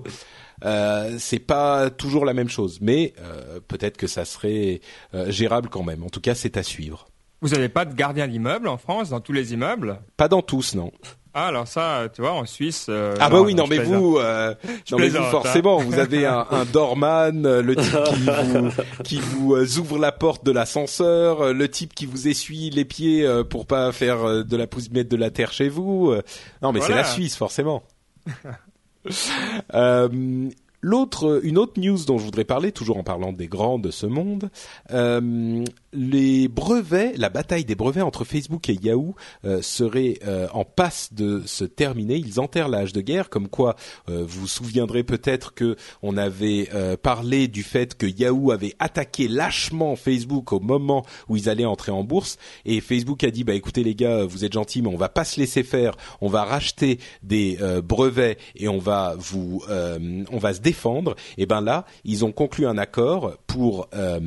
euh, 0.63 1.15
c'est 1.19 1.39
pas 1.39 1.89
toujours 1.89 2.25
la 2.25 2.33
même 2.33 2.49
chose, 2.49 2.79
mais 2.81 3.13
euh, 3.19 3.59
peut-être 3.67 3.97
que 3.97 4.07
ça 4.07 4.25
serait 4.25 4.81
euh, 5.13 5.31
gérable 5.31 5.69
quand 5.69 5.83
même. 5.83 6.03
En 6.03 6.09
tout 6.09 6.21
cas, 6.21 6.35
c'est 6.35 6.57
à 6.57 6.63
suivre. 6.63 7.07
Vous 7.41 7.49
n'avez 7.49 7.69
pas 7.69 7.83
de 7.85 7.93
gardien 7.93 8.27
d'immeuble 8.27 8.67
en 8.69 8.77
France, 8.77 9.09
dans 9.09 9.19
tous 9.19 9.33
les 9.33 9.53
immeubles? 9.53 9.99
Pas 10.15 10.29
dans 10.29 10.41
tous, 10.41 10.75
non. 10.75 10.91
Ah, 11.35 11.47
alors 11.47 11.67
ça, 11.67 12.09
tu 12.13 12.21
vois, 12.21 12.33
en 12.33 12.45
Suisse. 12.45 12.85
Euh, 12.89 13.15
ah 13.19 13.27
bah 13.27 13.41
oui, 13.41 13.55
non, 13.55 13.65
mais 13.67 13.79
vous, 13.79 14.17
euh, 14.19 14.53
non 14.91 14.99
mais 14.99 15.09
vous 15.09 15.17
hein. 15.17 15.31
forcément, 15.31 15.77
vous 15.77 15.97
avez 15.97 16.27
un, 16.27 16.45
un 16.51 16.63
doorman, 16.63 17.45
euh, 17.47 17.63
le 17.63 17.75
type 17.75 18.03
qui 18.05 18.19
vous, 18.21 18.69
qui 19.03 19.19
vous 19.19 19.79
ouvre 19.79 19.97
la 19.97 20.11
porte 20.11 20.45
de 20.45 20.51
l'ascenseur, 20.51 21.51
le 21.51 21.67
type 21.69 21.95
qui 21.95 22.05
vous 22.05 22.27
essuie 22.27 22.69
les 22.69 22.85
pieds 22.85 23.27
pour 23.49 23.65
pas 23.65 23.91
faire 23.91 24.45
de 24.45 24.57
la 24.57 24.67
pousse 24.67 24.91
mettre 24.91 25.09
de 25.09 25.17
la 25.17 25.31
terre 25.31 25.51
chez 25.51 25.69
vous. 25.69 26.13
Non, 26.61 26.71
mais 26.71 26.81
c'est 26.81 26.93
la 26.93 27.03
Suisse, 27.03 27.35
forcément. 27.35 27.83
euh, 29.73 30.49
L'autre, 30.83 31.39
une 31.43 31.57
autre 31.57 31.79
news 31.79 31.97
dont 32.05 32.17
je 32.17 32.25
voudrais 32.25 32.43
parler, 32.43 32.73
toujours 32.73 32.97
en 32.97 33.03
parlant 33.03 33.31
des 33.31 33.47
grands 33.47 33.79
de 33.79 33.89
ce 33.89 34.05
monde, 34.05 34.49
euh, 34.91 35.63
les 35.93 36.47
brevets, 36.47 37.13
la 37.17 37.29
bataille 37.29 37.65
des 37.65 37.75
brevets 37.75 38.01
entre 38.01 38.23
Facebook 38.23 38.69
et 38.69 38.77
Yahoo 38.81 39.15
euh, 39.45 39.61
serait 39.61 40.19
euh, 40.25 40.47
en 40.53 40.65
passe 40.65 41.13
de 41.13 41.43
se 41.45 41.63
terminer. 41.63 42.15
Ils 42.15 42.39
enterrent 42.39 42.67
l'âge 42.67 42.93
de 42.93 43.01
guerre, 43.01 43.29
comme 43.29 43.47
quoi 43.47 43.75
vous 44.07 44.27
vous 44.27 44.47
souviendrez 44.47 45.03
peut-être 45.03 45.53
que 45.53 45.75
on 46.01 46.17
avait 46.17 46.69
parlé 47.01 47.47
du 47.47 47.63
fait 47.63 47.95
que 47.95 48.05
Yahoo 48.05 48.51
avait 48.51 48.73
attaqué 48.79 49.27
lâchement 49.27 49.95
Facebook 49.95 50.51
au 50.51 50.59
moment 50.59 51.05
où 51.29 51.37
ils 51.37 51.49
allaient 51.49 51.65
entrer 51.65 51.91
en 51.91 52.03
bourse, 52.03 52.37
et 52.65 52.81
Facebook 52.81 53.23
a 53.23 53.31
dit 53.31 53.43
bah 53.43 53.53
écoutez 53.53 53.83
les 53.83 53.95
gars, 53.95 54.25
vous 54.25 54.43
êtes 54.43 54.53
gentils, 54.53 54.81
mais 54.81 54.89
on 54.89 54.97
va 54.97 55.09
pas 55.09 55.23
se 55.23 55.39
laisser 55.39 55.63
faire, 55.63 55.95
on 56.21 56.27
va 56.27 56.43
racheter 56.43 56.99
des 57.21 57.57
brevets 57.83 58.37
et 58.55 58.67
on 58.67 58.79
va 58.79 59.15
vous, 59.17 59.63
on 59.69 60.37
va 60.37 60.53
se 60.53 60.61
défendre, 60.61 61.15
et 61.37 61.45
ben 61.45 61.61
là, 61.61 61.85
ils 62.03 62.25
ont 62.25 62.31
conclu 62.31 62.67
un 62.67 62.77
accord 62.77 63.37
pour 63.47 63.87
euh, 63.93 64.19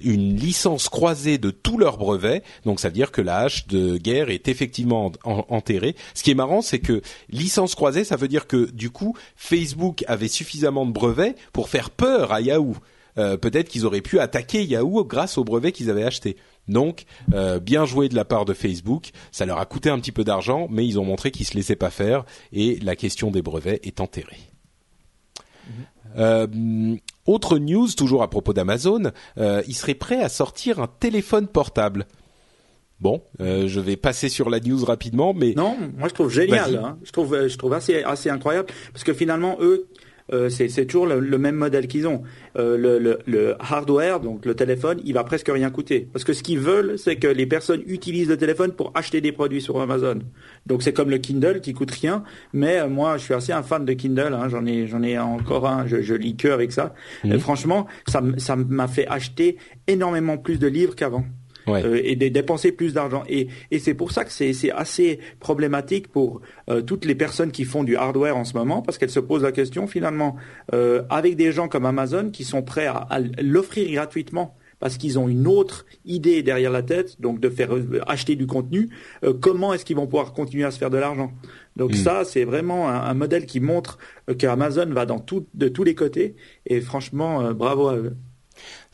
une 0.00 0.36
licence 0.36 0.88
croisée 0.88 1.11
de 1.12 1.50
tous 1.50 1.78
leurs 1.78 1.98
brevets. 1.98 2.42
Donc 2.64 2.80
ça 2.80 2.88
veut 2.88 2.94
dire 2.94 3.12
que 3.12 3.20
la 3.20 3.38
hache 3.38 3.66
de 3.66 3.96
guerre 3.96 4.30
est 4.30 4.48
effectivement 4.48 5.12
enterrée. 5.24 5.94
Ce 6.14 6.22
qui 6.22 6.30
est 6.30 6.34
marrant, 6.34 6.62
c'est 6.62 6.78
que 6.78 7.02
licence 7.30 7.74
croisée, 7.74 8.04
ça 8.04 8.16
veut 8.16 8.28
dire 8.28 8.46
que 8.46 8.70
du 8.70 8.90
coup, 8.90 9.16
Facebook 9.36 10.04
avait 10.08 10.28
suffisamment 10.28 10.86
de 10.86 10.92
brevets 10.92 11.36
pour 11.52 11.68
faire 11.68 11.90
peur 11.90 12.32
à 12.32 12.40
Yahoo. 12.40 12.76
Euh, 13.18 13.36
peut-être 13.36 13.68
qu'ils 13.68 13.84
auraient 13.84 14.00
pu 14.00 14.18
attaquer 14.18 14.64
Yahoo 14.64 15.04
grâce 15.04 15.36
aux 15.36 15.44
brevets 15.44 15.72
qu'ils 15.72 15.90
avaient 15.90 16.04
achetés. 16.04 16.36
Donc, 16.68 17.04
euh, 17.34 17.58
bien 17.58 17.84
joué 17.84 18.08
de 18.08 18.14
la 18.14 18.24
part 18.24 18.44
de 18.44 18.54
Facebook. 18.54 19.10
Ça 19.32 19.44
leur 19.44 19.58
a 19.58 19.66
coûté 19.66 19.90
un 19.90 19.98
petit 19.98 20.12
peu 20.12 20.24
d'argent, 20.24 20.66
mais 20.70 20.86
ils 20.86 20.98
ont 20.98 21.04
montré 21.04 21.30
qu'ils 21.30 21.46
se 21.46 21.54
laissaient 21.54 21.76
pas 21.76 21.90
faire 21.90 22.24
et 22.52 22.78
la 22.82 22.96
question 22.96 23.30
des 23.30 23.42
brevets 23.42 23.80
est 23.86 24.00
enterrée. 24.00 24.51
Euh, 26.18 26.96
autre 27.26 27.58
news, 27.58 27.88
toujours 27.96 28.22
à 28.22 28.30
propos 28.30 28.52
d'Amazon, 28.52 29.12
euh, 29.38 29.62
il 29.68 29.74
serait 29.74 29.94
prêt 29.94 30.22
à 30.22 30.28
sortir 30.28 30.80
un 30.80 30.88
téléphone 30.88 31.46
portable. 31.46 32.06
Bon, 33.00 33.22
euh, 33.40 33.66
je 33.66 33.80
vais 33.80 33.96
passer 33.96 34.28
sur 34.28 34.48
la 34.48 34.60
news 34.60 34.84
rapidement, 34.84 35.34
mais 35.34 35.54
non, 35.56 35.76
moi 35.98 36.08
je 36.08 36.14
trouve 36.14 36.30
génial. 36.30 36.76
Hein. 36.76 36.98
Je 37.02 37.10
trouve, 37.10 37.48
je 37.48 37.56
trouve 37.58 37.72
assez, 37.72 38.04
assez 38.04 38.30
incroyable 38.30 38.68
parce 38.92 39.02
que 39.02 39.12
finalement 39.12 39.56
eux, 39.60 39.88
euh, 40.32 40.48
c'est 40.48 40.86
toujours 40.86 41.06
le, 41.06 41.38
même 41.38 41.56
modèle 41.56 41.86
qu'ils 41.86 42.06
ont. 42.06 42.22
Euh, 42.56 42.76
le, 42.76 43.18
le, 43.26 43.54
hardware, 43.58 44.20
donc 44.20 44.46
le 44.46 44.54
téléphone, 44.54 45.00
il 45.04 45.14
va 45.14 45.24
presque 45.24 45.48
rien 45.48 45.70
coûter. 45.70 46.08
Parce 46.12 46.24
que 46.24 46.32
ce 46.32 46.42
qu'ils 46.42 46.58
veulent, 46.58 46.98
c'est 46.98 47.16
que 47.16 47.26
les 47.26 47.46
personnes 47.46 47.82
utilisent 47.86 48.28
le 48.28 48.36
téléphone 48.36 48.72
pour 48.72 48.92
acheter 48.94 49.20
des 49.20 49.32
produits 49.32 49.60
sur 49.60 49.80
Amazon. 49.80 50.20
Donc 50.66 50.82
c'est 50.82 50.92
comme 50.92 51.10
le 51.10 51.18
Kindle 51.18 51.60
qui 51.60 51.74
coûte 51.74 51.90
rien. 51.90 52.24
Mais 52.52 52.80
euh, 52.80 52.88
moi, 52.88 53.18
je 53.18 53.24
suis 53.24 53.34
assez 53.34 53.52
un 53.52 53.62
fan 53.62 53.84
de 53.84 53.92
Kindle. 53.92 54.34
Hein. 54.34 54.48
J'en 54.48 54.64
ai, 54.66 54.86
j'en 54.86 55.02
ai 55.02 55.18
encore 55.18 55.68
un. 55.68 55.86
Je, 55.86 56.00
je 56.02 56.14
lis 56.14 56.36
que 56.36 56.48
avec 56.48 56.72
ça. 56.72 56.94
Mmh. 57.24 57.32
Et 57.32 57.38
franchement, 57.38 57.86
ça, 58.06 58.22
ça 58.38 58.56
m'a 58.56 58.88
fait 58.88 59.06
acheter 59.06 59.56
énormément 59.86 60.38
plus 60.38 60.58
de 60.58 60.66
livres 60.66 60.94
qu'avant 60.94 61.24
euh, 61.68 62.00
et 62.02 62.16
de 62.16 62.28
dépenser 62.28 62.72
plus 62.72 62.94
d'argent. 62.94 63.22
Et, 63.28 63.48
et 63.70 63.78
c'est 63.78 63.94
pour 63.94 64.12
ça 64.12 64.24
que 64.24 64.32
c'est 64.32 64.70
assez 64.72 65.18
problématique 65.40 66.08
pour 66.08 66.40
euh, 66.68 66.82
toutes 66.82 67.04
les 67.04 67.14
personnes 67.14 67.50
qui 67.50 67.64
font 67.64 67.84
du 67.84 67.96
hardware 67.96 68.36
en 68.36 68.44
ce 68.44 68.54
moment, 68.54 68.82
parce 68.82 68.98
qu'elles 68.98 69.10
se 69.10 69.20
posent 69.20 69.42
la 69.42 69.52
question 69.52 69.86
finalement, 69.86 70.36
euh, 70.72 71.02
avec 71.10 71.36
des 71.36 71.52
gens 71.52 71.68
comme 71.68 71.86
Amazon 71.86 72.30
qui 72.30 72.44
sont 72.44 72.62
prêts 72.62 72.86
à, 72.86 73.06
à 73.10 73.20
l'offrir 73.40 73.90
gratuitement 73.92 74.56
parce 74.82 74.96
qu'ils 74.96 75.16
ont 75.16 75.28
une 75.28 75.46
autre 75.46 75.86
idée 76.04 76.42
derrière 76.42 76.72
la 76.72 76.82
tête, 76.82 77.20
donc 77.20 77.38
de 77.38 77.48
faire 77.48 77.72
euh, 77.72 78.00
acheter 78.08 78.34
du 78.34 78.48
contenu, 78.48 78.90
euh, 79.22 79.32
comment 79.32 79.72
est-ce 79.72 79.84
qu'ils 79.84 79.94
vont 79.94 80.06
pouvoir 80.06 80.32
continuer 80.32 80.64
à 80.64 80.72
se 80.72 80.78
faire 80.78 80.90
de 80.90 80.96
l'argent? 80.96 81.30
Donc 81.76 81.92
hmm. 81.92 81.94
ça, 81.94 82.24
c'est 82.24 82.42
vraiment 82.42 82.88
un, 82.88 83.00
un, 83.00 83.14
modèle 83.14 83.46
qui 83.46 83.60
montre 83.60 83.98
qu'Amazon 84.38 84.86
va 84.86 85.06
dans 85.06 85.20
tout, 85.20 85.46
de 85.54 85.68
tous 85.68 85.84
les 85.84 85.94
côtés, 85.94 86.34
et 86.66 86.80
franchement, 86.80 87.52
bravo 87.54 87.88
à 87.88 87.96
eux. 87.96 88.16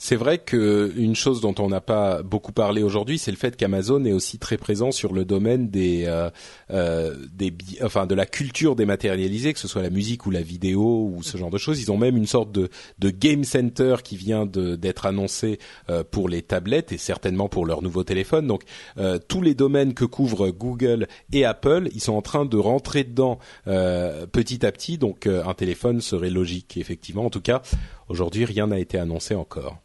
C'est 0.01 0.15
vrai 0.15 0.39
que 0.39 0.93
une 0.97 1.17
chose 1.17 1.41
dont 1.41 1.57
on 1.59 1.69
n'a 1.69 1.81
pas 1.81 2.23
beaucoup 2.23 2.53
parlé 2.53 2.85
aujourd'hui, 2.85 3.19
c'est 3.19 3.33
le 3.33 3.37
fait 3.37 3.57
qu'Amazon 3.57 4.05
est 4.05 4.13
aussi 4.13 4.39
très 4.39 4.57
présent 4.57 4.93
sur 4.93 5.13
le 5.13 5.25
domaine 5.25 5.71
des, 5.71 6.05
euh, 6.07 6.31
euh 6.71 7.17
des, 7.33 7.53
enfin 7.83 8.07
de 8.07 8.15
la 8.15 8.25
culture 8.25 8.77
dématérialisée, 8.77 9.53
que 9.53 9.59
ce 9.59 9.67
soit 9.67 9.83
la 9.83 9.91
musique 9.91 10.25
ou 10.25 10.31
la 10.31 10.41
vidéo 10.41 11.11
ou 11.13 11.25
ce 11.25 11.37
genre 11.37 11.51
de 11.51 11.59
choses. 11.59 11.83
Ils 11.83 11.91
ont 11.91 11.97
même 11.97 12.17
une 12.17 12.29
sorte 12.29 12.53
de, 12.53 12.71
game 13.11 13.43
center 13.43 13.97
qui 14.05 14.17
vient 14.17 14.47
d'être 14.47 15.05
annoncé 15.05 15.59
euh, 15.91 16.05
pour 16.09 16.29
les 16.29 16.43
tablettes 16.43 16.93
et 16.93 16.99
certainement 16.99 17.49
pour 17.49 17.67
leurs 17.67 17.83
nouveaux 17.83 18.05
téléphones. 18.05 18.47
Donc 18.47 18.63
euh, 18.99 19.19
tous 19.27 19.43
les 19.43 19.55
domaines 19.55 19.95
que 19.95 20.05
couvrent 20.05 20.51
Google 20.51 21.09
et 21.33 21.45
Apple, 21.45 21.89
ils 21.93 22.01
sont 22.01 22.15
en 22.15 22.23
train 22.23 22.45
de 22.45 22.57
rentrer 22.57 23.03
dedans 23.03 23.41
petit 23.65 24.65
à 24.65 24.71
petit. 24.71 24.97
Donc 24.97 25.27
un 25.27 25.55
téléphone 25.55 26.01
serait 26.01 26.31
logique, 26.31 26.77
effectivement. 26.77 27.25
En 27.25 27.31
tout 27.31 27.41
cas, 27.41 27.63
aujourd'hui, 28.09 28.45
rien 28.45 28.69
n'a 28.69 28.79
été 28.79 28.97
annoncé 28.97 29.35
encore. 29.35 29.79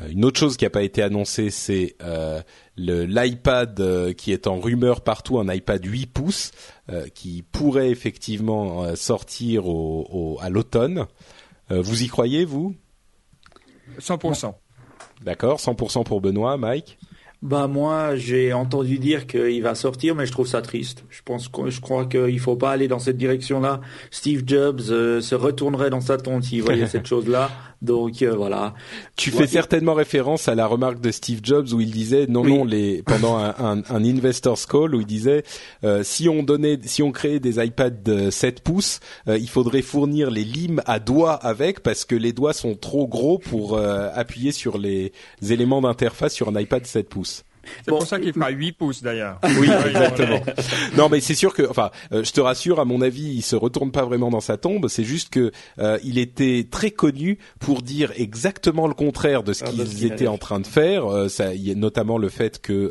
Euh, 0.00 0.08
une 0.10 0.24
autre 0.24 0.38
chose 0.38 0.56
qui 0.56 0.64
n'a 0.64 0.70
pas 0.70 0.82
été 0.82 1.02
annoncée, 1.02 1.50
c'est 1.50 1.96
euh, 2.02 2.40
l'iPad 2.76 3.78
euh, 3.80 4.12
qui 4.12 4.32
est 4.32 4.46
en 4.46 4.60
rumeur 4.60 5.00
partout, 5.02 5.38
un 5.38 5.52
iPad 5.52 5.84
8 5.84 6.06
pouces 6.06 6.52
qui 7.14 7.44
pourrait 7.52 7.90
effectivement 7.90 8.96
sortir 8.96 9.68
au, 9.68 10.38
à 10.42 10.50
l'automne. 10.50 11.06
vous 11.68 12.02
y 12.02 12.08
croyez, 12.08 12.44
vous? 12.44 12.74
100%. 14.00 14.54
D'accord, 15.22 15.60
100% 15.60 16.02
pour 16.02 16.20
Benoît, 16.20 16.56
Mike? 16.56 16.98
Bah 17.42 17.68
moi 17.68 18.16
j'ai 18.16 18.52
entendu 18.52 18.98
dire 18.98 19.26
qu'il 19.26 19.62
va 19.62 19.74
sortir, 19.74 20.14
mais 20.14 20.26
je 20.26 20.32
trouve 20.32 20.46
ça 20.46 20.60
triste. 20.60 21.04
Je 21.08 21.22
pense 21.24 21.48
que 21.48 21.70
je 21.70 21.80
crois 21.80 22.04
qu'il 22.04 22.38
faut 22.38 22.56
pas 22.56 22.70
aller 22.70 22.86
dans 22.86 22.98
cette 22.98 23.16
direction-là. 23.16 23.80
Steve 24.10 24.42
Jobs 24.46 24.82
euh, 24.90 25.22
se 25.22 25.34
retournerait 25.34 25.88
dans 25.88 26.02
sa 26.02 26.18
tombe 26.18 26.42
s'il 26.42 26.62
voyait 26.62 26.86
cette 26.88 27.06
chose-là. 27.06 27.50
Donc 27.82 28.22
euh, 28.22 28.34
voilà. 28.34 28.74
Tu 29.16 29.30
fais 29.30 29.46
certainement 29.46 29.94
référence 29.94 30.48
à 30.48 30.54
la 30.54 30.66
remarque 30.66 31.00
de 31.00 31.10
Steve 31.10 31.40
Jobs 31.42 31.72
où 31.72 31.80
il 31.80 31.90
disait 31.90 32.26
non 32.28 32.44
non 32.44 32.64
les 32.64 33.02
pendant 33.02 33.36
un, 33.36 33.54
un, 33.58 33.82
un 33.88 34.04
investors 34.04 34.66
call 34.68 34.94
où 34.94 35.00
il 35.00 35.06
disait 35.06 35.44
euh, 35.84 36.02
si 36.02 36.28
on 36.28 36.42
donnait 36.42 36.78
si 36.82 37.02
on 37.02 37.10
créait 37.12 37.40
des 37.40 37.64
iPads 37.64 37.90
de 37.90 38.30
7 38.30 38.62
pouces, 38.62 39.00
il 39.26 39.48
faudrait 39.48 39.82
fournir 39.82 40.30
les 40.30 40.44
limes 40.44 40.82
à 40.86 40.98
doigts 40.98 41.34
avec 41.34 41.80
parce 41.80 42.04
que 42.04 42.14
les 42.14 42.32
doigts 42.32 42.52
sont 42.52 42.74
trop 42.74 43.06
gros 43.06 43.38
pour 43.38 43.78
appuyer 43.78 44.52
sur 44.52 44.78
les 44.78 45.12
éléments 45.48 45.80
d'interface 45.80 46.34
sur 46.34 46.48
un 46.48 46.60
iPad 46.60 46.84
7 46.86 47.08
pouces. 47.08 47.44
C'est 47.84 47.90
pour 47.90 48.06
ça 48.06 48.18
qu'il 48.18 48.32
fera 48.32 48.50
8 48.50 48.72
pouces 48.72 49.02
d'ailleurs. 49.02 49.38
Oui, 49.60 49.68
exactement. 49.68 50.40
non, 50.96 51.08
mais 51.08 51.20
c'est 51.20 51.34
sûr 51.34 51.52
que, 51.52 51.68
enfin, 51.68 51.90
euh, 52.12 52.24
je 52.24 52.32
te 52.32 52.40
rassure, 52.40 52.80
à 52.80 52.84
mon 52.84 53.02
avis, 53.02 53.24
il 53.24 53.42
se 53.42 53.56
retourne 53.56 53.90
pas 53.90 54.04
vraiment 54.04 54.30
dans 54.30 54.40
sa 54.40 54.56
tombe. 54.56 54.88
C'est 54.88 55.04
juste 55.04 55.28
que 55.30 55.50
euh, 55.78 55.98
il 56.02 56.18
était 56.18 56.66
très 56.70 56.90
connu 56.90 57.38
pour 57.58 57.82
dire 57.82 58.12
exactement 58.16 58.86
le 58.86 58.94
contraire 58.94 59.42
de 59.42 59.52
ce 59.52 59.64
ah, 59.64 59.70
qu'ils 59.70 60.06
étaient 60.06 60.28
en 60.28 60.38
train 60.38 60.60
de 60.60 60.66
faire. 60.66 61.06
Euh, 61.06 61.28
ça, 61.28 61.54
y 61.54 61.70
a 61.70 61.74
notamment 61.74 62.16
le 62.16 62.28
fait 62.28 62.60
que 62.60 62.90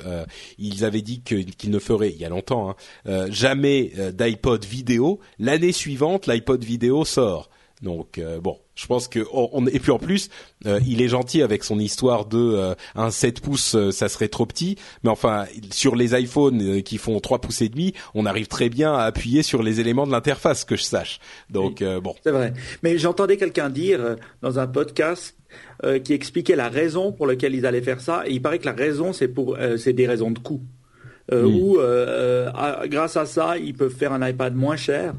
ils 0.57 0.85
avaient 0.85 1.01
dit 1.01 1.21
qu'ils 1.21 1.71
ne 1.71 1.79
feraient, 1.79 2.11
il 2.11 2.17
y 2.17 2.25
a 2.25 2.29
longtemps, 2.29 2.75
hein, 3.05 3.25
jamais 3.29 3.91
d'iPod 4.13 4.65
vidéo. 4.65 5.19
L'année 5.39 5.71
suivante, 5.71 6.27
l'iPod 6.27 6.63
vidéo 6.63 7.05
sort. 7.05 7.49
Donc 7.81 8.19
bon, 8.41 8.57
je 8.80 8.88
pense 8.88 9.10
que 9.10 9.26
on, 9.34 9.68
et 9.68 9.80
puis 9.80 9.91
en 9.91 9.99
plus, 9.99 10.30
euh, 10.65 10.80
il 10.88 11.01
est 11.01 11.10
gentil 11.10 11.41
avec 11.41 11.65
son 11.65 11.80
histoire 11.80 12.26
de 12.26 12.38
euh, 12.38 12.76
un 12.95 13.11
7 13.11 13.41
pouces, 13.41 13.76
euh, 13.76 13.91
ça 13.91 14.07
serait 14.07 14.30
trop 14.30 14.45
petit. 14.45 14.77
Mais 15.03 15.10
enfin, 15.10 15.45
sur 15.69 15.97
les 15.97 16.18
iPhones 16.18 16.81
qui 16.81 16.97
font 16.97 17.19
3 17.19 17.41
pouces 17.41 17.61
et 17.61 17.68
demi, 17.68 17.93
on 18.15 18.26
arrive 18.26 18.47
très 18.47 18.69
bien 18.69 18.93
à 18.93 19.03
appuyer 19.03 19.43
sur 19.43 19.64
les 19.64 19.81
éléments 19.81 20.07
de 20.07 20.11
l'interface, 20.11 20.64
que 20.64 20.77
je 20.77 20.84
sache. 20.84 21.19
Donc 21.49 21.84
bon. 22.01 22.15
C'est 22.23 22.31
vrai. 22.31 22.53
Mais 22.84 22.97
j'entendais 22.97 23.35
quelqu'un 23.35 23.69
dire 23.69 24.15
dans 24.41 24.60
un 24.60 24.68
podcast 24.68 25.35
qui 26.03 26.14
expliquait 26.14 26.56
la 26.56 26.69
raison 26.69 27.11
pour 27.11 27.27
laquelle 27.27 27.56
ils 27.56 27.65
allaient 27.65 27.81
faire 27.81 28.01
ça. 28.01 28.23
Et 28.27 28.31
il 28.31 28.41
paraît 28.41 28.60
que 28.60 28.65
la 28.65 28.73
raison, 28.73 29.14
c'est 29.14 29.27
pour, 29.27 29.57
c'est 29.77 29.93
des 29.93 30.07
raisons 30.07 30.31
de 30.31 30.39
coût. 30.39 30.61
Euh, 31.31 31.45
Ou 31.45 31.77
grâce 32.88 33.18
à 33.18 33.26
ça, 33.26 33.57
ils 33.57 33.73
peuvent 33.73 33.93
faire 33.93 34.14
un 34.14 34.27
iPad 34.27 34.56
moins 34.56 34.77
cher 34.77 35.14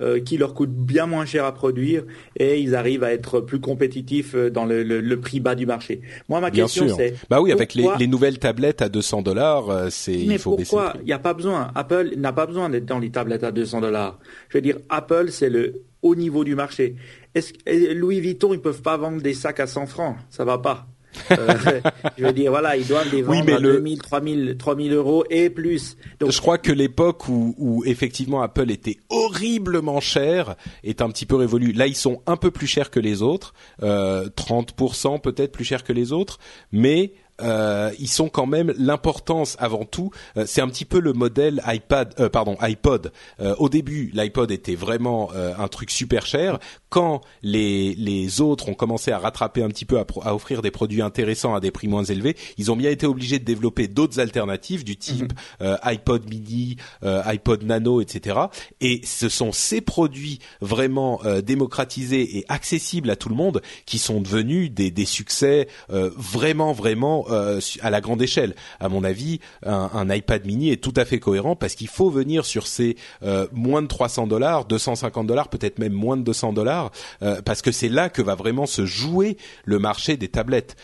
euh, 0.00 0.20
qui 0.20 0.36
leur 0.36 0.54
coûte 0.54 0.70
bien 0.70 1.06
moins 1.06 1.24
cher 1.24 1.44
à 1.44 1.54
produire 1.54 2.02
et 2.36 2.60
ils 2.60 2.74
arrivent 2.74 3.04
à 3.04 3.12
être 3.12 3.40
plus 3.40 3.60
compétitifs 3.60 4.34
euh, 4.34 4.50
dans 4.50 4.64
le, 4.64 4.82
le, 4.82 5.20
prix 5.20 5.38
bas 5.38 5.54
du 5.54 5.66
marché. 5.66 6.00
Moi, 6.28 6.40
ma 6.40 6.50
question 6.50 6.88
c'est 6.96 7.14
bah 7.30 7.40
oui, 7.40 7.52
avec 7.52 7.74
les, 7.74 7.86
les, 7.98 8.06
nouvelles 8.08 8.40
tablettes 8.40 8.82
à 8.82 8.88
200 8.88 9.22
dollars, 9.22 9.70
euh, 9.70 9.88
c'est 9.90 10.14
il 10.14 10.38
faut 10.38 10.56
pourquoi 10.56 10.94
il 11.00 11.06
n'y 11.06 11.12
a 11.12 11.18
pas 11.18 11.32
besoin? 11.32 11.70
Apple 11.76 12.10
n'a 12.16 12.32
pas 12.32 12.46
besoin 12.46 12.70
d'être 12.70 12.86
dans 12.86 12.98
les 12.98 13.10
tablettes 13.10 13.44
à 13.44 13.52
200 13.52 13.82
dollars. 13.82 14.18
Je 14.48 14.58
veux 14.58 14.62
dire, 14.62 14.78
Apple 14.88 15.30
c'est 15.30 15.50
le 15.50 15.82
haut 16.02 16.16
niveau 16.16 16.42
du 16.42 16.56
marché. 16.56 16.96
Est-ce 17.34 17.52
Louis 17.94 18.20
Vuitton 18.20 18.52
ils 18.52 18.60
peuvent 18.60 18.82
pas 18.82 18.96
vendre 18.96 19.22
des 19.22 19.34
sacs 19.34 19.60
à 19.60 19.66
100 19.66 19.86
francs? 19.86 20.16
Ça 20.28 20.44
va 20.44 20.58
pas. 20.58 20.88
Euh, 21.30 21.80
je 22.18 22.24
veux 22.24 22.32
dire, 22.32 22.50
voilà, 22.50 22.76
ils 22.76 22.86
doivent 22.86 23.12
les 23.12 23.22
vendre 23.22 23.38
oui, 23.38 23.44
mais 23.46 23.54
à 23.54 23.58
le... 23.58 23.74
2000, 23.74 24.02
3000, 24.02 24.56
3000 24.58 24.92
euros 24.92 25.24
et 25.30 25.50
plus. 25.50 25.96
Donc... 26.20 26.30
Je 26.30 26.40
crois 26.40 26.58
que 26.58 26.72
l'époque 26.72 27.28
où, 27.28 27.54
où, 27.58 27.84
effectivement 27.84 28.42
Apple 28.42 28.70
était 28.70 28.98
horriblement 29.08 30.00
cher 30.00 30.56
est 30.82 31.02
un 31.02 31.10
petit 31.10 31.26
peu 31.26 31.36
révolue. 31.36 31.72
Là, 31.72 31.86
ils 31.86 31.96
sont 31.96 32.22
un 32.26 32.36
peu 32.36 32.50
plus 32.50 32.66
chers 32.66 32.90
que 32.90 33.00
les 33.00 33.22
autres, 33.22 33.54
euh, 33.82 34.28
30% 34.36 35.20
peut-être 35.20 35.52
plus 35.52 35.64
chers 35.64 35.84
que 35.84 35.92
les 35.92 36.12
autres, 36.12 36.38
mais 36.72 37.12
euh, 37.42 37.90
ils 37.98 38.08
sont 38.08 38.28
quand 38.28 38.46
même 38.46 38.72
l'importance 38.78 39.56
avant 39.58 39.84
tout. 39.84 40.10
Euh, 40.36 40.44
c'est 40.46 40.60
un 40.60 40.68
petit 40.68 40.84
peu 40.84 41.00
le 41.00 41.12
modèle 41.12 41.62
iPad, 41.66 42.14
euh, 42.20 42.28
pardon, 42.28 42.56
iPod. 42.60 43.12
au 43.58 43.68
début, 43.68 44.10
l'iPod 44.14 44.50
était 44.50 44.74
vraiment 44.74 45.30
un 45.32 45.68
truc 45.68 45.90
super 45.90 46.26
cher. 46.26 46.58
Quand 46.88 47.20
les 47.42 47.94
les 47.94 48.40
autres 48.40 48.68
ont 48.68 48.74
commencé 48.74 49.10
à 49.10 49.18
rattraper 49.18 49.62
un 49.62 49.68
petit 49.68 49.84
peu 49.84 49.98
à, 49.98 50.06
à, 50.22 50.34
offrir 50.34 50.62
des 50.62 50.70
produits 50.70 51.02
intéressants 51.02 51.54
à 51.54 51.60
des 51.60 51.70
prix 51.70 51.88
moins 51.88 52.04
élevés, 52.04 52.36
ils 52.58 52.70
ont 52.70 52.76
bien 52.76 52.90
été 52.90 53.06
obligés 53.06 53.38
de 53.38 53.44
développer 53.44 53.88
d'autres 53.88 54.20
alternatives 54.20 54.84
du 54.84 54.96
type 54.96 55.32
mhm. 55.60 55.78
iPod 55.82 56.28
Mini, 56.28 56.76
iPod 57.02 57.64
Nano, 57.64 58.00
etc. 58.00 58.38
Et 58.80 59.00
ce 59.04 59.28
sont 59.28 59.52
ces 59.52 59.80
produits 59.80 60.38
vraiment 60.60 61.20
démocratisés 61.42 62.38
et 62.38 62.44
accessibles 62.48 63.10
à 63.10 63.16
tout 63.16 63.28
le 63.28 63.36
monde 63.36 63.62
qui 63.86 63.98
sont 63.98 64.20
devenus 64.20 64.70
des, 64.70 64.90
des 64.90 65.06
succès 65.06 65.68
vraiment 65.88 66.72
vraiment 66.72 67.23
euh, 67.30 67.60
à 67.80 67.90
la 67.90 68.00
grande 68.00 68.22
échelle. 68.22 68.54
À 68.80 68.88
mon 68.88 69.04
avis, 69.04 69.40
un, 69.64 70.08
iPad 70.10 70.44
mini 70.44 70.70
est 70.70 70.82
tout 70.82 70.92
à 70.96 71.04
fait 71.04 71.18
cohérent 71.18 71.56
parce 71.56 71.74
qu'il 71.74 71.88
faut 71.88 72.10
venir 72.10 72.44
sur 72.44 72.66
ces 72.66 72.96
euh, 73.22 73.46
moins 73.52 73.82
de 73.82 73.86
300 73.86 74.26
dollars, 74.26 74.64
250 74.66 75.26
dollars, 75.26 75.48
peut-être 75.48 75.78
même 75.78 75.92
moins 75.92 76.16
de 76.16 76.22
200 76.22 76.52
dollars, 76.52 76.90
euh, 77.22 77.40
parce 77.42 77.62
que 77.62 77.72
c'est 77.72 77.88
là 77.88 78.08
que 78.08 78.22
va 78.22 78.34
vraiment 78.34 78.66
se 78.66 78.84
jouer 78.86 79.36
le 79.64 79.78
marché 79.78 80.16
des 80.16 80.28
tablettes. 80.28 80.76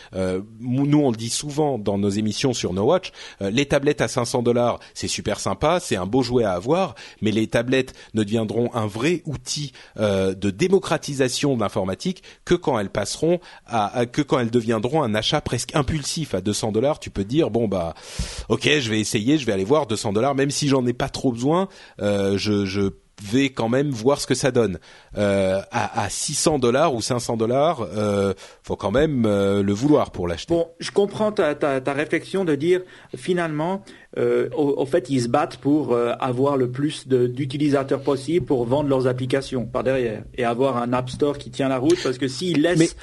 nous, 0.60 0.98
on 0.98 1.10
le 1.10 1.16
dit 1.16 1.30
souvent 1.30 1.78
dans 1.78 1.98
nos 1.98 2.08
émissions 2.08 2.52
sur 2.52 2.72
No 2.72 2.84
Watch, 2.84 3.12
les 3.40 3.66
tablettes 3.66 4.00
à 4.00 4.08
500 4.08 4.42
dollars, 4.42 4.80
c'est 4.94 5.08
super 5.08 5.38
sympa, 5.40 5.80
c'est 5.80 5.96
un 5.96 6.06
beau 6.06 6.22
jouet 6.22 6.44
à 6.44 6.52
avoir, 6.52 6.94
mais 7.20 7.30
les 7.30 7.46
tablettes 7.46 7.94
ne 8.14 8.22
deviendront 8.22 8.70
un 8.74 8.86
vrai 8.86 9.22
outil 9.26 9.72
de 9.96 10.50
démocratisation 10.50 11.56
de 11.56 11.60
l'informatique 11.60 12.22
que 12.44 12.54
quand 12.54 12.78
elles 12.78 12.90
passeront 12.90 13.40
à, 13.66 14.06
que 14.06 14.22
quand 14.22 14.38
elles 14.38 14.50
deviendront 14.50 15.02
un 15.02 15.14
achat 15.14 15.40
presque 15.40 15.74
impulsif 15.74 16.29
à 16.34 16.40
200 16.40 16.72
dollars, 16.72 16.98
tu 16.98 17.10
peux 17.10 17.24
dire 17.24 17.50
bon 17.50 17.68
bah 17.68 17.94
ok, 18.48 18.68
je 18.80 18.90
vais 18.90 19.00
essayer, 19.00 19.38
je 19.38 19.46
vais 19.46 19.52
aller 19.52 19.64
voir 19.64 19.86
200 19.86 20.12
dollars, 20.12 20.34
même 20.34 20.50
si 20.50 20.68
j'en 20.68 20.86
ai 20.86 20.92
pas 20.92 21.08
trop 21.08 21.32
besoin, 21.32 21.68
euh, 22.00 22.36
je, 22.38 22.64
je 22.64 22.90
vais 23.22 23.50
quand 23.50 23.68
même 23.68 23.90
voir 23.90 24.20
ce 24.20 24.26
que 24.26 24.34
ça 24.34 24.50
donne. 24.50 24.78
Euh, 25.16 25.60
à, 25.70 26.02
à 26.02 26.08
600 26.08 26.58
dollars 26.58 26.94
ou 26.94 27.00
500 27.00 27.36
dollars, 27.36 27.86
euh, 27.94 28.34
faut 28.62 28.76
quand 28.76 28.90
même 28.90 29.24
euh, 29.26 29.62
le 29.62 29.72
vouloir 29.72 30.10
pour 30.10 30.26
l'acheter. 30.28 30.54
Bon, 30.54 30.68
je 30.78 30.90
comprends 30.90 31.32
ta, 31.32 31.54
ta, 31.54 31.80
ta 31.80 31.92
réflexion 31.92 32.44
de 32.44 32.54
dire 32.54 32.82
finalement, 33.16 33.82
euh, 34.18 34.48
au, 34.56 34.80
au, 34.80 34.86
fait, 34.86 35.10
ils 35.10 35.22
se 35.22 35.28
battent 35.28 35.58
pour 35.58 35.96
avoir 35.96 36.56
le 36.56 36.70
plus 36.70 37.06
d'utilisateurs 37.08 38.02
possible 38.02 38.46
pour 38.46 38.64
vendre 38.64 38.88
leurs 38.88 39.06
applications 39.06 39.66
par 39.66 39.84
derrière 39.84 40.24
et 40.36 40.44
avoir 40.44 40.76
un 40.76 40.92
App 40.92 41.10
Store 41.10 41.38
qui 41.38 41.50
tient 41.50 41.68
la 41.68 41.78
route 41.78 41.98
parce 42.02 42.18
que 42.18 42.28
s'ils 42.28 42.62
laissent 42.62 42.96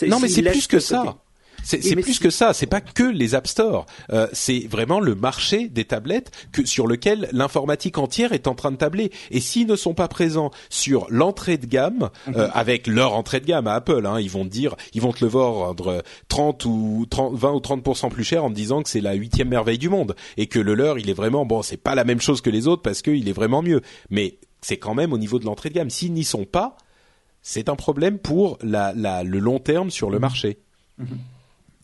mais, 0.00 0.08
non, 0.08 0.20
mais 0.20 0.28
c'est 0.28 0.42
plus 0.42 0.66
que 0.66 0.78
ça. 0.78 1.16
C'est 1.62 1.96
plus 1.96 2.18
que 2.18 2.30
ça. 2.30 2.52
C'est 2.52 2.66
pas 2.66 2.80
que 2.80 3.04
les 3.04 3.34
App 3.34 3.46
Store. 3.46 3.86
Euh, 4.12 4.26
c'est 4.32 4.66
vraiment 4.68 5.00
le 5.00 5.14
marché 5.14 5.68
des 5.68 5.84
tablettes 5.84 6.30
que 6.52 6.64
sur 6.66 6.86
lequel 6.86 7.28
l'informatique 7.32 7.98
entière 7.98 8.32
est 8.32 8.46
en 8.46 8.54
train 8.54 8.70
de 8.70 8.76
tabler. 8.76 9.10
Et 9.30 9.40
s'ils 9.40 9.66
ne 9.66 9.76
sont 9.76 9.94
pas 9.94 10.08
présents 10.08 10.50
sur 10.70 11.06
l'entrée 11.08 11.58
de 11.58 11.66
gamme, 11.66 12.10
mhm. 12.26 12.34
euh, 12.36 12.48
avec 12.52 12.86
leur 12.86 13.14
entrée 13.14 13.40
de 13.40 13.46
gamme 13.46 13.66
à 13.66 13.74
Apple, 13.74 14.06
hein, 14.06 14.20
ils 14.20 14.30
vont 14.30 14.44
dire, 14.44 14.76
ils 14.94 15.00
vont 15.00 15.12
te 15.12 15.24
le 15.24 15.30
vendre 15.30 16.02
30 16.28 16.64
ou 16.64 17.06
30, 17.08 17.34
20 17.34 17.52
ou 17.52 17.60
30 17.60 18.10
plus 18.10 18.24
cher 18.24 18.44
en 18.44 18.50
te 18.50 18.54
disant 18.54 18.82
que 18.82 18.88
c'est 18.88 19.00
la 19.00 19.14
huitième 19.14 19.48
merveille 19.48 19.78
du 19.78 19.88
monde 19.88 20.14
et 20.36 20.46
que 20.46 20.58
le 20.58 20.74
leur, 20.74 20.98
il 20.98 21.08
est 21.10 21.14
vraiment 21.14 21.46
bon. 21.46 21.62
C'est 21.62 21.76
pas 21.76 21.94
la 21.94 22.04
même 22.04 22.20
chose 22.20 22.40
que 22.40 22.50
les 22.50 22.66
autres 22.66 22.82
parce 22.82 23.02
qu'il 23.02 23.28
est 23.28 23.32
vraiment 23.32 23.62
mieux. 23.62 23.80
Mais 24.10 24.38
c'est 24.60 24.76
quand 24.76 24.94
même 24.94 25.12
au 25.12 25.18
niveau 25.18 25.38
de 25.38 25.44
l'entrée 25.44 25.68
de 25.68 25.74
gamme. 25.74 25.90
S'ils 25.90 26.12
n'y 26.12 26.24
sont 26.24 26.44
pas, 26.44 26.76
c'est 27.42 27.68
un 27.68 27.76
problème 27.76 28.18
pour 28.18 28.58
la, 28.62 28.92
la, 28.94 29.24
le 29.24 29.38
long 29.38 29.58
terme 29.58 29.90
sur 29.90 30.10
le 30.10 30.16
mhm. 30.16 30.22
marché. 30.22 30.58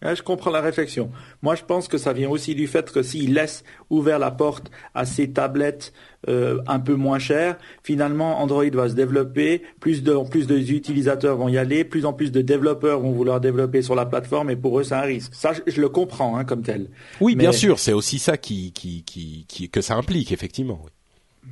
Mhm 0.02 0.14
je 0.14 0.22
comprends 0.22 0.50
la 0.50 0.60
réflexion. 0.60 1.10
Moi, 1.42 1.54
je 1.54 1.64
pense 1.64 1.88
que 1.88 1.98
ça 1.98 2.12
vient 2.12 2.28
aussi 2.28 2.54
du 2.54 2.66
fait 2.66 2.90
que 2.90 3.02
s'ils 3.02 3.34
laissent 3.34 3.64
ouvert 3.90 4.18
la 4.18 4.30
porte 4.30 4.70
à 4.94 5.04
ces 5.04 5.32
tablettes 5.32 5.92
euh, 6.28 6.60
un 6.66 6.80
peu 6.80 6.94
moins 6.94 7.18
chères, 7.18 7.58
finalement, 7.82 8.40
Android 8.40 8.68
va 8.72 8.88
se 8.88 8.94
développer, 8.94 9.62
plus 9.80 10.02
de, 10.02 10.16
plus 10.28 10.46
d'utilisateurs 10.46 11.36
vont 11.36 11.48
y 11.48 11.58
aller, 11.58 11.84
plus 11.84 12.04
en 12.06 12.12
plus 12.12 12.32
de 12.32 12.42
développeurs 12.42 13.00
vont 13.00 13.12
vouloir 13.12 13.40
développer 13.40 13.82
sur 13.82 13.94
la 13.94 14.06
plateforme, 14.06 14.50
et 14.50 14.56
pour 14.56 14.78
eux, 14.80 14.84
c'est 14.84 14.94
un 14.94 15.02
risque. 15.02 15.34
Ça, 15.34 15.52
je, 15.66 15.80
le 15.80 15.88
comprends 15.88 16.36
hein, 16.36 16.44
comme 16.44 16.62
tel. 16.62 16.90
Oui, 17.20 17.36
bien 17.36 17.52
sûr, 17.52 17.78
c'est 17.78 17.92
aussi 17.92 18.18
ça 18.18 18.36
qui, 18.36 18.72
qui, 18.72 19.04
qui, 19.04 19.46
qui, 19.48 19.70
que 19.70 19.80
ça 19.80 19.94
implique, 19.94 20.32
effectivement. 20.32 20.80
Oui 20.84 20.90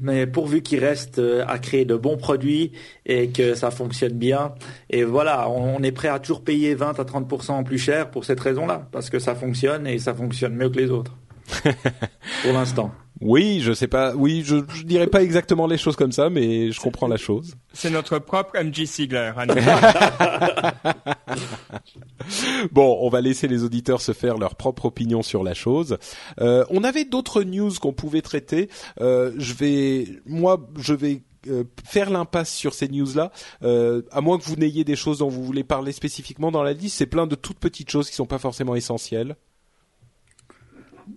mais 0.01 0.27
pourvu 0.27 0.62
qu'il 0.62 0.81
reste 0.81 1.18
euh, 1.18 1.44
à 1.47 1.59
créer 1.59 1.85
de 1.85 1.97
bons 1.97 2.16
produits 2.16 2.73
et 3.05 3.28
que 3.28 3.55
ça 3.55 3.70
fonctionne 3.70 4.12
bien. 4.12 4.55
Et 4.90 5.05
voilà, 5.05 5.48
on 5.48 5.82
est 5.82 5.93
prêt 5.93 6.09
à 6.09 6.18
toujours 6.18 6.43
payer 6.43 6.74
20 6.74 6.98
à 6.98 7.05
30% 7.05 7.52
en 7.52 7.64
plus 7.64 7.78
cher 7.78 8.10
pour 8.10 8.24
cette 8.24 8.40
raison-là, 8.40 8.89
parce 8.93 9.10
que 9.10 9.18
ça 9.18 9.35
fonctionne 9.35 9.86
et 9.86 9.98
ça 9.98 10.14
fonctionne 10.14 10.55
mieux 10.55 10.68
que 10.68 10.78
les 10.78 10.90
autres. 10.90 11.16
pour 12.43 12.52
l'instant. 12.52 12.93
Oui, 13.20 13.60
je 13.62 13.72
sais 13.72 13.88
pas. 13.88 14.14
Oui, 14.14 14.43
je, 14.44 14.56
je 14.74 14.82
dirais 14.82 15.06
pas 15.06 15.22
exactement 15.22 15.66
les 15.66 15.78
choses 15.78 15.97
comme 15.97 16.12
ça, 16.12 16.28
mais 16.28 16.70
je 16.70 16.80
comprends 16.80 17.09
la 17.09 17.16
chose. 17.16 17.55
C'est 17.72 17.90
notre 17.90 18.18
propre 18.18 18.62
MG 18.62 18.86
Sigler. 18.86 19.32
bon, 22.72 22.98
on 23.01 23.09
va 23.09 23.20
laisser 23.20 23.48
les 23.48 23.64
auditeurs 23.64 24.01
se 24.01 24.12
faire 24.12 24.38
leur 24.38 24.55
propre 24.55 24.86
opinion 24.86 25.22
sur 25.22 25.43
la 25.43 25.55
chose. 25.55 25.98
Euh, 26.40 26.64
on 26.70 26.84
avait 26.84 27.05
d'autres 27.05 27.43
news 27.43 27.72
qu'on 27.80 27.93
pouvait 27.93 28.22
traiter. 28.22 28.68
Euh, 29.01 29.32
je 29.38 29.55
vais, 29.55 30.06
moi, 30.26 30.68
je 30.78 30.93
vais 30.93 31.22
euh, 31.48 31.64
faire 31.84 32.10
l'impasse 32.10 32.52
sur 32.52 32.74
ces 32.74 32.88
news-là, 32.88 33.30
euh, 33.62 34.02
à 34.10 34.20
moins 34.20 34.38
que 34.38 34.44
vous 34.44 34.56
n'ayez 34.56 34.84
des 34.84 34.97
choses 34.97 35.18
dont 35.18 35.28
vous 35.28 35.44
voulez 35.44 35.64
parler 35.64 35.93
spécifiquement 35.93 36.51
dans 36.51 36.62
la 36.62 36.72
liste. 36.72 36.97
C'est 36.97 37.06
plein 37.06 37.26
de 37.26 37.36
toutes 37.36 37.59
petites 37.59 37.90
choses 37.90 38.10
qui 38.10 38.16
sont 38.16 38.26
pas 38.26 38.38
forcément 38.38 38.74
essentielles. 38.74 39.36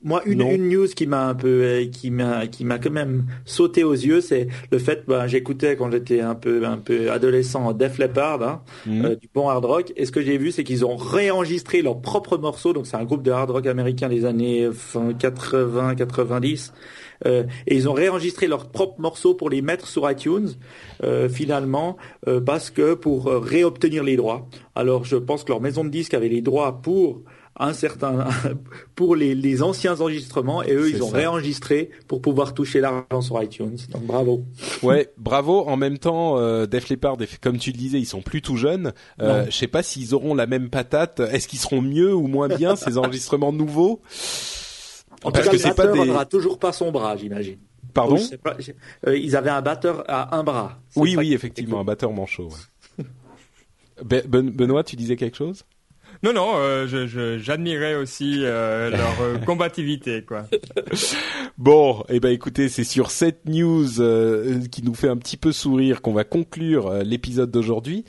Moi, 0.04 0.22
une, 0.26 0.42
une 0.42 0.70
news 0.70 0.88
qui 0.88 1.08
m'a 1.08 1.28
un 1.28 1.36
peu, 1.36 1.48
euh, 1.64 1.86
qui 1.86 2.12
m'a, 2.12 2.48
qui 2.48 2.64
m'a 2.66 2.78
quand 2.80 2.92
même 2.92 3.26
sauté 3.46 3.84
aux 3.84 3.94
yeux, 3.94 4.22
c'est 4.22 4.48
le 4.72 4.80
fait, 4.80 5.04
ben, 5.08 5.28
j'écoutais 5.28 5.76
quand 5.76 5.92
j'étais 5.92 6.22
un 6.22 6.36
peu, 6.36 6.66
un 6.66 6.78
peu 6.78 7.12
adolescent 7.12 7.74
Def 7.74 7.98
Leppard, 7.98 8.44
hein, 8.44 8.62
mhm. 8.86 9.06
euh, 9.06 9.16
du 9.16 9.30
bon 9.34 9.50
hard 9.50 9.66
rock, 9.66 9.94
et 9.96 10.06
ce 10.06 10.12
que 10.12 10.22
j'ai 10.22 10.38
vu, 10.38 10.52
c'est 10.52 10.64
qu'ils 10.64 10.86
ont 10.86 10.96
réenregistré 10.96 11.82
leurs 11.82 12.02
propres 12.02 12.38
morceaux. 12.38 12.74
Donc 12.74 12.88
c'est 12.88 12.98
un 12.98 13.04
groupe 13.04 13.24
de 13.24 13.32
hard 13.32 13.50
rock 13.50 13.66
américain 13.68 14.10
des 14.10 14.26
années 14.26 14.70
80, 15.20 15.96
90. 15.96 16.74
Euh, 17.26 17.44
et 17.68 17.76
ils 17.76 17.90
ont 17.90 17.94
réenregistré 17.94 18.48
leurs 18.48 18.70
propres 18.70 19.00
morceaux 19.00 19.34
pour 19.34 19.50
les 19.50 19.62
mettre 19.62 19.88
sur 19.88 20.10
iTunes 20.10 20.50
euh, 21.04 21.28
finalement 21.28 21.98
euh, 22.28 22.40
parce 22.40 22.70
que 22.70 22.94
pour 22.94 23.26
réobtenir 23.26 24.04
les 24.04 24.16
droits. 24.16 24.48
Alors 24.76 25.04
je 25.04 25.18
pense 25.18 25.44
que 25.44 25.52
leur 25.52 25.62
maison 25.62 25.84
de 25.84 25.90
disques 25.90 26.14
avait 26.14 26.30
les 26.30 26.42
droits 26.42 26.82
pour 26.82 27.22
un 27.60 27.74
certain 27.74 28.26
pour 28.96 29.16
les, 29.16 29.36
les 29.36 29.62
anciens 29.62 30.00
enregistrements 30.00 30.64
et 30.64 30.74
eux 30.74 30.90
ils 30.90 31.04
ont 31.04 31.10
réenregistré 31.10 31.90
pour 32.08 32.22
pouvoir 32.22 32.54
toucher 32.54 32.80
l'argent 32.80 33.22
sur 33.22 33.42
iTunes. 33.44 33.78
Donc 33.92 34.04
bravo. 34.06 34.44
Ouais, 34.84 35.12
bravo. 35.18 35.68
En 35.68 35.76
même 35.76 35.98
temps, 35.98 36.38
euh, 36.38 36.66
Def 36.66 36.88
Leppard, 36.90 37.18
comme 37.42 37.58
tu 37.58 37.72
le 37.72 37.78
disais, 37.78 38.00
ils 38.00 38.06
sont 38.06 38.22
plus 38.22 38.42
tout 38.42 38.56
jeunes. 38.56 38.94
Euh, 39.22 39.46
je 39.48 39.52
sais 39.52 39.68
pas 39.68 39.84
s'ils 39.84 40.16
auront 40.16 40.34
la 40.34 40.48
même 40.48 40.70
patate. 40.70 41.20
Est-ce 41.20 41.50
qu'ils 41.50 41.60
seront 41.60 41.82
mieux 41.82 42.14
ou 42.14 42.28
moins 42.28 42.48
bien 42.48 42.78
ces 42.78 42.98
enregistrements 42.98 43.52
nouveaux? 43.52 44.02
En 45.24 45.32
Parce 45.32 45.46
tout 45.46 45.52
cas, 45.52 45.58
que 45.58 45.64
le 45.64 45.70
batteur 45.76 46.16
pas 46.16 46.24
des... 46.24 46.30
toujours 46.30 46.60
pas 46.60 46.72
son 46.72 46.92
bras, 46.92 47.18
j'imagine. 47.18 47.58
Pardon? 47.94 48.18
Euh, 49.08 49.18
Ils 49.18 49.36
avaient 49.36 49.50
un 49.50 49.62
batteur 49.62 50.04
à 50.08 50.38
un 50.38 50.44
bras. 50.44 50.80
Oui, 50.96 51.16
oui, 51.18 51.34
effectivement, 51.34 51.82
un 51.82 51.84
batteur 51.84 52.14
manchot. 52.14 52.50
Ouais. 52.98 53.04
Benoît, 54.26 54.84
tu 54.84 54.96
disais 54.96 55.18
quelque 55.18 55.36
chose? 55.36 55.66
Non, 56.22 56.34
non, 56.34 56.52
euh, 56.56 57.38
j'admirais 57.40 57.96
aussi 57.96 58.40
euh, 58.44 58.90
leur 58.92 59.22
euh, 59.22 59.38
combativité, 59.38 60.24
quoi. 60.24 60.48
bon, 61.58 62.04
eh 62.10 62.20
ben 62.20 62.30
écoutez, 62.30 62.68
c'est 62.68 62.84
sur 62.84 63.10
cette 63.10 63.46
news 63.46 63.88
qui 64.70 64.84
nous 64.84 64.94
fait 64.94 65.08
un 65.08 65.16
petit 65.16 65.38
peu 65.38 65.54
sourire 65.54 66.02
qu'on 66.02 66.12
va 66.12 66.26
conclure 66.26 66.92
l'épisode 67.04 67.52
d'aujourd'hui. 67.52 68.04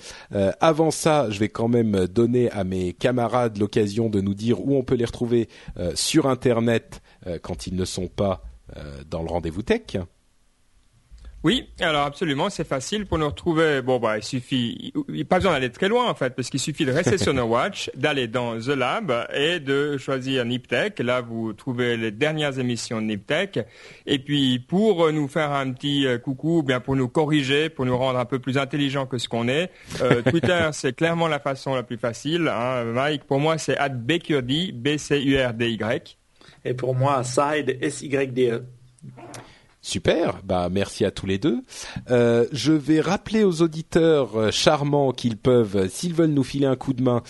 avant 0.61 0.91
ça, 0.91 1.31
je 1.31 1.39
vais 1.39 1.49
quand 1.49 1.69
même 1.69 2.07
donner 2.07 2.51
à 2.51 2.65
mes 2.65 2.93
camarades 2.93 3.59
l'occasion 3.59 4.09
de 4.09 4.21
nous 4.21 4.35
dire 4.35 4.61
où 4.61 4.77
on 4.77 4.83
peut 4.83 4.97
les 4.97 5.05
retrouver 5.05 5.49
sur 5.95 6.27
Internet 6.27 7.03
quand 7.43 7.67
ils 7.67 7.77
ne 7.77 7.85
sont 7.85 8.09
pas 8.09 8.43
dans 9.09 9.23
le 9.23 9.29
rendez-vous 9.29 9.63
tech. 9.63 9.99
Oui, 11.43 11.71
alors 11.81 12.05
absolument, 12.05 12.51
c'est 12.51 12.67
facile 12.67 13.07
pour 13.07 13.17
nous 13.17 13.27
retrouver. 13.27 13.81
Bon, 13.81 13.99
bah, 13.99 14.19
il 14.19 14.23
suffit, 14.23 14.93
il, 15.09 15.25
pas 15.25 15.37
besoin 15.37 15.53
d'aller 15.53 15.71
très 15.71 15.89
loin 15.89 16.07
en 16.07 16.15
fait, 16.15 16.35
parce 16.37 16.51
qu'il 16.51 16.61
suffit 16.61 16.85
de 16.85 16.93
rester 16.93 17.17
sur 17.17 17.33
No 17.35 17.45
Watch, 17.45 17.91
d'aller 17.97 18.29
dans 18.29 18.59
The 18.61 18.69
Lab 18.69 19.27
et 19.33 19.59
de 19.59 19.97
choisir 19.97 20.45
Niptech. 20.45 20.99
Là, 20.99 21.23
vous 21.23 21.55
trouvez 21.55 21.97
les 21.97 22.11
dernières 22.11 22.59
émissions 22.59 23.01
de 23.01 23.07
Niptech. 23.07 23.59
Et 24.07 24.19
puis, 24.19 24.59
pour 24.59 25.11
nous 25.13 25.29
faire 25.29 25.53
un 25.53 25.73
petit 25.73 26.07
euh, 26.07 26.19
coucou, 26.19 26.63
bien 26.63 26.79
pour 26.79 26.95
nous 26.95 27.09
corriger, 27.09 27.71
pour 27.71 27.87
nous 27.87 27.97
rendre 27.97 28.19
un 28.19 28.27
peu 28.27 28.39
plus 28.39 28.59
intelligents 28.59 29.07
que 29.07 29.17
ce 29.17 29.27
qu'on 29.27 29.49
est, 29.49 29.71
euh, 30.03 30.21
Twitter, 30.31 30.69
c'est 30.73 30.95
clairement 30.95 31.27
la 31.27 31.41
façon 31.41 31.75
la 31.75 31.83
plus 31.83 31.97
facile. 31.97 32.49
Hein. 32.49 32.85
Mike, 32.85 33.25
pour 33.25 33.41
moi, 33.41 33.57
c'est 33.57 33.79
@bqrd, 33.79 34.73
b 34.75 34.99
c 34.99 35.23
u 35.23 35.39
r 35.39 35.55
d 35.55 35.71
y. 35.71 36.17
Et 36.67 36.75
pour 36.75 36.95
moi, 36.95 37.25
side 37.25 37.79
s 37.81 38.03
y 38.03 38.27
d 38.27 38.51
e. 38.51 38.63
Super, 39.83 40.43
bah 40.45 40.69
merci 40.71 41.07
à 41.07 41.11
tous 41.11 41.25
les 41.25 41.39
deux. 41.39 41.63
Euh, 42.11 42.47
je 42.53 42.73
vais 42.73 43.01
rappeler 43.01 43.45
aux 43.45 43.63
auditeurs 43.63 44.37
euh, 44.37 44.51
charmants 44.51 45.13
qu'ils 45.13 45.39
peuvent, 45.39 45.75
euh, 45.77 45.89
s'ils 45.89 46.13
veulent 46.13 46.33
nous 46.33 46.45
filer 46.45 46.67
un 46.67 46.77
coup 46.77 46.93
de 46.93 47.03
main, 47.03 47.23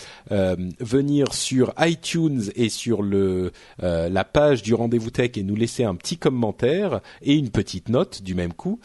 venir 0.79 1.33
sur 1.33 1.73
iTunes 1.79 2.43
et 2.55 2.69
sur 2.69 3.01
le 3.01 3.51
la 3.79 4.23
page 4.23 4.63
du 4.63 4.73
rendez-vous 4.73 5.11
tech 5.11 5.31
et 5.35 5.43
nous 5.43 5.55
laisser 5.55 5.83
un 5.83 5.95
petit 5.95 6.17
commentaire 6.17 7.01
et 7.21 7.35
une 7.35 7.49
petite 7.49 7.89
note 7.89 8.21
du 8.21 8.35
même 8.35 8.53
coup. 8.53 8.79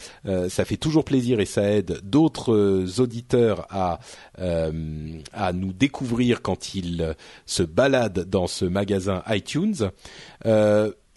ça 0.49 0.65
fait 0.65 0.77
toujours 0.77 1.03
plaisir 1.05 1.39
et 1.39 1.45
ça 1.45 1.63
aide 1.63 1.99
d'autres 2.03 2.99
auditeurs 2.99 3.65
à 3.69 3.99
à 4.37 5.53
nous 5.53 5.73
découvrir 5.73 6.41
quand 6.41 6.75
ils 6.75 7.15
se 7.45 7.63
baladent 7.63 8.25
dans 8.29 8.47
ce 8.47 8.65
magasin 8.65 9.23
iTunes. 9.29 9.89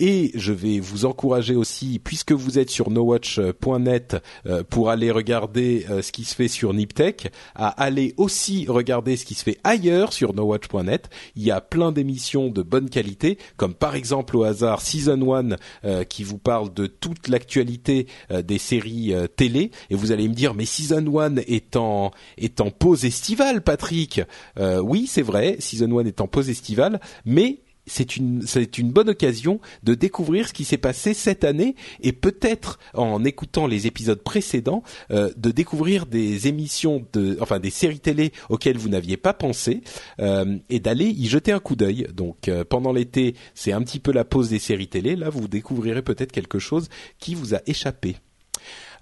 Et 0.02 0.30
je 0.34 0.54
vais 0.54 0.80
vous 0.80 1.04
encourager 1.04 1.54
aussi, 1.54 2.00
puisque 2.02 2.32
vous 2.32 2.58
êtes 2.58 2.70
sur 2.70 2.88
nowatch.net 2.88 4.16
euh, 4.46 4.64
pour 4.64 4.88
aller 4.88 5.10
regarder 5.10 5.84
euh, 5.90 6.00
ce 6.00 6.10
qui 6.10 6.24
se 6.24 6.34
fait 6.34 6.48
sur 6.48 6.72
Niptech, 6.72 7.30
à 7.54 7.68
aller 7.68 8.14
aussi 8.16 8.64
regarder 8.66 9.18
ce 9.18 9.26
qui 9.26 9.34
se 9.34 9.44
fait 9.44 9.58
ailleurs 9.62 10.14
sur 10.14 10.32
nowatch.net. 10.32 11.10
Il 11.36 11.42
y 11.42 11.50
a 11.50 11.60
plein 11.60 11.92
d'émissions 11.92 12.48
de 12.48 12.62
bonne 12.62 12.88
qualité, 12.88 13.36
comme 13.58 13.74
par 13.74 13.94
exemple 13.94 14.38
au 14.38 14.44
hasard 14.44 14.80
Season 14.80 15.34
1 15.34 15.56
euh, 15.84 16.04
qui 16.04 16.24
vous 16.24 16.38
parle 16.38 16.72
de 16.72 16.86
toute 16.86 17.28
l'actualité 17.28 18.06
des 18.30 18.58
séries 18.58 19.12
télé. 19.36 19.70
Et 19.90 19.94
vous 19.94 20.12
allez 20.12 20.28
me 20.28 20.34
dire, 20.34 20.54
mais 20.54 20.64
Season 20.64 21.04
1 21.18 21.36
est 21.36 21.76
en, 21.76 22.10
est 22.38 22.62
en 22.62 22.70
pause 22.70 23.04
estivale, 23.04 23.60
Patrick. 23.60 24.22
oui, 24.58 25.06
c'est 25.06 25.20
vrai, 25.20 25.56
Season 25.58 25.98
1 25.98 26.06
est 26.06 26.22
en 26.22 26.26
pause 26.26 26.48
estivale, 26.48 27.00
mais 27.26 27.58
c'est 27.90 28.16
une 28.16 28.42
c'est 28.46 28.80
bonne 28.82 29.10
occasion 29.10 29.60
de 29.82 29.94
découvrir 29.94 30.48
ce 30.48 30.52
qui 30.52 30.64
s'est 30.64 30.78
passé 30.78 31.12
cette 31.12 31.44
année 31.44 31.74
et 32.00 32.12
peut-être 32.12 32.78
en 32.94 33.24
écoutant 33.24 33.66
les 33.66 33.86
épisodes 33.86 34.22
précédents 34.22 34.82
euh, 35.10 35.30
de 35.36 35.50
découvrir 35.50 36.06
des 36.06 36.46
émissions 36.46 37.04
enfin 37.40 37.58
des 37.58 37.70
séries 37.70 38.00
télé 38.00 38.32
auxquelles 38.48 38.78
vous 38.78 38.88
n'aviez 38.88 39.16
pas 39.16 39.34
pensé 39.34 39.82
euh, 40.20 40.56
et 40.68 40.80
d'aller 40.80 41.06
y 41.06 41.28
jeter 41.28 41.52
un 41.52 41.60
coup 41.60 41.76
d'œil. 41.76 42.06
Donc 42.14 42.48
euh, 42.48 42.64
pendant 42.64 42.92
l'été, 42.92 43.34
c'est 43.54 43.72
un 43.72 43.82
petit 43.82 43.98
peu 43.98 44.12
la 44.12 44.24
pause 44.24 44.48
des 44.48 44.58
séries 44.58 44.88
télé. 44.88 45.16
Là, 45.16 45.28
vous 45.28 45.48
découvrirez 45.48 46.02
peut-être 46.02 46.32
quelque 46.32 46.58
chose 46.58 46.88
qui 47.18 47.34
vous 47.34 47.54
a 47.54 47.60
échappé. 47.66 48.16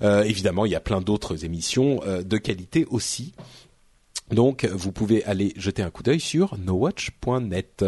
évidemment, 0.00 0.64
il 0.64 0.72
y 0.72 0.76
a 0.76 0.80
plein 0.80 1.00
d'autres 1.00 1.44
émissions 1.44 2.00
de 2.24 2.38
qualité 2.38 2.86
aussi. 2.90 3.34
Donc, 4.30 4.66
vous 4.66 4.92
pouvez 4.92 5.24
aller 5.24 5.52
jeter 5.56 5.82
un 5.82 5.90
coup 5.90 6.02
d'œil 6.02 6.20
sur 6.20 6.56
nowatch.net. 6.58 7.84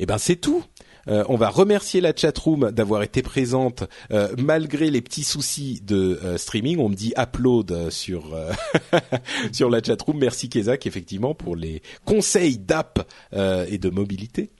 Et 0.00 0.04
eh 0.04 0.06
ben, 0.06 0.16
c'est 0.16 0.36
tout. 0.36 0.64
Euh, 1.08 1.24
on 1.28 1.36
va 1.36 1.50
remercier 1.50 2.00
la 2.00 2.14
chatroom 2.14 2.70
d'avoir 2.70 3.02
été 3.02 3.20
présente 3.20 3.84
euh, 4.12 4.28
malgré 4.38 4.90
les 4.90 5.02
petits 5.02 5.24
soucis 5.24 5.82
de 5.84 6.18
euh, 6.24 6.38
streaming. 6.38 6.78
On 6.78 6.88
me 6.88 6.94
dit 6.94 7.12
upload 7.18 7.90
sur 7.90 8.34
sur 9.52 9.68
la 9.68 9.82
chatroom. 9.82 10.18
Merci 10.18 10.48
Kezak 10.48 10.86
effectivement 10.86 11.34
pour 11.34 11.54
les 11.54 11.82
conseils 12.06 12.58
d'app 12.58 13.06
et 13.32 13.78
de 13.78 13.90
mobilité. 13.90 14.50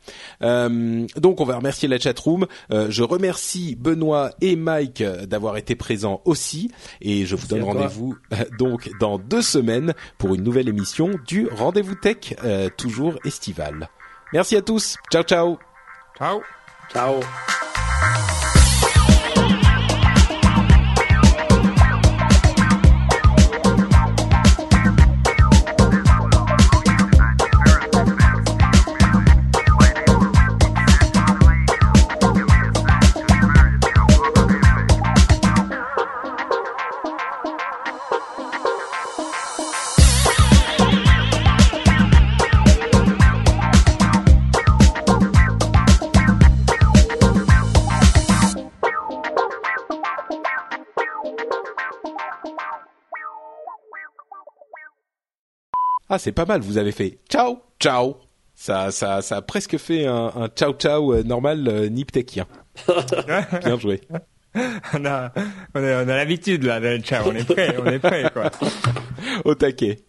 donc 0.41 1.41
on 1.41 1.45
va 1.45 1.57
remercier 1.57 1.89
la 1.89 1.99
chatroom. 1.99 2.47
je 2.71 3.03
remercie 3.03 3.77
Benoît 3.77 4.33
et 4.41 4.57
Mike 4.57 5.03
d'avoir 5.03 5.57
été 5.57 5.75
présents 5.75 6.21
aussi 6.25 6.71
et 7.01 7.25
je 7.25 7.37
vous 7.37 7.47
donne 7.47 7.62
rendez-vous 7.62 8.17
donc 8.59 8.91
dans 9.01 9.19
deux 9.19 9.43
semaines 9.43 9.95
pour 10.19 10.35
une 10.35 10.43
nouvelle 10.43 10.69
émission 10.69 11.11
du 11.27 11.47
Rendez-vous 11.49 11.95
Tech 11.95 12.35
toujours 12.77 13.19
estival. 13.25 13.89
Merci 14.32 14.57
à 14.57 14.62
tous. 14.62 14.97
Ciao 15.11 15.23
ciao. 15.23 15.59
Ciao. 16.16 16.43
Ciao. 16.93 17.20
Ah, 56.11 56.19
c'est 56.19 56.32
pas 56.32 56.45
mal. 56.45 56.61
Vous 56.61 56.77
avez 56.77 56.93
fait 56.93 57.19
ciao, 57.31 57.62
ciao. 57.78 58.16
Ça, 58.55 58.91
ça, 58.91 59.23
ça 59.23 59.37
a 59.37 59.43
presque 59.43 59.78
fait 59.78 60.07
un, 60.07 60.32
un 60.35 60.49
ciao 60.49 60.74
ciao 60.74 61.15
euh, 61.15 61.23
normal 61.23 61.66
euh, 61.69 61.89
niptekien. 61.89 62.47
Bien 63.65 63.78
joué. 63.78 64.01
On 64.93 65.05
a, 65.07 65.32
on 65.74 65.82
a, 65.85 66.05
on 66.05 66.09
a 66.09 66.16
l'habitude 66.16 66.65
là, 66.65 66.81
de 66.81 66.99
ciao. 66.99 67.28
On 67.28 67.35
est 67.35 67.45
prêt, 67.45 67.77
on 67.81 67.87
est 67.87 68.01
prêt 68.01 68.28
quoi. 68.35 68.51
Au 69.45 69.55
taquet. 69.55 70.01